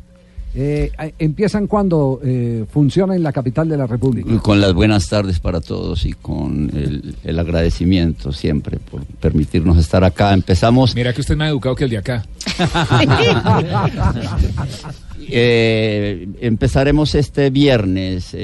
Eh, 0.55 0.91
eh, 0.99 1.15
¿Empiezan 1.19 1.67
cuando 1.67 2.21
eh, 2.25 2.65
funciona 2.71 3.15
en 3.15 3.23
la 3.23 3.33
capital 3.33 3.69
de 3.69 3.77
la 3.77 3.87
República? 3.87 4.37
Con 4.41 4.61
las 4.61 4.75
buenas 4.75 5.09
tardes 5.09 5.39
para 5.39 5.61
todos 5.61 6.05
y 6.05 6.13
con 6.13 6.71
el, 6.75 7.15
el 7.23 7.39
agradecimiento 7.39 8.33
siempre 8.33 8.79
por 8.79 9.05
permitirnos 9.05 9.79
estar 9.79 10.03
acá. 10.03 10.33
Empezamos. 10.33 10.95
Mira 10.97 11.13
que 11.13 11.21
usted 11.21 11.35
es 11.35 11.39
más 11.39 11.51
educado 11.51 11.77
que 11.77 11.85
el 11.85 11.91
de 11.91 11.99
acá. 11.99 12.25
Eh, 15.33 16.27
empezaremos 16.41 17.15
este 17.15 17.51
viernes 17.51 18.35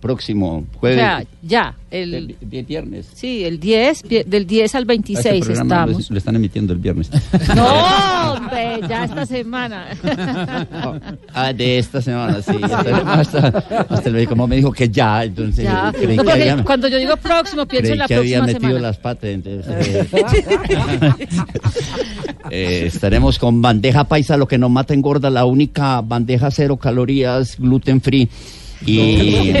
eh, 0.00 0.02
próximo, 0.02 0.64
O 0.74 0.78
jueves. 0.78 0.98
sea, 0.98 1.24
ya. 1.42 1.74
El, 1.90 2.36
viernes. 2.68 3.08
Sí, 3.14 3.42
el 3.44 3.58
10, 3.58 4.04
vi- 4.04 4.22
del 4.24 4.46
10 4.46 4.76
al 4.76 4.82
Este 4.82 4.92
26 4.92 5.44
programa 5.44 5.74
lo, 5.74 5.80
estamos. 5.90 6.10
lo 6.12 6.18
están 6.18 6.36
emitiendo 6.36 6.72
el 6.72 6.78
viernes. 6.78 7.10
No, 7.56 8.32
hombre, 8.34 8.80
ya 8.88 9.04
esta 9.04 9.26
semana. 9.26 9.86
Ah, 11.34 11.52
de 11.52 11.78
esta 11.78 12.00
semana, 12.00 12.40
sí. 12.42 12.52
Hasta, 12.62 13.48
hasta 13.88 14.08
el 14.08 14.14
médico 14.14 14.34
me 14.46 14.56
dijo 14.56 14.70
que 14.72 14.88
ya, 14.88 15.24
entonces 15.24 15.64
Ya. 15.64 15.92
creí 15.92 16.16
No, 16.16 16.24
que 16.24 16.30
había, 16.32 16.64
cuando 16.64 16.86
yo 16.88 16.98
digo 16.98 17.16
próximo, 17.16 17.66
pienso 17.66 17.92
en 17.92 17.98
la 17.98 18.06
que 18.06 18.14
había 18.14 18.38
próxima 18.38 18.46
metido 18.58 18.78
semana. 18.78 18.86
las 18.88 18.98
patas. 18.98 19.30
entonces, 19.30 19.66
eh, 20.12 21.16
eh, 22.50 22.82
estaremos 22.86 23.38
con 23.38 23.60
bandeja 23.62 24.04
paisa, 24.04 24.36
lo 24.36 24.46
que 24.46 24.58
nos 24.58 24.70
mata 24.70 24.94
engorda, 24.94 25.30
la 25.30 25.44
única 25.44 26.00
bandeja 26.00 26.50
cero 26.50 26.76
calorías, 26.76 27.56
gluten 27.58 28.00
free 28.00 28.28
y 28.86 29.54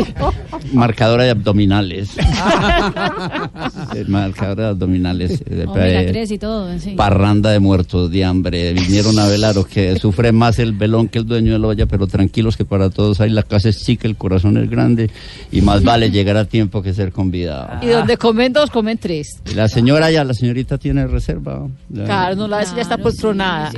marcadora 0.72 1.24
de 1.24 1.30
abdominales. 1.30 2.10
Marcadora 4.08 4.64
de 4.64 4.68
abdominales. 4.70 5.42
eh, 5.46 5.64
Omega 5.66 6.02
eh, 6.02 6.08
3 6.10 6.30
y 6.30 6.38
todo, 6.38 6.78
sí. 6.78 6.90
Parranda 6.92 7.50
de 7.50 7.60
muertos 7.60 8.10
de 8.10 8.24
hambre. 8.24 8.72
Vinieron 8.72 9.18
a 9.18 9.26
velar 9.26 9.54
los 9.54 9.66
que 9.66 9.98
sufre 9.98 10.32
más 10.32 10.58
el 10.58 10.72
velón 10.72 11.08
que 11.08 11.18
el 11.18 11.26
dueño 11.26 11.52
de 11.52 11.58
la 11.58 11.68
olla, 11.68 11.86
pero 11.86 12.06
tranquilos 12.06 12.56
que 12.56 12.64
para 12.64 12.90
todos 12.90 13.20
hay 13.20 13.30
la 13.30 13.42
casa 13.42 13.68
es 13.68 13.84
chica, 13.84 14.08
el 14.08 14.16
corazón 14.16 14.56
es 14.56 14.68
grande 14.70 15.10
y 15.52 15.60
más 15.60 15.82
vale 15.82 16.10
llegar 16.10 16.36
a 16.36 16.44
tiempo 16.44 16.82
que 16.82 16.94
ser 16.94 17.12
convidado. 17.12 17.84
Y 17.84 17.88
donde 17.88 18.16
comen 18.16 18.52
dos, 18.52 18.70
comen 18.70 18.98
tres. 18.98 19.38
Y 19.50 19.54
La 19.54 19.68
señora 19.68 20.10
ya, 20.10 20.24
la 20.24 20.34
señorita 20.34 20.78
tiene 20.78 21.06
reserva. 21.06 21.68
Ya. 21.88 22.04
Claro, 22.04 22.36
no 22.36 22.48
la 22.48 22.58
vez 22.58 22.74
ya 22.74 22.82
está 22.82 22.98
poltronada. 22.98 23.72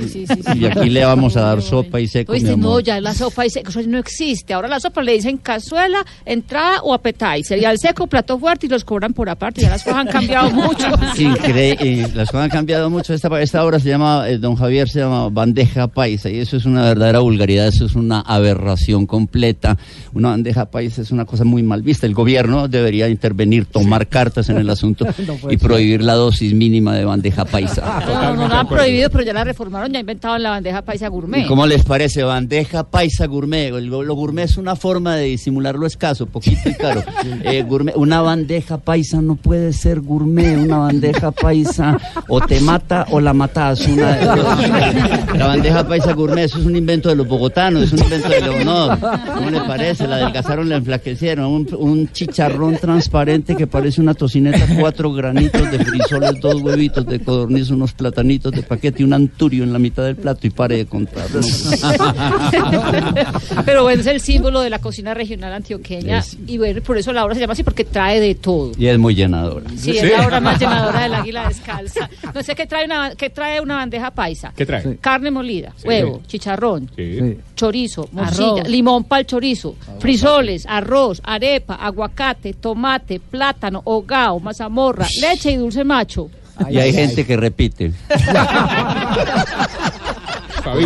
Y 0.55 0.65
aquí 0.65 0.89
le 0.89 1.03
vamos 1.05 1.35
a 1.37 1.41
dar 1.41 1.61
sopa 1.61 1.99
y 1.99 2.07
seco, 2.07 2.33
mi 2.33 2.39
dices, 2.39 2.57
no, 2.57 2.79
ya 2.79 2.99
la 3.01 3.13
sopa 3.13 3.45
y 3.45 3.49
seco, 3.49 3.69
eso 3.69 3.81
no 3.87 3.97
existe. 3.97 4.53
Ahora 4.53 4.67
la 4.67 4.79
sopa 4.79 5.01
le 5.01 5.13
dicen 5.13 5.32
cazuela, 5.37 6.05
entrada 6.25 6.81
o 6.83 6.93
appetizer. 6.93 7.59
Y 7.59 7.65
al 7.65 7.77
seco, 7.79 8.07
plato 8.07 8.37
fuerte 8.39 8.65
y 8.65 8.69
los 8.69 8.83
cobran 8.83 9.13
por 9.13 9.29
aparte. 9.29 9.61
Ya 9.61 9.69
las 9.69 9.83
cosas 9.83 9.99
han 9.99 10.07
cambiado 10.07 10.49
mucho. 10.51 10.87
Incre- 11.15 11.77
eh, 11.79 12.07
las 12.13 12.29
cosas 12.29 12.45
han 12.45 12.49
cambiado 12.49 12.89
mucho. 12.89 13.13
Esta, 13.13 13.41
esta 13.41 13.63
obra 13.65 13.79
se 13.79 13.89
llama, 13.89 14.27
eh, 14.29 14.37
don 14.37 14.55
Javier 14.55 14.89
se 14.89 14.99
llama 14.99 15.29
bandeja 15.29 15.87
paisa 15.87 16.29
y 16.29 16.39
eso 16.39 16.57
es 16.57 16.65
una 16.65 16.83
verdadera 16.83 17.19
vulgaridad, 17.19 17.67
eso 17.67 17.85
es 17.85 17.95
una 17.95 18.19
aberración 18.21 19.05
completa. 19.05 19.77
Una 20.13 20.29
bandeja 20.29 20.65
paisa 20.69 21.01
es 21.01 21.11
una 21.11 21.25
cosa 21.25 21.43
muy 21.43 21.63
mal 21.63 21.81
vista. 21.81 22.05
El 22.05 22.13
gobierno 22.13 22.67
debería 22.67 23.07
intervenir, 23.09 23.65
tomar 23.65 24.07
cartas 24.07 24.49
en 24.49 24.57
el 24.57 24.69
asunto 24.69 25.05
No 25.27 25.35
y 25.51 25.57
ser. 25.57 25.59
prohibir 25.59 26.01
la 26.03 26.13
dosis 26.15 26.53
mínima 26.53 26.95
de 26.95 27.05
bandeja 27.05 27.45
paisa. 27.45 28.03
No, 28.05 28.35
no 28.35 28.47
la 28.47 28.59
han 28.61 28.67
prohibido, 28.67 29.09
pero 29.09 29.23
ya 29.23 29.33
la 29.33 29.43
reformaron, 29.43 29.91
ya 29.91 29.99
inventaron 29.99 30.41
la 30.43 30.51
bandeja 30.51 30.81
paisa 30.81 31.07
gourmet. 31.07 31.45
¿Y 31.45 31.47
¿Cómo 31.47 31.65
les 31.65 31.83
parece? 31.83 32.23
Bandeja 32.23 32.83
paisa 32.89 33.25
gourmet. 33.25 33.73
El- 33.73 33.87
Lo, 33.87 34.15
gourmet 34.15 34.45
es 34.45 34.57
una 34.57 34.75
forma 34.75 35.15
de 35.15 35.22
disimular 35.25 35.75
lo 35.75 35.85
escaso, 35.85 36.25
poquito 36.25 36.69
y 36.69 36.75
caro. 36.75 37.03
Eh, 37.45 37.63
gourmet, 37.63 37.95
una 37.95 38.21
bandeja 38.21 38.77
paisa 38.77 39.21
no 39.21 39.35
puede 39.35 39.73
ser 39.73 40.01
gourmet. 40.01 40.57
Una 40.57 40.77
bandeja 40.77 41.31
paisa 41.31 41.99
o 42.27 42.41
te 42.41 42.59
mata 42.61 43.05
o 43.11 43.19
la 43.19 43.33
matas. 43.33 43.87
Una 43.87 44.15
de 44.15 44.25
dos. 44.25 45.37
La 45.37 45.47
bandeja 45.47 45.87
paisa 45.87 46.13
gourmet, 46.13 46.45
eso 46.45 46.59
es 46.59 46.65
un 46.65 46.75
invento 46.75 47.09
de 47.09 47.15
los 47.15 47.27
bogotanos, 47.27 47.83
es 47.83 47.93
un 47.93 47.99
invento 47.99 48.29
de 48.29 48.41
los 48.41 48.65
no. 48.65 48.97
¿Cómo 49.35 49.49
le 49.49 49.61
parece? 49.61 50.07
La 50.07 50.17
adelgazaron, 50.17 50.69
la 50.69 50.77
enflaquecieron. 50.77 51.45
Un, 51.45 51.67
un 51.77 52.11
chicharrón 52.11 52.77
transparente 52.77 53.55
que 53.55 53.67
parece 53.67 54.01
una 54.01 54.13
tocineta, 54.13 54.65
cuatro 54.79 55.11
granitos 55.11 55.69
de 55.71 55.79
frisoles, 55.79 56.39
dos 56.39 56.61
huevitos 56.61 57.05
de 57.05 57.19
codorniz, 57.19 57.69
unos 57.69 57.93
platanitos 57.93 58.51
de 58.51 58.63
paquete 58.63 59.01
y 59.01 59.05
un 59.05 59.13
anturio 59.13 59.63
en 59.63 59.73
la 59.73 59.79
mitad 59.79 60.03
del 60.03 60.15
plato 60.15 60.47
y 60.47 60.49
pare 60.49 60.77
de 60.77 60.85
contar. 60.85 61.25
¿no? 61.33 61.41
Pero 63.65 63.83
bueno, 63.83 64.01
es 64.01 64.07
el 64.07 64.21
símbolo 64.21 64.61
de 64.61 64.69
la 64.69 64.79
cocina 64.79 65.12
regional 65.13 65.53
antioqueña. 65.53 66.19
Es- 66.19 66.37
Y 66.47 66.57
bueno, 66.57 66.81
por 66.81 66.97
eso 66.97 67.11
la 67.13 67.23
obra 67.25 67.35
se 67.35 67.41
llama 67.41 67.53
así, 67.53 67.63
porque 67.63 67.83
trae 67.85 68.19
de 68.19 68.35
todo. 68.35 68.71
Y 68.77 68.87
es 68.87 68.97
muy 68.97 69.15
llenadora. 69.15 69.69
Sí, 69.77 69.97
es 69.97 70.11
la 70.11 70.25
obra 70.25 70.39
más 70.39 70.59
llenadora 70.59 71.01
del 71.03 71.13
águila 71.15 71.47
descalza. 71.47 72.09
No 72.33 72.41
sé 72.43 72.55
qué 72.55 72.65
trae 72.67 72.85
una, 72.85 73.15
qué 73.15 73.29
trae 73.29 73.61
una 73.61 73.75
bandeja 73.77 74.11
paisa. 74.11 74.53
¿Qué 74.55 74.65
trae? 74.65 74.81
Sí. 74.83 74.97
Carne 75.01 75.31
molida, 75.31 75.73
Sí. 75.77 75.87
huevo, 75.87 76.21
chicharrón, 76.27 76.89
Sí. 76.95 77.37
chorizo, 77.55 78.09
morcilla, 78.11 78.51
Arroz. 78.61 78.69
limón 78.69 79.03
para 79.05 79.21
el 79.21 79.25
chorizo, 79.27 79.75
frisoles, 79.99 80.65
arroz, 80.67 81.21
arepa, 81.23 81.75
aguacate, 81.75 82.53
tomate, 82.53 83.19
plátano, 83.19 83.81
hogao, 83.85 84.39
mazamorra, 84.39 85.07
leche 85.21 85.51
y 85.51 85.55
dulce 85.57 85.83
macho. 85.83 86.29
Y 86.69 86.77
hay 86.77 86.93
gente 86.93 87.25
que 87.25 87.35
repite. 87.35 87.91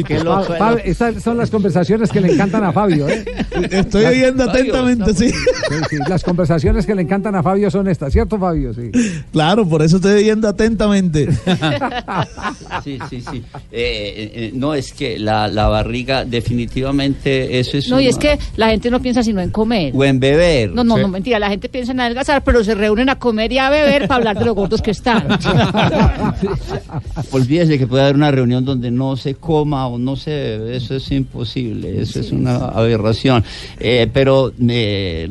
Qué 0.06 0.20
loco, 0.24 0.44
Fa- 0.44 0.58
Fa- 0.58 0.74
Estas 0.84 1.22
son 1.24 1.38
las 1.38 1.50
conversaciones 1.50 2.10
que 2.12 2.20
le 2.22 2.34
encantan 2.34 2.64
a 2.64 2.72
Fabio. 2.72 3.08
¿eh? 3.08 3.24
Estoy 3.72 4.06
oyendo 4.06 4.44
atentamente, 4.50 5.14
sí. 5.14 5.30
Sí, 5.30 5.76
sí, 5.90 5.98
Las 6.10 6.24
conversaciones 6.24 6.86
que 6.86 6.96
le 6.96 7.02
encantan 7.04 7.36
a 7.36 7.44
Fabio 7.44 7.70
son 7.70 7.88
estas, 7.88 8.12
¿cierto, 8.14 8.38
Fabio? 8.40 8.74
Sí. 8.74 8.92
Claro, 9.32 9.68
por 9.68 9.82
eso 9.82 9.98
estoy 9.98 10.14
oyendo 10.24 10.48
atentamente. 10.48 11.28
Sí, 12.84 13.00
sí, 13.10 13.22
sí. 13.22 13.38
Eh, 13.72 13.72
eh, 13.72 14.32
eh, 14.34 14.52
no, 14.54 14.74
es 14.74 14.94
que 14.94 15.18
la, 15.20 15.48
la 15.48 15.68
barriga 15.68 16.24
definitivamente 16.26 17.60
eso 17.60 17.78
es... 17.78 17.90
No, 17.90 18.00
y 18.00 18.08
es 18.08 18.18
que 18.18 18.38
la 18.56 18.70
gente 18.70 18.90
no 18.90 19.02
piensa 19.02 19.24
sino 19.24 19.42
en 19.42 19.50
comer. 19.50 19.94
O 19.96 20.04
en 20.04 20.20
beber. 20.20 20.72
No, 20.72 20.84
no, 20.84 20.96
Sí. 20.96 21.02
no, 21.02 21.08
mentira, 21.10 21.40
la 21.40 21.50
gente 21.50 21.70
piensa 21.70 21.92
en 21.92 22.00
adelgazar, 22.00 22.44
pero 22.44 22.64
se 22.64 22.76
reúnen 22.76 23.10
a 23.10 23.16
comer 23.20 23.52
y 23.52 23.58
a 23.58 23.70
beber 23.70 24.08
para 24.08 24.16
hablar 24.18 24.40
de 24.40 24.46
lo 24.46 24.56
gordos 24.56 24.82
que 24.82 24.92
están. 24.92 25.28
Olvídese 27.32 27.78
que 27.78 27.88
puede 27.88 28.04
haber 28.04 28.16
una 28.16 28.32
reunión 28.32 28.64
donde 28.66 28.92
no 28.92 29.18
se 29.18 29.36
coma 29.68 29.88
o 29.88 29.98
no 29.98 30.16
se 30.16 30.30
bebe, 30.32 30.78
eso 30.78 30.96
es 30.96 31.12
imposible, 31.12 32.02
eso 32.02 32.22
es 32.22 32.32
una 32.32 32.56
aberración. 32.56 33.44
Eh, 33.80 34.10
pero 34.14 34.54
eh, 34.70 35.30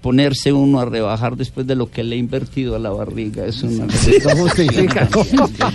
ponerse 0.00 0.52
uno 0.52 0.80
a 0.80 0.86
rebajar 0.86 1.36
después 1.36 1.66
de 1.66 1.74
lo 1.74 1.90
que 1.90 2.02
le 2.02 2.16
he 2.16 2.18
invertido 2.18 2.76
a 2.76 2.78
la 2.78 2.88
barriga 2.90 3.44
es 3.44 3.62
una... 3.62 3.84
No 3.84 4.36
justifica. 4.36 5.06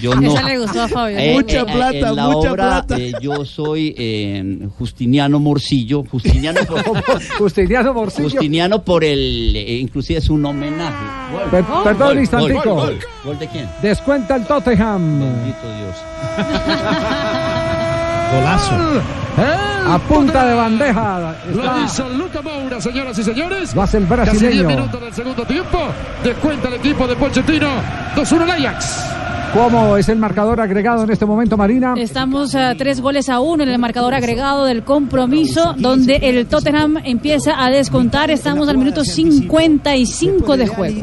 Yo 0.02 0.16
no... 0.16 0.34
Esa 0.34 0.44
le 0.44 0.58
gustó 0.60 0.82
a 0.82 0.88
Fabio. 0.88 1.18
Eh, 1.20 1.34
Mucha 1.36 1.66
plata, 1.66 2.10
en 2.10 2.16
la 2.16 2.28
mucha 2.30 2.52
obra, 2.52 2.84
plata. 2.86 2.98
eh, 2.98 3.12
yo 3.22 3.46
soy 3.46 3.94
eh, 3.98 4.68
Justiniano 4.80 5.40
Morcillo, 5.40 6.04
Justiniano 6.10 6.62
por, 6.66 6.82
Justiniano 7.38 7.94
Morcillo. 7.94 8.30
Justiniano 8.30 8.82
por 8.84 9.04
el, 9.04 9.56
eh, 9.56 9.78
inclusive 9.78 10.18
es 10.20 10.30
un 10.32 10.44
homenaje. 10.46 11.06
Gol, 11.32 11.50
Per- 11.52 11.64
gol, 11.64 11.84
perdón, 11.84 12.08
gol, 12.08 12.20
instantico. 12.20 12.62
gol, 12.64 12.76
gol. 12.76 13.00
¿Gol 13.26 13.40
de 13.40 13.48
quién? 13.48 13.70
Descuenta 13.84 14.36
el 14.36 14.46
Tottenham. 14.46 15.20
Bendito 15.20 15.58
Dios. 15.78 15.96
Golazo. 18.32 18.76
A 19.92 19.98
punta 20.08 20.46
de 20.46 20.54
bandeja. 20.54 21.34
Lo 21.54 21.64
Está- 21.64 21.82
hizo 21.86 22.10
Luca 22.10 22.42
Moura, 22.42 22.80
señoras 22.82 23.18
y 23.18 23.24
señores. 23.24 23.76
Lo 23.76 23.82
hace 23.82 23.98
el 23.98 24.08
Casi 24.08 24.16
brasileño. 24.22 24.68
10 24.68 24.78
minutos 24.80 25.02
del 25.02 25.14
segundo 25.14 25.46
tiempo. 25.46 25.78
Descuenta 26.24 26.68
el 26.68 26.74
equipo 26.76 27.08
de 27.08 27.16
Pochettino. 27.16 27.68
2-1 28.16 28.44
el 28.44 28.52
Ajax. 28.52 29.04
¿Cómo 29.54 29.98
es 29.98 30.08
el 30.10 30.20
marcador 30.20 30.62
agregado 30.62 31.04
en 31.06 31.10
este 31.10 31.26
momento, 31.26 31.58
Marina? 31.58 31.96
Estamos 31.98 32.54
a 32.54 32.76
tres 32.76 33.02
goles 33.02 33.30
a 33.30 33.40
uno 33.40 33.64
en 33.64 33.70
el 33.70 33.80
marcador 33.80 34.14
agregado 34.14 34.66
del 34.66 34.84
compromiso, 34.84 35.74
donde 35.76 36.18
el 36.18 36.46
Tottenham 36.46 36.98
empieza 37.04 37.64
a 37.64 37.72
descontar. 37.72 38.30
Estamos 38.30 38.70
al 38.70 38.78
minuto 38.78 39.04
55 39.04 40.56
de 40.56 40.68
juego. 40.68 41.02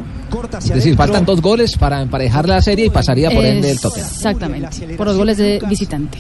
Es 0.59 0.69
decir, 0.75 0.95
faltan 0.97 1.25
dos 1.25 1.41
goles 1.41 1.77
para 1.77 2.01
emparejar 2.03 2.49
la 2.49 2.63
serie 2.63 2.87
y 2.87 2.91
pasaría 2.91 3.31
por 3.31 3.45
ende 3.45 3.71
el 3.73 3.81
Tottenham. 3.81 4.09
Exactamente, 4.09 4.95
por 4.97 5.07
los 5.09 5.17
goles 5.17 5.39
de 5.39 5.61
visitante. 5.69 6.19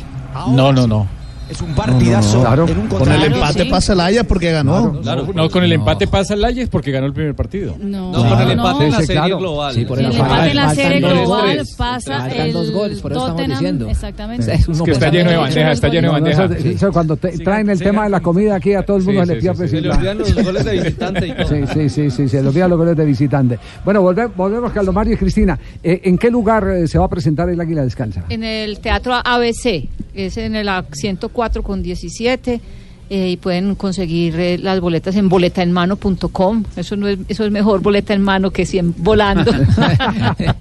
No, 0.50 0.72
no, 0.72 0.86
no. 0.86 1.06
Es 1.48 1.62
un 1.62 1.72
partidazo. 1.76 2.40
Claro. 2.40 2.66
en 2.66 2.76
un 2.76 2.86
Con 2.88 3.08
el 3.08 3.22
empate 3.22 3.62
sí. 3.62 3.70
pasa 3.70 3.92
el 3.92 4.00
Ajax 4.00 4.24
porque 4.24 4.50
ganó. 4.50 5.00
Claro, 5.00 5.28
no, 5.32 5.48
con 5.48 5.62
el 5.62 5.72
empate 5.74 6.08
pasa 6.08 6.34
el 6.34 6.44
Ajax 6.44 6.68
porque 6.68 6.90
ganó 6.90 7.06
el 7.06 7.12
primer 7.12 7.36
partido. 7.36 7.76
No, 7.80 8.10
No, 8.10 8.28
con 8.28 8.40
el 8.40 8.46
no. 8.56 8.66
empate 8.66 8.84
en 8.86 8.90
la 8.90 8.96
serie 8.98 9.14
claro. 9.14 9.38
global. 9.38 9.72
Sí, 9.76 9.84
por 9.84 10.00
el 10.00 10.06
eso 10.06 10.22
empate 10.24 10.50
en 10.50 10.56
la 10.56 10.74
serie 10.74 10.98
global 10.98 11.62
pasa 11.76 12.18
Faltan 12.18 12.40
el 12.40 12.52
dos 12.52 12.72
goles, 12.72 13.00
por 13.00 13.12
eso 13.12 13.20
estamos 13.20 13.36
Tottenham, 13.36 13.58
diciendo. 13.60 13.88
Exactamente. 13.88 14.54
Es, 14.54 14.66
que 14.66 14.90
está 14.90 15.08
lleno 15.08 15.30
de 15.30 15.36
bandeja, 15.36 15.70
está 15.70 15.86
lleno 15.88 16.12
de 16.14 16.20
No, 16.20 16.26
no, 16.26 16.36
bandeja. 16.36 16.58
eso- 16.58 16.68
eso 16.68 16.92
cuando 16.92 17.16
te- 17.16 17.38
traen 17.38 17.70
el 17.70 17.78
tema 17.78 18.02
de 18.02 18.10
la 18.10 18.18
comida 18.20 18.56
aquí 18.56 18.74
a 18.74 18.84
todo 18.84 18.96
el 18.96 19.04
mundo 19.04 19.20
Sí, 19.22 19.26
se 19.28 19.34
le 19.36 19.40
sí, 19.40 19.46
pierde. 19.46 19.68
sí, 19.68 19.76
Se 19.76 19.80
le 19.82 19.90
olvidan 19.90 20.18
los 20.18 20.34
goles 20.34 20.64
de 20.64 20.72
visitante 20.72 21.26
y 21.28 21.32
todo. 21.32 21.46
Sí, 21.48 21.56
sí, 21.72 21.88
sí, 21.88 22.10
sí, 22.10 22.28
se 22.28 22.42
le 22.42 22.48
olvidan 22.48 22.70
los 22.70 22.78
goles 22.80 22.96
de 22.96 23.04
visitante. 23.04 23.58
Bueno, 23.84 24.02
volve- 24.02 24.32
volvemos, 24.34 24.72
Carlos 24.72 24.92
Mario 24.92 25.14
y 25.14 25.16
Cristina. 25.16 25.56
Eh, 25.80 26.00
¿En 26.02 26.18
qué 26.18 26.28
lugar 26.28 26.66
eh, 26.70 26.88
se 26.88 26.98
va 26.98 27.04
a 27.04 27.08
presentar 27.08 27.48
el 27.50 27.60
Águila 27.60 27.84
Descansa? 27.84 28.24
En 28.30 28.42
el 28.42 28.80
Teatro 28.80 29.14
ABC, 29.14 29.88
es 30.16 30.36
en 30.38 30.56
el 30.56 30.68
104 30.92 31.62
con 31.62 31.82
17. 31.82 32.60
eh, 33.08 33.30
y 33.30 33.36
pueden 33.36 33.76
conseguir 33.76 34.38
eh, 34.40 34.58
las 34.58 34.80
boletas 34.80 35.14
en 35.14 35.28
boletaenmano.com. 35.28 36.64
Eso 36.74 36.96
no 36.96 37.06
es, 37.06 37.18
eso 37.28 37.44
es 37.44 37.52
mejor 37.52 37.80
boleta 37.80 38.14
en 38.14 38.22
mano 38.22 38.50
que 38.50 38.66
100 38.66 38.94
volando. 38.98 39.52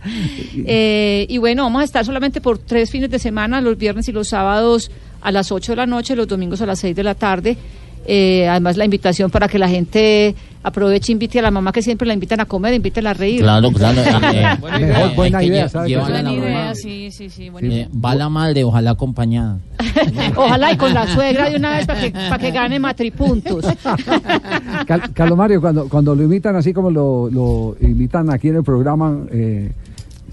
Eh, 0.67 1.25
y 1.29 1.37
bueno, 1.37 1.63
vamos 1.63 1.81
a 1.81 1.83
estar 1.83 2.05
solamente 2.05 2.39
por 2.39 2.57
tres 2.57 2.89
fines 2.89 3.09
de 3.09 3.19
semana, 3.19 3.59
los 3.59 3.77
viernes 3.77 4.07
y 4.07 4.11
los 4.11 4.29
sábados 4.29 4.89
a 5.21 5.31
las 5.31 5.51
8 5.51 5.73
de 5.73 5.75
la 5.75 5.85
noche, 5.85 6.15
los 6.15 6.27
domingos 6.27 6.61
a 6.61 6.65
las 6.65 6.79
6 6.79 6.95
de 6.95 7.03
la 7.03 7.13
tarde. 7.13 7.57
Eh, 8.05 8.47
además, 8.47 8.77
la 8.77 8.85
invitación 8.85 9.31
para 9.31 9.47
que 9.47 9.57
la 9.59 9.67
gente 9.67 10.35
aproveche, 10.63 11.11
invite 11.11 11.37
a 11.39 11.41
la 11.43 11.51
mamá 11.51 11.71
que 11.71 11.81
siempre 11.83 12.07
la 12.07 12.13
invitan 12.15 12.39
a 12.39 12.45
comer, 12.45 12.73
invítela 12.73 13.11
a 13.11 13.13
reír. 13.13 13.41
Claro, 13.41 13.71
claro. 13.71 14.01
eh, 14.01 14.43
eh, 14.43 14.57
Buena 14.59 15.07
buena 15.15 15.37
hay 15.39 15.45
que 15.47 15.53
idea, 15.53 15.69
¿sabes? 15.69 15.91
la 15.91 16.01
Buena 16.01 16.33
idea, 16.33 16.75
sí, 16.75 17.11
sí, 17.11 17.29
sí. 17.29 17.49
buena 17.49 17.73
Eh, 17.73 17.89
va 18.03 18.15
la 18.15 18.29
madre, 18.29 18.63
ojalá 18.63 18.91
acompañada. 18.91 19.59
Ojalá 20.35 20.71
y 20.73 20.77
con 20.77 20.93
la 20.93 21.07
suegra 21.13 21.49
de 21.49 21.55
una 21.57 21.77
vez 21.77 21.85
para 21.85 22.01
que, 22.01 22.11
para 22.11 22.37
que 22.39 22.51
gane 22.51 22.79
matripuntos. 22.79 23.65
Cal- 24.87 25.13
Calomario, 25.13 25.61
cuando, 25.61 25.87
cuando 25.89 26.15
lo 26.15 26.23
imitan 26.23 26.55
así 26.55 26.73
como 26.73 26.89
lo, 26.91 27.29
lo 27.29 27.75
imitan 27.81 28.29
aquí 28.31 28.49
en 28.49 28.57
el 28.57 28.63
programa, 28.63 29.19
eh, 29.31 29.71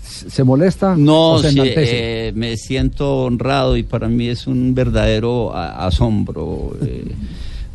¿se 0.03 0.45
molesta 0.45 0.95
No, 0.97 1.33
o 1.33 1.39
se 1.41 1.51
sí, 1.51 1.61
eh, 1.63 2.33
me 2.35 2.57
siento 2.57 3.25
honrado 3.25 3.77
y 3.77 3.83
para 3.83 4.09
mí 4.09 4.29
es 4.29 4.47
un 4.47 4.75
verdadero 4.75 5.55
asombro. 5.55 6.75
eh, 6.83 7.05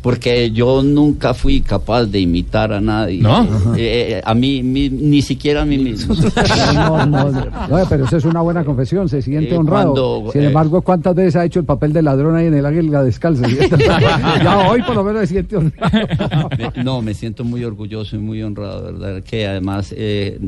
porque 0.08 0.50
yo 0.52 0.82
nunca 0.82 1.34
fui 1.34 1.60
capaz 1.60 2.06
de 2.06 2.18
imitar 2.20 2.72
a 2.72 2.80
nadie. 2.80 3.20
¿No? 3.20 3.44
Eh, 3.76 4.14
eh, 4.16 4.22
a 4.24 4.32
mí, 4.34 4.62
mi- 4.62 4.88
ni 4.88 5.20
siquiera 5.20 5.60
a 5.60 5.64
mí 5.66 5.76
mismo. 5.76 6.14
No, 6.74 7.04
no, 7.04 7.30
no, 7.30 7.44
no, 7.68 7.86
pero 7.90 8.06
eso 8.06 8.16
es 8.16 8.24
una 8.24 8.40
buena 8.40 8.64
confesión, 8.64 9.06
se 9.10 9.20
siente 9.20 9.54
Eh, 9.54 9.58
honrado. 9.58 9.92
cuando, 9.92 10.32
Sin 10.32 10.42
eh, 10.44 10.46
embargo, 10.46 10.80
¿cuántas 10.80 11.14
veces 11.14 11.36
ha 11.36 11.44
hecho 11.44 11.60
el 11.60 11.66
papel 11.66 11.92
de 11.92 12.00
ladrón 12.00 12.36
ahí 12.36 12.46
en 12.46 12.54
el 12.54 12.64
águila 12.64 13.02
descalza? 13.02 13.46
ya 14.42 14.68
hoy 14.70 14.80
por 14.82 14.94
lo 14.94 15.04
menos 15.04 15.20
se 15.22 15.26
siente 15.26 15.56
honrado. 15.58 16.48
Me- 16.56 16.82
no, 16.84 17.02
me 17.02 17.12
siento 17.12 17.44
muy 17.44 17.62
orgulloso 17.64 18.16
y 18.16 18.18
muy 18.18 18.42
honrado, 18.42 18.84
¿verdad? 18.84 19.22
Que 19.22 19.46
además 19.46 19.92
eh, 19.94 20.38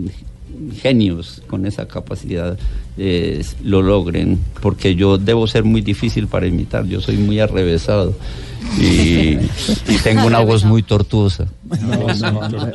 genios 0.80 1.42
con 1.48 1.66
esa 1.66 1.86
capacidad 1.86 2.58
eh, 3.02 3.42
lo 3.64 3.80
logren, 3.80 4.38
porque 4.60 4.94
yo 4.94 5.16
debo 5.16 5.46
ser 5.46 5.64
muy 5.64 5.80
difícil 5.80 6.26
para 6.26 6.46
imitar, 6.46 6.84
yo 6.86 7.00
soy 7.00 7.16
muy 7.16 7.40
arrevesado 7.40 8.12
y, 8.78 9.38
y 9.88 9.96
tengo 10.04 10.26
una 10.26 10.40
voz 10.40 10.64
muy 10.64 10.82
tortuosa. 10.82 11.46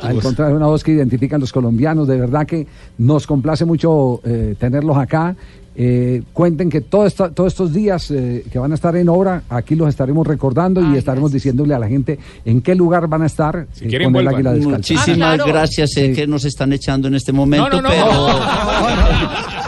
Al 0.02 0.18
contrario, 0.20 0.56
una 0.56 0.66
voz 0.66 0.82
que 0.82 0.92
identifican 0.92 1.40
los 1.40 1.52
colombianos. 1.52 2.08
De 2.08 2.16
verdad 2.18 2.44
que 2.46 2.66
nos 2.98 3.26
complace 3.26 3.64
mucho 3.64 4.20
eh, 4.24 4.56
tenerlos 4.58 4.96
acá. 4.96 5.36
Eh, 5.78 6.22
cuenten 6.32 6.70
que 6.70 6.80
todo 6.80 7.06
esta- 7.06 7.30
todos 7.30 7.52
estos 7.52 7.70
días 7.72 8.10
eh, 8.10 8.44
que 8.50 8.58
van 8.58 8.72
a 8.72 8.74
estar 8.76 8.96
en 8.96 9.10
obra, 9.10 9.42
aquí 9.50 9.74
los 9.74 9.90
estaremos 9.90 10.26
recordando 10.26 10.80
y 10.92 10.96
estaremos 10.96 11.30
diciéndole 11.32 11.74
a 11.74 11.78
la 11.78 11.86
gente 11.86 12.18
en 12.46 12.62
qué 12.62 12.74
lugar 12.74 13.06
van 13.08 13.22
a 13.22 13.26
estar 13.26 13.66
eh, 13.80 13.86
quieren, 13.86 14.10
con 14.10 14.22
el 14.22 14.28
águila 14.28 14.52
descalza. 14.54 14.76
Muchísimas 14.94 15.38
gracias, 15.46 15.92
sé 15.92 16.12
que 16.12 16.26
nos 16.26 16.46
están 16.46 16.72
echando 16.72 17.08
en 17.08 17.14
este 17.14 17.30
momento, 17.32 17.68
No, 17.68 17.82
no, 17.82 17.82
no. 17.82 17.88
pero... 17.90 19.56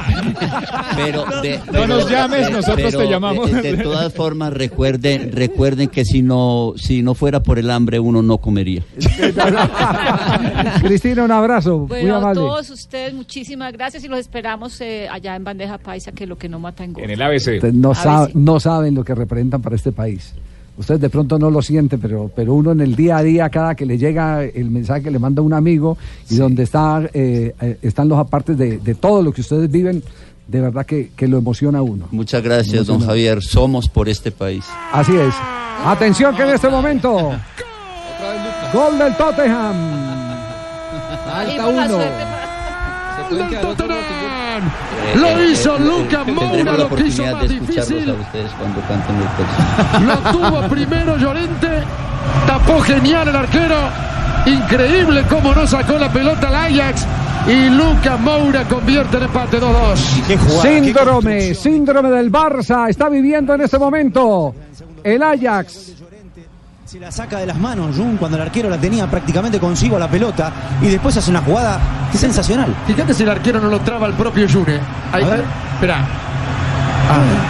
pero 0.97 1.25
de- 1.43 1.61
No 1.73 1.87
nos 1.87 2.11
llames, 2.11 2.51
nosotros 2.51 2.93
pero 2.93 2.99
te 3.01 3.09
llamamos. 3.09 3.51
De, 3.51 3.77
todas 3.79 4.13
formas, 4.13 4.53
recuerden, 4.53 5.33
recuerden 5.33 5.89
que 5.89 6.05
si 6.05 6.23
no, 6.23 6.75
si 6.77 7.03
no 7.03 7.15
fuera 7.15 7.43
por 7.43 7.59
el 7.59 7.71
hambre, 7.71 7.99
uno 8.01 8.23
no 8.23 8.39
comería. 8.39 8.83
Cristina, 10.83 11.25
un 11.25 11.33
abrazo. 11.33 11.79
muy 11.79 11.89
Bueno, 11.89 12.27
a 12.27 12.33
todos 12.35 12.71
ustedes, 12.71 13.15
muchísimas 13.15 13.73
gracias 13.73 14.05
y 14.05 14.09
los 14.09 14.19
esperamos 14.19 14.81
eh, 14.81 15.09
allá 15.11 15.37
en 15.37 15.45
Bandeja 15.45 15.79
Paisa, 15.79 16.13
que 16.13 16.27
lo 16.27 16.37
que 16.37 16.49
no 16.49 16.59
mata 16.59 16.85
engorda. 16.85 17.05
En 17.05 17.11
el 17.11 17.23
ABC. 17.23 17.55
Ustedes 17.57 17.75
no, 17.75 17.95
sab- 17.95 18.33
no 18.35 18.61
saben 18.61 18.95
lo 18.95 19.05
que 19.05 19.15
representan 19.15 19.63
para 19.63 19.77
este 19.77 19.93
país. 19.93 20.35
Ustedes 20.79 21.01
de 21.01 21.11
pronto 21.11 21.39
no 21.41 21.51
lo 21.51 21.61
sienten, 21.61 22.01
pero, 22.01 22.31
pero 22.35 22.55
uno 22.55 22.71
en 22.71 22.81
el 22.81 22.95
día 22.95 23.19
a 23.19 23.23
día, 23.23 23.51
cada 23.51 23.75
que 23.75 23.85
le 23.85 23.99
llega 23.99 24.45
el 24.45 24.71
mensaje 24.71 25.03
que 25.03 25.11
le 25.11 25.19
manda 25.19 25.43
un 25.43 25.53
amigo 25.53 25.99
y 26.31 26.37
donde 26.37 26.63
está, 26.63 27.03
eh, 27.13 27.53
eh, 27.61 27.79
están 27.83 28.09
los 28.09 28.17
apartes 28.19 28.57
de, 28.57 28.79
de 28.79 28.95
todo 28.95 29.21
lo 29.21 29.33
que 29.33 29.41
ustedes 29.41 29.69
viven, 29.69 30.05
de 30.47 30.61
verdad 30.61 30.87
que, 30.87 31.11
que 31.17 31.27
lo 31.27 31.37
emociona 31.39 31.81
a 31.81 31.83
uno. 31.83 32.07
Muchas 32.13 32.43
gracias, 32.43 32.87
don. 32.87 33.01
Javier. 33.01 33.43
Somos 33.43 33.89
por 33.89 34.09
este 34.09 34.31
país. 34.31 34.65
Así 34.93 35.17
es. 35.17 35.35
Atención 35.85 36.35
que 36.37 36.43
en 36.43 36.51
este 36.51 36.69
momento, 36.69 37.33
gol 38.73 38.99
del 38.99 39.17
Tottenham. 39.17 39.77
Falta 41.27 41.67
uno. 41.67 41.99
Lo 45.15 45.43
hizo 45.45 45.79
Lucas 45.79 46.25
Tendremos 46.25 46.57
Moura, 46.57 46.73
lo 46.77 46.89
quiso 46.97 47.23
oportunidad 47.23 47.33
más 47.33 47.49
difícil. 47.49 48.11
a. 48.11 50.01
Lo 50.05 50.33
tuvo 50.33 50.69
primero 50.69 51.17
Llorente. 51.17 51.69
Tapó 52.47 52.81
genial 52.81 53.29
el 53.29 53.37
arquero. 53.37 53.77
Increíble 54.47 55.25
cómo 55.29 55.55
no 55.55 55.67
sacó 55.67 55.99
la 55.99 56.13
pelota 56.13 56.49
al 56.49 56.55
Ajax. 56.55 57.07
Y 57.47 57.71
Lucas 57.71 58.21
Moura 58.21 58.65
convierte 58.65 59.17
el 59.17 59.23
empate 59.25 59.61
2-2. 59.61 59.97
Síndrome, 60.63 61.55
síndrome 61.55 62.11
del 62.11 62.31
Barça 62.31 62.89
está 62.91 63.09
viviendo 63.09 63.55
en 63.55 63.63
este 63.63 63.79
momento 63.79 64.55
el 65.03 65.23
Ajax. 65.23 65.93
Se 66.89 66.99
la 66.99 67.13
saca 67.13 67.39
de 67.39 67.45
las 67.45 67.59
manos 67.59 67.97
Jun 67.97 68.17
cuando 68.17 68.39
el 68.39 68.43
arquero 68.45 68.71
la 68.71 68.79
tenía 68.79 69.07
prácticamente 69.11 69.61
consigo 69.61 69.97
a 69.97 69.99
la 69.99 70.09
pelota 70.09 70.51
y 70.81 70.89
después 70.89 71.15
hace 71.19 71.29
una 71.29 71.43
jugada 71.43 71.79
que 72.11 72.17
es 72.17 72.21
sensacional. 72.23 72.75
Fíjate 72.87 73.13
si 73.13 73.25
el 73.25 73.29
arquero 73.29 73.61
no 73.61 73.69
lo 73.69 73.79
traba 73.81 74.07
el 74.07 74.15
propio 74.15 74.47
June. 74.51 74.81
Ahí, 75.13 75.23
A 75.23 75.29
ver. 75.29 75.45
Espera. 75.75 76.07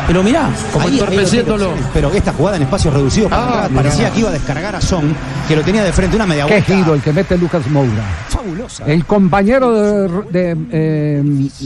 Pero 0.07 0.23
mirá, 0.23 0.51
Como 0.73 0.89
entorpeciéndolo. 0.89 1.71
Pero 1.93 2.11
esta 2.13 2.33
jugada 2.33 2.57
en 2.57 2.63
espacio 2.63 2.91
reducido 2.91 3.29
para 3.29 3.65
Ah, 3.65 3.69
parecía 3.75 4.11
que 4.11 4.21
iba 4.21 4.31
a 4.31 4.33
descargar 4.33 4.75
a 4.77 4.81
Son, 4.81 5.15
que 5.47 5.57
lo 5.57 5.63
tenía 5.63 5.83
de 5.85 5.93
frente 5.93 6.17
una 6.17 6.27
media 6.27 6.47
Qué 6.47 6.55
vuelta. 6.55 6.75
giro 6.77 6.95
el 6.95 7.03
que 7.03 7.13
mete 7.13 7.37
Lucas 7.39 7.67
Moura. 7.69 8.05
Fabulosa. 8.29 8.85
El 8.87 9.05
compañero 9.05 9.73
de, 9.73 10.09
de, 10.31 10.57
eh, 10.71 11.23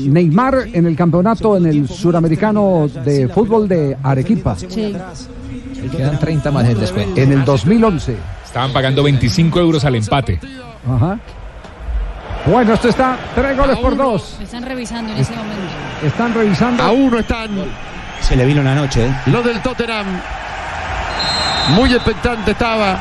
Neymar 0.06 0.66
en 0.72 0.86
el 0.86 0.96
campeonato 0.96 1.56
en 1.56 1.66
el 1.66 1.88
suramericano 1.88 2.88
de 3.04 3.28
fútbol 3.28 3.68
de 3.68 3.96
Arequipa. 4.02 4.56
Quedan 4.56 6.18
30 6.18 6.50
más 6.50 6.68
el 6.68 6.78
descuento. 6.80 7.20
En 7.20 7.32
el 7.32 7.44
2011. 7.44 8.16
Estaban 8.46 8.72
pagando 8.72 9.02
25 9.02 9.60
euros 9.60 9.84
al 9.84 9.94
empate. 9.96 10.38
Ajá. 10.88 11.18
Bueno, 12.46 12.74
esto 12.74 12.88
está 12.88 13.16
tres 13.34 13.56
goles 13.56 13.78
por 13.78 13.96
dos. 13.96 14.36
Están 14.40 14.64
revisando 14.64 15.12
en 15.12 15.18
ese 15.18 15.34
momento. 15.34 15.62
Están 16.04 16.34
revisando. 16.34 16.82
A 16.82 16.90
uno 16.90 17.18
están 17.18 17.50
Se 18.20 18.36
le 18.36 18.44
vino 18.44 18.62
la 18.62 18.74
noche. 18.74 19.06
¿eh? 19.06 19.14
lo 19.26 19.42
del 19.42 19.60
Tottenham. 19.62 20.06
Muy 21.76 21.94
expectante 21.94 22.50
estaba 22.50 22.98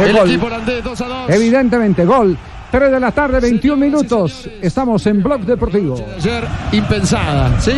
El 0.00 0.08
el 0.08 0.16
equipo 0.16 0.46
holandés 0.46 0.82
2 0.82 1.00
a 1.00 1.04
2. 1.06 1.30
Evidentemente, 1.30 2.04
gol. 2.04 2.36
3 2.70 2.90
de 2.90 3.00
la 3.00 3.12
tarde, 3.12 3.38
21 3.38 3.76
minutos. 3.76 4.48
Estamos 4.60 5.06
en 5.06 5.22
Blog 5.22 5.42
Deportivo. 5.42 5.96
Ayer 6.16 6.44
impensada, 6.72 7.60
¿sí? 7.60 7.72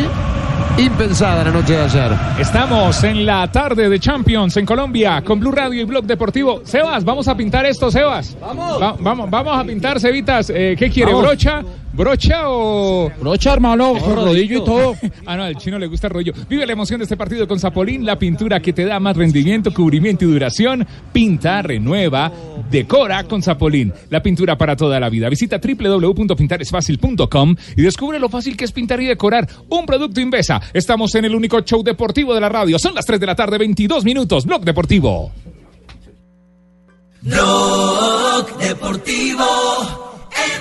Impensada 0.79 1.43
la 1.43 1.51
noche 1.51 1.73
de 1.73 1.83
ayer. 1.83 2.13
Estamos 2.39 3.03
en 3.03 3.27
la 3.27 3.51
tarde 3.51 3.89
de 3.89 3.99
Champions 3.99 4.57
en 4.57 4.65
Colombia 4.65 5.21
con 5.25 5.41
Blue 5.41 5.51
Radio 5.51 5.83
y 5.83 5.85
Blog 5.85 6.05
Deportivo. 6.05 6.61
Sebas, 6.63 7.05
vamos 7.05 7.27
a 7.27 7.37
pintar 7.37 7.67
esto, 7.67 7.91
Sebas. 7.91 8.37
Vamos. 8.41 8.79
vamos, 9.01 9.29
vamos 9.29 9.59
a 9.59 9.65
pintar, 9.65 9.99
Cevitas. 9.99 10.51
Eh, 10.51 10.77
¿Qué 10.79 10.89
quiere? 10.89 11.13
Vamos. 11.13 11.27
¿Brocha? 11.27 11.65
¿Brocha 11.99 12.49
o...? 12.49 13.11
Brocha, 13.21 13.55
hermano, 13.55 13.95
con 14.01 14.15
rodillo 14.15 14.59
y 14.59 14.65
todo. 14.65 14.95
ah, 15.27 15.37
no, 15.37 15.43
al 15.43 15.57
chino 15.57 15.81
le 15.81 15.89
gusta 15.89 16.07
el 16.07 16.13
rollo. 16.13 16.33
Vive 16.49 16.65
la 16.65 16.73
emoción 16.73 17.01
de 17.01 17.05
este 17.05 17.17
partido 17.17 17.49
con 17.49 17.59
Zapolín, 17.59 18.07
la 18.07 18.17
pintura 18.17 18.61
que 18.61 18.73
te 18.73 18.85
da 18.85 19.01
más 19.01 19.17
rendimiento, 19.17 19.75
cubrimiento 19.75 20.25
y 20.25 20.29
duración. 20.29 20.87
Pinta, 21.13 21.61
renueva, 21.61 22.31
decora 22.71 23.25
con 23.25 23.43
Zapolín. 23.43 23.93
La 24.11 24.23
pintura 24.23 24.57
para 24.57 24.77
toda 24.77 25.01
la 25.01 25.09
vida. 25.09 25.29
Visita 25.29 25.59
www.pintaresfacil.com 25.59 27.57
y 27.77 27.83
descubre 27.83 28.21
lo 28.21 28.29
fácil 28.29 28.57
que 28.57 28.65
es 28.65 28.71
pintar 28.71 29.03
y 29.03 29.07
decorar 29.07 29.49
un 29.69 29.85
producto 29.85 30.21
Invesa. 30.21 30.61
Estamos 30.73 31.13
en 31.17 31.25
el 31.25 31.35
único 31.35 31.63
show 31.63 31.83
deportivo 31.83 32.33
de 32.33 32.41
la 32.41 32.49
radio. 32.49 32.79
Son 32.79 32.95
las 32.95 33.07
3 33.07 33.19
de 33.19 33.27
la 33.27 33.35
tarde, 33.35 33.59
22 33.59 34.05
minutos. 34.05 34.47
Blog 34.47 34.63
Deportivo. 34.63 35.33
Blog 37.23 38.57
Deportivo. 38.59 40.08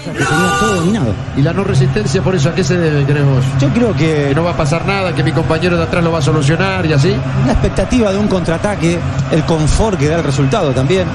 Tenía 0.05 0.57
todo 0.59 0.75
dominado. 0.75 1.13
Y 1.36 1.41
la 1.41 1.53
no 1.53 1.63
resistencia, 1.63 2.21
por 2.21 2.36
eso, 2.36 2.49
¿a 2.49 2.55
qué 2.55 2.63
se 2.63 2.78
debe, 2.78 3.03
crees 3.03 3.25
vos? 3.25 3.43
Yo 3.59 3.69
creo 3.69 3.93
que 3.93 4.28
Que 4.28 4.36
no 4.36 4.43
va 4.43 4.51
a 4.51 4.57
pasar 4.57 4.86
nada, 4.86 5.13
que 5.13 5.23
mi 5.23 5.32
compañero 5.32 5.78
de 5.78 5.84
atrás 5.84 6.03
lo 6.03 6.11
va 6.11 6.19
a 6.19 6.21
solucionar 6.21 6.86
y 6.86 6.93
así. 6.93 7.13
la 7.45 7.51
expectativa 7.53 8.11
de 8.11 8.17
un 8.17 8.28
contraataque, 8.28 8.97
el 9.32 9.43
confort 9.43 9.97
que 9.99 10.07
da 10.07 10.17
el 10.17 10.23
resultado 10.23 10.71
también. 10.71 11.07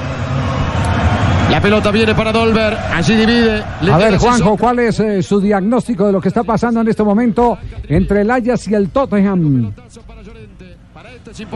La 1.49 1.61
pelota 1.61 1.91
viene 1.91 2.15
para 2.15 2.31
Dolber, 2.31 2.75
allí 2.91 3.15
divide. 3.15 3.63
le 3.81 3.91
A 3.91 3.97
ver, 3.97 4.17
Juanjo. 4.17 4.57
¿cuál 4.57 4.79
es 4.79 4.99
eh, 4.99 5.21
su 5.21 5.39
diagnóstico 5.39 6.07
de 6.07 6.11
lo 6.11 6.19
que 6.19 6.29
está 6.29 6.43
pasando 6.43 6.81
en 6.81 6.87
este 6.87 7.03
momento 7.03 7.59
entre 7.87 8.21
el 8.21 8.31
Ajax 8.31 8.69
y 8.69 8.73
el 8.73 8.89
Tottenham? 8.89 9.71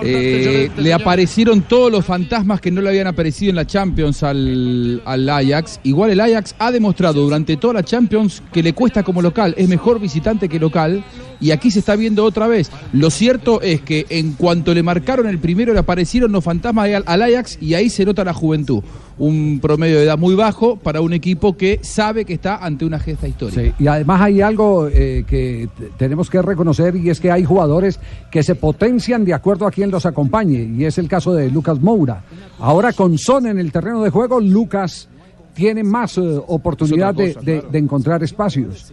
Eh, 0.03 0.69
le 0.77 0.93
aparecieron 0.93 1.61
todos 1.61 1.91
los 1.91 2.05
fantasmas 2.05 2.61
que 2.61 2.71
no 2.71 2.81
le 2.81 2.89
habían 2.89 3.07
aparecido 3.07 3.49
en 3.49 3.57
la 3.57 3.65
Champions 3.65 4.23
al, 4.23 5.01
al 5.05 5.29
Ajax. 5.29 5.79
Igual 5.83 6.11
el 6.11 6.19
Ajax 6.19 6.55
ha 6.59 6.71
demostrado 6.71 7.21
durante 7.21 7.57
toda 7.57 7.75
la 7.75 7.83
Champions 7.83 8.41
que 8.53 8.63
le 8.63 8.73
cuesta 8.73 9.03
como 9.03 9.21
local, 9.21 9.53
es 9.57 9.67
mejor 9.67 9.99
visitante 9.99 10.47
que 10.47 10.59
local. 10.59 11.03
Y 11.39 11.51
aquí 11.51 11.69
se 11.71 11.79
está 11.79 11.95
viendo 11.95 12.23
otra 12.23 12.47
vez. 12.47 12.71
Lo 12.93 13.09
cierto 13.09 13.61
es 13.61 13.81
que 13.81 14.05
en 14.09 14.33
cuanto 14.33 14.73
le 14.73 14.81
marcaron 14.83 15.27
el 15.27 15.39
primero, 15.39 15.73
le 15.73 15.79
aparecieron 15.79 16.31
los 16.31 16.43
fantasmas 16.43 16.89
al, 16.93 17.03
al 17.05 17.21
Ajax 17.21 17.57
y 17.61 17.73
ahí 17.75 17.89
se 17.89 18.05
nota 18.05 18.23
la 18.23 18.33
juventud. 18.33 18.83
Un 19.19 19.59
promedio 19.61 19.97
de 19.97 20.03
edad 20.03 20.17
muy 20.17 20.35
bajo 20.35 20.75
para 20.75 21.01
un 21.01 21.11
equipo 21.13 21.57
que 21.57 21.79
sabe 21.81 22.23
que 22.25 22.33
está 22.33 22.57
ante 22.57 22.85
una 22.85 22.99
gesta 22.99 23.27
histórica. 23.27 23.61
Sí, 23.61 23.71
y 23.79 23.87
además 23.87 24.21
hay 24.21 24.41
algo 24.41 24.87
eh, 24.87 25.25
que 25.27 25.69
tenemos 25.97 26.29
que 26.29 26.41
reconocer 26.41 26.95
y 26.95 27.09
es 27.09 27.19
que 27.19 27.31
hay 27.31 27.43
jugadores 27.43 27.99
que 28.31 28.43
se 28.43 28.53
potencian 28.55 29.25
de 29.25 29.33
acuerdo 29.33 29.65
a 29.65 29.71
quien 29.71 29.89
los 29.89 30.05
acompañe 30.05 30.69
y 30.77 30.85
es 30.85 30.97
el 30.99 31.07
caso 31.07 31.33
de 31.33 31.49
Lucas 31.49 31.81
Moura. 31.81 32.23
Ahora 32.59 32.93
con 32.93 33.17
Son 33.17 33.47
en 33.47 33.57
el 33.57 33.71
terreno 33.71 34.03
de 34.03 34.09
juego, 34.11 34.39
Lucas 34.39 35.07
tiene 35.55 35.83
más 35.83 36.17
eh, 36.19 36.21
oportunidad 36.47 37.15
de- 37.15 37.33
cosa, 37.33 37.45
de, 37.45 37.53
claro. 37.59 37.69
de 37.71 37.79
encontrar 37.79 38.23
espacios. 38.23 38.91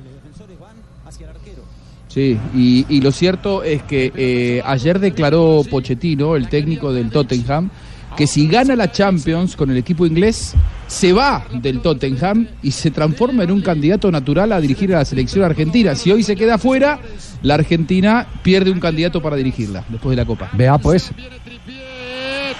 Sí, 2.14 2.38
y, 2.54 3.00
lo 3.00 3.10
cierto 3.10 3.64
es 3.64 3.82
que 3.82 4.12
eh, 4.14 4.62
ayer 4.64 5.00
declaró 5.00 5.62
Pochettino, 5.68 6.36
el 6.36 6.48
técnico 6.48 6.92
del 6.92 7.10
Tottenham, 7.10 7.70
que 8.16 8.28
si 8.28 8.46
gana 8.46 8.76
la 8.76 8.92
Champions 8.92 9.56
con 9.56 9.72
el 9.72 9.78
equipo 9.78 10.06
inglés, 10.06 10.54
se 10.86 11.12
va 11.12 11.44
del 11.52 11.80
Tottenham 11.80 12.46
y 12.62 12.70
se 12.70 12.92
transforma 12.92 13.42
en 13.42 13.50
un 13.50 13.62
candidato 13.62 14.12
natural 14.12 14.52
a 14.52 14.60
dirigir 14.60 14.94
a 14.94 14.98
la 14.98 15.04
selección 15.04 15.44
argentina. 15.44 15.96
Si 15.96 16.12
hoy 16.12 16.22
se 16.22 16.36
queda 16.36 16.56
fuera, 16.56 17.00
la 17.42 17.54
Argentina 17.54 18.28
pierde 18.44 18.70
un 18.70 18.78
candidato 18.78 19.20
para 19.20 19.34
dirigirla 19.34 19.84
después 19.88 20.16
de 20.16 20.22
la 20.22 20.24
Copa. 20.24 20.50
Vea 20.52 20.78
pues. 20.78 21.10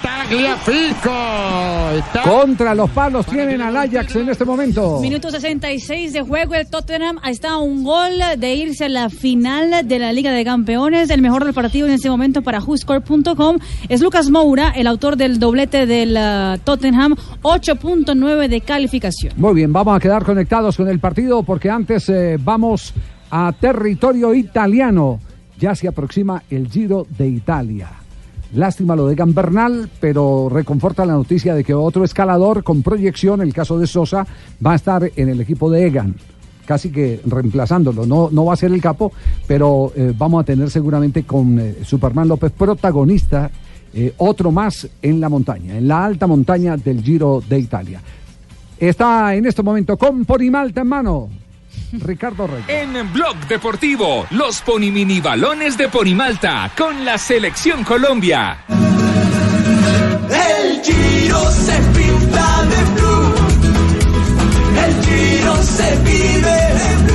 Tagliafico. 0.02 1.10
Está- 1.98 2.22
Contra 2.22 2.74
los 2.74 2.90
palos 2.90 3.26
tienen 3.26 3.60
al 3.60 3.76
Ajax 3.76 4.16
en 4.16 4.28
este 4.28 4.44
momento. 4.44 5.00
Minuto 5.00 5.30
66 5.30 6.12
de 6.12 6.22
juego, 6.22 6.54
el 6.54 6.66
Tottenham 6.68 7.18
está 7.28 7.50
a 7.50 7.58
un 7.58 7.84
gol 7.84 8.12
de 8.38 8.54
irse 8.54 8.86
a 8.86 8.88
la 8.88 9.10
final 9.10 9.86
de 9.86 9.98
la 9.98 10.12
Liga 10.12 10.32
de 10.32 10.44
Campeones. 10.44 11.10
El 11.10 11.22
mejor 11.22 11.44
del 11.44 11.54
partido 11.54 11.86
en 11.86 11.94
este 11.94 12.08
momento 12.10 12.42
para 12.42 12.60
WhoScore.com 12.60 13.58
es 13.88 14.00
Lucas 14.00 14.30
Moura, 14.30 14.70
el 14.76 14.86
autor 14.86 15.16
del 15.16 15.38
doblete 15.38 15.86
del 15.86 16.16
ah, 16.16 16.58
Tottenham, 16.64 17.14
8.9 17.42 18.48
de 18.48 18.60
calificación. 18.60 19.34
Muy 19.36 19.54
bien, 19.54 19.72
vamos 19.72 19.96
a 19.96 20.00
quedar 20.00 20.24
conectados 20.24 20.76
con 20.76 20.88
el 20.88 20.98
partido 21.00 21.42
porque 21.42 21.70
antes 21.70 22.08
eh, 22.08 22.36
vamos 22.40 22.92
a 23.30 23.52
territorio 23.52 24.34
italiano. 24.34 25.20
Ya 25.58 25.74
se 25.74 25.86
aproxima 25.88 26.42
el 26.50 26.68
Giro 26.68 27.06
de 27.16 27.28
Italia. 27.28 27.88
Lástima 28.54 28.94
lo 28.94 29.08
de 29.08 29.16
Gambernal, 29.16 29.88
pero 30.00 30.48
reconforta 30.48 31.04
la 31.04 31.14
noticia 31.14 31.54
de 31.54 31.64
que 31.64 31.74
otro 31.74 32.04
escalador 32.04 32.62
con 32.62 32.82
proyección, 32.82 33.40
el 33.40 33.52
caso 33.52 33.78
de 33.78 33.88
Sosa, 33.88 34.24
va 34.64 34.72
a 34.72 34.76
estar 34.76 35.10
en 35.16 35.28
el 35.28 35.40
equipo 35.40 35.68
de 35.68 35.86
Egan, 35.86 36.14
casi 36.64 36.90
que 36.90 37.20
reemplazándolo. 37.26 38.06
No, 38.06 38.28
no 38.30 38.44
va 38.44 38.54
a 38.54 38.56
ser 38.56 38.72
el 38.72 38.80
capo, 38.80 39.12
pero 39.48 39.92
eh, 39.96 40.14
vamos 40.16 40.40
a 40.40 40.44
tener 40.44 40.70
seguramente 40.70 41.24
con 41.24 41.58
eh, 41.58 41.78
Superman 41.82 42.28
López 42.28 42.52
protagonista, 42.52 43.50
eh, 43.92 44.14
otro 44.18 44.52
más 44.52 44.88
en 45.02 45.20
la 45.20 45.28
montaña, 45.28 45.76
en 45.76 45.88
la 45.88 46.04
alta 46.04 46.28
montaña 46.28 46.76
del 46.76 47.02
Giro 47.02 47.42
de 47.48 47.58
Italia. 47.58 48.00
Está 48.78 49.34
en 49.34 49.46
este 49.46 49.64
momento 49.64 49.96
con 49.96 50.24
Ponimalta 50.24 50.82
en 50.82 50.86
mano. 50.86 51.28
Ricardo 51.92 52.46
Reyes. 52.46 52.68
En 52.68 53.12
Blog 53.12 53.36
Deportivo, 53.48 54.26
los 54.30 54.60
Ponimini 54.62 55.20
Balones 55.20 55.76
de 55.76 55.88
Ponimalta 55.88 56.70
con 56.76 57.04
la 57.04 57.18
Selección 57.18 57.84
Colombia. 57.84 58.64
El 60.30 60.80
Giro 60.82 61.50
se 61.50 61.78
pinta 61.98 62.64
de 62.64 62.84
blue. 62.94 63.34
El 64.84 64.94
Giro 65.04 65.56
se 65.62 65.96
vive 65.98 66.50
de 66.50 66.96
blue. 67.04 67.14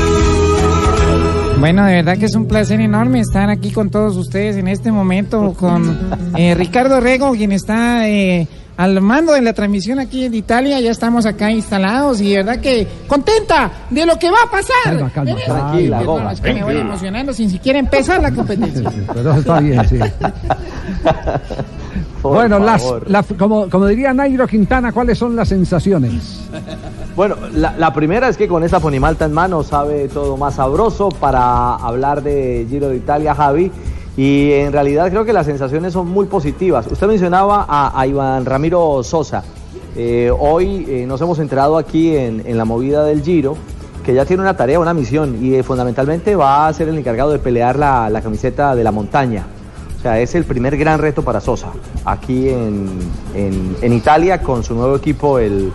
Bueno, 1.60 1.86
de 1.86 1.96
verdad 1.96 2.18
que 2.18 2.26
es 2.26 2.36
un 2.36 2.48
placer 2.48 2.80
enorme 2.80 3.20
estar 3.20 3.50
aquí 3.50 3.72
con 3.72 3.90
todos 3.90 4.16
ustedes 4.16 4.56
en 4.56 4.70
este 4.70 4.94
momento 4.94 5.54
con 5.54 6.14
eh, 6.38 6.56
Ricardo 6.56 7.02
Rego, 7.02 7.34
quien 7.34 7.52
está 7.52 8.08
eh, 8.08 8.48
al 8.80 9.02
mando 9.02 9.34
de 9.34 9.42
la 9.42 9.52
transmisión 9.52 10.00
aquí 10.00 10.24
en 10.24 10.34
Italia. 10.34 10.80
Ya 10.80 10.92
estamos 10.92 11.26
acá 11.26 11.52
instalados 11.52 12.22
y 12.22 12.30
de 12.30 12.38
verdad 12.38 12.62
que 12.62 12.88
contenta 13.08 13.70
de 13.90 14.06
lo 14.06 14.18
que 14.18 14.32
va 14.32 14.38
a 14.46 14.50
pasar. 14.50 14.74
Calma, 14.86 15.10
calma, 15.10 15.36
tranquila, 15.46 16.02
Goma, 16.02 16.32
es 16.32 16.40
que 16.40 16.54
me 16.54 16.64
voy 16.64 16.78
emocionando 16.78 17.34
sin 17.34 17.50
siquiera 17.50 17.78
empezar 17.78 18.22
la 18.22 18.32
competencia. 18.32 18.90
Pero 19.14 19.34
está 19.34 19.60
bien, 19.60 19.86
sí. 19.86 20.00
bueno, 22.24 22.58
las, 22.58 23.26
como, 23.38 23.70
como 23.70 23.86
diría 23.86 24.14
Nairo 24.14 24.48
Quintana, 24.48 24.94
¿cuáles 24.94 25.18
son 25.18 25.36
las 25.36 25.50
sensaciones? 25.50 26.40
Bueno, 27.18 27.36
la, 27.52 27.76
la 27.78 27.92
primera 27.92 28.30
es 28.30 28.38
que 28.38 28.48
con 28.48 28.64
esta 28.64 28.80
Ponimalta 28.80 29.26
en 29.26 29.34
mano 29.34 29.62
sabe 29.62 30.08
todo 30.08 30.38
más 30.38 30.56
sabroso 30.56 31.10
para 31.10 31.76
hablar 31.76 32.24
de 32.24 32.66
Giro 32.70 32.88
de 32.88 32.96
Italia, 32.96 33.36
Javi. 33.36 33.70
Y 34.20 34.52
en 34.52 34.74
realidad 34.74 35.10
creo 35.10 35.24
que 35.24 35.32
las 35.32 35.46
sensaciones 35.46 35.94
son 35.94 36.10
muy 36.10 36.26
positivas. 36.26 36.86
Usted 36.92 37.08
mencionaba 37.08 37.66
a, 37.70 38.06
Iván 38.06 38.44
Ramiro 38.46 39.02
Sosa. 39.02 39.46
Eh, 39.96 40.30
hoy 40.38 40.86
eh, 40.90 41.06
nos 41.08 41.22
hemos 41.22 41.40
enterado 41.40 41.78
aquí 41.78 42.18
en, 42.18 42.44
en 42.46 42.58
la 42.58 42.66
movida 42.66 43.06
del 43.06 43.24
Giro 43.24 43.56
que 44.04 44.14
ya 44.14 44.26
tiene 44.26 44.42
una 44.44 44.58
tarea, 44.58 44.78
una 44.78 44.94
misión 44.94 45.38
y 45.42 45.56
eh, 45.56 45.64
fundamentalmente 45.64 46.36
va 46.36 46.68
a 46.68 46.74
ser 46.74 46.90
el 46.90 46.98
encargado 46.98 47.32
de 47.32 47.40
pelear 47.40 47.80
la, 47.80 48.10
la 48.10 48.22
camiseta 48.22 48.76
de 48.76 48.84
la 48.84 48.92
montaña. 48.92 49.46
O 49.98 50.02
sea, 50.02 50.20
es 50.20 50.36
el 50.36 50.44
primer 50.44 50.76
gran 50.76 51.00
reto 51.00 51.22
para 51.24 51.40
Sosa 51.40 51.70
aquí 52.04 52.50
en, 52.50 52.90
en- 53.34 53.78
en 53.82 53.94
Italia 53.94 54.42
con 54.42 54.66
su 54.66 54.76
nuevo 54.76 54.98
equipo, 54.98 55.40
el, 55.40 55.72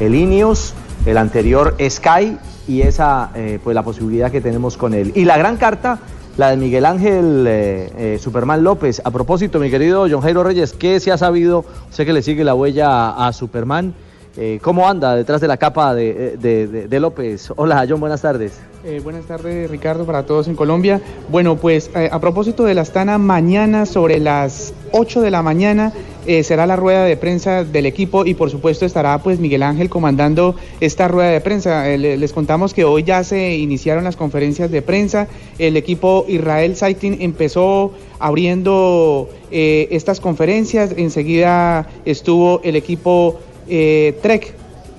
el 0.00 0.14
Ineos, 0.14 0.74
el 1.06 1.16
anterior 1.16 1.74
Sky 1.88 2.36
y 2.68 2.82
esa, 2.82 3.30
pues 3.64 3.74
la 3.74 3.82
posibilidad 3.82 4.30
que 4.30 4.42
tenemos 4.42 4.76
con 4.76 4.92
él. 4.92 5.12
Y 5.14 5.24
la 5.24 5.38
gran 5.38 5.56
carta, 5.56 5.98
la 6.36 6.50
de 6.50 6.56
Miguel 6.56 6.84
Ángel 6.84 7.46
eh, 7.48 7.90
eh, 7.96 8.18
Superman 8.20 8.62
López. 8.62 9.00
A 9.04 9.10
propósito, 9.10 9.58
mi 9.58 9.70
querido 9.70 10.06
John 10.10 10.20
Jairo 10.20 10.42
Reyes, 10.44 10.72
¿qué 10.74 11.00
se 11.00 11.10
ha 11.12 11.16
sabido? 11.18 11.64
Sé 11.90 12.04
que 12.04 12.12
le 12.12 12.22
sigue 12.22 12.44
la 12.44 12.54
huella 12.54 13.10
a, 13.10 13.32
Superman. 13.32 13.94
Eh, 14.36 14.58
¿Cómo 14.62 14.86
anda 14.86 15.14
detrás 15.16 15.40
de 15.40 15.48
la 15.48 15.56
capa 15.56 15.94
de, 15.94 16.36
de- 16.38 16.66
de- 16.66 16.88
de 16.88 17.00
López? 17.00 17.50
Hola, 17.56 17.86
John, 17.88 18.00
buenas 18.00 18.20
tardes. 18.20 18.60
Eh, 18.88 19.00
buenas 19.02 19.24
tardes, 19.26 19.68
Ricardo, 19.68 20.06
para 20.06 20.24
todos 20.26 20.46
en 20.46 20.54
Colombia. 20.54 21.00
Bueno, 21.28 21.56
pues 21.56 21.90
eh, 21.96 22.08
a 22.12 22.20
propósito 22.20 22.62
de 22.62 22.72
la 22.74 22.82
Astana, 22.82 23.18
mañana 23.18 23.84
sobre 23.84 24.20
las 24.20 24.72
8 24.92 25.22
de 25.22 25.32
la 25.32 25.42
mañana 25.42 25.92
eh, 26.24 26.44
será 26.44 26.66
la 26.66 26.76
rueda 26.76 27.04
de 27.04 27.16
prensa 27.16 27.64
del 27.64 27.84
equipo 27.86 28.24
y 28.24 28.34
por 28.34 28.48
supuesto 28.48 28.86
estará 28.86 29.18
pues 29.18 29.40
Miguel 29.40 29.64
Ángel 29.64 29.88
comandando 29.88 30.54
esta 30.80 31.08
rueda 31.08 31.30
de 31.30 31.40
prensa. 31.40 31.84
Le- 31.96 32.16
les 32.16 32.32
contamos 32.32 32.74
que 32.74 32.84
hoy 32.84 33.02
ya 33.02 33.24
se 33.24 33.56
iniciaron 33.56 34.04
las 34.04 34.14
conferencias 34.14 34.70
de 34.70 34.82
prensa. 34.82 35.26
El 35.58 35.76
equipo 35.76 36.24
Israel 36.28 36.76
Saitin 36.76 37.16
empezó 37.20 37.90
abriendo 38.20 39.28
estas 39.50 40.20
conferencias. 40.20 40.94
Enseguida 40.96 41.88
estuvo 42.04 42.60
el 42.62 42.76
equipo 42.76 43.40
Trek 43.66 44.54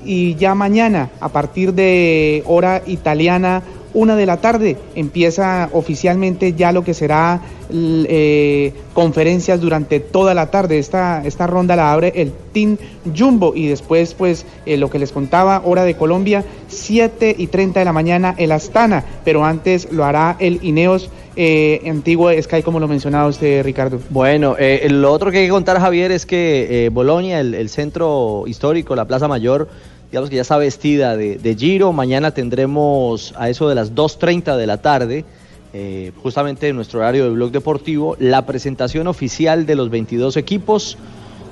y 0.06 0.36
ya 0.36 0.56
mañana, 0.56 1.10
a 1.20 1.30
partir 1.30 1.74
de 1.74 2.44
hora 2.46 2.82
italiana, 2.86 3.62
una 3.94 4.16
de 4.16 4.26
la 4.26 4.38
tarde, 4.38 4.78
empieza 4.96 5.70
oficialmente 5.74 6.54
ya 6.54 6.72
lo 6.72 6.84
que 6.84 6.94
será 6.94 7.42
eh, 7.70 8.74
conferencias 8.94 9.60
durante 9.60 10.00
toda 10.00 10.34
la 10.34 10.52
tarde. 10.52 10.80
Esta, 10.80 11.26
esta 11.26 11.48
ronda 11.48 11.76
la 11.76 11.92
abre 11.94 12.14
el 12.16 12.32
Team 12.54 12.78
Jumbo 13.16 13.54
y 13.56 13.68
después, 13.68 14.14
pues, 14.14 14.46
eh, 14.66 14.78
lo 14.78 14.90
que 14.90 15.00
les 15.00 15.12
contaba, 15.12 15.62
hora 15.66 15.84
de 15.84 15.96
Colombia, 15.96 16.44
7 16.68 17.36
y 17.38 17.48
30 17.48 17.80
de 17.80 17.86
la 17.86 17.94
mañana 17.94 18.36
el 18.38 18.52
Astana, 18.52 19.04
pero 19.24 19.46
antes 19.46 19.92
lo 19.92 20.06
hará 20.06 20.36
el 20.40 20.60
Ineos 20.64 21.10
eh, 21.36 21.82
antiguo 21.88 22.32
Sky, 22.42 22.64
como 22.64 22.80
lo 22.80 22.88
mencionaba 22.88 23.28
usted, 23.28 23.64
Ricardo. 23.64 24.00
Bueno, 24.10 24.56
eh, 24.58 24.88
lo 24.90 25.12
otro 25.12 25.32
que 25.32 25.40
hay 25.40 25.46
que 25.46 25.52
contar, 25.52 25.80
Javier, 25.80 26.12
es 26.12 26.26
que 26.26 26.90
Bolonia, 26.92 27.40
el 27.40 27.70
centro 27.70 28.46
histórico, 28.48 28.96
la 28.96 29.06
Plaza 29.06 29.28
Mayor, 29.28 29.68
digamos 30.12 30.30
que 30.30 30.38
ya 30.38 30.42
está 30.42 30.58
vestida 30.58 31.18
de, 31.18 31.38
de 31.38 31.56
Giro. 31.56 31.92
Mañana 31.94 32.32
tendremos 32.32 33.34
a 33.38 33.50
eso 33.50 33.68
de 33.68 33.76
las 33.76 33.94
2.30 33.94 34.56
de 34.56 34.68
la 34.68 34.82
tarde, 34.82 35.26
eh, 35.74 36.12
justamente 36.24 36.70
en 36.70 36.76
nuestro 36.76 37.00
horario 37.00 37.26
de 37.26 37.32
Blog 37.32 37.52
Deportivo, 37.52 38.16
la 38.20 38.46
presentación 38.46 39.08
oficial 39.08 39.66
de 39.66 39.76
los 39.76 39.90
22 39.90 40.38
equipos. 40.38 40.98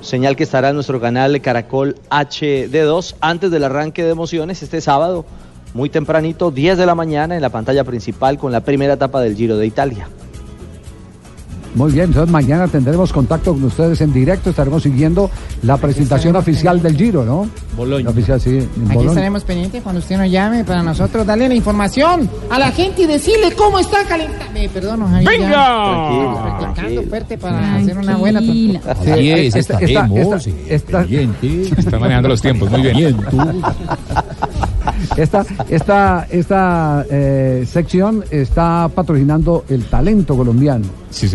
Señal 0.00 0.36
que 0.36 0.44
estará 0.44 0.68
en 0.68 0.74
nuestro 0.74 1.00
canal 1.00 1.40
Caracol 1.40 1.96
HD2 2.10 3.16
antes 3.20 3.50
del 3.50 3.64
arranque 3.64 4.04
de 4.04 4.10
emociones 4.10 4.62
este 4.62 4.80
sábado, 4.80 5.24
muy 5.74 5.90
tempranito, 5.90 6.50
10 6.50 6.78
de 6.78 6.86
la 6.86 6.94
mañana, 6.94 7.34
en 7.34 7.42
la 7.42 7.50
pantalla 7.50 7.82
principal 7.84 8.38
con 8.38 8.52
la 8.52 8.60
primera 8.60 8.94
etapa 8.94 9.20
del 9.20 9.36
Giro 9.36 9.56
de 9.56 9.66
Italia. 9.66 10.08
Muy 11.76 11.92
bien, 11.92 12.06
entonces 12.06 12.32
mañana 12.32 12.66
tendremos 12.68 13.12
contacto 13.12 13.52
con 13.52 13.62
ustedes 13.64 14.00
en 14.00 14.10
directo, 14.12 14.48
estaremos 14.50 14.82
siguiendo 14.82 15.30
la 15.62 15.76
presentación 15.76 16.34
oficial 16.34 16.80
del 16.82 16.96
Giro, 16.96 17.22
¿no? 17.24 17.48
La 18.04 18.10
oficial, 18.10 18.40
sí, 18.40 18.48
en 18.56 18.62
Aquí 18.62 18.70
Bolonia. 18.94 19.08
estaremos 19.10 19.44
pendientes 19.44 19.82
cuando 19.82 19.98
usted 20.00 20.16
nos 20.16 20.30
llame 20.30 20.64
para 20.64 20.82
nosotros 20.82 21.26
darle 21.26 21.48
la 21.48 21.54
información 21.54 22.30
a 22.48 22.58
la 22.58 22.70
gente 22.72 23.02
y 23.02 23.06
decirle 23.06 23.52
cómo 23.54 23.78
está 23.78 24.04
calentando. 24.08 24.52
Me 24.54 24.68
perdono, 24.70 25.06
Javier. 25.06 25.30
¡Venga! 25.38 26.58
practicando 26.60 27.02
fuerte 27.02 27.36
para 27.38 27.76
hacer 27.76 27.98
una 27.98 28.16
buena. 28.16 28.40
Sí, 28.40 28.80
Así 28.88 29.30
es, 29.30 29.54
estaremos, 29.56 30.18
esta- 30.18 30.50
esta- 30.74 31.02
esta- 31.04 31.78
Está 31.78 31.98
manejando 31.98 32.28
los 32.30 32.40
tiempos, 32.40 32.70
muy 32.70 32.80
bien. 32.90 33.16
Esta, 35.16 35.44
esta, 35.68 36.26
esta 36.30 37.06
eh, 37.10 37.64
sección 37.66 38.24
está 38.30 38.88
patrocinando 38.94 39.64
el 39.68 39.84
talento 39.84 40.36
colombiano. 40.36 40.86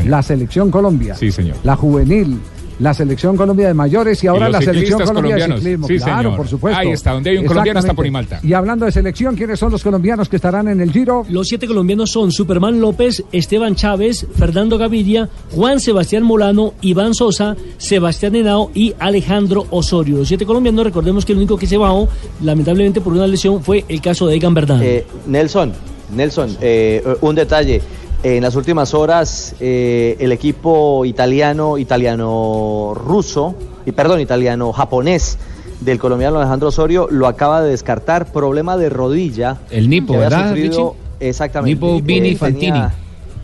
La 0.06 0.22
selección 0.22 0.70
Colombia. 0.72 1.16
Sí, 1.16 1.32
señor. 1.32 1.58
La 1.64 1.76
juvenil. 1.76 2.40
La 2.82 2.96
selección 2.96 3.38
Colombia 3.38 3.68
de 3.68 3.76
mayores 3.76 4.24
y 4.24 4.28
ahora 4.28 4.50
la 4.50 4.60
selección 4.60 5.04
Colombia 5.04 5.36
de 5.36 5.56
ciclismo. 5.56 5.88
Sí, 5.88 5.98
claro, 5.98 6.18
señor. 6.18 6.38
por 6.38 6.48
supuesto. 6.48 6.80
Ahí 6.80 6.90
está, 6.90 7.12
donde 7.12 7.30
hay 7.30 7.38
un 7.38 7.46
colombiano 7.46 7.80
está 7.80 7.92
Exactamente. 7.92 8.28
Ponimalta. 8.28 8.40
Y 8.42 8.54
hablando 8.54 8.86
de 8.86 8.92
selección, 8.92 9.36
¿quiénes 9.36 9.60
son 9.60 9.72
los 9.72 9.84
colombianos 9.84 10.28
que 10.28 10.38
estarán 10.38 10.68
en 10.68 10.82
el 10.82 10.92
Giro? 10.92 11.24
Los 11.30 11.48
siete 11.48 11.68
colombianos 11.68 12.10
son 12.10 12.32
Superman 12.32 12.82
López, 12.82 13.24
Esteban 13.32 13.76
Chávez, 13.76 14.26
Fernando 14.36 14.80
Gaviria, 14.80 15.30
Juan 15.52 15.80
Sebastián 15.80 16.24
Molano, 16.24 16.74
Iván 16.82 17.14
Sosa, 17.14 17.56
Sebastián 17.78 18.36
Henao 18.36 18.72
y 18.74 18.96
Alejandro 18.98 19.68
Osorio. 19.70 20.18
Los 20.18 20.28
siete 20.28 20.48
colombianos, 20.48 20.84
recordemos 20.84 21.24
que 21.24 21.34
el 21.34 21.38
único 21.38 21.58
que 21.58 21.68
se 21.68 21.78
bajó, 21.78 22.10
lamentablemente 22.42 23.00
por 23.00 23.14
una 23.14 23.28
lesión, 23.28 23.62
fue 23.62 23.86
el 23.88 24.02
caso 24.02 24.26
de 24.26 24.38
Egan 24.38 24.56
Bernal. 24.56 24.82
Eh, 24.82 25.06
Nelson, 25.28 25.72
Nelson, 26.16 26.58
eh, 26.62 27.04
un 27.22 27.36
detalle. 27.36 27.80
En 28.24 28.44
las 28.44 28.56
últimas 28.56 28.94
horas, 28.94 29.56
eh, 29.60 30.16
el 30.20 30.32
equipo 30.32 31.06
italiano, 31.06 31.80
italiano-ruso, 31.80 33.56
y 33.86 33.92
perdón, 33.94 34.20
italiano-japonés 34.20 35.40
del 35.80 35.98
colombiano 35.98 36.38
Alejandro 36.38 36.70
Osorio 36.70 37.08
lo 37.10 37.26
acaba 37.28 37.64
de 37.64 37.72
descartar. 37.72 38.32
Problema 38.32 38.78
de 38.78 38.90
rodilla. 38.90 39.58
El 39.72 39.90
Nipo, 39.90 40.14
¿verdad, 40.18 40.50
sufrido- 40.50 40.96
Exactamente. 41.20 41.74
Nipo 41.86 42.02
Vini 42.02 42.36
tenía- 42.36 42.38
Fantini. 42.38 42.82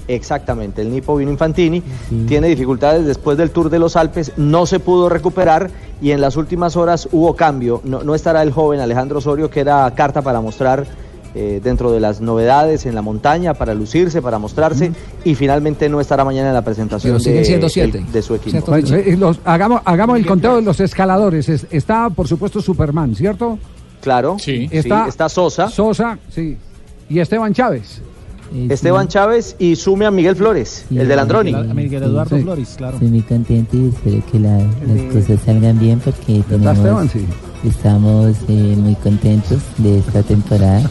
Exactamente, 0.09 0.81
el 0.81 0.89
Nipo 0.89 1.17
Vino 1.17 1.31
Infantini 1.31 1.83
tiene 2.29 2.47
dificultades 2.47 3.05
después 3.05 3.37
del 3.37 3.51
Tour 3.51 3.69
de 3.69 3.77
los 3.77 3.97
Alpes, 3.97 4.31
no 4.37 4.65
se 4.65 4.79
pudo 4.79 5.09
recuperar 5.09 5.69
y 6.01 6.11
en 6.11 6.21
las 6.21 6.37
últimas 6.37 6.77
horas 6.77 7.09
hubo 7.11 7.35
cambio. 7.35 7.81
No, 7.83 8.03
no 8.03 8.15
estará 8.15 8.41
el 8.41 8.51
joven 8.53 8.79
Alejandro 8.79 9.17
Osorio, 9.17 9.49
que 9.49 9.59
era 9.59 9.91
carta 9.95 10.21
para 10.21 10.39
mostrar 10.39 10.85
eh, 11.37 11.61
dentro 11.63 11.91
de 11.91 11.99
las 11.99 12.19
novedades 12.19 12.85
en 12.85 12.95
la 12.95 13.01
montaña, 13.01 13.53
para 13.53 13.73
lucirse, 13.75 14.21
para 14.21 14.39
mostrarse 14.39 14.91
y 15.23 15.35
finalmente 15.35 15.87
no 15.87 16.01
estará 16.01 16.25
mañana 16.25 16.47
en 16.49 16.53
la 16.55 16.63
presentación 16.63 17.13
Pero 17.13 17.19
siguen 17.19 17.39
de, 17.39 17.45
siendo 17.45 17.65
el- 17.67 17.71
siete. 17.71 18.03
de 18.11 18.21
su 18.21 18.35
equipo. 18.35 18.59
Bueno, 18.67 18.87
eh, 18.95 19.15
los- 19.17 19.39
hagamos, 19.45 19.81
hagamos 19.85 20.17
el 20.17 20.25
conteo 20.25 20.55
de 20.57 20.63
los 20.63 20.79
escaladores. 20.79 21.47
Es- 21.47 21.67
está, 21.69 22.09
por 22.09 22.27
supuesto, 22.27 22.59
Superman, 22.61 23.15
¿cierto? 23.15 23.59
Claro, 24.01 24.37
Está, 24.39 25.03
sí, 25.03 25.09
está 25.09 25.29
Sosa. 25.29 25.69
Sosa, 25.69 26.17
sí. 26.29 26.57
Y 27.09 27.19
Esteban 27.19 27.53
Chávez. 27.53 28.01
Esteban 28.69 29.09
Chávez 29.09 29.57
y 29.59 29.75
sume 29.75 30.05
a 30.05 30.11
Miguel 30.11 30.35
Flores, 30.35 30.85
el 30.89 31.07
del 31.07 31.19
Androni. 31.19 31.53
Miguel 31.73 32.03
Eduardo 32.03 32.37
Sí. 32.37 32.43
Flores, 32.43 32.73
claro. 32.77 32.93
Estoy 32.93 33.09
muy 33.09 33.21
contento 33.21 33.75
y 33.75 33.89
espero 33.89 34.23
que 34.31 34.39
la- 34.39 34.57
las 34.59 35.13
cosas 35.13 35.39
salgan 35.45 35.77
bien 35.77 35.99
porque 35.99 36.41
tenemos, 36.47 36.77
Esteban? 36.77 37.09
Sí. 37.09 37.25
Estamos 37.63 38.35
eh, 38.47 38.75
muy 38.77 38.95
contentos 38.95 39.59
de 39.77 39.99
esta 39.99 40.23
temporada 40.23 40.81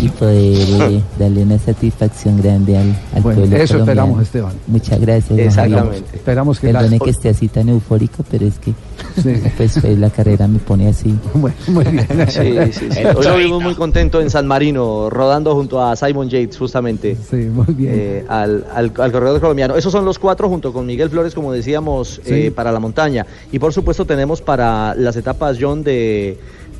y 0.00 0.08
poder 0.08 0.56
eh, 0.92 1.02
darle 1.18 1.42
una 1.42 1.58
satisfacción 1.58 2.38
grande 2.42 2.76
al, 2.76 2.88
al 3.14 3.22
Bueno, 3.22 3.40
pueblo 3.40 3.56
eso 3.56 3.74
colombiano. 3.74 3.80
esperamos, 3.80 4.22
Esteban. 4.22 4.52
Muchas 4.66 5.00
gracias. 5.00 5.38
Exactamente. 5.38 6.16
Esperamos 6.16 6.60
que 6.60 6.66
Perdone 6.72 6.98
la- 6.98 7.04
que 7.04 7.10
esté 7.10 7.28
así 7.30 7.48
tan 7.48 7.68
eufórico, 7.68 8.24
pero 8.30 8.46
es 8.46 8.58
que 8.58 8.74
Sí. 9.22 9.32
pues, 9.56 9.78
pues, 9.80 9.98
la 9.98 10.10
carrera 10.10 10.46
me 10.46 10.58
pone 10.58 10.88
así. 10.88 11.14
Bueno, 11.34 11.56
muy 11.68 11.84
bien. 11.84 12.06
Sí, 12.28 12.54
sí, 12.72 12.88
sí. 12.90 12.98
Hoy 13.16 13.24
lo 13.24 13.36
vimos 13.36 13.62
muy 13.62 13.74
contento 13.74 14.20
en 14.20 14.30
San 14.30 14.46
Marino, 14.46 15.08
rodando 15.10 15.54
junto 15.54 15.82
a 15.82 15.96
Simon 15.96 16.28
Yates, 16.28 16.58
justamente. 16.58 17.16
Sí, 17.28 17.36
muy 17.36 17.66
bien. 17.74 17.92
eh, 17.94 18.24
al, 18.28 18.66
al, 18.74 18.92
al 18.98 19.12
corredor 19.12 19.40
colombiano. 19.40 19.76
Esos 19.76 19.90
son 19.92 20.04
los 20.04 20.18
cuatro 20.18 20.48
junto 20.48 20.72
con 20.72 20.86
Miguel 20.86 21.08
Flores, 21.10 21.34
como 21.34 21.52
decíamos, 21.52 22.20
Sí. 22.24 22.34
eh, 22.34 22.50
para 22.50 22.72
la 22.72 22.78
montaña. 22.80 23.24
Y 23.52 23.58
por 23.58 23.72
supuesto 23.72 24.04
tenemos 24.04 24.42
para 24.42 24.94
las 24.94 25.16
etapas, 25.16 25.56
John, 25.60 25.82
de, 25.82 25.99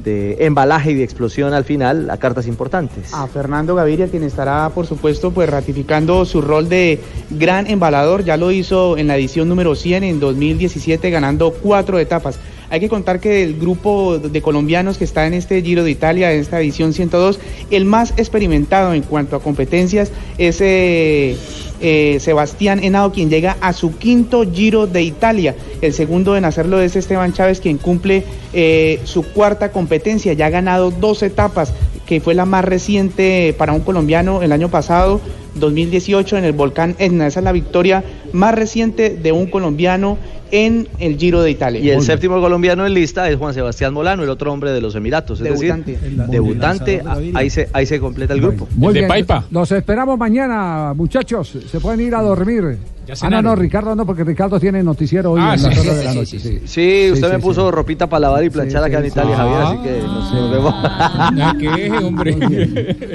de 0.05 0.37
embalaje 0.41 0.93
y 0.93 0.95
de 0.95 1.05
explosión 1.05 1.53
al 1.53 1.65
final, 1.65 2.11
a 2.11 2.17
cartas 2.17 2.47
importantes. 2.47 3.13
a 3.13 3.27
Fernando 3.27 3.75
Gaviria, 3.75 4.09
quien 4.09 4.23
estará, 4.23 4.71
por 4.71 4.87
supuesto, 4.87 5.31
pues 5.31 5.49
ratificando 5.49 6.25
su 6.25 6.41
rol 6.41 6.69
de 6.69 7.01
gran 7.31 7.67
embalador. 7.67 8.25
Ya 8.25 8.37
lo 8.37 8.51
hizo 8.51 8.97
en 8.97 9.09
la 9.09 9.17
edición 9.17 9.49
número 9.49 9.75
100 9.75 10.05
en 10.05 10.21
2017, 10.21 11.11
ganando 11.11 11.53
cuatro 11.53 11.99
etapas. 11.99 12.39
Hay 12.71 12.79
que 12.79 12.89
contar 12.89 13.19
que 13.19 13.43
el 13.43 13.59
grupo 13.59 14.19
de 14.19 14.43
colombianos 14.43 14.97
que 14.97 15.05
está 15.05 15.27
en 15.27 15.35
este 15.35 15.61
Giro 15.61 15.83
de 15.83 15.91
Italia, 15.91 16.33
en 16.33 16.41
esta 16.41 16.61
edición 16.61 16.93
102, 16.93 17.41
el 17.73 17.85
más 17.85 18.15
experimentado 18.17 18.95
en 18.95 19.03
cuanto 19.03 19.35
a 19.35 19.43
competencias 19.43 20.13
es 20.39 20.61
eh, 20.61 21.37
eh, 21.81 22.19
Sebastián 22.21 22.83
Henao, 22.83 23.11
quien 23.11 23.29
llega 23.29 23.57
a 23.61 23.73
su 23.73 23.97
quinto 23.97 24.45
Giro 24.53 24.87
de 24.87 25.03
Italia. 25.03 25.57
El 25.81 25.93
segundo 25.93 26.37
en 26.37 26.45
hacerlo 26.45 26.81
es 26.81 26.95
Esteban 26.95 27.33
Chávez, 27.33 27.61
quien 27.61 27.77
cumple 27.77 28.23
eh, 28.53 29.01
su 29.03 29.25
cuarta 29.25 29.73
competencia. 29.73 30.33
Ya 30.35 30.47
ha 30.47 30.51
ganado 30.51 30.93
dos 30.93 31.25
etapas, 31.25 31.75
que 32.07 32.21
fue 32.21 32.35
la 32.35 32.45
más 32.45 32.65
reciente 32.65 33.53
para 33.59 33.73
un 33.73 33.81
colombiano 33.81 34.43
el 34.43 34.53
año 34.53 34.69
pasado, 34.69 35.21
2018, 35.55 36.37
en 36.39 36.45
el 36.45 36.53
volcán 36.53 36.95
Etna. 36.99 37.27
Esa 37.27 37.41
es 37.41 37.45
la 37.45 37.53
victoria 37.53 38.05
más 38.33 38.55
reciente 38.55 39.11
de 39.11 39.33
un 39.33 39.47
colombiano 39.47 40.19
en 40.53 40.89
el 40.99 41.17
Giro 41.17 41.43
de 41.43 41.51
Italia. 41.53 41.81
Y 41.81 41.91
el 41.91 42.03
séptimo 42.03 42.41
colombiano 42.41 42.85
en 42.85 42.93
lista 42.95 43.29
es 43.31 43.37
Juan 43.37 43.55
Sebastián 43.55 43.95
Molano, 43.95 44.23
el 44.25 44.31
otro 44.31 44.53
hombre 44.53 44.73
de 44.73 44.81
los 44.81 44.95
Emiratos. 44.97 45.39
Es 45.41 45.45
Debutante. 45.45 45.93
decir, 45.93 46.21
El- 46.21 46.27
debutante, 46.31 47.03
ahí 47.35 47.51
se, 47.51 47.69
ahí 47.73 47.87
se 47.87 48.01
completa 48.01 48.35
el 48.35 48.41
grupo. 48.41 48.67
Muy 48.77 48.93
bien. 48.95 49.09
Los 49.51 49.71
esperamos 49.73 50.19
mañana, 50.19 50.93
muchachos. 50.95 51.57
Se 51.71 51.79
pueden 51.81 52.01
ir 52.01 52.15
a 52.15 52.23
dormir. 52.23 52.79
Ya 53.07 53.15
ah, 53.23 53.31
no, 53.31 53.43
no, 53.43 53.57
Ricardo 53.57 53.97
no, 53.97 54.05
porque 54.07 54.23
Ricardo 54.25 54.61
tiene 54.61 54.83
noticiero 54.85 55.33
hoy 55.33 55.41
Ah, 55.43 55.55
en 55.55 55.59
sí, 55.59 55.67
las 55.67 55.75
sí, 55.75 55.81
horas 55.81 55.95
de 55.97 56.01
sí, 56.01 56.05
la 56.07 56.13
sí, 56.13 56.19
noche. 56.19 56.39
sí, 56.39 56.39
Sí, 56.39 56.61
Sí, 56.67 57.11
usted 57.13 57.27
Sí, 57.29 57.33
me 57.33 57.41
sí, 57.41 57.43
puso 57.43 57.71
ropita 57.71 58.07
para 58.09 58.21
lavar 58.21 58.45
y 58.45 58.51
planchar 58.51 58.85
acá 58.85 58.99
en 58.99 59.07
Italia, 59.07 59.37
Javier, 59.37 59.61
así 59.63 59.77
que 59.79 60.03
nos, 60.03 60.51
vemos. 60.51 60.75
Ah, 60.85 61.55
¿Qué, 61.59 61.91
hombre? 62.05 62.35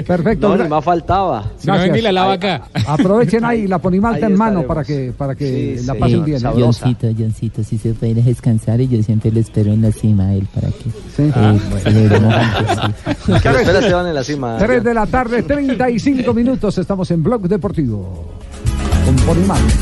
Perfecto. 0.06 0.48
No, 0.56 0.62
ni 0.62 0.68
más 0.68 0.84
faltaba. 0.84 1.50
Gracias. 1.62 1.92
Aprovechen 2.86 3.44
ahí 3.44 3.66
la 3.66 3.78
ponimalta 3.78 4.26
Ahí 4.26 4.32
en 4.32 4.38
mano 4.38 4.62
para 4.64 4.84
que, 4.84 5.12
para 5.16 5.34
que 5.34 5.76
Sí, 5.78 5.86
la 5.86 5.94
pasen 5.94 6.24
bien. 6.24 6.44
¿eh? 6.44 6.50
Johncito, 6.56 7.08
Johncito, 7.18 7.62
si 7.64 7.78
se 7.78 7.94
puede 7.94 8.14
descansar 8.22 8.80
y 8.80 8.88
yo 8.88 9.02
siempre 9.02 9.30
lo 9.32 9.40
espero 9.40 9.72
en 9.72 9.82
la 9.82 9.92
cima 9.92 10.28
a 10.28 10.34
él 10.34 10.46
para 10.54 10.68
que 10.68 10.84
Sí. 11.16 11.22
eh, 11.22 11.32
Ah, 11.34 11.54
lo 13.26 13.36
espera 13.36 13.78
Esteban 13.78 14.06
en 14.06 14.14
la 14.14 14.24
cima. 14.24 14.56
3 14.58 14.82
de 14.84 14.94
la 14.94 15.06
tarde, 15.06 15.42
35 15.42 16.32
minutos. 16.34 16.78
Estamos 16.78 17.10
en 17.10 17.22
Blog 17.22 17.42
Deportivo. 17.48 18.32
Con 19.04 19.16
Ponimalta. 19.16 19.74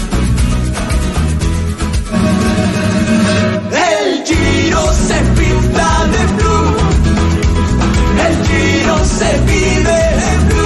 El 3.72 4.24
Giro 4.24 4.92
se 4.92 5.14
pinta 5.38 5.88
de 6.12 6.22
blue. 6.36 6.76
El 8.26 8.34
Giro 8.46 9.04
se 9.04 9.30
vive 9.46 10.00
de 10.20 10.54
blue. 10.54 10.63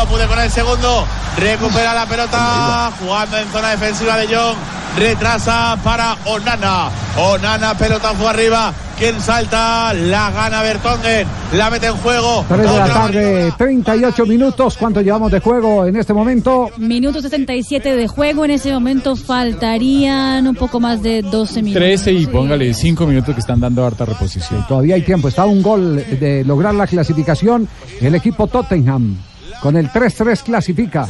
No 0.00 0.06
pude 0.06 0.26
con 0.26 0.38
el 0.38 0.50
segundo, 0.50 1.04
recupera 1.36 1.92
la 1.92 2.06
pelota, 2.06 2.90
jugando 2.98 3.36
en 3.36 3.48
zona 3.48 3.70
defensiva 3.72 4.16
de 4.16 4.34
John, 4.34 4.56
retrasa 4.96 5.78
para 5.84 6.16
Onana, 6.24 6.88
Onana 7.18 7.76
pelotazo 7.76 8.26
arriba, 8.26 8.72
quien 8.98 9.20
salta, 9.20 9.92
la 9.92 10.30
gana 10.30 10.62
Bertongen, 10.62 11.26
la 11.52 11.68
mete 11.68 11.88
en 11.88 11.96
juego, 11.96 12.46
3 12.48 12.60
de 12.60 12.78
la 12.78 12.86
tarde, 12.86 13.52
38 13.58 14.24
minutos. 14.24 14.78
¿Cuánto 14.78 15.02
llevamos 15.02 15.30
de 15.32 15.40
juego 15.40 15.84
en 15.84 15.96
este 15.96 16.14
momento? 16.14 16.70
Minuto 16.78 17.20
77 17.20 17.94
de 17.94 18.08
juego. 18.08 18.46
En 18.46 18.52
ese 18.52 18.72
momento 18.72 19.16
faltarían 19.16 20.46
un 20.46 20.54
poco 20.54 20.80
más 20.80 21.02
de 21.02 21.20
12 21.20 21.62
minutos. 21.62 21.82
13 21.82 22.12
y 22.12 22.26
póngale 22.26 22.72
5 22.72 23.06
minutos 23.06 23.34
que 23.34 23.40
están 23.40 23.60
dando 23.60 23.84
harta 23.84 24.06
reposición. 24.06 24.66
Todavía 24.66 24.94
hay 24.94 25.02
tiempo. 25.02 25.28
Está 25.28 25.44
un 25.44 25.60
gol 25.60 25.96
de 25.96 26.42
lograr 26.44 26.74
la 26.74 26.86
clasificación. 26.86 27.68
El 28.00 28.14
equipo 28.14 28.46
Tottenham. 28.46 29.29
Con 29.60 29.76
el 29.76 29.88
3-3 29.90 30.42
clasifica. 30.42 31.06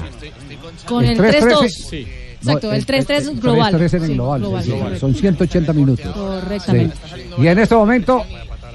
Con 0.86 1.04
el 1.04 1.18
3-2. 1.18 2.06
Exacto, 2.42 2.72
el 2.72 2.86
3-3 2.86 3.40
global. 3.40 3.74
3-3 3.74 3.94
en 3.94 4.02
el 4.02 4.08
Sí, 4.08 4.14
global. 4.14 4.62
sí, 4.64 4.70
sí. 4.72 4.98
Son 4.98 5.14
180 5.14 5.72
minutos. 5.72 6.06
Correctamente. 6.14 6.96
Sí. 7.14 7.20
Y 7.42 7.46
en 7.46 7.58
este 7.58 7.74
momento, 7.74 8.24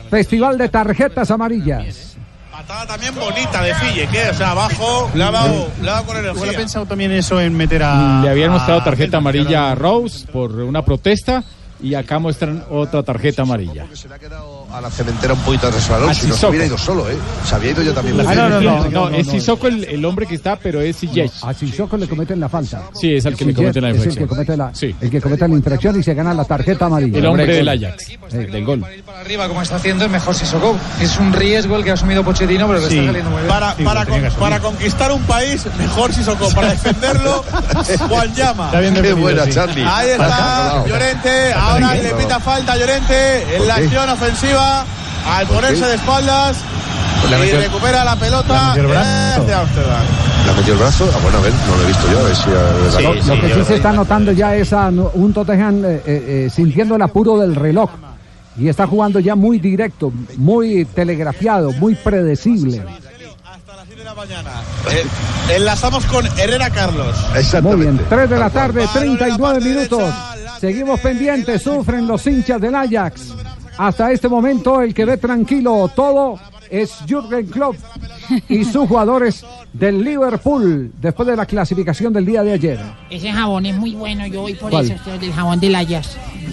Festival 0.10 0.58
de 0.58 0.70
Tarjetas 0.70 1.32
Amarillas. 1.32 2.16
patada 2.52 2.86
también 2.88 3.14
bonita 3.16 3.62
de 3.64 3.74
Fille, 3.76 4.08
que 4.08 4.30
o 4.30 4.34
sea, 4.34 4.52
abajo, 4.52 5.12
le 5.14 5.24
ha 5.24 5.32
dado, 5.32 5.68
le 5.82 5.90
ha 5.90 5.94
dado 5.94 6.06
con 6.06 6.18
energía. 6.18 6.54
pensado 6.58 6.86
también 6.86 7.12
eso 7.12 7.42
en 7.42 7.54
meter 7.58 7.84
a... 7.84 8.22
Le 8.24 8.30
habían 8.30 8.52
mostrado 8.52 8.82
tarjeta 8.84 9.18
amarilla 9.18 9.72
a 9.72 9.76
Rose 9.76 10.26
por 10.32 10.52
una 10.54 10.86
protesta 10.86 11.44
y 11.82 11.96
acá 11.96 12.18
muestran 12.20 12.64
otra 12.70 13.04
tarjeta 13.04 13.42
amarilla. 13.42 13.86
A 14.76 14.82
la 14.82 14.90
cementera 14.90 15.34
un 15.34 15.40
poquito 15.40 15.68
de 15.68 15.72
resbalón, 15.74 16.10
A 16.10 16.14
si 16.14 16.28
no 16.28 16.36
se 16.36 16.48
hubiera 16.48 16.66
ido 16.66 16.78
solo, 16.78 17.10
¿eh? 17.10 17.16
Se 17.48 17.56
había 17.56 17.72
ido 17.72 17.82
yo 17.82 17.94
también. 17.94 18.20
Ah, 18.28 18.36
no, 18.36 18.50
no, 18.50 18.60
no, 18.62 18.90
no, 18.90 19.10
es 19.10 19.26
Sissoko 19.28 19.68
el, 19.68 19.86
el 19.86 20.04
hombre 20.04 20.26
que 20.26 20.36
está, 20.36 20.58
pero 20.58 20.82
es 20.82 20.98
Ziyech. 20.98 21.32
A 21.44 21.54
Sissoko 21.54 21.96
le 21.96 22.08
cometen 22.10 22.40
la 22.42 22.50
falta. 22.50 22.84
Sí, 22.94 23.14
es 23.16 23.24
el 23.26 23.38
que 23.38 23.46
le 23.46 23.54
la 23.54 23.70
es 23.70 23.76
el 23.76 23.82
que 23.82 23.90
infracción. 23.90 24.28
comete 24.28 24.58
la, 24.58 24.76
Sí. 24.76 24.94
el 25.00 25.10
que 25.10 25.22
comete 25.22 25.48
la 25.48 25.54
infracción 25.56 25.98
y 26.00 26.04
se 26.04 26.14
gana 26.14 26.34
la 26.34 26.44
tarjeta 26.44 26.88
amarilla. 26.88 27.20
El 27.20 27.26
hombre 27.26 27.46
del 27.46 27.70
Ajax, 27.70 28.08
del 28.32 28.66
gol. 28.66 28.84
arriba 29.22 29.48
como 29.48 29.62
está 29.62 29.78
haciendo 29.78 30.04
es 30.06 30.12
mejor 30.12 30.36
Sissoko. 30.36 30.76
Es 31.00 31.18
un 31.20 31.32
riesgo 31.32 31.78
el 31.78 31.84
que 31.86 31.92
ha 31.92 31.94
asumido 31.94 32.24
Pochettino, 32.26 32.68
pero 32.68 32.82
que 32.82 32.88
Sí. 32.90 32.96
está 32.98 33.06
saliendo 33.08 33.30
muy 33.32 33.40
bien. 33.44 33.50
Para, 33.50 33.76
para, 33.76 34.06
con- 34.06 34.22
para 34.40 34.60
conquistar 34.60 35.12
un 35.14 35.22
país, 35.24 35.66
mejor 35.80 36.14
Sissoko. 36.14 36.50
Para 36.50 36.72
defenderlo, 36.72 37.44
Juan 38.10 38.34
Llama. 38.36 38.66
Está 38.68 38.80
bien 38.82 38.94
Qué 39.02 39.14
buena, 39.14 39.46
sí. 39.46 39.52
Charlie. 39.54 39.84
Ahí 39.88 40.10
está 40.10 40.84
Llorente. 40.86 41.54
Ahora 41.54 41.94
le 41.96 42.10
pita 42.16 42.40
falta 42.42 42.74
a 42.74 42.78
Llorente 42.78 43.56
en 43.56 43.68
la 43.68 43.76
acción 43.76 44.10
ofensiva. 44.10 44.65
Al 45.28 45.48
ponerse 45.48 45.86
de 45.86 45.96
espaldas. 45.96 46.58
le 47.30 47.38
Y 47.38 47.40
metió- 47.40 47.60
recupera 47.60 48.04
la 48.06 48.16
pelota. 48.16 48.68
metió 48.68 48.82
el 48.84 48.88
brazo. 48.88 49.42
es 49.42 49.48
de 49.48 49.54
Ámsterdam. 49.54 50.02
¿Le 50.46 50.52
ha 50.52 50.54
metido 50.54 50.74
el 50.74 50.80
brazo? 50.80 51.10
Ah, 51.16 51.20
bueno, 51.24 51.38
a 51.40 51.42
ver, 51.42 51.54
no 51.54 51.76
lo 51.78 51.84
he 51.84 51.88
visto 51.88 52.12
yo, 52.12 52.20
a 52.20 52.24
ver 52.24 52.36
si... 52.36 52.50
a 52.50 52.54
ver, 52.54 53.04
Lo, 53.26 53.36
lo 53.36 53.42
que 53.42 53.54
sí 53.56 53.64
se 53.66 53.76
está 53.78 53.92
notando 53.94 54.32
ya 54.32 54.56
es 54.56 54.72
a 54.74 54.90
un 54.90 55.34
Tottenham 55.34 55.84
eh, 55.86 55.88
eh, 55.88 56.02
eh, 56.46 56.50
sintiendo 56.54 56.96
el 56.96 57.02
apuro 57.02 57.40
del 57.40 57.56
reloj. 57.56 57.90
Y 58.58 58.70
está 58.70 58.86
jugando 58.88 59.20
ya 59.20 59.36
muy 59.36 59.60
directo, 59.60 60.14
muy 60.38 60.86
telegrafiado, 60.86 61.74
muy 61.74 61.96
predecible. 61.96 62.82
Eh, 64.92 65.06
enlazamos 65.56 66.06
con 66.06 66.26
Herrera 66.38 66.70
Carlos. 66.70 67.16
Muy 67.62 67.76
bien, 67.78 68.00
3 68.08 68.30
de 68.30 68.38
la 68.40 68.50
tarde, 68.50 68.88
39 68.94 69.60
minutos. 69.62 70.14
Seguimos 70.62 71.00
pendientes, 71.02 71.62
sufren 71.62 72.08
los 72.08 72.26
hinchas 72.28 72.62
del 72.62 72.76
Ajax. 72.76 73.34
Hasta 73.78 74.12
este 74.12 74.30
momento 74.30 74.82
el 74.82 74.94
que 74.94 75.06
ve 75.06 75.18
tranquilo 75.18 75.90
todo 75.94 76.40
es 76.70 76.94
Jürgen 77.08 77.48
Klopp 77.48 77.76
y 78.50 78.64
sus 78.64 78.88
jugadores 78.88 79.46
del 79.74 80.04
Liverpool 80.04 80.92
después 81.00 81.28
de 81.28 81.36
la 81.36 81.46
clasificación 81.46 82.14
del 82.14 82.26
día 82.26 82.44
de 82.44 82.54
ayer. 82.54 82.80
Ese 83.10 83.32
jabón 83.32 83.66
es 83.66 83.76
muy 83.76 83.94
bueno, 83.94 84.26
yo 84.28 84.42
voy 84.42 84.54
por 84.54 84.72
¿Cuál? 84.72 84.90
eso, 84.90 85.18
del 85.20 85.34
jabón 85.34 85.60
de. 85.60 85.66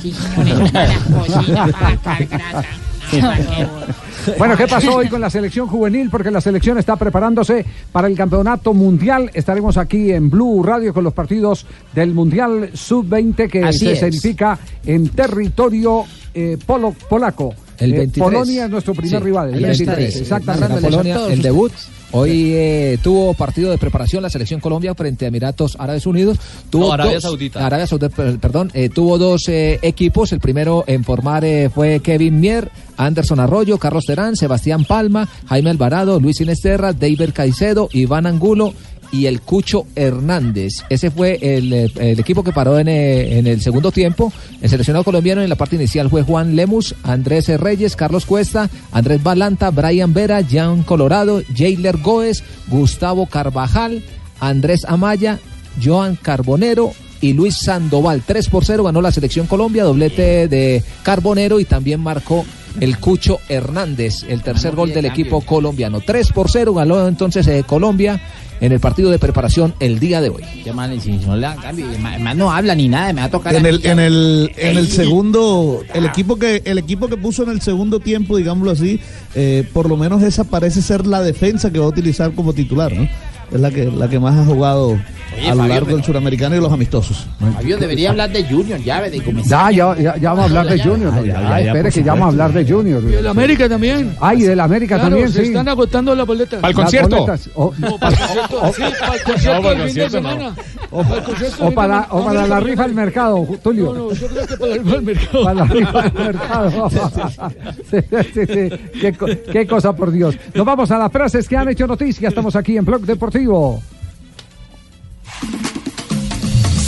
Sí, 0.03 0.15
una 0.37 0.55
cosita 1.19 1.67
para 1.69 2.65
bueno. 4.39 4.57
¿qué 4.57 4.67
pasó 4.67 4.97
hoy 4.97 5.09
con 5.09 5.21
la 5.21 5.31
selección 5.31 5.67
juvenil? 5.67 6.09
Porque 6.11 6.31
la 6.31 6.41
selección 6.41 6.79
está 6.79 6.97
preparándose 6.97 7.65
para 7.91 8.09
el 8.09 8.17
campeonato 8.17 8.73
mundial. 8.75 9.31
Estaremos 9.35 9.77
aquí 9.77 10.13
en 10.13 10.31
Blue 10.31 10.63
Radio 10.63 10.93
con 10.95 11.05
los 11.05 11.13
partidos 11.13 11.67
del 11.95 12.13
Mundial 12.15 12.71
Sub-20 12.75 13.49
que 13.51 13.65
Así 13.65 13.81
se 13.81 13.93
es. 13.93 14.01
verifica 14.01 14.59
en 14.87 15.09
territorio 15.09 16.05
eh, 16.35 16.57
polo- 16.67 16.95
polaco. 17.09 17.55
El 17.79 17.95
Eh, 17.95 17.99
23. 17.99 18.25
Polonia 18.33 18.65
es 18.67 18.71
nuestro 18.71 18.95
primer 18.95 19.19
Sí, 19.21 19.25
rival. 19.25 19.55
el 19.55 19.63
23. 19.63 20.17
Exactamente. 20.17 20.69
Narrándole 20.69 20.97
Polonia, 20.97 21.27
el 21.33 21.43
debut. 21.43 21.73
Hoy 22.13 22.53
eh, 22.53 22.99
tuvo 23.03 23.33
partido 23.35 23.71
de 23.71 23.79
preparación 23.79 24.23
la 24.23 24.31
selección 24.31 24.61
Colombia 24.61 24.95
frente 24.95 25.25
a 25.25 25.29
Emiratos 25.29 25.77
Árabes 25.79 26.07
Unidos. 26.07 26.39
Tuvo 26.71 26.87
No, 26.89 26.93
Arabia 26.93 27.15
dos- 27.15 27.23
Saudita. 27.23 27.65
Arabia 27.67 27.87
Saudita, 27.87 28.09
per- 28.15 28.39
perdón. 28.39 28.71
eh, 28.75 28.89
tuvo 28.91 29.17
dos 29.19 29.49
eh, 29.49 29.79
equipos. 29.83 30.33
El 30.33 30.41
primero 30.41 30.85
en 30.87 31.05
formar 31.05 31.45
eh, 31.45 31.71
fue 31.75 32.01
Kevin 32.01 32.39
Mier, 32.41 32.71
Anderson 32.99 33.41
Arroyo, 33.41 33.79
Carlos 33.79 34.05
Terán, 34.07 34.37
Sebastián 34.37 34.85
Palma, 34.85 35.29
Jaime 35.47 35.71
Alvarado, 35.71 36.21
Luis 36.21 36.41
Inesterra, 36.41 36.93
David 36.93 37.31
Caicedo, 37.33 37.89
Iván 37.93 38.27
Angulo 38.27 38.75
y 39.13 39.27
el 39.27 39.43
Cucho 39.43 39.87
Hernández. 39.95 40.73
Ese 40.89 41.11
fue 41.11 41.39
el, 41.41 41.73
eh, 41.73 41.93
el 41.97 42.19
equipo 42.19 42.43
que 42.43 42.53
paró 42.53 42.79
en, 42.79 42.89
eh, 42.89 43.39
en 43.39 43.47
el 43.47 43.61
segundo 43.61 43.93
tiempo. 43.93 44.33
El 44.61 44.71
seleccionado 44.71 45.05
colombiano 45.05 45.43
en 45.43 45.49
la 45.49 45.55
parte 45.55 45.77
inicial 45.77 46.11
fue 46.11 46.23
Juan 46.23 46.57
Lemus, 46.57 46.97
Andrés 47.05 47.49
Reyes, 47.61 47.95
Carlos 47.95 48.27
Cuesta, 48.27 48.71
Andrés 48.91 49.23
Balanta, 49.23 49.71
Brian 49.71 50.15
Vera, 50.15 50.43
Jan 50.43 50.83
Colorado, 50.83 51.43
Jailer 51.55 51.99
Goes, 51.99 52.43
Gustavo 52.69 53.27
Carvajal, 53.27 54.03
Andrés 54.41 54.85
Amaya, 54.87 55.39
Joan 55.83 56.17
Carbonero 56.17 56.93
y 57.21 57.35
Luis 57.35 57.57
Sandoval. 57.59 58.23
3 58.27 58.49
por 58.49 58.65
0 58.65 58.85
ganó 58.85 59.01
la 59.01 59.13
selección 59.13 59.47
Colombia, 59.47 59.85
doblete 59.85 60.49
de 60.49 60.83
Carbonero 61.03 61.61
y 61.61 61.65
también 61.65 62.01
marcó 62.01 62.45
el 62.81 62.99
Cucho 62.99 63.39
Hernández, 63.49 64.25
el 64.29 64.43
tercer 64.43 64.75
gol 64.75 64.93
del 64.93 65.05
equipo 65.05 65.41
colombiano. 65.43 66.01
3 66.01 66.33
por 66.33 66.51
0 66.51 66.75
ganó 66.75 67.07
entonces 67.07 67.47
eh, 67.47 67.65
Colombia 67.67 68.21
en 68.63 68.71
el 68.71 68.79
partido 68.79 69.11
de 69.11 69.19
preparación 69.19 69.75
el 69.81 69.99
día 69.99 70.21
de 70.21 70.31
hoy. 70.31 70.45
Ya, 70.65 70.73
man, 70.73 70.99
si 71.01 71.11
no 71.11 72.53
habla 72.53 72.75
ni 72.77 72.89
nada, 72.89 73.13
me 73.13 73.21
va 73.21 73.27
a 73.27 73.31
tocar. 73.31 73.57
En 73.57 73.67
el, 73.67 73.85
en 73.85 73.99
el, 73.99 74.53
en 74.57 74.79
el 74.79 74.87
segundo, 74.87 75.83
el 75.93 76.07
equipo 76.07 76.37
que, 76.37 76.63
el 76.65 76.79
equipo 76.79 77.09
que 77.09 77.17
puso 77.17 77.43
en 77.43 77.51
el 77.51 77.61
segundo 77.61 77.99
tiempo, 77.99 78.37
digámoslo 78.37 78.71
así, 78.71 79.01
eh, 79.35 79.69
por 79.73 79.89
lo 79.89 79.97
menos 79.97 80.23
esa 80.23 80.45
parece 80.45 80.81
ser 80.81 81.09
la 81.09 81.21
defensa 81.23 81.73
que 81.73 81.81
va 81.81 81.87
a 81.87 81.89
utilizar 81.89 82.33
como 82.35 82.53
titular, 82.53 82.93
¿no? 82.93 83.09
Es 83.53 83.61
la 83.61 83.71
que, 83.71 83.85
la 83.87 84.09
que 84.09 84.19
más 84.19 84.39
ha 84.39 84.45
jugado 84.45 84.93
a 84.93 84.95
lo 85.51 85.57
Fabio, 85.57 85.67
largo 85.67 85.87
pero- 85.87 85.97
del 85.97 86.05
suramericano 86.05 86.55
y 86.55 86.59
de 86.59 86.63
los 86.63 86.73
amistosos. 86.73 87.27
Fabio 87.55 87.77
debería 87.79 88.11
hablar 88.11 88.31
de 88.31 88.45
Junior 88.45 88.79
ya, 88.81 89.01
de 89.03 89.21
comenzar. 89.23 89.73
Ya, 89.73 89.95
ya, 89.97 90.17
ya, 90.17 90.29
vamos 90.31 90.41
a 90.41 90.45
hablar 90.45 90.67
de 90.69 90.83
Junior. 90.83 91.25
Ya, 91.25 91.61
espere 91.61 91.91
que 91.91 92.03
ya 92.03 92.13
vamos 92.13 92.25
a 92.27 92.29
hablar 92.29 92.53
de 92.53 92.71
Junior. 92.73 93.03
Y 93.11 93.15
el 93.15 93.27
América 93.27 93.69
también. 93.69 94.15
Ay, 94.21 94.43
del 94.43 94.61
América 94.61 94.97
Claro, 94.97 95.11
también, 95.11 95.31
se 95.33 95.43
sí. 95.43 95.49
están 95.49 95.69
agotando 95.69 96.15
las 96.15 96.27
boletas. 96.27 96.61
O, 97.55 97.73
No, 97.79 97.99
para 97.99 98.15
el 98.15 98.19
concierto, 98.19 98.73
sí, 98.75 98.83
para 99.01 99.15
el 99.15 99.23
concierto 99.23 99.55
No, 99.55 99.63
para 99.63 99.73
el 99.73 99.79
del 99.79 99.89
fin 99.89 99.95
de 99.95 100.03
concierto 100.03 100.21
no. 100.21 100.29
semana. 100.31 100.55
o- 100.91 101.03
Para 101.03 101.17
el 101.17 101.25
concierto 101.25 101.63
o 101.63 101.65
del 101.67 101.75
para, 101.75 102.07
o 102.11 102.25
para 102.25 102.47
la 102.47 102.61
rifa 102.61 102.83
del 102.83 102.95
mercado, 102.95 103.49
Tulio. 103.63 103.85
No, 103.85 103.95
no, 103.95 104.13
yo 104.13 104.27
creo 104.29 104.47
que 104.47 104.57
para 104.57 104.75
la 104.75 104.75
rifa 104.83 104.93
del 104.93 105.03
mercado. 105.03 105.43
Para 105.45 105.55
la 105.55 105.65
rifa 105.65 106.03
del 106.03 106.13
mercado. 106.25 106.91
Sí, 107.91 107.99
sí, 108.35 108.41
sí. 108.47 108.79
Qué, 109.01 109.13
co- 109.13 109.27
qué 109.51 109.67
cosa, 109.67 109.95
por 109.95 110.11
Dios. 110.11 110.37
Nos 110.55 110.65
vamos 110.67 110.91
a 110.91 110.99
las 110.99 111.13
frases 111.13 111.49
que 111.49 111.57
han 111.57 111.69
hecho 111.69 111.87
noticia. 111.87 112.29
Estamos 112.29 112.55
aquí 112.57 112.77
en 112.77 112.85
Blog 112.85 113.03
Deportivo. 113.03 113.42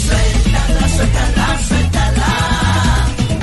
Suéltala, 0.04 0.88
suéltala, 0.88 1.58
suéltala. 1.68 2.28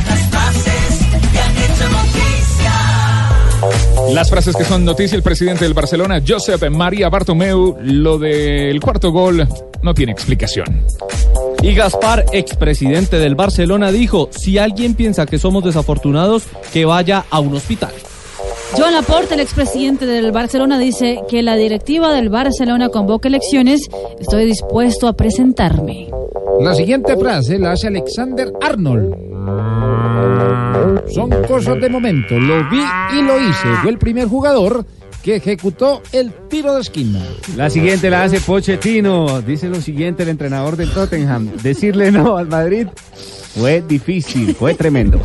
Las 0.07 0.29
frases 0.29 0.99
que 1.31 1.39
han 1.39 1.57
hecho 1.57 1.89
noticia. 1.89 2.73
Las 4.13 4.29
frases 4.29 4.55
que 4.55 4.63
son 4.63 4.85
noticia, 4.85 5.15
el 5.15 5.23
presidente 5.23 5.65
del 5.65 5.73
Barcelona, 5.73 6.21
Josep 6.25 6.69
María 6.69 7.09
Bartomeu, 7.09 7.77
lo 7.81 8.17
del 8.17 8.79
cuarto 8.79 9.11
gol 9.11 9.47
no 9.81 9.93
tiene 9.93 10.11
explicación. 10.11 10.85
Y 11.61 11.75
Gaspar, 11.75 12.25
expresidente 12.33 13.17
del 13.17 13.35
Barcelona, 13.35 13.91
dijo, 13.91 14.29
si 14.31 14.57
alguien 14.57 14.95
piensa 14.95 15.27
que 15.27 15.37
somos 15.37 15.63
desafortunados, 15.63 16.43
que 16.73 16.85
vaya 16.85 17.25
a 17.29 17.39
un 17.39 17.55
hospital. 17.55 17.93
Joan 18.77 18.93
Laporte, 18.93 19.33
el 19.33 19.41
expresidente 19.41 20.05
del 20.05 20.31
Barcelona, 20.31 20.79
dice 20.79 21.21
que 21.29 21.43
la 21.43 21.55
directiva 21.55 22.13
del 22.13 22.29
Barcelona 22.29 22.89
convoca 22.89 23.27
elecciones. 23.27 23.89
Estoy 24.19 24.45
dispuesto 24.45 25.07
a 25.07 25.13
presentarme. 25.13 26.09
La 26.59 26.73
siguiente 26.73 27.17
frase 27.17 27.59
la 27.59 27.73
hace 27.73 27.87
Alexander 27.87 28.51
Arnold. 28.61 29.15
Son 31.09 31.29
cosas 31.47 31.81
de 31.81 31.89
momento. 31.89 32.39
Lo 32.39 32.69
vi 32.69 32.81
y 33.17 33.21
lo 33.23 33.37
hice. 33.39 33.67
Fue 33.81 33.91
el 33.91 33.97
primer 33.97 34.27
jugador 34.27 34.85
que 35.23 35.35
ejecutó 35.35 36.01
el 36.11 36.31
tiro 36.49 36.75
de 36.75 36.81
esquina. 36.81 37.23
La 37.55 37.69
siguiente 37.69 38.09
la 38.09 38.23
hace 38.23 38.39
Pochettino. 38.39 39.41
Dice 39.41 39.69
lo 39.69 39.81
siguiente 39.81 40.23
el 40.23 40.29
entrenador 40.29 40.75
del 40.77 40.91
Tottenham. 40.91 41.51
Decirle 41.61 42.11
no 42.11 42.37
al 42.37 42.47
Madrid 42.47 42.87
fue 43.55 43.83
difícil, 43.85 44.55
fue 44.55 44.73
tremendo. 44.75 45.21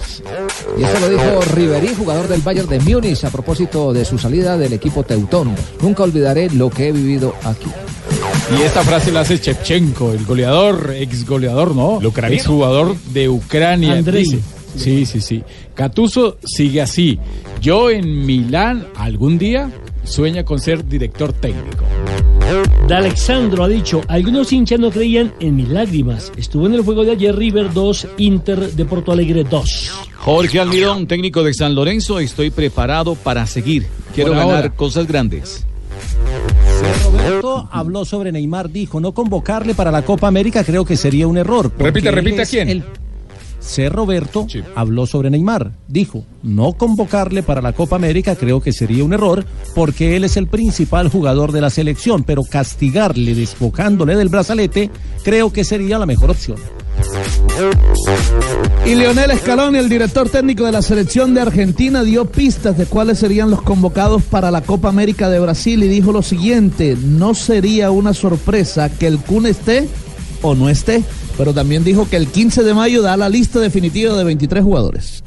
Y 0.79 0.83
eso 0.83 1.01
lo 1.01 1.09
dijo 1.09 1.41
Ribery, 1.55 1.95
jugador 1.95 2.29
del 2.29 2.41
Bayern 2.41 2.69
de 2.69 2.81
Múnich, 2.81 3.25
a 3.25 3.31
propósito 3.31 3.93
de 3.93 4.05
su 4.05 4.19
salida 4.19 4.59
del 4.59 4.73
equipo 4.73 5.05
teutón. 5.05 5.55
Nunca 5.81 6.03
olvidaré 6.03 6.51
lo 6.51 6.69
que 6.71 6.89
he 6.89 6.93
vivido 6.93 7.35
aquí. 7.45 7.71
Y 8.59 8.63
esta 8.63 8.83
frase 8.83 9.13
la 9.13 9.21
hace 9.21 9.41
Chepchenko, 9.41 10.13
el 10.13 10.25
goleador, 10.25 10.93
ex 10.97 11.27
goleador, 11.27 11.75
¿no? 11.75 11.99
ucraniano. 11.99 12.35
Ex 12.35 12.47
jugador 12.47 12.97
de 13.13 13.29
Ucrania. 13.29 13.95
Andrei. 13.95 14.25
dice. 14.25 14.41
Sí, 14.77 15.07
sí, 15.07 15.21
sí. 15.21 15.43
Catuso 15.75 16.39
sigue 16.45 16.83
así. 16.83 17.19
Yo 17.61 17.91
en 17.91 18.27
Milán 18.27 18.87
algún 18.97 19.39
día 19.39 19.71
sueña 20.07 20.45
con 20.45 20.59
ser 20.59 20.87
director 20.87 21.33
técnico. 21.33 21.85
De 22.87 22.95
Alexandro 22.95 23.65
ha 23.65 23.69
dicho, 23.69 24.01
algunos 24.09 24.53
hinchas 24.53 24.79
no 24.79 24.91
creían 24.91 25.33
en 25.41 25.57
mis 25.57 25.69
lágrimas. 25.69 26.33
Estuvo 26.37 26.67
en 26.67 26.75
el 26.75 26.83
juego 26.83 27.05
de 27.05 27.13
ayer 27.13 27.35
River 27.35 27.73
2, 27.73 28.07
Inter 28.19 28.71
de 28.73 28.85
Porto 28.85 29.11
Alegre 29.13 29.43
2. 29.45 29.91
Jorge 30.19 30.61
Almirón, 30.61 31.07
técnico 31.07 31.43
de 31.43 31.53
San 31.55 31.75
Lorenzo, 31.75 32.21
estoy 32.21 32.51
preparado 32.51 33.15
para 33.17 33.47
seguir. 33.47 33.87
Quiero 34.15 34.31
Por 34.31 34.39
ganar 34.39 34.57
ahora. 34.57 34.71
cosas 34.71 35.07
grandes. 35.07 35.67
Roberto 37.05 37.69
habló 37.73 38.05
sobre 38.05 38.31
Neymar, 38.33 38.71
dijo 38.71 39.01
no 39.01 39.13
convocarle 39.13 39.75
para 39.75 39.91
la 39.91 40.03
Copa 40.03 40.29
América 40.29 40.63
creo 40.65 40.85
que 40.85 40.97
sería 40.97 41.27
un 41.27 41.37
error. 41.39 41.73
Repite, 41.79 42.43
es 42.43 42.51
¿quién? 42.51 42.69
el- 42.69 42.85
C. 43.67 43.89
Roberto 43.89 44.47
habló 44.75 45.07
sobre 45.07 45.31
Neymar, 45.31 45.73
dijo 45.89 46.25
no 46.43 46.75
convocarle 46.75 47.43
para 47.43 47.61
la 47.61 47.73
Copa 47.73 47.97
América 47.97 48.37
creo 48.37 48.61
que 48.61 48.73
sería 48.73 49.05
un 49.05 49.13
error 49.13 49.45
porque 49.75 50.17
él 50.17 50.25
es 50.25 50.37
el 50.37 50.47
principal 50.47 51.09
jugador 51.09 51.53
de 51.53 51.61
la 51.61 51.71
selección, 51.71 52.23
pero 52.23 52.43
castigarle 52.45 53.35
despojándole 53.35 54.17
del 54.17 54.29
brazalete 54.29 54.91
creo 55.25 55.53
que 55.53 55.65
sería 55.65 55.99
la 55.99 56.07
mejor 56.07 56.31
opción. 56.31 56.57
Y 58.85 58.95
Leonel 58.95 59.37
Scaloni, 59.37 59.79
el 59.79 59.89
director 59.89 60.29
técnico 60.29 60.65
de 60.65 60.73
la 60.73 60.83
selección 60.83 61.35
de 61.35 61.41
Argentina, 61.41 62.05
dio 62.05 62.27
pistas 62.27 62.79
de 62.79 62.87
cuáles 62.87 63.19
serían 63.19 63.51
los 63.51 63.63
convocados 63.63 64.23
para 64.23 64.51
la 64.51 64.61
Copa 64.61 64.89
América 64.89 65.29
de 65.29 65.41
Brasil 65.41 65.83
y 65.83 65.89
dijo 65.89 66.13
lo 66.13 66.23
siguiente, 66.23 66.97
no 67.03 67.35
sería 67.35 67.91
una 67.91 68.15
sorpresa 68.15 68.89
que 68.89 69.09
el 69.09 69.19
Kun 69.19 69.47
esté 69.47 69.89
o 70.43 70.55
no 70.55 70.69
esté, 70.69 71.03
pero 71.37 71.53
también 71.53 71.85
dijo 71.85 72.09
que 72.09 72.17
el 72.17 72.29
15 72.29 72.63
de 72.63 72.75
mayo 72.75 73.03
da 73.03 73.17
la 73.17 73.29
lista 73.29 73.61
definitiva 73.61 74.17
de 74.17 74.25
23 74.25 74.65
jugadores. 74.65 75.23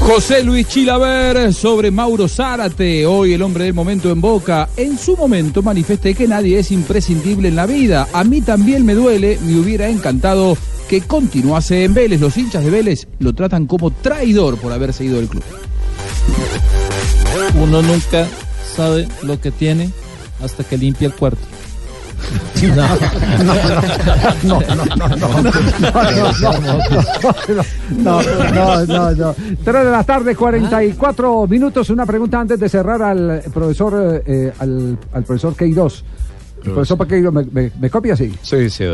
José 0.00 0.42
Luis 0.42 0.66
Chilaver 0.66 1.54
sobre 1.54 1.90
Mauro 1.90 2.26
Zárate, 2.26 3.06
hoy 3.06 3.34
el 3.34 3.42
hombre 3.42 3.64
del 3.64 3.74
momento 3.74 4.10
en 4.10 4.20
Boca. 4.20 4.68
En 4.76 4.98
su 4.98 5.16
momento 5.16 5.62
manifesté 5.62 6.14
que 6.14 6.26
nadie 6.26 6.58
es 6.58 6.72
imprescindible 6.72 7.48
en 7.48 7.56
la 7.56 7.66
vida. 7.66 8.08
A 8.12 8.24
mí 8.24 8.40
también 8.40 8.84
me 8.84 8.94
duele, 8.94 9.38
me 9.42 9.60
hubiera 9.60 9.88
encantado 9.88 10.56
que 10.88 11.02
continuase 11.02 11.84
en 11.84 11.94
Vélez. 11.94 12.20
Los 12.20 12.36
hinchas 12.36 12.64
de 12.64 12.70
Vélez 12.70 13.06
lo 13.20 13.34
tratan 13.34 13.66
como 13.66 13.92
traidor 13.92 14.58
por 14.58 14.72
haberse 14.72 15.04
ido 15.04 15.18
del 15.18 15.28
club. 15.28 15.44
Uno 17.62 17.82
nunca 17.82 18.26
sabe 18.74 19.06
lo 19.22 19.40
que 19.40 19.52
tiene 19.52 19.90
hasta 20.42 20.64
que 20.64 20.76
limpia 20.76 21.06
el 21.06 21.14
cuarto. 21.14 21.49
No, 24.44 24.60
no, 24.60 24.60
no, 24.74 24.84
no, 24.96 25.08
no, 25.08 25.18
no, 27.98 28.22
no, 28.22 28.22
no, 28.54 28.86
no, 28.86 29.10
no. 29.12 29.34
Tres 29.64 29.84
de 29.84 29.90
la 29.90 30.04
tarde, 30.04 30.34
44 30.36 31.46
minutos. 31.46 31.90
Una 31.90 32.06
pregunta 32.06 32.40
antes 32.40 32.58
de 32.60 32.68
cerrar 32.68 33.02
al 33.02 33.42
profesor, 33.52 34.22
eh, 34.26 34.52
al, 34.58 34.98
al 35.12 35.24
profesor 35.24 35.54
Queiroz. 35.54 36.04
Profesor 36.62 37.06
Queiroz, 37.06 37.32
¿me, 37.32 37.44
me, 37.44 37.72
me 37.80 37.88
copia 37.88 38.12
así? 38.12 38.30
Sí, 38.42 38.68
sí, 38.68 38.84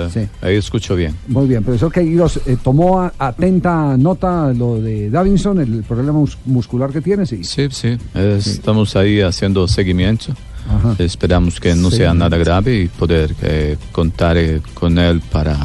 ahí 0.40 0.54
escucho 0.54 0.94
bien. 0.94 1.16
Muy 1.26 1.46
bien, 1.48 1.64
profesor 1.64 1.90
Queiroz, 1.92 2.38
eh, 2.46 2.56
¿tomó 2.62 3.00
a- 3.00 3.12
atenta 3.18 3.96
nota 3.96 4.52
lo 4.52 4.80
de 4.80 5.10
Davinson, 5.10 5.60
el 5.60 5.82
problema 5.82 6.12
mus- 6.12 6.38
muscular 6.44 6.90
que 6.92 7.00
tiene? 7.00 7.26
Sí. 7.26 7.42
Sí, 7.42 7.66
sí, 7.72 7.98
eh, 8.14 8.36
estamos 8.38 8.94
ahí 8.94 9.20
haciendo 9.20 9.66
seguimiento. 9.66 10.32
Ajá. 10.68 10.94
Esperamos 10.98 11.60
que 11.60 11.74
no 11.74 11.90
Sí. 11.90 11.98
sea 11.98 12.14
nada 12.14 12.36
grave 12.36 12.76
y 12.82 12.88
poder 12.88 13.34
eh, 13.42 13.76
contar 13.92 14.36
eh, 14.36 14.60
con 14.74 14.98
él 14.98 15.20
para, 15.32 15.56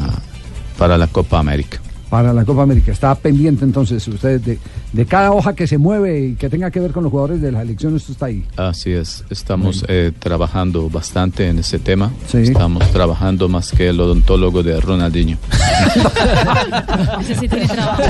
para 0.78 0.96
la 0.98 1.06
Copa 1.06 1.38
América. 1.38 1.78
Para 2.08 2.32
la 2.34 2.44
Copa 2.44 2.62
América. 2.64 2.92
Está 2.92 3.14
pendiente 3.14 3.64
entonces 3.64 4.06
usted 4.06 4.38
de, 4.38 4.58
de 4.92 5.06
cada 5.06 5.32
hoja 5.32 5.54
que 5.54 5.66
se 5.66 5.78
mueve 5.78 6.20
y 6.20 6.34
que 6.34 6.50
tenga 6.50 6.70
que 6.70 6.78
ver 6.78 6.92
con 6.92 7.02
los 7.04 7.10
jugadores 7.10 7.40
de 7.40 7.50
la 7.50 7.62
elección, 7.62 7.96
esto 7.96 8.12
está 8.12 8.26
ahí. 8.26 8.44
Así 8.54 8.92
es, 8.92 9.24
estamos 9.30 9.82
eh, 9.88 10.12
trabajando 10.18 10.90
bastante 10.90 11.48
en 11.48 11.60
ese 11.60 11.78
tema. 11.78 12.12
Sí. 12.28 12.38
Estamos 12.38 12.86
trabajando 12.90 13.48
más 13.48 13.72
que 13.72 13.88
el 13.88 13.98
odontólogo 13.98 14.62
de 14.62 14.78
Ronaldinho. 14.78 15.38
Ese 17.22 17.34
sí 17.34 17.48
tiene 17.48 17.66
trabajo. 17.66 18.02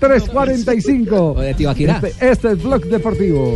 3.45. 0.00 1.40
de 1.40 1.54
Tibaquirá. 1.54 2.00
Este, 2.02 2.30
este 2.30 2.52
es 2.52 2.62
Blog 2.62 2.84
Deportivo. 2.86 3.54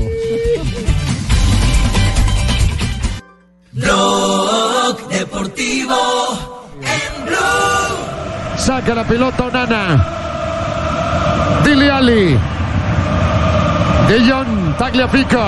Blog 3.79 5.09
Deportivo 5.09 6.69
en 6.81 7.27
Blue. 7.27 8.57
Saca 8.57 8.95
la 8.95 9.05
pelota 9.05 9.45
Onana. 9.45 10.05
Dili 11.65 11.89
Ali. 11.89 12.37
De 14.09 14.31
Jong, 14.31 14.77
Tagliafico. 14.77 15.43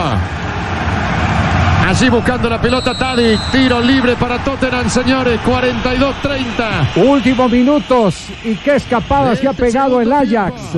Así 1.89 2.09
buscando 2.09 2.49
la 2.49 2.61
pelota 2.61 2.97
Tadic. 2.97 3.41
Tiro 3.51 3.81
libre 3.81 4.15
para 4.15 4.39
Tottenham, 4.45 4.89
señores. 4.89 5.41
42-30. 5.45 7.05
Últimos 7.05 7.51
minutos 7.51 8.27
y 8.45 8.55
qué 8.57 8.77
escapada 8.77 9.35
se 9.35 9.49
ha 9.49 9.53
pegado 9.53 10.01
el 10.01 10.13
Ajax. 10.13 10.77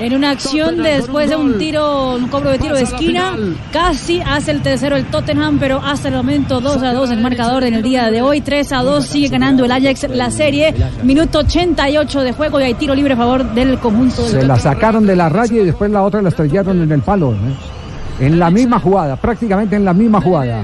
En 0.00 0.14
una 0.14 0.30
acción 0.30 0.82
después 0.82 1.28
de 1.28 1.36
un 1.36 1.58
tiro, 1.58 2.14
un 2.14 2.28
cobro 2.28 2.50
de 2.50 2.58
tiro 2.58 2.74
de 2.74 2.84
esquina, 2.84 3.36
casi 3.70 4.22
hace 4.22 4.50
el 4.50 4.62
tercero 4.62 4.96
el 4.96 5.04
Tottenham, 5.04 5.58
pero 5.58 5.78
hasta 5.84 6.08
el 6.08 6.14
momento 6.14 6.58
2 6.58 6.82
a 6.82 6.94
2 6.94 7.10
el 7.10 7.20
marcador 7.20 7.64
en 7.64 7.74
el 7.74 7.82
día 7.82 8.10
de 8.10 8.22
hoy, 8.22 8.40
3 8.40 8.72
a 8.72 8.82
2 8.82 9.04
sigue 9.04 9.28
ganando 9.28 9.66
el 9.66 9.70
Ajax 9.70 10.08
la 10.08 10.30
serie, 10.30 10.74
minuto 11.02 11.40
88 11.40 12.22
de 12.22 12.32
juego 12.32 12.58
y 12.60 12.62
hay 12.62 12.74
tiro 12.74 12.94
libre 12.94 13.12
a 13.12 13.16
favor 13.18 13.44
del 13.52 13.78
conjunto 13.78 14.22
del 14.22 14.40
Se 14.40 14.46
la 14.46 14.58
sacaron 14.58 15.06
de 15.06 15.16
la 15.16 15.28
raya 15.28 15.60
y 15.60 15.66
después 15.66 15.90
la 15.90 16.02
otra 16.02 16.22
la 16.22 16.30
estrellaron 16.30 16.80
en 16.80 16.90
el 16.90 17.02
palo. 17.02 17.32
¿eh? 17.34 18.24
En 18.24 18.38
la 18.38 18.50
misma 18.50 18.80
jugada, 18.80 19.16
prácticamente 19.16 19.76
en 19.76 19.84
la 19.84 19.92
misma 19.92 20.22
jugada. 20.22 20.62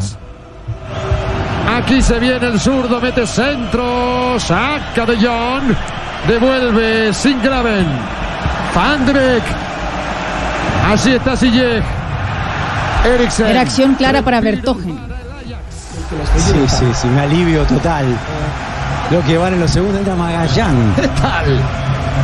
Aquí 1.76 2.00
se 2.00 2.18
viene 2.18 2.46
el 2.46 2.58
zurdo, 2.58 3.02
mete 3.02 3.26
centro, 3.26 4.40
saca 4.40 5.04
de 5.04 5.16
Jong, 5.16 5.74
devuelve 6.26 7.12
sin 7.12 7.42
Graven. 7.42 8.25
Fandrek. 8.76 9.42
Así 10.86 11.12
está 11.12 11.34
Sillej. 11.34 11.82
Eriksen. 13.06 13.46
Era 13.46 13.62
acción 13.62 13.94
clara 13.94 14.20
para 14.20 14.42
Bertogen. 14.42 14.98
Sí, 16.36 16.52
sí, 16.68 16.84
sí, 16.94 17.08
un 17.08 17.18
alivio 17.18 17.62
total. 17.64 18.04
Lo 19.10 19.22
que 19.24 19.38
van 19.38 19.54
en 19.54 19.60
los 19.60 19.70
segundos 19.70 19.98
entra 19.98 20.14
Magallán. 20.14 20.94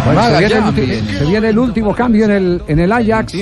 Bueno, 0.04 0.20
se, 0.24 0.28
viene 0.38 0.54
el, 0.54 0.60
Magallán 0.62 0.74
ulti- 0.74 0.86
viene. 0.86 1.18
se 1.18 1.24
viene 1.26 1.48
el 1.50 1.58
último 1.58 1.94
cambio 1.94 2.24
en 2.24 2.30
el, 2.32 2.62
en 2.66 2.78
el 2.80 2.90
Ajax. 2.90 3.32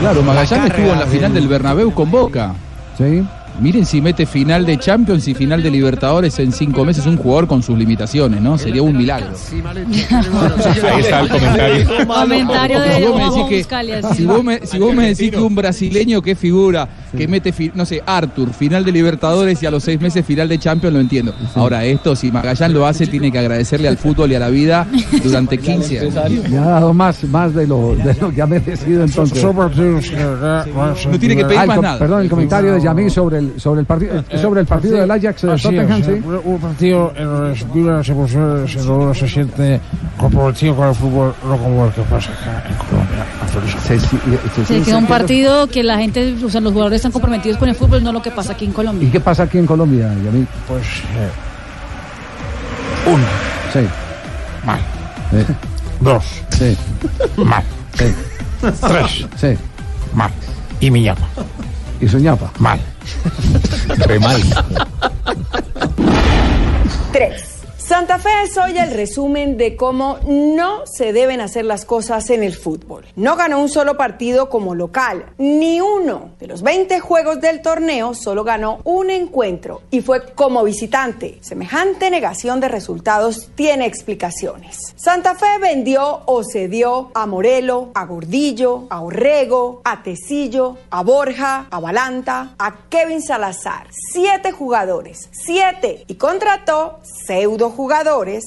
Claro, 0.00 0.22
Magallanes 0.22 0.50
La 0.50 0.66
estuvo 0.66 0.92
en 0.92 1.00
la 1.00 1.06
final 1.06 1.34
de- 1.34 1.40
del 1.40 1.48
Bernabéu 1.48 1.92
con 1.92 2.10
Boca. 2.10 2.52
Sí. 2.96 3.26
Miren 3.60 3.86
si 3.86 4.00
mete 4.00 4.26
final 4.26 4.66
de 4.66 4.78
Champions 4.78 5.28
y 5.28 5.34
final 5.34 5.62
de 5.62 5.70
Libertadores 5.70 6.38
en 6.40 6.50
cinco 6.52 6.84
meses 6.84 7.06
un 7.06 7.16
jugador 7.16 7.46
con 7.46 7.62
sus 7.62 7.78
limitaciones, 7.78 8.40
¿no? 8.40 8.58
Sería 8.58 8.82
un 8.82 8.96
milagro. 8.96 9.28
Ahí 10.92 11.00
está 11.00 11.20
el 11.20 11.28
comentario. 11.28 11.86
Comentario 12.06 12.80
de 12.80 12.94
Si 12.96 13.02
vos 13.04 13.16
me 13.16 13.24
decís 13.24 13.44
que- 13.48 13.58
Buscalia. 13.58 14.02
Si 14.14 14.24
vos 14.26 14.44
me, 14.44 14.66
si 14.66 14.78
vos 14.78 14.94
me 14.94 15.08
decís 15.08 15.30
que 15.30 15.38
un 15.38 15.54
brasileño 15.54 16.20
que 16.20 16.34
figura, 16.34 16.88
que 17.14 17.28
mete, 17.28 17.52
no 17.74 17.84
sé, 17.86 18.02
Arthur, 18.04 18.52
final 18.52 18.84
de 18.84 18.92
Libertadores 18.92 19.62
y 19.62 19.66
a 19.66 19.70
los 19.70 19.82
seis 19.82 20.00
meses 20.00 20.24
final 20.24 20.48
de 20.48 20.58
Champions, 20.58 20.94
lo 20.94 21.00
entiendo. 21.00 21.34
Ahora 21.54 21.84
esto, 21.84 22.14
si 22.16 22.30
Magallán 22.30 22.72
lo 22.72 22.86
hace, 22.86 23.06
tiene 23.06 23.30
que 23.32 23.38
agradecerle 23.38 23.88
al 23.88 23.96
fútbol 23.98 24.32
y 24.32 24.34
a 24.34 24.38
la 24.40 24.48
vida 24.50 24.86
durante 25.22 25.58
15 25.58 26.00
años. 26.00 26.14
Le 26.50 26.58
ha 26.58 26.64
dado 26.66 26.94
más, 26.94 27.22
más 27.24 27.54
de, 27.54 27.66
lo, 27.66 27.94
de 27.96 28.14
lo 28.20 28.30
que 28.32 28.42
ha 28.42 28.46
merecido 28.46 29.04
entonces. 29.04 29.42
No 29.44 31.18
tiene 31.18 31.36
que 31.36 31.44
pedir 31.44 31.58
Ah, 31.58 31.62
el 31.62 31.68
más 31.68 31.80
nada. 31.80 31.98
Perdón, 31.98 32.22
el 32.22 32.28
comentario 32.30 32.72
de 32.74 32.80
Yamil 32.80 33.10
sobre 33.10 33.38
el, 33.38 33.60
sobre 33.60 33.80
el 33.80 33.86
partido, 33.86 34.24
sobre 34.40 34.60
el 34.60 34.66
partido 34.66 34.96
del 34.98 35.10
Ajax 35.10 35.42
de 35.42 35.56
Tottenham, 35.56 36.02
sí. 36.02 36.10
un- 36.44 36.58
partido 36.58 37.12
en 37.16 37.56
se 37.56 37.64
vibra, 37.72 38.02
se 38.02 38.12
emociona, 38.12 38.66
se 38.66 38.80
se 39.20 39.28
siente 39.28 39.80
comprometido 40.18 40.74
con 40.76 40.88
el 40.88 40.94
fútbol, 40.94 41.34
no 41.46 41.56
como 41.58 41.86
el 41.86 41.92
que 41.92 42.02
pasa 42.02 42.30
acá 42.32 42.64
en 42.68 42.76
Colombia. 42.76 43.26
Sí, 44.66 44.74
que 44.74 44.90
es 44.90 44.96
un 44.96 45.06
partido 45.06 45.66
que 45.68 45.82
la 45.82 45.98
gente, 45.98 46.34
o 46.44 46.50
sea, 46.50 46.60
los 46.60 46.72
jugadores 46.72 47.03
están 47.04 47.12
comprometidos 47.12 47.58
con 47.58 47.68
el 47.68 47.74
fútbol, 47.74 48.02
no 48.02 48.12
lo 48.12 48.22
que 48.22 48.30
pasa 48.30 48.54
aquí 48.54 48.64
en 48.64 48.72
Colombia. 48.72 49.06
¿Y 49.06 49.10
qué 49.10 49.20
pasa 49.20 49.42
aquí 49.42 49.58
en 49.58 49.66
Colombia, 49.66 50.08
Yamil? 50.24 50.48
Pues, 50.66 50.86
uno. 53.04 53.24
Sí. 53.70 53.80
Mal. 54.64 54.80
Sí. 55.30 55.54
Dos. 56.00 56.24
Sí. 56.50 56.76
Mal. 57.36 57.62
Sí. 57.98 58.14
Tres. 58.80 59.26
Sí. 59.36 59.58
Mal. 60.14 60.30
Y 60.80 60.90
mi 60.90 61.02
ñapa. 61.02 61.26
¿Y 62.00 62.08
su 62.08 62.18
ñapa? 62.18 62.50
Mal. 62.58 62.80
Re 64.06 64.18
mal. 64.18 64.42
3. 67.12 67.53
Santa 67.94 68.18
Fe 68.18 68.42
es 68.42 68.58
hoy 68.58 68.76
el 68.76 68.90
resumen 68.90 69.56
de 69.56 69.76
cómo 69.76 70.18
no 70.26 70.84
se 70.84 71.12
deben 71.12 71.40
hacer 71.40 71.64
las 71.64 71.84
cosas 71.84 72.28
en 72.30 72.42
el 72.42 72.52
fútbol. 72.52 73.06
No 73.14 73.36
ganó 73.36 73.60
un 73.60 73.68
solo 73.68 73.96
partido 73.96 74.48
como 74.48 74.74
local, 74.74 75.26
ni 75.38 75.80
uno. 75.80 76.30
De 76.40 76.48
los 76.48 76.62
20 76.62 76.98
juegos 76.98 77.40
del 77.40 77.62
torneo, 77.62 78.14
solo 78.14 78.42
ganó 78.42 78.80
un 78.82 79.10
encuentro 79.10 79.82
y 79.92 80.00
fue 80.00 80.24
como 80.34 80.64
visitante. 80.64 81.38
Semejante 81.40 82.10
negación 82.10 82.58
de 82.58 82.66
resultados 82.66 83.52
tiene 83.54 83.86
explicaciones. 83.86 84.76
Santa 84.96 85.36
Fe 85.36 85.58
vendió 85.60 86.22
o 86.26 86.42
cedió 86.42 87.12
a 87.14 87.26
Morelo, 87.26 87.92
a 87.94 88.06
Gordillo, 88.06 88.88
a 88.90 89.02
Orrego, 89.02 89.82
a 89.84 90.02
Tecillo, 90.02 90.78
a 90.90 91.04
Borja, 91.04 91.68
a 91.70 91.78
Balanta, 91.78 92.56
a 92.58 92.74
Kevin 92.88 93.22
Salazar. 93.22 93.86
Siete 94.12 94.50
jugadores, 94.50 95.28
siete. 95.30 96.02
Y 96.08 96.16
contrató 96.16 96.98
pseudo 97.04 97.70
jugadores 97.70 97.83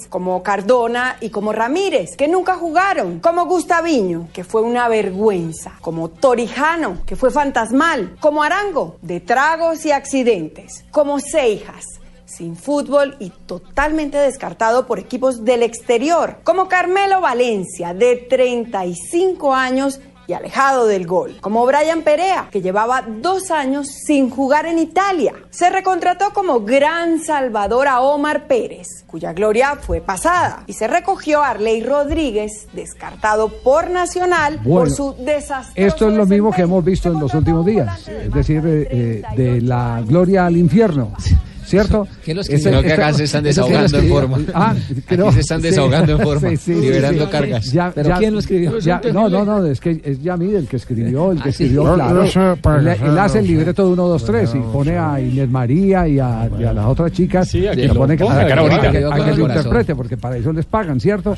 como 0.10 0.42
Cardona 0.42 1.18
y 1.22 1.30
como 1.30 1.54
Ramírez, 1.54 2.16
que 2.18 2.28
nunca 2.28 2.56
jugaron, 2.56 3.20
como 3.20 3.46
Gustaviño, 3.46 4.30
que 4.34 4.44
fue 4.44 4.62
una 4.62 4.88
vergüenza, 4.88 5.74
como 5.82 6.10
Torijano, 6.10 7.00
que 7.06 7.16
fue 7.16 7.30
fantasmal, 7.30 8.18
como 8.20 8.42
Arango, 8.42 8.98
de 9.02 9.20
tragos 9.20 9.86
y 9.86 9.92
accidentes, 9.92 10.86
como 10.92 11.20
Seijas, 11.20 11.86
sin 12.26 12.56
fútbol 12.56 13.16
y 13.20 13.30
totalmente 13.30 14.18
descartado 14.18 14.88
por 14.88 14.98
equipos 14.98 15.46
del 15.46 15.62
exterior, 15.62 16.38
como 16.44 16.68
Carmelo 16.68 17.22
Valencia, 17.22 17.94
de 17.94 18.16
35 18.16 19.54
años 19.54 20.00
y 20.28 20.34
alejado 20.34 20.86
del 20.88 21.08
gol, 21.08 21.38
como 21.41 21.66
Brian 21.66 22.02
Perea, 22.02 22.49
que 22.52 22.62
llevaba 22.62 23.02
dos 23.02 23.49
años 23.52 23.88
sin 23.88 24.30
jugar 24.30 24.66
en 24.66 24.78
Italia. 24.78 25.34
Se 25.49 25.70
recontrató 25.70 26.32
como 26.34 26.62
gran 26.62 27.20
salvador 27.20 27.88
a 27.88 28.02
Omar 28.02 28.48
Pérez, 28.48 29.04
cuya 29.08 29.34
gloria 29.34 29.78
fue 29.78 30.02
pasada, 30.02 30.64
y 30.68 30.74
se 30.74 30.88
recogió 30.88 31.41
a 31.41 31.52
Arley 31.52 31.82
Rodríguez, 31.82 32.68
descartado 32.74 33.49
por 33.64 33.90
Nacional 33.90 34.60
por 34.64 34.91
su 34.91 35.16
desastroso 35.18 35.72
Esto 35.76 36.10
es 36.10 36.16
lo 36.16 36.26
mismo 36.26 36.52
que 36.52 36.64
hemos 36.64 36.84
visto 36.84 37.10
en 37.12 37.20
los 37.20 37.34
últimos 37.34 37.66
días, 37.66 38.08
es 38.08 38.32
decir, 38.32 38.62
eh, 38.66 38.88
eh, 38.90 39.24
de 39.36 39.62
la 39.62 40.02
gloria 40.06 40.45
al 40.45 40.58
infierno. 40.58 41.14
¿Cierto? 41.68 42.07
¿Quién 42.23 42.38
lo 42.38 42.41
Este- 42.41 42.56
escribió? 42.56 42.80
Creo 42.80 42.95
que 42.95 43.02
acá 43.02 43.14
se 43.14 43.26
están 43.26 43.44
desahogando 43.44 43.99
en 43.99 44.07
forma. 44.07 44.38
Ah, 44.53 44.72
Aquí 44.89 45.02
creo- 45.06 45.31
se 45.34 45.41
están 45.41 45.61
desahogando 45.61 46.14
en 46.14 46.19
forma, 46.19 46.49
liberando 46.65 47.30
cargas. 47.30 47.72
Ya- 47.73 47.91
¿Pero 47.94 48.07
ya- 48.10 48.18
quién 48.19 48.34
lo 48.34 48.39
escribió? 48.39 48.80
ya- 48.80 49.02
no, 49.11 49.27
no, 49.30 49.44
no, 49.44 49.65
es 49.65 49.81
que 49.81 50.02
es 50.03 50.22
Yamid 50.23 50.56
el 50.56 50.68
que 50.68 50.77
escribió, 50.77 51.31
el 51.34 51.41
que 51.41 51.49
Ah, 51.49 51.52
sí. 51.52 51.64
escribió, 51.65 51.94
claro. 51.95 52.23
yo 52.26 52.31
sé, 52.31 52.61
para 52.61 52.80
él, 52.94 52.98
que 52.99 53.06
él 53.06 53.19
hace 53.19 53.39
el 53.39 53.45
no 53.45 53.52
libreto 53.52 53.85
de 53.85 53.91
1, 53.94 54.07
2, 54.07 54.23
3 54.26 54.56
y 54.56 54.60
pone 54.60 54.98
a 54.98 55.19
Inés 55.19 55.49
María 55.49 56.07
y 56.07 56.19
a, 56.19 56.49
y 56.57 56.64
a 56.64 56.72
las 56.72 56.85
otras 56.85 57.11
chicas. 57.11 57.49
Sí, 57.49 57.68
a 57.68 57.72
que 57.72 57.81
le 57.81 57.88
lo 57.89 57.95
pone 57.95 58.15
ponga, 58.18 58.41
a- 58.41 58.48
cara 58.48 58.61
a- 58.61 58.64
bonita. 58.64 58.88
a 58.88 58.91
que- 58.91 58.98
a 59.06 59.26
que 59.26 59.38
lo 59.38 59.48
interprete, 59.48 59.95
porque 59.95 60.15
para 60.15 60.38
eso 60.38 60.53
les 60.53 60.65
pagan, 60.65 60.99
¿cierto? 61.02 61.35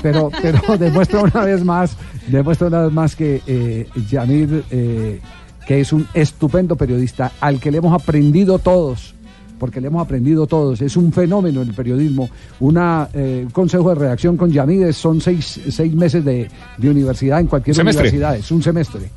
Pero, 0.00 0.30
pero 0.40 0.60
demuestra 0.78 1.22
una 1.22 1.44
vez 1.44 1.64
más, 1.64 1.96
demuestra 2.28 2.68
una 2.68 2.82
vez 2.84 2.92
más 2.92 3.16
que 3.16 3.40
eh, 3.48 3.86
Yamid, 4.08 4.48
eh, 4.70 5.20
que 5.66 5.80
es 5.80 5.92
un 5.92 6.06
estupendo 6.14 6.76
periodista, 6.76 7.32
al 7.40 7.58
que 7.60 7.70
le 7.70 7.78
hemos 7.78 7.94
aprendido 8.00 8.58
todos 8.58 9.14
porque 9.62 9.80
le 9.80 9.86
hemos 9.86 10.04
aprendido 10.04 10.44
todos. 10.44 10.82
Es 10.82 10.96
un 10.96 11.12
fenómeno 11.12 11.62
en 11.62 11.68
el 11.68 11.74
periodismo. 11.74 12.28
Una, 12.58 13.08
eh, 13.14 13.42
un 13.44 13.52
consejo 13.52 13.90
de 13.90 13.94
redacción 13.94 14.36
con 14.36 14.50
Yamides 14.50 14.96
son 14.96 15.20
seis, 15.20 15.60
seis 15.70 15.94
meses 15.94 16.24
de, 16.24 16.50
de 16.78 16.90
universidad 16.90 17.38
en 17.38 17.46
cualquier 17.46 17.76
semestre. 17.76 18.08
universidad. 18.08 18.34
Es 18.34 18.50
un 18.50 18.60
semestre. 18.60 19.08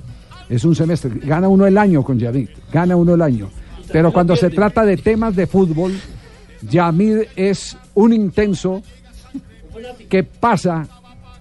Es 0.48 0.64
un 0.64 0.76
semestre. 0.76 1.10
Gana 1.24 1.48
uno 1.48 1.66
el 1.66 1.76
año 1.76 2.04
con 2.04 2.20
Yamid. 2.20 2.48
Gana 2.72 2.96
uno 2.96 3.16
el 3.16 3.24
año. 3.24 3.50
Pero 3.92 4.14
cuando 4.14 4.36
se 4.36 4.52
trata 4.52 4.86
de 4.86 4.98
temas 4.98 5.36
de 5.36 5.48
fútbol, 5.48 5.94
Yamid 6.62 7.24
es 7.36 7.76
un 7.96 8.14
intenso 8.14 8.84
que 10.08 10.22
pasa 10.26 10.88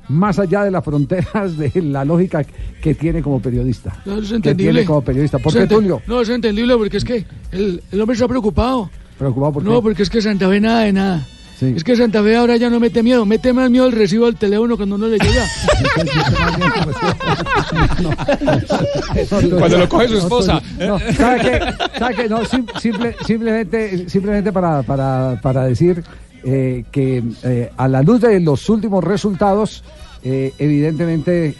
más 0.09 0.39
allá 0.39 0.65
de 0.65 0.71
las 0.71 0.85
fronteras 0.85 1.57
de 1.57 1.73
la 1.83 2.05
lógica 2.05 2.45
que 2.83 2.95
tiene 2.95 3.23
como 3.23 3.41
periodista. 3.41 3.97
No, 4.05 4.19
es 4.19 4.29
que 4.29 4.37
entendible. 4.37 4.73
tiene 4.73 4.87
como 4.87 5.03
periodista. 5.03 5.39
¿Por 5.39 5.53
Es 5.57 5.63
qué, 5.63 5.67
Tulio? 5.67 6.03
No, 6.07 6.21
es 6.21 6.29
entendible 6.29 6.77
porque 6.77 6.99
es 6.99 7.05
que 7.05 7.25
el, 7.53 7.83
el 7.91 8.01
hombre 8.01 8.15
está 8.15 8.29
preocupado. 8.29 8.91
Preocupado 9.19 9.53
por 9.55 9.65
No, 9.65 9.77
qué? 9.77 9.83
porque 9.83 10.03
es 10.03 10.11
que 10.11 10.21
Santa 10.21 10.49
Fe 10.49 10.61
nada 10.61 10.81
de 10.81 10.93
nada. 10.93 11.27
Sí. 11.59 11.73
Es 11.77 11.85
que 11.85 11.97
Santa 11.97 12.23
Fe 12.23 12.37
ahora 12.37 12.57
ya 12.57 12.69
no 12.69 12.81
mete 12.81 13.03
miedo, 13.03 13.25
mete 13.25 13.53
más 13.53 13.71
miedo 13.71 13.87
el 13.87 13.93
recibo 13.93 14.27
del 14.27 14.35
teléfono 14.35 14.77
cuando 14.77 14.97
uno 14.97 15.07
le 15.07 15.19
llega. 15.19 15.45
Cuando 19.59 19.79
lo 19.79 19.89
coge 19.89 20.09
su 20.09 20.19
esposa. 20.19 20.61
No, 20.79 20.99
¿sabe 21.17 21.41
qué? 21.41 21.61
¿Sabe 21.99 22.15
qué? 22.15 22.29
No, 22.29 22.45
sim- 22.45 22.67
simple- 22.81 23.17
simplemente, 23.27 24.09
simplemente 24.09 24.53
para, 24.53 24.83
para, 24.83 25.39
para 25.43 25.65
decir 25.67 26.03
eh, 26.47 26.85
que 26.93 27.23
eh, 27.43 27.71
a 27.75 27.89
la 27.89 28.03
luz 28.03 28.21
de 28.21 28.39
los 28.39 28.69
últimos 28.69 29.03
resultados, 29.03 29.83
eh, 30.23 30.53
evidentemente 30.59 31.55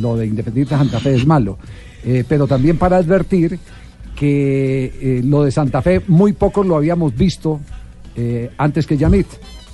lo 0.00 0.16
de 0.16 0.26
Independiente 0.26 0.76
Santa 0.76 1.00
Fe 1.00 1.16
es 1.16 1.26
malo. 1.26 1.58
Pero 2.28 2.46
también 2.46 2.76
para 2.76 2.98
advertir 2.98 3.58
que 4.14 5.22
lo 5.24 5.42
de 5.42 5.50
Santa 5.50 5.80
Fe 5.80 6.02
muy 6.06 6.34
pocos 6.34 6.66
lo 6.66 6.76
habíamos 6.76 7.16
visto 7.16 7.60
antes 8.58 8.86
que 8.86 8.98
Yamit. 8.98 9.26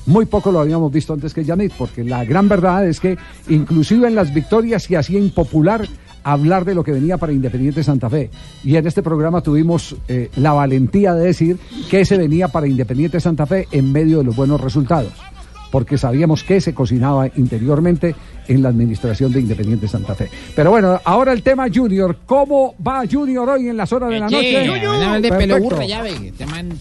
Muy 0.06 0.26
poco 0.26 0.52
lo 0.52 0.60
habíamos 0.60 0.92
visto 0.92 1.12
antes 1.12 1.34
que 1.34 1.44
Yamit, 1.44 1.72
porque 1.76 2.04
la 2.04 2.24
gran 2.24 2.48
verdad 2.48 2.86
es 2.86 3.00
que 3.00 3.18
inclusive 3.48 4.06
en 4.06 4.14
las 4.14 4.32
victorias 4.32 4.84
se 4.84 4.96
hacía 4.96 5.18
impopular 5.18 5.86
hablar 6.24 6.64
de 6.64 6.74
lo 6.74 6.84
que 6.84 6.92
venía 6.92 7.18
para 7.18 7.32
Independiente 7.32 7.82
Santa 7.82 8.10
Fe. 8.10 8.30
Y 8.64 8.76
en 8.76 8.86
este 8.86 9.02
programa 9.02 9.40
tuvimos 9.42 9.96
eh, 10.08 10.30
la 10.36 10.52
valentía 10.52 11.14
de 11.14 11.26
decir 11.26 11.58
que 11.90 12.04
se 12.04 12.16
venía 12.18 12.48
para 12.48 12.66
Independiente 12.66 13.20
Santa 13.20 13.46
Fe 13.46 13.68
en 13.72 13.92
medio 13.92 14.18
de 14.18 14.24
los 14.24 14.36
buenos 14.36 14.60
resultados, 14.60 15.12
porque 15.70 15.98
sabíamos 15.98 16.44
que 16.44 16.60
se 16.60 16.74
cocinaba 16.74 17.28
interiormente 17.36 18.14
en 18.48 18.62
la 18.62 18.68
administración 18.68 19.32
de 19.32 19.40
Independiente 19.40 19.86
Santa 19.86 20.14
Fe. 20.14 20.28
Pero 20.56 20.70
bueno, 20.70 21.00
ahora 21.04 21.32
el 21.32 21.42
tema 21.42 21.66
Junior. 21.72 22.16
¿Cómo 22.26 22.74
va 22.86 23.04
Junior 23.10 23.48
hoy 23.48 23.68
en 23.68 23.76
las 23.76 23.92
horas 23.92 24.10
de 24.10 24.18
la 24.18 24.26
noche? 24.26 24.52
Perfecto. 25.28 25.76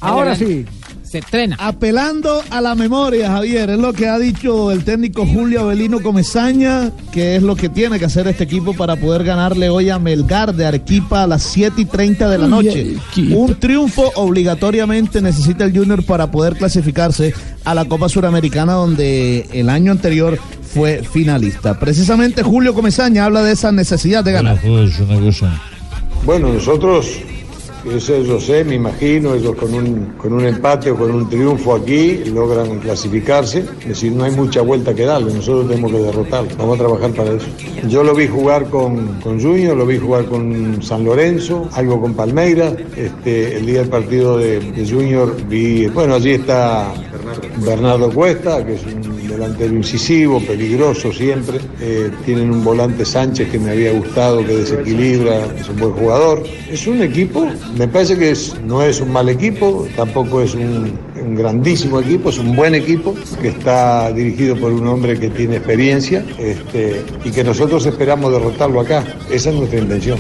Ahora 0.02 0.36
sí. 0.36 0.66
Se 1.10 1.18
estrena. 1.18 1.56
Apelando 1.60 2.44
a 2.52 2.62
la 2.62 2.76
memoria, 2.76 3.32
Javier, 3.32 3.72
es 3.72 3.80
lo 3.80 3.94
que 3.94 4.08
ha 4.08 4.20
dicho 4.20 4.70
el 4.70 4.84
técnico 4.84 5.26
Julio 5.26 5.62
Avelino 5.62 6.04
Comesaña, 6.04 6.92
que 7.12 7.36
es 7.36 7.42
lo 7.42 7.56
que 7.56 7.68
tiene 7.68 7.98
que 7.98 8.06
hacer 8.06 8.28
este 8.28 8.44
equipo 8.44 8.76
para 8.76 8.96
poder 8.96 9.24
ganarle 9.24 9.70
hoy 9.70 9.90
a 9.90 9.98
Melgar 9.98 10.54
de 10.54 10.68
Arequipa 10.68 11.24
a 11.24 11.28
las 11.28 11.42
7 11.42 11.82
y 11.82 11.86
30 11.86 12.30
de 12.30 12.38
la 12.38 12.48
noche. 12.48 12.98
Un 13.36 13.56
triunfo 13.56 14.12
obligatoriamente 14.18 15.20
necesita 15.20 15.66
el 15.66 15.76
Junior 15.76 16.06
para 16.06 16.30
poder 16.30 16.56
clasificarse 16.58 17.34
a 17.66 17.74
la 17.74 17.86
Copa 17.86 18.08
Suramericana, 18.08 18.74
donde 18.74 19.48
el 19.52 19.70
año 19.70 19.92
anterior 19.92 20.38
fue 20.62 21.02
finalista. 21.02 21.80
Precisamente 21.80 22.44
Julio 22.44 22.76
Comesaña 22.76 23.26
habla 23.26 23.42
de 23.42 23.54
esa 23.54 23.72
necesidad 23.72 24.24
de 24.24 24.34
ganar. 24.34 24.60
Bueno, 26.24 26.54
nosotros, 26.54 27.08
eso 27.86 28.22
yo 28.22 28.40
sé, 28.40 28.64
me 28.64 28.76
imagino, 28.76 29.36
ellos 29.36 29.56
con 29.56 29.74
un, 29.74 30.14
con 30.18 30.34
un 30.34 30.46
empate 30.46 30.92
o 30.92 30.96
con 30.96 31.12
un 31.12 31.30
triunfo 31.30 31.76
aquí 31.76 32.24
logran 32.26 32.80
clasificarse. 32.80 33.60
Es 33.82 33.88
decir, 33.88 34.12
no 34.12 34.24
hay 34.26 34.32
mucha 34.32 34.62
vuelta 34.62 34.94
que 34.94 35.06
darle, 35.06 35.34
nosotros 35.34 35.70
tenemos 35.70 35.92
que 35.92 36.00
derrotarlo. 36.00 36.50
Vamos 36.58 36.76
a 36.76 36.84
trabajar 36.84 37.12
para 37.12 37.32
eso. 37.34 37.48
Yo 37.88 38.04
lo 38.04 38.14
vi 38.14 38.28
jugar 38.28 38.70
con, 38.70 39.20
con 39.22 39.42
Junior, 39.42 39.76
lo 39.76 39.86
vi 39.86 39.98
jugar 39.98 40.26
con 40.26 40.82
San 40.82 41.04
Lorenzo, 41.04 41.70
algo 41.74 42.02
con 42.02 42.14
Palmeiras. 42.14 42.74
Este, 42.96 43.58
el 43.58 43.66
día 43.66 43.80
del 43.80 43.90
partido 43.90 44.38
de, 44.38 44.60
de 44.60 44.90
Junior 44.90 45.36
vi, 45.48 45.88
bueno, 45.88 46.16
allí 46.16 46.32
está 46.32 46.94
Bernardo 47.58 48.12
Cuesta, 48.12 48.66
que 48.66 48.76
es 48.76 48.86
un 48.86 49.19
delantero 49.30 49.76
incisivo, 49.76 50.42
peligroso 50.42 51.14
siempre. 51.14 51.60
Eh, 51.80 52.12
tienen 52.26 52.52
un 52.52 52.64
volante 52.64 53.06
Sánchez 53.06 53.50
que 53.50 53.60
me 53.60 53.72
había 53.72 53.92
gustado, 53.94 54.46
que 54.46 54.56
desequilibra, 54.56 55.46
es 55.60 55.70
un 55.70 55.78
buen 55.78 55.94
jugador. 55.94 56.44
Es 56.70 56.88
un 56.88 57.02
equipo, 57.02 57.48
me 57.78 57.88
parece 57.88 58.18
que 58.18 58.34
no 58.66 58.84
es 58.84 59.00
un 59.02 59.12
mal 59.12 59.30
equipo, 59.30 59.88
tampoco 59.96 60.42
es 60.42 60.56
un, 60.56 60.94
un 61.22 61.36
grandísimo 61.36 62.00
equipo, 62.00 62.30
es 62.30 62.38
un 62.38 62.56
buen 62.56 62.76
equipo 62.76 63.16
que 63.42 63.50
está 63.50 64.12
dirigido 64.12 64.56
por 64.56 64.72
un 64.72 64.88
hombre 64.88 65.20
que 65.20 65.30
tiene 65.30 65.58
experiencia 65.58 66.26
este, 66.38 67.04
y 67.24 67.32
que 67.32 67.44
nosotros 67.44 67.86
esperamos 67.86 68.32
derrotarlo 68.32 68.80
acá. 68.82 69.04
Esa 69.32 69.50
es 69.50 69.56
nuestra 69.56 69.80
intención. 69.80 70.20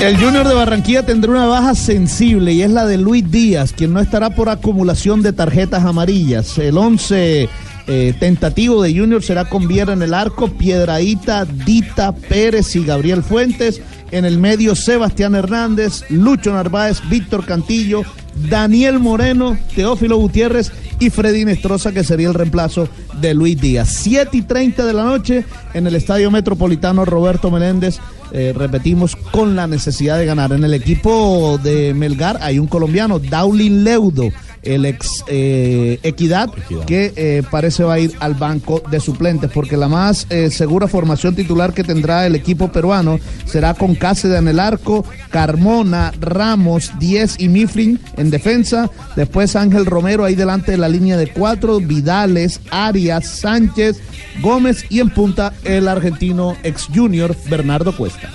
El 0.00 0.16
Junior 0.16 0.48
de 0.48 0.54
Barranquilla 0.54 1.04
tendrá 1.04 1.30
una 1.30 1.44
baja 1.44 1.74
sensible 1.74 2.54
y 2.54 2.62
es 2.62 2.70
la 2.70 2.86
de 2.86 2.96
Luis 2.96 3.30
Díaz, 3.30 3.74
quien 3.74 3.92
no 3.92 4.00
estará 4.00 4.30
por 4.30 4.48
acumulación 4.48 5.20
de 5.20 5.34
tarjetas 5.34 5.84
amarillas. 5.84 6.56
El 6.56 6.78
11 6.78 7.50
eh, 7.86 8.14
tentativo 8.18 8.82
de 8.82 8.98
Junior 8.98 9.22
será 9.22 9.44
con 9.44 9.68
Viera 9.68 9.92
en 9.92 10.00
el 10.00 10.14
arco, 10.14 10.48
Piedraíta, 10.48 11.44
Dita, 11.44 12.12
Pérez 12.12 12.74
y 12.76 12.84
Gabriel 12.84 13.22
Fuentes. 13.22 13.82
En 14.10 14.24
el 14.24 14.38
medio, 14.38 14.74
Sebastián 14.74 15.34
Hernández, 15.34 16.04
Lucho 16.08 16.50
Narváez, 16.50 17.02
Víctor 17.10 17.44
Cantillo, 17.44 18.02
Daniel 18.48 19.00
Moreno, 19.00 19.58
Teófilo 19.74 20.16
Gutiérrez 20.16 20.72
y 20.98 21.10
Freddy 21.10 21.44
Nestroza, 21.44 21.92
que 21.92 22.04
sería 22.04 22.28
el 22.28 22.34
reemplazo 22.34 22.88
de 23.20 23.34
Luis 23.34 23.60
Díaz. 23.60 23.90
7 24.00 24.34
y 24.34 24.42
30 24.42 24.86
de 24.86 24.92
la 24.94 25.04
noche 25.04 25.44
en 25.74 25.86
el 25.86 25.94
Estadio 25.94 26.30
Metropolitano 26.30 27.04
Roberto 27.04 27.50
Meléndez. 27.50 28.00
Eh, 28.32 28.52
repetimos, 28.56 29.16
con 29.16 29.56
la 29.56 29.66
necesidad 29.66 30.18
de 30.18 30.26
ganar. 30.26 30.52
En 30.52 30.64
el 30.64 30.74
equipo 30.74 31.58
de 31.62 31.94
Melgar 31.94 32.38
hay 32.40 32.58
un 32.58 32.66
colombiano, 32.66 33.18
Daulin 33.18 33.84
Leudo, 33.84 34.28
el 34.62 34.84
ex 34.84 35.24
eh, 35.26 35.98
Equidad, 36.02 36.50
que 36.86 37.12
eh, 37.16 37.42
parece 37.50 37.84
va 37.84 37.94
a 37.94 37.98
ir 37.98 38.12
al 38.20 38.34
banco 38.34 38.82
de 38.90 39.00
suplentes, 39.00 39.50
porque 39.50 39.76
la 39.76 39.88
más 39.88 40.26
eh, 40.30 40.50
segura 40.50 40.88
formación 40.88 41.34
titular 41.34 41.72
que 41.72 41.84
tendrá 41.84 42.26
el 42.26 42.34
equipo 42.34 42.70
peruano 42.70 43.18
será 43.44 43.74
con 43.74 43.94
Cáceres 43.94 44.38
en 44.38 44.48
el 44.48 44.60
arco, 44.60 45.04
Carmona, 45.30 46.12
Ramos, 46.20 46.92
Diez 46.98 47.36
y 47.38 47.48
Mifflin 47.48 47.98
en 48.16 48.30
defensa, 48.30 48.90
después 49.16 49.56
Ángel 49.56 49.86
Romero 49.86 50.24
ahí 50.24 50.34
delante 50.34 50.72
de 50.72 50.78
la 50.78 50.88
línea 50.88 51.16
de 51.16 51.28
cuatro, 51.28 51.80
Vidales, 51.80 52.60
Arias, 52.70 53.26
Sánchez, 53.26 54.00
Gómez 54.40 54.84
y 54.88 55.00
en 55.00 55.10
punta 55.10 55.52
el 55.64 55.88
argentino 55.88 56.56
ex 56.62 56.88
junior 56.94 57.34
Bernardo 57.48 57.96
Cuesta. 57.96 58.28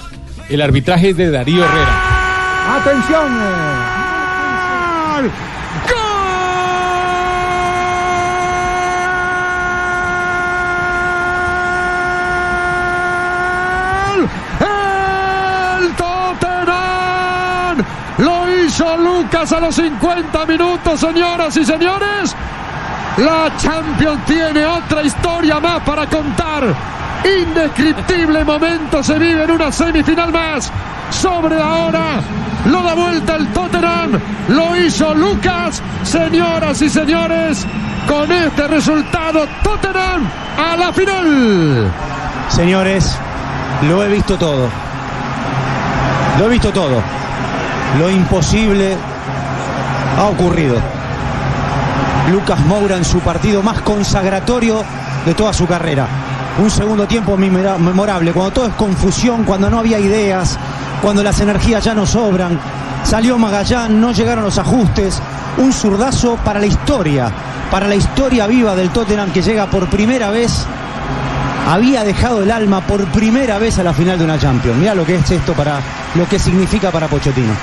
El 0.49 0.61
arbitraje 0.61 1.09
es 1.09 1.17
de 1.17 1.31
Darío 1.31 1.63
Herrera. 1.63 2.77
¡Atención! 2.77 3.31
eh. 3.31 5.31
¡El 14.59 15.93
Tottenham! 15.95 17.85
Lo 18.17 18.47
hizo 18.75 18.97
Lucas 18.97 19.53
a 19.53 19.61
los 19.61 19.75
50 19.75 20.45
minutos, 20.47 20.99
señoras 20.99 21.55
y 21.55 21.63
señores. 21.63 22.35
La 23.17 23.49
Champions 23.55 24.25
tiene 24.25 24.65
otra 24.65 25.01
historia 25.01 25.61
más 25.61 25.81
para 25.83 26.05
contar. 26.07 26.75
Indescriptible 27.23 28.43
momento 28.43 29.01
se 29.01 29.17
vive 29.17 29.45
en 29.45 29.51
una 29.51 29.71
semifinal 29.71 30.29
más. 30.33 30.69
Sobre 31.09 31.55
la 31.55 31.73
hora. 31.73 32.21
Lo 32.65 32.83
da 32.83 32.95
vuelta 32.95 33.35
el 33.35 33.47
Tottenham. 33.53 34.19
Lo 34.49 34.75
hizo 34.75 35.13
Lucas. 35.13 35.81
Señoras 36.03 36.81
y 36.81 36.89
señores, 36.89 37.65
con 38.09 38.29
este 38.29 38.67
resultado, 38.67 39.47
Tottenham 39.63 40.27
a 40.57 40.75
la 40.75 40.91
final. 40.91 41.93
Señores, 42.49 43.17
lo 43.83 44.03
he 44.03 44.09
visto 44.09 44.37
todo. 44.37 44.67
Lo 46.39 46.45
he 46.47 46.49
visto 46.49 46.73
todo. 46.73 47.24
Lo 47.99 48.09
imposible 48.09 48.95
ha 50.19 50.23
ocurrido. 50.25 50.75
Lucas 52.31 52.59
Moura 52.65 52.97
en 52.97 53.05
su 53.05 53.19
partido 53.19 53.61
más 53.61 53.81
consagratorio 53.81 54.83
de 55.25 55.33
toda 55.33 55.53
su 55.53 55.67
carrera. 55.67 56.07
Un 56.61 56.69
segundo 56.69 57.05
tiempo 57.07 57.37
memora- 57.37 57.77
memorable, 57.77 58.31
cuando 58.31 58.51
todo 58.51 58.65
es 58.67 58.73
confusión, 58.73 59.43
cuando 59.43 59.69
no 59.69 59.79
había 59.79 59.99
ideas, 59.99 60.57
cuando 61.01 61.21
las 61.23 61.39
energías 61.39 61.83
ya 61.83 61.93
no 61.93 62.05
sobran. 62.05 62.59
Salió 63.03 63.37
Magallán, 63.37 64.01
no 64.01 64.11
llegaron 64.11 64.43
los 64.43 64.57
ajustes. 64.57 65.21
Un 65.57 65.71
zurdazo 65.71 66.37
para 66.43 66.59
la 66.59 66.65
historia, 66.65 67.31
para 67.71 67.87
la 67.87 67.95
historia 67.95 68.47
viva 68.47 68.75
del 68.75 68.89
Tottenham 68.89 69.31
que 69.31 69.41
llega 69.41 69.67
por 69.67 69.87
primera 69.87 70.29
vez 70.31 70.65
había 71.67 72.03
dejado 72.03 72.43
el 72.43 72.51
alma 72.51 72.81
por 72.81 73.03
primera 73.07 73.57
vez 73.57 73.79
a 73.79 73.83
la 73.83 73.91
final 73.93 74.17
de 74.19 74.23
una 74.25 74.37
Champions. 74.37 74.77
Mira 74.77 74.93
lo 74.93 75.03
que 75.05 75.15
es 75.15 75.31
esto 75.31 75.53
para 75.53 75.79
lo 76.13 76.27
que 76.27 76.37
significa 76.37 76.91
para 76.91 77.07
Pochettino. 77.07 77.53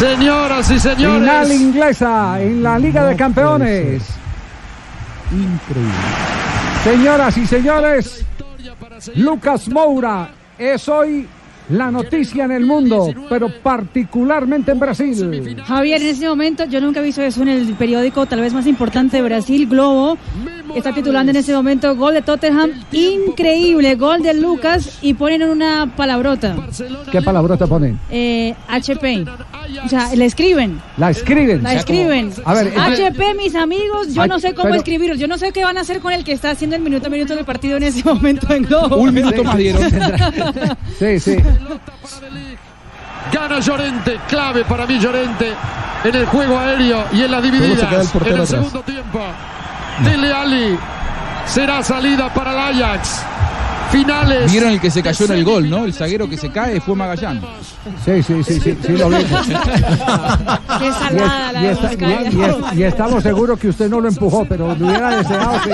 Señoras 0.00 0.70
y 0.70 0.80
señores. 0.80 1.18
Final 1.18 1.52
inglesa 1.52 2.40
en 2.40 2.62
la 2.62 2.78
Liga 2.78 3.04
de 3.04 3.16
Campeones. 3.16 4.02
Increíble. 5.30 5.94
Señoras 6.82 7.36
y 7.36 7.46
señores, 7.46 8.24
Lucas 9.16 9.68
Moura 9.68 10.30
es 10.58 10.88
hoy 10.88 11.28
la 11.68 11.90
noticia 11.90 12.46
en 12.46 12.52
el 12.52 12.64
mundo, 12.64 13.12
pero 13.28 13.48
particularmente 13.62 14.72
en 14.72 14.80
Brasil. 14.80 15.62
Javier, 15.66 16.00
en 16.00 16.08
ese 16.08 16.26
momento, 16.26 16.64
yo 16.64 16.80
nunca 16.80 17.00
he 17.00 17.02
visto 17.02 17.20
eso 17.20 17.42
en 17.42 17.48
el 17.48 17.74
periódico 17.74 18.24
tal 18.24 18.40
vez 18.40 18.54
más 18.54 18.66
importante 18.66 19.18
de 19.18 19.22
Brasil, 19.22 19.68
Globo. 19.68 20.16
Está 20.74 20.92
titulando 20.94 21.30
en 21.30 21.36
ese 21.36 21.52
momento 21.52 21.94
gol 21.96 22.14
de 22.14 22.22
Tottenham, 22.22 22.70
increíble, 22.92 23.94
gol 23.96 24.22
de 24.22 24.34
Lucas 24.34 24.98
y 25.02 25.14
ponen 25.14 25.42
una 25.42 25.90
palabrota, 25.96 26.54
¿Qué 27.10 27.20
palabrota 27.22 27.66
ponen? 27.66 27.98
eh, 28.10 28.54
HP. 28.68 29.24
O 29.84 29.88
sea, 29.88 30.14
le 30.14 30.24
escriben. 30.24 30.80
La 30.96 31.10
escriben. 31.10 31.62
La 31.62 31.74
escriben. 31.74 32.32
A 32.44 32.54
ver, 32.54 32.72
HP, 32.76 33.34
mis 33.34 33.54
amigos, 33.54 34.12
yo 34.14 34.26
no 34.26 34.38
sé 34.40 34.52
cómo 34.54 34.64
pero- 34.64 34.76
escribirlo. 34.76 35.14
Yo 35.16 35.28
no 35.28 35.38
sé 35.38 35.52
qué 35.52 35.64
van 35.64 35.78
a 35.78 35.82
hacer 35.82 36.00
con 36.00 36.12
el 36.12 36.24
que 36.24 36.32
está 36.32 36.50
haciendo 36.50 36.76
el 36.76 36.82
minuto 36.82 37.06
a 37.06 37.10
minuto 37.10 37.34
del 37.36 37.44
partido 37.44 37.76
en 37.76 37.84
ese 37.84 38.02
momento 38.04 38.52
en 38.52 38.62
Globo. 38.64 38.96
Un 38.96 39.14
minuto 39.14 39.42
más 39.44 39.56
dieron. 39.56 39.82
Sí, 40.98 41.18
sí. 41.20 41.36
Gana 43.32 43.60
Llorente, 43.60 44.18
clave 44.28 44.64
para 44.64 44.86
mí 44.86 44.98
Llorente 44.98 45.52
en 46.04 46.14
el 46.14 46.26
juego 46.26 46.58
aéreo 46.58 47.04
y 47.12 47.22
en 47.22 47.28
se 47.28 47.28
queda 47.28 47.36
el 47.38 47.42
divididas. 47.42 48.04
En 48.04 48.08
portero 48.10 48.34
el 48.36 48.42
atrás. 48.42 48.48
segundo 48.48 48.80
tiempo, 48.82 49.20
Dele 50.04 50.32
Ali 50.32 50.78
será 51.46 51.82
salida 51.82 52.32
para 52.32 52.52
el 52.70 52.82
Ajax. 52.82 53.22
Finales. 53.90 54.52
Vieron 54.52 54.70
el 54.70 54.80
que 54.80 54.88
se 54.88 55.02
cayó 55.02 55.24
en 55.24 55.32
el 55.32 55.44
gol, 55.44 55.68
¿no? 55.68 55.84
El 55.84 55.92
zaguero 55.92 56.28
que 56.30 56.36
se 56.36 56.48
cae 56.50 56.80
fue 56.80 56.94
Magallán. 56.94 57.40
Sí, 58.04 58.22
sí, 58.22 58.44
sí, 58.44 58.60
sí, 58.60 58.78
sí 58.86 58.92
lo 58.92 59.08
vi. 59.08 59.16
Qué 59.16 60.92
salada 60.92 61.52
la 61.52 61.60
Y, 61.60 61.64
de 61.66 61.72
está- 61.72 61.88
Moscaya. 61.88 62.30
y- 62.30 62.36
y 62.36 62.42
es- 62.42 62.56
y 62.78 62.82
estamos 62.84 63.22
seguros 63.24 63.58
que 63.58 63.68
usted 63.68 63.88
no 63.90 64.00
lo 64.00 64.08
empujó, 64.08 64.44
pero 64.44 64.76
lo 64.76 64.86
hubiera 64.86 65.16
deseado, 65.16 65.54
sí. 65.64 65.70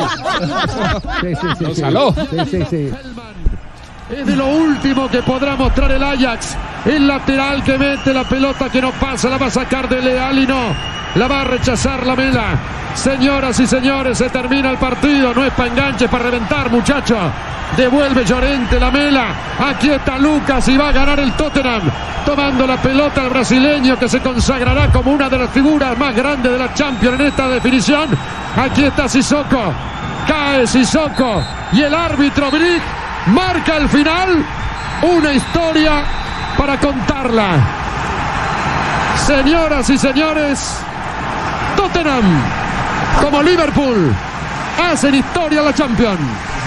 Sí, 1.21 1.35
sí, 1.35 1.47
sí. 1.59 1.65
Lo 1.65 1.75
sí. 1.75 1.81
saló. 1.83 2.15
Sí, 2.15 2.39
sí, 2.51 2.63
sí. 2.71 2.91
Es 4.09 4.25
de 4.25 4.37
lo 4.37 4.47
último 4.47 5.09
que 5.09 5.21
podrá 5.23 5.57
mostrar 5.57 5.91
el 5.91 6.03
Ajax. 6.03 6.57
El 6.85 7.09
lateral 7.09 7.65
que 7.65 7.77
mete 7.77 8.15
la 8.15 8.23
pelota 8.23 8.71
que 8.71 8.81
no 8.81 8.93
pasa, 8.93 9.29
la 9.29 9.37
va 9.37 9.47
a 9.47 9.51
sacar 9.51 9.89
de 9.89 10.01
Leal 10.01 10.39
y 10.39 10.47
no. 10.47 10.75
La 11.17 11.27
va 11.27 11.41
a 11.41 11.45
rechazar 11.45 12.07
la 12.07 12.15
mela. 12.15 12.57
Señoras 12.95 13.59
y 13.59 13.67
señores, 13.67 14.19
se 14.19 14.31
termina 14.31 14.71
el 14.71 14.77
partido. 14.77 15.35
No 15.35 15.45
es 15.45 15.53
para 15.55 15.71
enganche, 15.71 16.09
para 16.09 16.25
reventar, 16.25 16.71
muchacho. 16.71 17.17
Devuelve 17.77 18.25
Llorente 18.25 18.79
la 18.79 18.93
mela. 18.93 19.27
Aquí 19.59 19.91
está 19.91 20.19
Lucas 20.19 20.69
y 20.69 20.77
va 20.77 20.91
a 20.91 20.93
ganar 20.93 21.19
el 21.19 21.33
Tottenham. 21.33 21.83
Tomando 22.25 22.65
la 22.65 22.77
pelota 22.77 23.25
el 23.25 23.31
brasileño 23.31 23.99
que 23.99 24.09
se 24.09 24.21
consagrará 24.21 24.89
como 24.93 25.11
una 25.11 25.29
de 25.29 25.39
las 25.39 25.51
figuras 25.51 25.99
más 25.99 26.15
grandes 26.15 26.53
de 26.53 26.59
la 26.59 26.73
Champions 26.75 27.19
en 27.19 27.27
esta 27.27 27.49
definición. 27.49 28.09
Aquí 28.57 28.85
está 28.85 29.09
Sissoko. 29.09 29.73
Cae 30.29 30.65
Sissoko. 30.65 31.43
Y 31.73 31.83
el 31.83 31.95
árbitro 31.95 32.53
Brick 32.53 32.83
marca 33.27 33.77
el 33.77 33.89
final. 33.89 34.45
Una 35.03 35.33
historia 35.33 36.05
para 36.57 36.79
contarla. 36.79 37.61
Señoras 39.27 39.91
y 39.91 39.99
señores, 39.99 40.79
Tottenham, 41.77 42.25
como 43.21 43.43
Liverpool, 43.43 44.15
hacen 44.83 45.15
historia 45.17 45.63
la 45.63 45.75
Champions. 45.75 46.21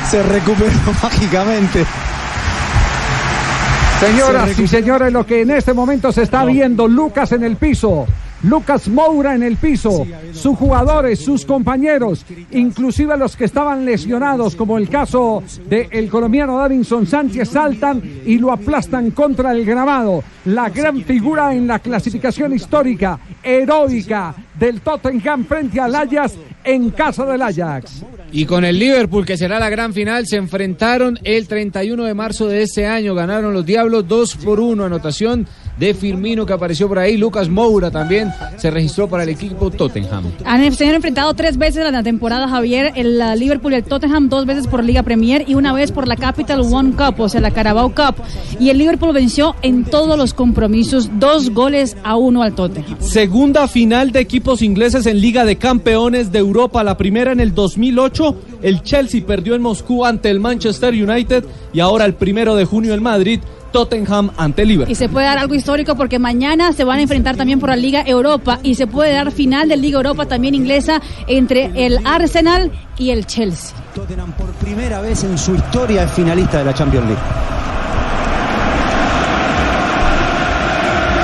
Se 0.10 0.22
recuperó 0.23 0.72
mágicamente. 1.03 1.86
Señoras 3.99 4.57
y 4.57 4.68
señores, 4.68 5.11
lo 5.11 5.26
que 5.26 5.41
en 5.41 5.52
este 5.52 5.73
momento 5.73 6.11
se 6.11 6.23
está 6.23 6.45
viendo, 6.45 6.88
Lucas 6.88 7.31
en 7.34 7.44
el 7.44 7.57
piso, 7.57 8.07
Lucas 8.44 8.88
Moura 8.88 9.36
en 9.36 9.44
el 9.44 9.57
piso, 9.57 10.06
sus 10.32 10.57
jugadores, 10.57 11.20
sus 11.20 11.45
compañeros, 11.45 12.26
inclusive 12.52 13.18
los 13.18 13.36
que 13.36 13.45
estaban 13.45 13.86
lesionados, 13.86 14.56
como 14.56 14.78
el 14.78 14.90
caso 14.90 15.44
del 15.68 16.10
colombiano 16.10 16.57
Davinson 16.57 17.06
Sánchez, 17.06 17.49
saltan 17.49 18.02
y 18.26 18.38
lo 18.38 18.52
aplastan 18.52 19.11
contra 19.11 19.52
el 19.52 19.66
grabado. 19.66 20.24
La 20.45 20.70
gran 20.70 21.03
figura 21.03 21.53
en 21.53 21.68
la 21.68 21.80
clasificación 21.80 22.53
histórica, 22.53 23.20
heroica 23.44 24.34
del 24.57 24.82
Tottenham 24.82 25.45
frente 25.45 25.80
al 25.80 25.95
Ajax 25.95 26.36
en 26.64 26.90
casa 26.91 27.26
del 27.26 27.41
Ajax. 27.41 28.03
Y 28.32 28.45
con 28.45 28.64
el 28.64 28.78
Liverpool, 28.78 29.26
que 29.26 29.38
será 29.38 29.60
la 29.60 29.70
gran 29.70 29.94
final, 29.94 30.28
se 30.28 30.36
enfrentaron 30.36 31.18
el 31.24 31.48
31 31.48 32.03
de 32.03 32.14
marzo 32.14 32.48
de 32.48 32.61
este 32.61 32.86
año. 32.86 33.16
Ganaron 33.16 33.53
los 33.53 33.66
Diablos 33.66 34.07
2 34.07 34.36
por 34.38 34.60
1. 34.60 34.86
Anotación 34.86 35.48
de 35.80 35.93
Firmino 35.93 36.45
que 36.45 36.53
apareció 36.53 36.88
por 36.88 36.99
ahí. 36.99 37.18
Lucas 37.18 37.49
Moura 37.49 37.89
también 37.91 38.31
se 38.57 38.69
registró 38.69 39.07
para 39.07 39.23
el 39.23 39.30
equipo 39.30 39.72
Tottenham. 39.72 40.26
Han, 40.45 40.73
se 40.73 40.88
han 40.88 40.95
enfrentado 40.95 41.34
tres 41.34 41.57
veces 41.57 41.85
en 41.85 41.93
la 41.93 42.03
temporada, 42.03 42.47
Javier, 42.47 42.91
el 42.95 43.18
la 43.18 43.35
Liverpool 43.35 43.73
y 43.73 43.76
el 43.76 43.84
Tottenham, 43.84 44.30
dos 44.30 44.45
veces 44.45 44.68
por 44.68 44.84
Liga 44.84 45.03
Premier 45.03 45.43
y 45.47 45.56
una 45.56 45.73
vez 45.73 45.91
por 45.91 46.07
la 46.07 46.15
Capital 46.15 46.61
One 46.61 46.93
Cup, 46.93 47.19
o 47.19 47.30
sea, 47.30 47.41
la 47.41 47.51
Carabao 47.51 47.89
Cup. 47.89 48.15
Y 48.60 48.69
el 48.69 48.77
Liverpool 48.77 49.14
venció 49.14 49.56
en 49.61 49.84
todos 49.84 50.18
los 50.18 50.34
compromisos, 50.34 51.10
dos 51.19 51.49
goles 51.51 51.97
a 52.03 52.15
uno 52.15 52.43
al 52.43 52.53
Tottenham. 52.53 52.97
Segunda 52.99 53.68
final 53.68 54.11
de 54.11 54.19
equipos 54.19 54.61
ingleses 54.61 55.06
en 55.06 55.19
Liga 55.19 55.45
de 55.45 55.57
Campeones 55.57 56.31
de 56.31 56.39
Europa, 56.39 56.84
la 56.84 56.97
primera 56.97 57.31
en 57.31 57.39
el 57.39 57.53
2008. 57.53 58.35
El 58.61 58.84
Chelsea 58.84 59.23
perdió 59.26 59.56
en 59.56 59.61
Moscú 59.61 60.06
ante 60.06 60.30
el 60.30 60.39
Manchester 60.39 60.93
United 60.93 61.45
y 61.73 61.80
ahora 61.80 62.06
el 62.06 62.14
primero 62.14 62.56
de 62.56 62.65
junio 62.65 62.93
en 62.93 63.03
Madrid, 63.03 63.39
Tottenham 63.71 64.31
ante 64.37 64.65
Liverpool. 64.65 64.91
Y 64.91 64.95
se 64.95 65.09
puede 65.09 65.27
dar 65.27 65.37
algo 65.37 65.55
histórico 65.55 65.95
porque 65.95 66.19
mañana 66.19 66.73
se 66.73 66.83
van 66.83 66.99
a 66.99 67.01
enfrentar 67.01 67.35
también 67.35 67.59
por 67.59 67.69
la 67.69 67.75
Liga 67.75 68.03
Europa 68.05 68.59
y 68.63 68.75
se 68.75 68.87
puede 68.87 69.13
dar 69.13 69.31
final 69.31 69.69
de 69.69 69.77
Liga 69.77 69.97
Europa 69.97 70.25
también 70.25 70.55
inglesa 70.55 71.01
entre 71.27 71.71
el 71.85 71.99
Arsenal 72.05 72.71
y 72.97 73.11
el 73.11 73.25
Chelsea. 73.25 73.75
Tottenham 73.95 74.31
por 74.33 74.51
primera 74.53 75.01
vez 75.01 75.23
en 75.23 75.37
su 75.37 75.55
historia 75.55 76.03
es 76.03 76.11
finalista 76.11 76.59
de 76.59 76.65
la 76.65 76.73
Champions 76.73 77.07
League. 77.07 77.21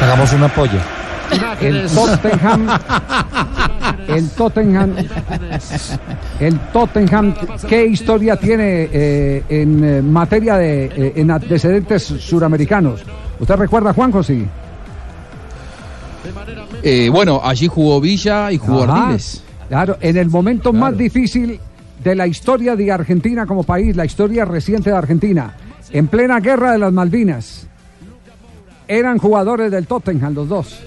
Hagamos 0.01 0.33
un 0.33 0.43
apoyo. 0.43 1.04
El 1.61 1.87
Tottenham, 1.87 2.67
el 4.07 4.29
Tottenham, 4.29 4.95
el 6.39 6.59
Tottenham, 6.71 7.33
¿qué 7.67 7.85
historia 7.85 8.35
tiene 8.35 8.89
eh, 8.91 9.43
en 9.49 9.83
eh, 9.83 10.01
materia 10.01 10.57
de 10.57 10.85
eh, 10.85 11.13
en 11.15 11.31
antecedentes 11.31 12.03
suramericanos? 12.03 13.01
¿Usted 13.39 13.55
recuerda, 13.55 13.93
Juanjo? 13.93 14.23
Sí. 14.23 14.45
Eh, 16.83 17.09
bueno, 17.09 17.41
allí 17.43 17.67
jugó 17.67 17.99
Villa 17.99 18.51
y 18.51 18.57
jugó 18.57 18.83
Ajá, 18.83 19.03
Ardiles. 19.03 19.43
Claro, 19.67 19.97
en 19.99 20.17
el 20.17 20.29
momento 20.29 20.71
más 20.71 20.97
difícil 20.97 21.59
de 22.03 22.15
la 22.15 22.27
historia 22.27 22.75
de 22.75 22.91
Argentina 22.91 23.45
como 23.45 23.63
país, 23.63 23.95
la 23.95 24.05
historia 24.05 24.45
reciente 24.45 24.91
de 24.91 24.95
Argentina, 24.95 25.55
en 25.91 26.07
plena 26.07 26.39
guerra 26.39 26.73
de 26.73 26.77
las 26.77 26.93
Malvinas, 26.93 27.67
eran 28.87 29.17
jugadores 29.17 29.71
del 29.71 29.87
Tottenham 29.87 30.33
los 30.35 30.47
dos. 30.47 30.79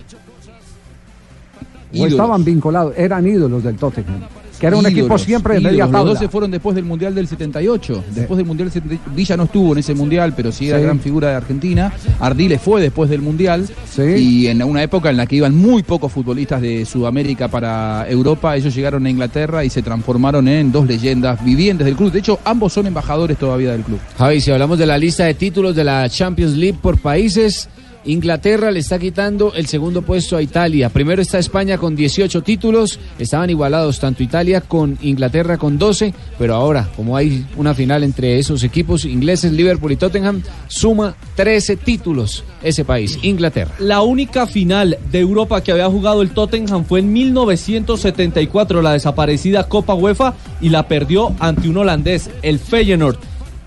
O 1.92 1.96
Ídolos. 1.96 2.12
estaban 2.12 2.44
vinculados, 2.44 2.94
eran 2.96 3.26
ídolos 3.26 3.62
del 3.64 3.76
Tottenham. 3.76 4.20
que 4.58 4.66
era 4.66 4.76
un 4.76 4.84
equipo 4.86 5.16
siempre 5.18 5.54
de 5.54 5.60
media 5.60 5.86
Los 5.86 6.04
dos 6.04 6.18
se 6.18 6.28
fueron 6.28 6.50
después 6.50 6.74
del 6.74 6.84
Mundial 6.84 7.14
del 7.14 7.28
78. 7.28 8.02
Después 8.12 8.36
del 8.38 8.44
Mundial 8.44 8.68
del 8.68 8.72
78. 8.72 9.12
Villa 9.14 9.36
no 9.36 9.44
estuvo 9.44 9.70
en 9.72 9.78
ese 9.78 9.94
Mundial, 9.94 10.32
pero 10.36 10.50
sí 10.50 10.68
era 10.68 10.78
Sí. 10.78 10.84
gran 10.84 10.98
figura 10.98 11.28
de 11.28 11.34
Argentina. 11.36 11.92
Ardiles 12.18 12.60
fue 12.60 12.80
después 12.80 13.08
del 13.08 13.22
Mundial. 13.22 13.68
Y 14.16 14.48
en 14.48 14.60
una 14.64 14.82
época 14.82 15.10
en 15.10 15.16
la 15.16 15.26
que 15.26 15.36
iban 15.36 15.54
muy 15.54 15.84
pocos 15.84 16.10
futbolistas 16.10 16.60
de 16.60 16.84
Sudamérica 16.86 17.46
para 17.46 18.04
Europa, 18.08 18.56
ellos 18.56 18.74
llegaron 18.74 19.06
a 19.06 19.10
Inglaterra 19.10 19.64
y 19.64 19.70
se 19.70 19.80
transformaron 19.80 20.48
en 20.48 20.72
dos 20.72 20.88
leyendas 20.88 21.44
vivientes 21.44 21.84
del 21.84 21.94
club. 21.94 22.10
De 22.10 22.18
hecho, 22.18 22.40
ambos 22.44 22.72
son 22.72 22.86
embajadores 22.88 23.38
todavía 23.38 23.70
del 23.70 23.82
club. 23.82 24.00
Javi, 24.18 24.40
si 24.40 24.50
hablamos 24.50 24.76
de 24.76 24.86
la 24.86 24.98
lista 24.98 25.24
de 25.24 25.34
títulos 25.34 25.76
de 25.76 25.84
la 25.84 26.08
Champions 26.08 26.54
League 26.56 26.78
por 26.82 26.98
países, 26.98 27.68
Inglaterra 28.04 28.70
le 28.70 28.80
está 28.80 28.98
quitando 28.98 29.52
el 29.54 29.66
segundo 29.66 30.02
puesto 30.02 30.36
a 30.36 30.42
Italia. 30.42 30.88
Primero 30.88 31.22
está 31.22 31.38
España 31.38 31.78
con 31.78 31.96
18 31.96 32.42
títulos, 32.42 32.98
estaban 33.18 33.50
igualados 33.50 34.00
tanto 34.00 34.22
Italia 34.22 34.60
con 34.60 34.98
Inglaterra 35.02 35.58
con 35.58 35.78
12, 35.78 36.14
pero 36.38 36.54
ahora, 36.54 36.88
como 36.96 37.16
hay 37.16 37.46
una 37.56 37.74
final 37.74 38.04
entre 38.04 38.38
esos 38.38 38.62
equipos 38.62 39.04
ingleses, 39.04 39.52
Liverpool 39.52 39.92
y 39.92 39.96
Tottenham, 39.96 40.42
suma 40.68 41.14
13 41.36 41.76
títulos 41.76 42.44
ese 42.62 42.84
país, 42.84 43.18
Inglaterra. 43.22 43.74
La 43.78 44.02
única 44.02 44.46
final 44.46 44.98
de 45.10 45.20
Europa 45.20 45.62
que 45.62 45.72
había 45.72 45.88
jugado 45.88 46.22
el 46.22 46.30
Tottenham 46.30 46.84
fue 46.84 47.00
en 47.00 47.12
1974, 47.12 48.82
la 48.82 48.92
desaparecida 48.92 49.68
Copa 49.68 49.94
UEFA, 49.94 50.34
y 50.60 50.70
la 50.70 50.88
perdió 50.88 51.34
ante 51.38 51.68
un 51.68 51.76
holandés, 51.76 52.30
el 52.42 52.58
Feyenoord. 52.58 53.18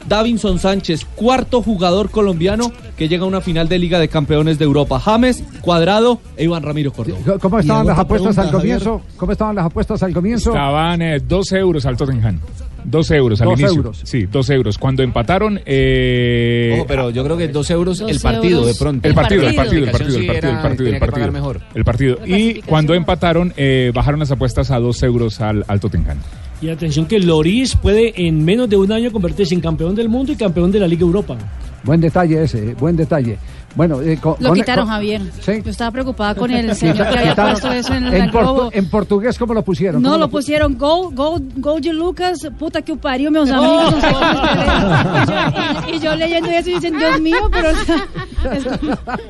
Davinson 0.08 0.60
Sánchez, 0.60 1.06
cuarto 1.16 1.62
jugador 1.62 2.10
colombiano 2.10 2.72
que 2.98 3.08
llega 3.08 3.24
a 3.24 3.28
una 3.28 3.42
final 3.42 3.68
de 3.70 3.80
Liga 3.80 4.00
de 4.00 4.08
Campeones 4.08 4.60
de 4.60 4.66
Europa. 4.66 5.00
James, 5.00 5.44
Cuadrado 5.62 6.20
e 6.38 6.44
Iván 6.46 6.64
Ramiro 6.64 6.92
Córdoba. 6.92 7.20
¿Cómo 7.40 7.60
estaban 7.60 7.86
las 7.88 8.00
apuestas 8.00 8.38
al 8.38 8.52
comienzo? 8.52 9.02
¿Cómo 9.18 9.32
estaban 9.32 9.56
las 9.56 9.66
apuestas 9.66 10.04
al 10.04 10.14
comienzo? 10.14 10.52
Estaban 10.52 11.02
eh, 11.02 11.20
12 11.20 11.58
euros 11.58 11.86
al 11.86 11.98
Tottenham. 11.98 12.40
12 12.84 13.16
euros 13.16 13.40
al 13.42 13.50
Dos 13.50 13.60
inicio. 13.60 13.78
euros. 13.78 14.02
Sí, 14.04 14.26
12 14.26 14.54
euros. 14.56 14.78
Cuando 14.80 15.04
empataron. 15.04 15.62
Eh... 15.66 16.74
Ojo, 16.78 16.86
pero 16.88 17.10
yo 17.12 17.24
creo 17.24 17.38
que 17.38 17.48
2 17.48 17.70
euros 17.72 18.02
el 18.02 18.08
12 18.08 18.20
partido 18.22 18.60
euros. 18.62 18.66
de 18.68 18.84
pronto. 18.84 19.08
El 19.08 19.14
partido, 19.14 19.48
el 19.48 19.56
partido, 19.56 19.86
el 19.86 19.92
partido, 19.92 20.18
el 20.18 20.26
partido, 20.28 20.52
el 20.52 20.58
partido, 20.62 20.88
el 20.90 21.00
partido. 21.00 21.32
mejor. 21.32 21.62
El 21.76 21.86
partido. 21.86 22.18
Y 22.26 22.62
cuando 22.62 22.96
empataron, 22.96 23.54
eh, 23.56 23.92
bajaron 23.94 24.20
las 24.20 24.32
apuestas 24.32 24.72
a 24.72 24.80
2 24.80 25.04
euros 25.04 25.42
al, 25.42 25.64
al 25.68 25.80
Tottenham. 25.80 26.18
Y 26.62 26.70
atención 26.70 27.08
que 27.08 27.20
Loris 27.20 27.76
puede 27.76 28.14
en 28.28 28.46
menos 28.46 28.70
de 28.70 28.78
un 28.78 28.92
año 28.92 29.12
convertirse 29.12 29.56
en 29.56 29.62
campeón 29.62 29.96
del 29.96 30.08
mundo 30.10 30.32
y 30.32 30.36
campeón 30.36 30.72
de 30.72 30.80
la 30.80 30.88
Liga 30.88 31.02
Europa. 31.02 31.36
Buen 31.84 32.00
detalle 32.00 32.44
ese, 32.44 32.76
buen 32.76 32.96
detalle. 32.96 33.40
Bueno, 33.74 34.02
eh, 34.02 34.18
con- 34.22 34.36
Lo 34.40 34.54
quitaron, 34.54 34.86
con- 34.86 34.94
Javier. 34.94 35.22
Yo 35.46 35.54
estaba 35.72 35.90
preocupada 35.92 36.36
con 36.36 36.52
el 36.52 36.76
señor 36.76 36.98
que 36.98 37.18
había 37.18 37.32
Quitaron- 37.34 37.52
puesto 37.54 37.72
eso 37.72 37.94
en 37.96 38.04
el 38.04 38.14
en, 38.14 38.30
portu- 38.32 38.70
en 38.74 38.90
portugués, 38.90 39.40
¿cómo 39.40 39.54
lo 39.56 39.64
pusieron? 39.64 40.02
No, 40.04 40.10
¿Cómo 40.10 40.20
lo 40.20 40.28
pu- 40.28 40.32
pusieron 40.32 40.78
go, 40.78 41.10
go, 41.10 41.40
go 41.56 41.80
de 41.80 41.94
Lucas, 41.94 42.48
puta 42.60 42.82
que 42.84 42.96
parió, 42.96 43.32
meus 43.32 43.50
amigos. 43.50 43.96
no 43.96 44.02
sé 44.02 44.08
y, 45.88 45.92
yo, 45.92 45.96
y- 45.96 46.00
yo 46.00 46.16
leyendo 46.16 46.50
eso 46.52 46.70
y 46.70 46.74
dicen, 46.76 46.98
Dios 47.00 47.20
mío, 47.22 47.50
pero 47.52 47.70
o 47.72 47.76
sea, 47.86 47.96
es- 47.96 48.02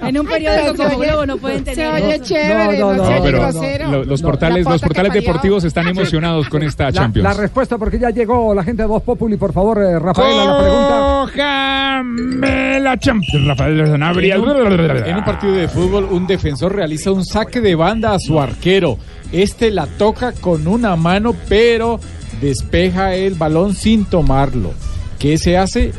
en 0.01 0.19
un 0.19 0.25
periódico 0.27 0.75
como 0.83 0.97
Globo 0.97 1.25
no 1.25 1.37
pueden 1.37 1.63
tener. 1.63 1.75
se 1.75 2.03
oye 2.03 2.19
chévere, 2.21 2.79
no, 2.79 2.93
No, 2.93 3.05
sea 3.05 3.21
pero 3.21 4.03
los 4.05 4.21
No. 4.21 4.27
portales, 4.27 4.65
los 4.65 4.81
portales 4.81 5.13
deportivos 5.13 5.63
están 5.63 5.87
emocionados 5.87 6.47
con 6.49 6.63
esta 6.63 6.85
La, 6.85 6.91
Champions. 6.91 7.23
la 7.23 7.33
respuesta, 7.33 7.77
porque 7.77 7.99
ya 7.99 8.09
llegó 8.09 8.53
la 8.53 8.63
gente 8.63 8.83
de 8.83 8.87
Voz 8.87 9.03
Populi, 9.03 9.37
por 9.37 9.53
favor, 9.53 9.81
eh, 9.81 9.99
Rafael, 9.99 10.39
a 10.39 10.45
la 10.45 10.59
pregunta. 10.59 11.21
Cójame 11.21 12.79
la 12.79 12.97
Champions, 12.97 13.47
Rafael 13.47 13.81
un, 13.81 14.01
en 15.07 15.15
un 15.17 15.23
partido 15.25 15.53
de 15.53 15.67
fútbol, 15.67 16.05
un 16.11 16.27
defensor 16.27 16.75
realiza 16.75 17.11
un 17.11 17.25
saque 17.25 17.61
de 17.61 17.75
banda 17.75 18.13
a 18.13 18.19
su 18.19 18.39
arquero. 18.39 18.97
Este 19.31 19.71
la 19.71 19.85
toca 19.87 20.33
con 20.33 20.67
una 20.67 20.95
mano, 20.95 21.33
pero 21.47 21.99
despeja 22.41 23.13
el 23.15 23.35
balón 23.35 23.75
sin 23.75 24.05
tomarlo. 24.05 24.71
¿Qué 25.19 25.37
se 25.37 25.57
hace? 25.57 25.91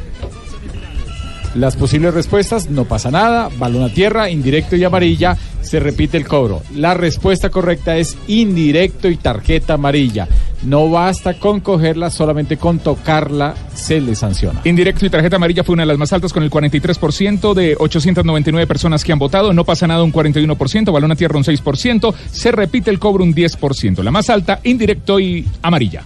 Las 1.54 1.76
posibles 1.76 2.14
respuestas, 2.14 2.70
no 2.70 2.86
pasa 2.86 3.10
nada, 3.10 3.50
balón 3.58 3.82
a 3.82 3.92
tierra, 3.92 4.30
indirecto 4.30 4.74
y 4.74 4.84
amarilla, 4.84 5.36
se 5.60 5.80
repite 5.80 6.16
el 6.16 6.26
cobro. 6.26 6.62
La 6.74 6.94
respuesta 6.94 7.50
correcta 7.50 7.96
es 7.98 8.16
indirecto 8.26 9.08
y 9.08 9.16
tarjeta 9.16 9.74
amarilla. 9.74 10.28
No 10.64 10.88
basta 10.88 11.38
con 11.38 11.60
cogerla, 11.60 12.08
solamente 12.08 12.56
con 12.56 12.78
tocarla 12.78 13.54
se 13.74 14.00
le 14.00 14.14
sanciona. 14.14 14.62
Indirecto 14.64 15.04
y 15.04 15.10
tarjeta 15.10 15.36
amarilla 15.36 15.62
fue 15.62 15.74
una 15.74 15.82
de 15.82 15.88
las 15.88 15.98
más 15.98 16.12
altas 16.12 16.32
con 16.32 16.42
el 16.42 16.50
43% 16.50 17.52
de 17.52 17.76
899 17.78 18.66
personas 18.66 19.04
que 19.04 19.12
han 19.12 19.18
votado. 19.18 19.52
No 19.52 19.64
pasa 19.64 19.86
nada 19.86 20.02
un 20.02 20.12
41%, 20.12 20.90
balón 20.90 21.12
a 21.12 21.16
tierra 21.16 21.36
un 21.36 21.44
6%, 21.44 22.14
se 22.30 22.52
repite 22.52 22.90
el 22.90 22.98
cobro 22.98 23.24
un 23.24 23.34
10%. 23.34 24.02
La 24.02 24.10
más 24.10 24.30
alta, 24.30 24.60
indirecto 24.62 25.20
y 25.20 25.46
amarilla. 25.60 26.04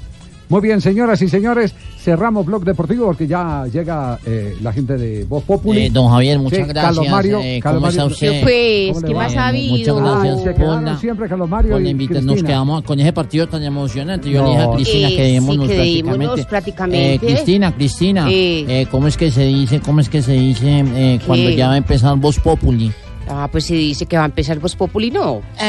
Muy 0.49 0.61
bien, 0.61 0.81
señoras 0.81 1.21
y 1.23 1.29
señores, 1.29 1.75
cerramos 1.99 2.47
Blog 2.47 2.65
Deportivo 2.65 3.07
porque 3.07 3.27
ya 3.27 3.65
llega 3.67 4.17
eh, 4.25 4.55
la 4.63 4.73
gente 4.73 4.97
de 4.97 5.25
Voz 5.25 5.43
Populi. 5.43 5.87
Eh, 5.87 5.91
don 5.91 6.09
Javier, 6.09 6.39
muchas 6.39 6.59
Sí, 6.61 6.65
gracias. 6.67 6.85
Carlos 6.85 7.09
Mario, 7.11 7.41
Eh, 7.43 7.59
Carlos 7.61 7.81
¿Cómo 7.81 7.91
está 7.91 8.03
Mario. 8.03 8.15
usted? 8.15 8.43
Pues, 8.43 8.95
¿Cómo 8.95 9.07
¿qué 9.09 9.15
va? 9.15 9.23
más 9.25 9.37
ha 9.37 9.47
habido? 9.49 9.97
Muchas 9.97 9.97
gracias 9.97 10.39
Se 10.39 10.45
por 10.51 10.55
quedaron 10.55 10.85
la, 10.85 10.99
siempre 10.99 11.29
Carlos 11.29 11.49
Mario 11.51 11.73
por 11.73 11.81
la 11.81 11.89
y 11.89 11.91
invitación. 11.91 12.27
Nos 12.27 12.33
Cristina. 12.35 12.49
quedamos 12.49 12.83
con 12.85 13.01
ese 13.01 13.13
partido 13.13 13.49
tan 13.49 13.63
emocionante. 13.65 14.31
Yo 14.31 14.43
No. 14.43 14.47
le 14.47 14.53
dije 14.55 14.63
a 14.63 14.71
Cristina 14.77 15.09
Eh, 15.09 15.17
que 15.17 15.23
dejémonos 15.23 15.67
sí, 15.69 15.75
prácticamente. 15.75 16.45
prácticamente. 16.45 17.15
Eh, 17.15 17.19
Cristina, 17.19 17.75
Cristina, 17.75 18.27
Eh. 18.31 18.65
eh, 18.69 18.87
¿cómo 18.89 19.09
es 19.09 19.17
que 19.17 19.31
se 19.33 19.45
dice, 19.47 19.81
cómo 19.81 19.99
es 19.99 20.09
que 20.09 20.23
se 20.23 20.33
dice 20.35 20.85
eh, 20.95 21.19
cuando 21.27 21.51
ya 21.51 21.67
va 21.67 21.73
a 21.75 21.79
empezar 21.79 22.17
Voz 22.19 22.39
Populi? 22.39 22.93
Ah, 23.29 23.49
pues 23.51 23.65
se 23.65 23.75
dice 23.75 24.07
que 24.07 24.17
va 24.17 24.23
a 24.23 24.27
empezar 24.27 24.61
Voz 24.61 24.77
Populi, 24.77 25.11
no. 25.11 25.41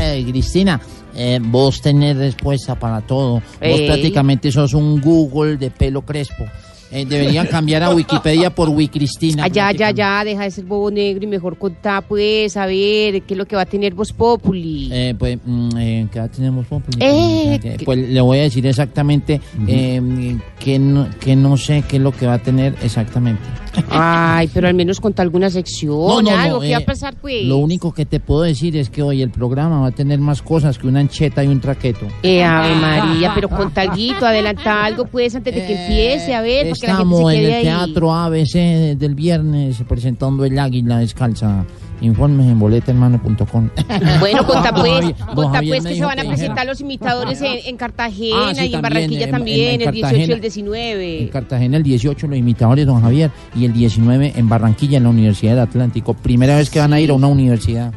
Eh, 0.00 0.24
Cristina, 0.30 0.80
eh, 1.14 1.38
vos 1.42 1.80
tenés 1.80 2.16
respuesta 2.16 2.74
para 2.74 3.00
todo. 3.00 3.34
Vos 3.34 3.80
prácticamente 3.86 4.50
sos 4.52 4.74
un 4.74 5.00
Google 5.00 5.56
de 5.56 5.70
pelo 5.70 6.02
crespo. 6.02 6.44
Eh, 6.92 7.04
deberían 7.06 7.46
cambiar 7.46 7.82
a 7.82 7.90
Wikipedia 7.94 8.50
por 8.50 8.68
Wicristina. 8.68 9.44
Ah, 9.44 9.48
ya, 9.48 9.72
ya, 9.72 9.90
ya, 9.90 10.24
deja 10.24 10.42
de 10.42 10.50
ser 10.50 10.64
bobo 10.64 10.90
negro 10.90 11.22
y 11.24 11.26
mejor 11.26 11.56
contá, 11.56 12.00
pues, 12.00 12.56
a 12.56 12.66
ver, 12.66 13.22
qué 13.22 13.34
es 13.34 13.38
lo 13.38 13.46
que 13.46 13.56
va 13.56 13.62
a 13.62 13.66
tener 13.66 13.94
Voz 13.94 14.12
Populi. 14.12 14.88
Eh, 14.92 15.14
pues, 15.18 15.38
mm, 15.44 15.76
eh, 15.78 16.06
¿qué 16.10 16.18
edad 16.18 16.30
tenemos? 16.30 16.66
Populi? 16.66 16.98
Eh, 17.00 17.60
Eh, 17.62 17.76
pues 17.84 17.98
le 17.98 18.20
voy 18.20 18.38
a 18.38 18.42
decir 18.42 18.66
exactamente 18.66 19.40
eh, 19.66 20.38
que, 20.58 20.78
no, 20.78 21.08
que 21.20 21.36
no 21.36 21.56
sé 21.56 21.84
qué 21.88 21.96
es 21.96 22.02
lo 22.02 22.12
que 22.12 22.26
va 22.26 22.34
a 22.34 22.38
tener 22.38 22.74
exactamente. 22.82 23.42
Ay, 23.88 24.48
pero 24.52 24.66
al 24.66 24.74
menos 24.74 25.00
contá 25.00 25.22
alguna 25.22 25.48
sección, 25.48 25.90
No, 25.96 26.22
no, 26.22 26.30
no, 26.30 26.36
algo, 26.36 26.60
¿qué 26.60 26.72
va 26.72 26.80
eh, 26.80 26.82
a 26.82 26.86
pasar, 26.86 27.14
pues? 27.20 27.44
Lo 27.44 27.58
único 27.58 27.92
que 27.92 28.04
te 28.04 28.18
puedo 28.18 28.42
decir 28.42 28.76
es 28.76 28.90
que 28.90 29.02
hoy 29.02 29.22
el 29.22 29.30
programa 29.30 29.80
va 29.80 29.88
a 29.88 29.92
tener 29.92 30.18
más 30.18 30.42
cosas 30.42 30.76
que 30.78 30.86
una 30.86 31.00
ancheta 31.00 31.44
y 31.44 31.46
un 31.48 31.60
traqueto. 31.60 32.06
Eh, 32.22 32.42
Ave 32.42 32.74
María, 32.74 33.32
pero 33.34 33.48
contá 33.48 33.82
algo, 33.82 34.26
adelanta 34.26 34.84
algo, 34.84 35.04
pues, 35.06 35.34
antes 35.34 35.54
de 35.54 35.66
que 35.66 35.80
empiece, 35.82 36.34
a 36.34 36.40
ver, 36.40 36.66
Estamos 36.82 37.32
en 37.32 37.40
el. 37.40 37.62
Teatro 37.62 38.14
ABC 38.14 38.54
desde 38.54 39.06
el 39.06 39.14
viernes 39.14 39.82
presentando 39.88 40.44
El 40.44 40.58
Águila 40.58 40.98
Descalza. 40.98 41.64
Informes 42.00 42.46
en 42.48 42.58
boletermano.com. 42.58 43.68
Bueno, 44.20 44.46
contá 44.46 44.72
pues, 44.74 45.12
contá 45.34 45.60
pues 45.66 45.84
que 45.84 45.94
se 45.96 46.04
van 46.04 46.18
a 46.18 46.24
presentar 46.24 46.66
los 46.66 46.80
imitadores 46.80 47.40
en, 47.42 47.58
en 47.66 47.76
Cartagena 47.76 48.36
Ah, 48.50 48.54
sí, 48.54 48.66
y 48.66 48.74
en 48.74 48.82
Barranquilla 48.82 49.24
en- 49.24 49.30
también, 49.30 49.80
en 49.80 49.88
el 49.88 49.94
18 49.94 50.16
y 50.16 50.32
el 50.32 50.40
19. 50.40 51.22
En 51.22 51.28
Cartagena 51.28 51.76
el 51.76 51.82
18 51.82 52.26
los 52.26 52.38
imitadores 52.38 52.86
Don 52.86 53.00
Javier 53.02 53.30
y 53.54 53.64
el 53.64 53.72
19 53.72 54.32
en 54.36 54.48
Barranquilla 54.48 54.98
en 54.98 55.04
la 55.04 55.10
Universidad 55.10 55.52
del 55.52 55.60
Atlántico. 55.60 56.14
Primera 56.14 56.56
vez 56.56 56.70
que 56.70 56.78
van 56.78 56.92
a 56.92 57.00
ir 57.00 57.10
a 57.10 57.14
una 57.14 57.26
universidad. 57.28 57.92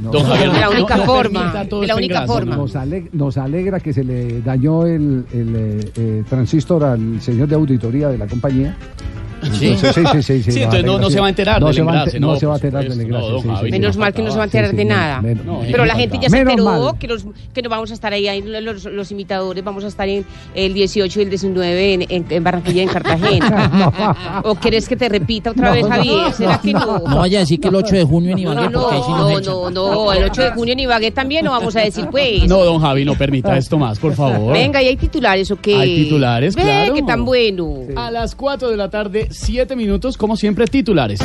Don 0.00 0.22
Javier, 0.24 0.52
de 0.52 0.60
la 0.60 0.70
única 0.70 0.96
no, 0.96 1.04
forma, 1.04 1.52
de 1.52 1.86
la 1.86 1.96
única. 1.96 2.26
Nos, 2.26 2.76
ale- 2.76 3.08
nos 3.12 3.36
alegra 3.38 3.80
que 3.80 3.92
se 3.92 4.04
le 4.04 4.40
dañó 4.42 4.86
el, 4.86 5.24
el, 5.32 5.56
eh, 5.56 5.80
eh, 5.96 6.24
transistor 6.28 6.84
al 6.84 7.20
señor 7.20 7.48
de 7.48 7.54
auditoría 7.56 8.08
de 8.08 8.18
la 8.18 8.26
compañía. 8.26 8.76
Sí. 9.58 9.68
Entonces, 9.68 9.94
sí, 9.94 10.02
sí, 10.12 10.22
sí, 10.22 10.42
sí, 10.42 10.52
Sí, 10.52 10.58
entonces 10.62 10.84
no- 10.84 10.98
no 10.98 11.10
se 11.10 11.20
va 11.20 11.26
a 11.26 11.28
enterar 11.30 11.60
no 11.60 11.66
del 11.68 11.76
se 11.76 11.82
va 11.82 11.92
no, 11.92 11.98
no, 12.32 12.36
se 12.36 12.46
va 12.46 12.52
a 12.54 12.56
enterar 12.56 12.84
no, 12.84 12.92
sí, 13.40 13.48
Javi, 13.48 13.66
sí. 13.66 13.70
Menos 13.70 13.96
mal 13.96 14.12
que 14.12 14.22
no 14.22 14.30
se 14.30 14.36
va 14.36 14.42
a 14.42 14.46
enterar 14.46 14.70
Sí, 14.70 14.76
de 14.76 14.82
sí, 14.82 14.88
nada. 14.88 15.20
menos- 15.22 15.64
Pero 15.70 15.84
la 15.84 15.94
gente 15.94 16.18
ya 16.20 16.28
se 16.28 16.38
enteró 16.38 16.96
que 16.98 17.06
nos, 17.08 17.24
que 17.54 17.62
nos 17.62 17.70
vamos 17.70 17.90
a 17.90 17.94
estar 17.94 18.12
ahí, 18.12 18.26
ahí 18.28 18.42
los, 18.42 18.84
los 18.84 19.10
imitadores, 19.12 19.62
vamos 19.64 19.84
a 19.84 19.88
estar 19.88 20.08
en 20.08 20.24
el 20.54 20.74
18 20.74 21.20
y 21.20 21.22
el 21.22 21.28
19 21.30 21.94
en, 21.94 22.02
en- 22.08 22.26
en 22.28 22.44
Barranquilla 22.44 22.80
y 22.80 22.84
en 22.84 22.88
Cartagena. 22.88 24.40
¿O 24.44 24.54
quieres 24.56 24.88
que 24.88 24.96
te 24.96 25.08
repita 25.08 25.50
otra 25.50 25.68
No, 25.68 25.74
vez, 25.74 25.82
no. 25.84 25.88
Javier? 25.90 26.32
¿Será 26.32 26.58
que 26.60 26.72
no? 26.72 26.98
No 26.98 27.18
vaya 27.18 27.38
a 27.38 27.40
decir 27.42 27.60
que 27.60 27.68
el 27.68 27.74
8 27.74 27.94
de 27.96 28.04
junio 28.04 28.30
en 28.36 28.44
No, 28.44 28.52
Ibagué, 28.52 28.70
no, 28.70 28.90
no, 29.40 29.40
no, 29.40 29.70
no, 29.70 30.12
el 30.12 30.24
8 30.24 30.42
de 30.42 30.50
junio 30.50 30.72
en 30.72 30.80
Ibagué 30.80 31.10
también 31.10 31.44
lo 31.44 31.50
vamos 31.52 31.74
a 31.76 31.80
decir, 31.80 32.06
pues. 32.10 32.46
No, 32.48 32.64
don 32.64 32.80
Javi, 32.80 33.04
no 33.04 33.14
permita 33.14 33.56
esto 33.56 33.78
más, 33.78 33.98
por 33.98 34.14
favor. 34.14 34.52
Venga, 34.52 34.82
¿y 34.82 34.88
hay 34.88 34.96
titulares 34.96 35.50
o 35.50 35.56
qué? 35.56 35.76
Hay 35.76 36.04
titulares, 36.04 36.54
claro. 36.56 36.94
qué 36.94 37.02
tan 37.02 37.24
bueno. 37.24 37.74
A 37.96 38.10
las 38.10 38.34
4 38.34 38.68
de 38.70 38.76
la 38.76 38.88
tarde, 38.88 39.27
7 39.30 39.76
minutos, 39.76 40.16
como 40.16 40.36
siempre, 40.36 40.66
titulares. 40.66 41.20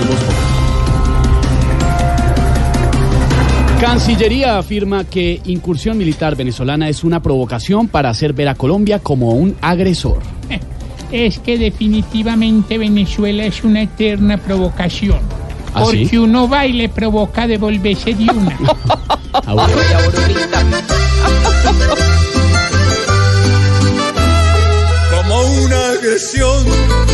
Cancillería 3.80 4.58
afirma 4.58 5.04
que 5.04 5.42
incursión 5.44 5.98
militar 5.98 6.38
venezolana 6.38 6.88
es 6.88 7.04
una 7.04 7.22
provocación 7.22 7.90
para 7.90 8.10
hacer 8.10 8.32
ver 8.32 8.48
a 8.48 8.56
Colombia 8.56 9.00
como 9.00 9.32
un 9.32 9.58
agresor. 9.62 10.20
Es 11.12 11.40
que 11.40 11.58
definitivamente 11.58 12.78
Venezuela 12.78 13.46
es 13.46 13.64
una 13.64 13.82
eterna 13.82 14.38
provocación. 14.38 15.20
¿Ah, 15.74 15.86
sí? 15.86 16.04
Porque 16.04 16.20
uno 16.20 16.48
va 16.48 16.66
y 16.66 16.74
le 16.74 16.90
provoca 16.90 17.46
devolverse 17.46 18.14
de 18.14 18.24
una. 18.24 18.58
agresión. 26.04 26.66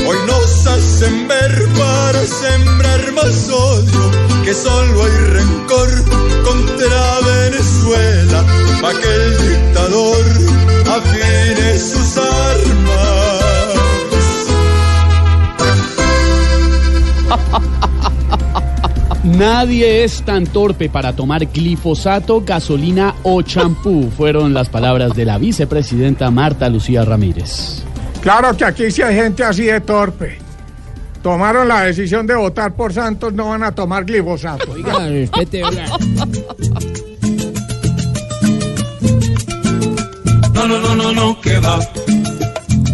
Hoy 0.07 0.17
nos 0.25 0.65
hacen 0.67 1.27
ver 1.27 1.67
para 1.77 2.25
sembrar 2.25 3.11
más 3.13 3.49
odio, 3.49 4.11
que 4.43 4.53
solo 4.53 5.03
hay 5.03 5.11
rencor 5.11 5.89
contra 6.43 7.19
Venezuela, 7.25 8.43
para 8.81 8.99
que 8.99 9.07
el 9.07 9.37
dictador 9.47 10.25
afine 10.87 11.79
sus 11.79 12.17
armas. 12.17 13.43
Nadie 19.23 20.03
es 20.03 20.23
tan 20.23 20.47
torpe 20.47 20.89
para 20.89 21.13
tomar 21.13 21.45
glifosato, 21.45 22.41
gasolina 22.41 23.13
o 23.21 23.43
champú, 23.43 24.09
fueron 24.09 24.53
las 24.53 24.69
palabras 24.69 25.13
de 25.15 25.25
la 25.25 25.37
vicepresidenta 25.37 26.31
Marta 26.31 26.67
Lucía 26.69 27.05
Ramírez. 27.05 27.83
Claro 28.21 28.55
que 28.55 28.65
aquí 28.65 28.91
sí 28.91 29.01
hay 29.01 29.15
gente 29.15 29.43
así 29.43 29.63
de 29.63 29.79
torpe. 29.81 30.37
Tomaron 31.21 31.67
la 31.67 31.83
decisión 31.83 32.25
de 32.25 32.35
votar 32.35 32.73
por 32.73 32.93
Santos, 32.93 33.33
no 33.33 33.49
van 33.49 33.63
a 33.63 33.73
tomar 33.73 34.05
glifosato. 34.05 34.71
Oiga, 34.71 34.99
respete, 35.07 35.63
oiga. 35.63 35.85
No, 40.53 40.67
no, 40.67 40.79
no, 40.79 40.95
no, 40.95 41.11
no, 41.13 41.41
que 41.41 41.59
va. 41.59 41.79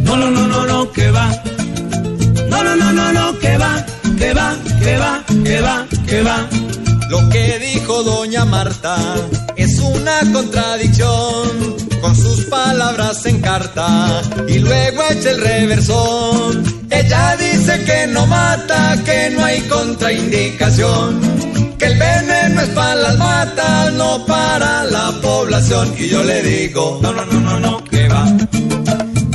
No, 0.01 0.15
no, 0.17 0.31
no, 0.31 0.47
no, 0.47 0.65
no, 0.65 0.91
que 0.91 1.11
va. 1.11 1.29
No, 2.49 2.63
no, 2.63 2.75
no, 2.75 2.91
no, 2.93 3.11
no, 3.11 3.39
que 3.39 3.57
va, 3.57 3.85
que 4.17 4.33
va, 4.33 4.55
que 4.81 4.97
va, 4.97 5.23
que 5.43 5.61
va, 5.61 5.87
que 6.07 6.21
va. 6.23 6.64
Lo 7.09 7.29
que 7.29 7.59
dijo 7.59 8.03
doña 8.03 8.45
Marta 8.45 8.97
es 9.55 9.79
una 9.79 10.19
contradicción. 10.33 11.75
Con 12.01 12.15
sus 12.15 12.45
palabras 12.45 13.25
en 13.25 13.41
carta 13.41 14.21
y 14.47 14.59
luego 14.59 15.01
echa 15.09 15.31
el 15.31 15.41
reversón. 15.41 16.63
Ella 16.89 17.35
dice 17.37 17.83
que 17.83 18.07
no 18.07 18.27
mata, 18.27 18.95
que 19.03 19.31
no 19.31 19.43
hay 19.43 19.61
contraindicación. 19.61 21.19
Que 21.77 21.85
el 21.85 21.97
veneno 21.97 22.61
es 22.61 22.69
para 22.69 22.95
las 22.95 23.17
matas, 23.17 23.93
no 23.93 24.25
para 24.25 24.83
la 24.85 25.11
población. 25.21 25.93
Y 25.97 26.09
yo 26.09 26.23
le 26.23 26.41
digo, 26.43 26.99
no, 27.01 27.11
no, 27.11 27.25
no, 27.25 27.39
no, 27.39 27.59
no, 27.59 27.83
que 27.83 28.07
va. 28.07 28.25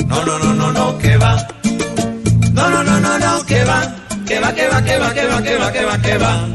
No, 0.07 0.25
no, 0.25 0.39
no, 0.39 0.55
no, 0.55 0.73
no, 0.73 0.99
que 0.99 1.17
va. 1.17 1.49
No, 2.53 2.71
no, 2.71 2.85
no, 2.85 3.01
no, 3.01 3.19
no, 3.19 3.47
que 3.47 3.65
va. 3.65 4.00
Que 4.31 4.39
va, 4.39 4.55
que 4.55 4.69
va, 4.69 4.81
que 4.81 4.97
va, 4.97 5.13
que 5.13 5.27
va, 5.27 5.43
que 5.43 5.57
va, 5.59 5.73
que 5.73 5.85
va, 5.85 5.99
que 6.01 6.19
va. 6.19 6.47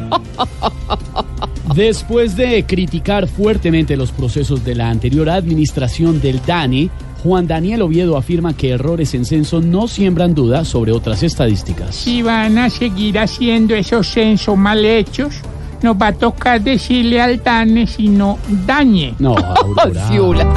Después 1.76 2.38
de 2.38 2.64
criticar 2.66 3.28
fuertemente 3.28 3.98
los 3.98 4.14
procesos 4.14 4.64
de 4.64 4.76
la 4.76 4.90
anterior 4.90 5.30
administración 5.30 6.22
del 6.22 6.40
DANE, 6.46 6.90
Juan 7.22 7.48
Daniel 7.48 7.82
Oviedo 7.82 8.16
afirma 8.16 8.56
que 8.56 8.70
errores 8.70 9.14
en 9.14 9.26
censo 9.26 9.60
no 9.60 9.90
siembran 9.90 10.34
dudas 10.34 10.70
sobre 10.70 10.94
otras 10.94 11.22
estadísticas. 11.22 11.96
Si 11.96 12.22
van 12.22 12.58
a 12.60 12.70
seguir 12.70 13.20
haciendo 13.20 13.76
esos 13.76 14.08
censos 14.08 14.58
mal 14.58 14.86
hechos, 14.86 15.42
nos 15.82 15.98
va 16.02 16.08
a 16.08 16.14
tocar 16.14 16.62
decirle 16.62 17.20
al 17.20 17.44
DANE 17.44 17.88
si 17.88 18.08
no 18.08 18.40
dañe. 18.66 19.16
No, 19.20 19.36
Aurora. 19.78 20.48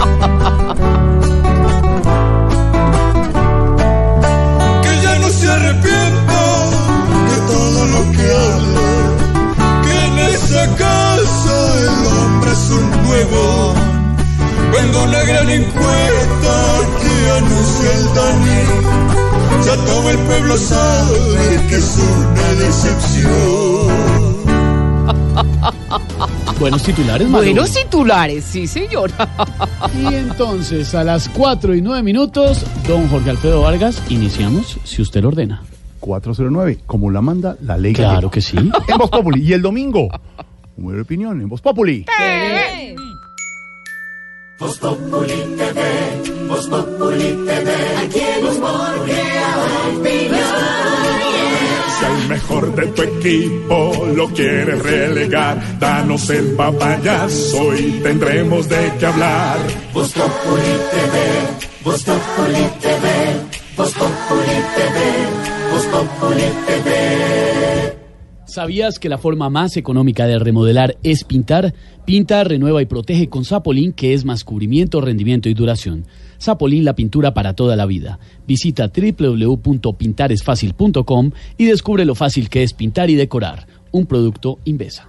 Una 15.04 15.22
gran 15.22 15.48
encuesta 15.48 16.80
que 17.00 17.30
anuncia 17.38 17.92
el 17.94 18.04
Dani, 18.14 18.62
ya 19.64 19.76
todo 19.86 20.10
el 20.10 20.18
pueblo 20.18 20.56
sabe 20.56 21.66
que 21.68 21.76
es 21.76 21.98
una 21.98 22.54
decepción. 22.54 24.18
Buenos 26.58 26.82
titulares, 26.82 27.28
Maru. 27.28 27.44
Buenos 27.44 27.72
titulares, 27.72 28.44
sí, 28.44 28.66
señor. 28.66 29.12
Y 29.96 30.14
entonces, 30.14 30.94
a 30.94 31.04
las 31.04 31.28
4 31.28 31.74
y 31.76 31.80
9 31.80 32.02
minutos, 32.02 32.66
don 32.86 33.08
Jorge 33.08 33.30
Alfredo 33.30 33.62
Vargas, 33.62 34.02
iniciamos, 34.08 34.78
si 34.84 35.00
usted 35.02 35.22
lo 35.22 35.28
ordena. 35.28 35.62
409, 36.00 36.80
como 36.86 37.10
la 37.10 37.20
manda 37.20 37.56
la 37.62 37.76
ley. 37.78 37.92
Claro 37.92 38.12
gallega. 38.14 38.30
que 38.30 38.40
sí. 38.40 38.56
En 38.88 38.98
Voz 38.98 39.10
Populi. 39.10 39.42
Y 39.42 39.52
el 39.52 39.62
domingo, 39.62 40.08
un 40.76 40.94
de 40.94 41.00
opinión 41.00 41.40
en 41.40 41.48
Voz 41.48 41.60
Populi. 41.60 42.04
Voz 44.58 44.76
Populi 44.78 45.56
TV, 45.56 46.48
Voz 46.48 46.66
Populi 46.66 47.46
TV, 47.46 47.70
aquí 48.02 48.18
en 48.18 48.46
humor 48.46 49.06
Si 51.96 52.04
al 52.04 52.28
mejor 52.28 52.74
de 52.74 52.86
tu 52.88 53.02
equipo 53.02 54.06
lo 54.16 54.26
quieres 54.30 54.82
relegar, 54.82 55.78
danos 55.78 56.28
el 56.30 56.56
papayazo 56.56 57.76
y 57.76 58.00
tendremos 58.02 58.68
de 58.68 58.92
qué 58.98 59.06
hablar. 59.06 59.58
Voz 59.92 60.12
Populi 60.12 60.74
TV, 60.90 61.84
Voz 61.84 62.02
Populi 62.02 62.68
TV, 62.80 63.06
Voz 63.76 63.92
Populi 63.92 64.58
TV, 64.74 65.70
Voz 65.70 65.84
Populi 65.86 66.48
TV. 66.66 67.97
¿Sabías 68.48 68.98
que 68.98 69.08
la 69.10 69.18
forma 69.18 69.50
más 69.50 69.76
económica 69.76 70.26
de 70.26 70.38
remodelar 70.38 70.96
es 71.02 71.22
pintar? 71.22 71.74
Pinta, 72.06 72.42
renueva 72.44 72.80
y 72.80 72.86
protege 72.86 73.28
con 73.28 73.44
Sapolín, 73.44 73.92
que 73.92 74.14
es 74.14 74.24
más 74.24 74.42
cubrimiento, 74.42 75.02
rendimiento 75.02 75.50
y 75.50 75.54
duración. 75.54 76.06
Sapolín, 76.38 76.86
la 76.86 76.94
pintura 76.94 77.34
para 77.34 77.52
toda 77.52 77.76
la 77.76 77.84
vida. 77.84 78.18
Visita 78.46 78.88
www.pintaresfacil.com 78.88 81.32
y 81.58 81.66
descubre 81.66 82.06
lo 82.06 82.14
fácil 82.14 82.48
que 82.48 82.62
es 82.62 82.72
pintar 82.72 83.10
y 83.10 83.16
decorar. 83.16 83.66
Un 83.92 84.06
producto 84.06 84.58
Invesa. 84.64 85.07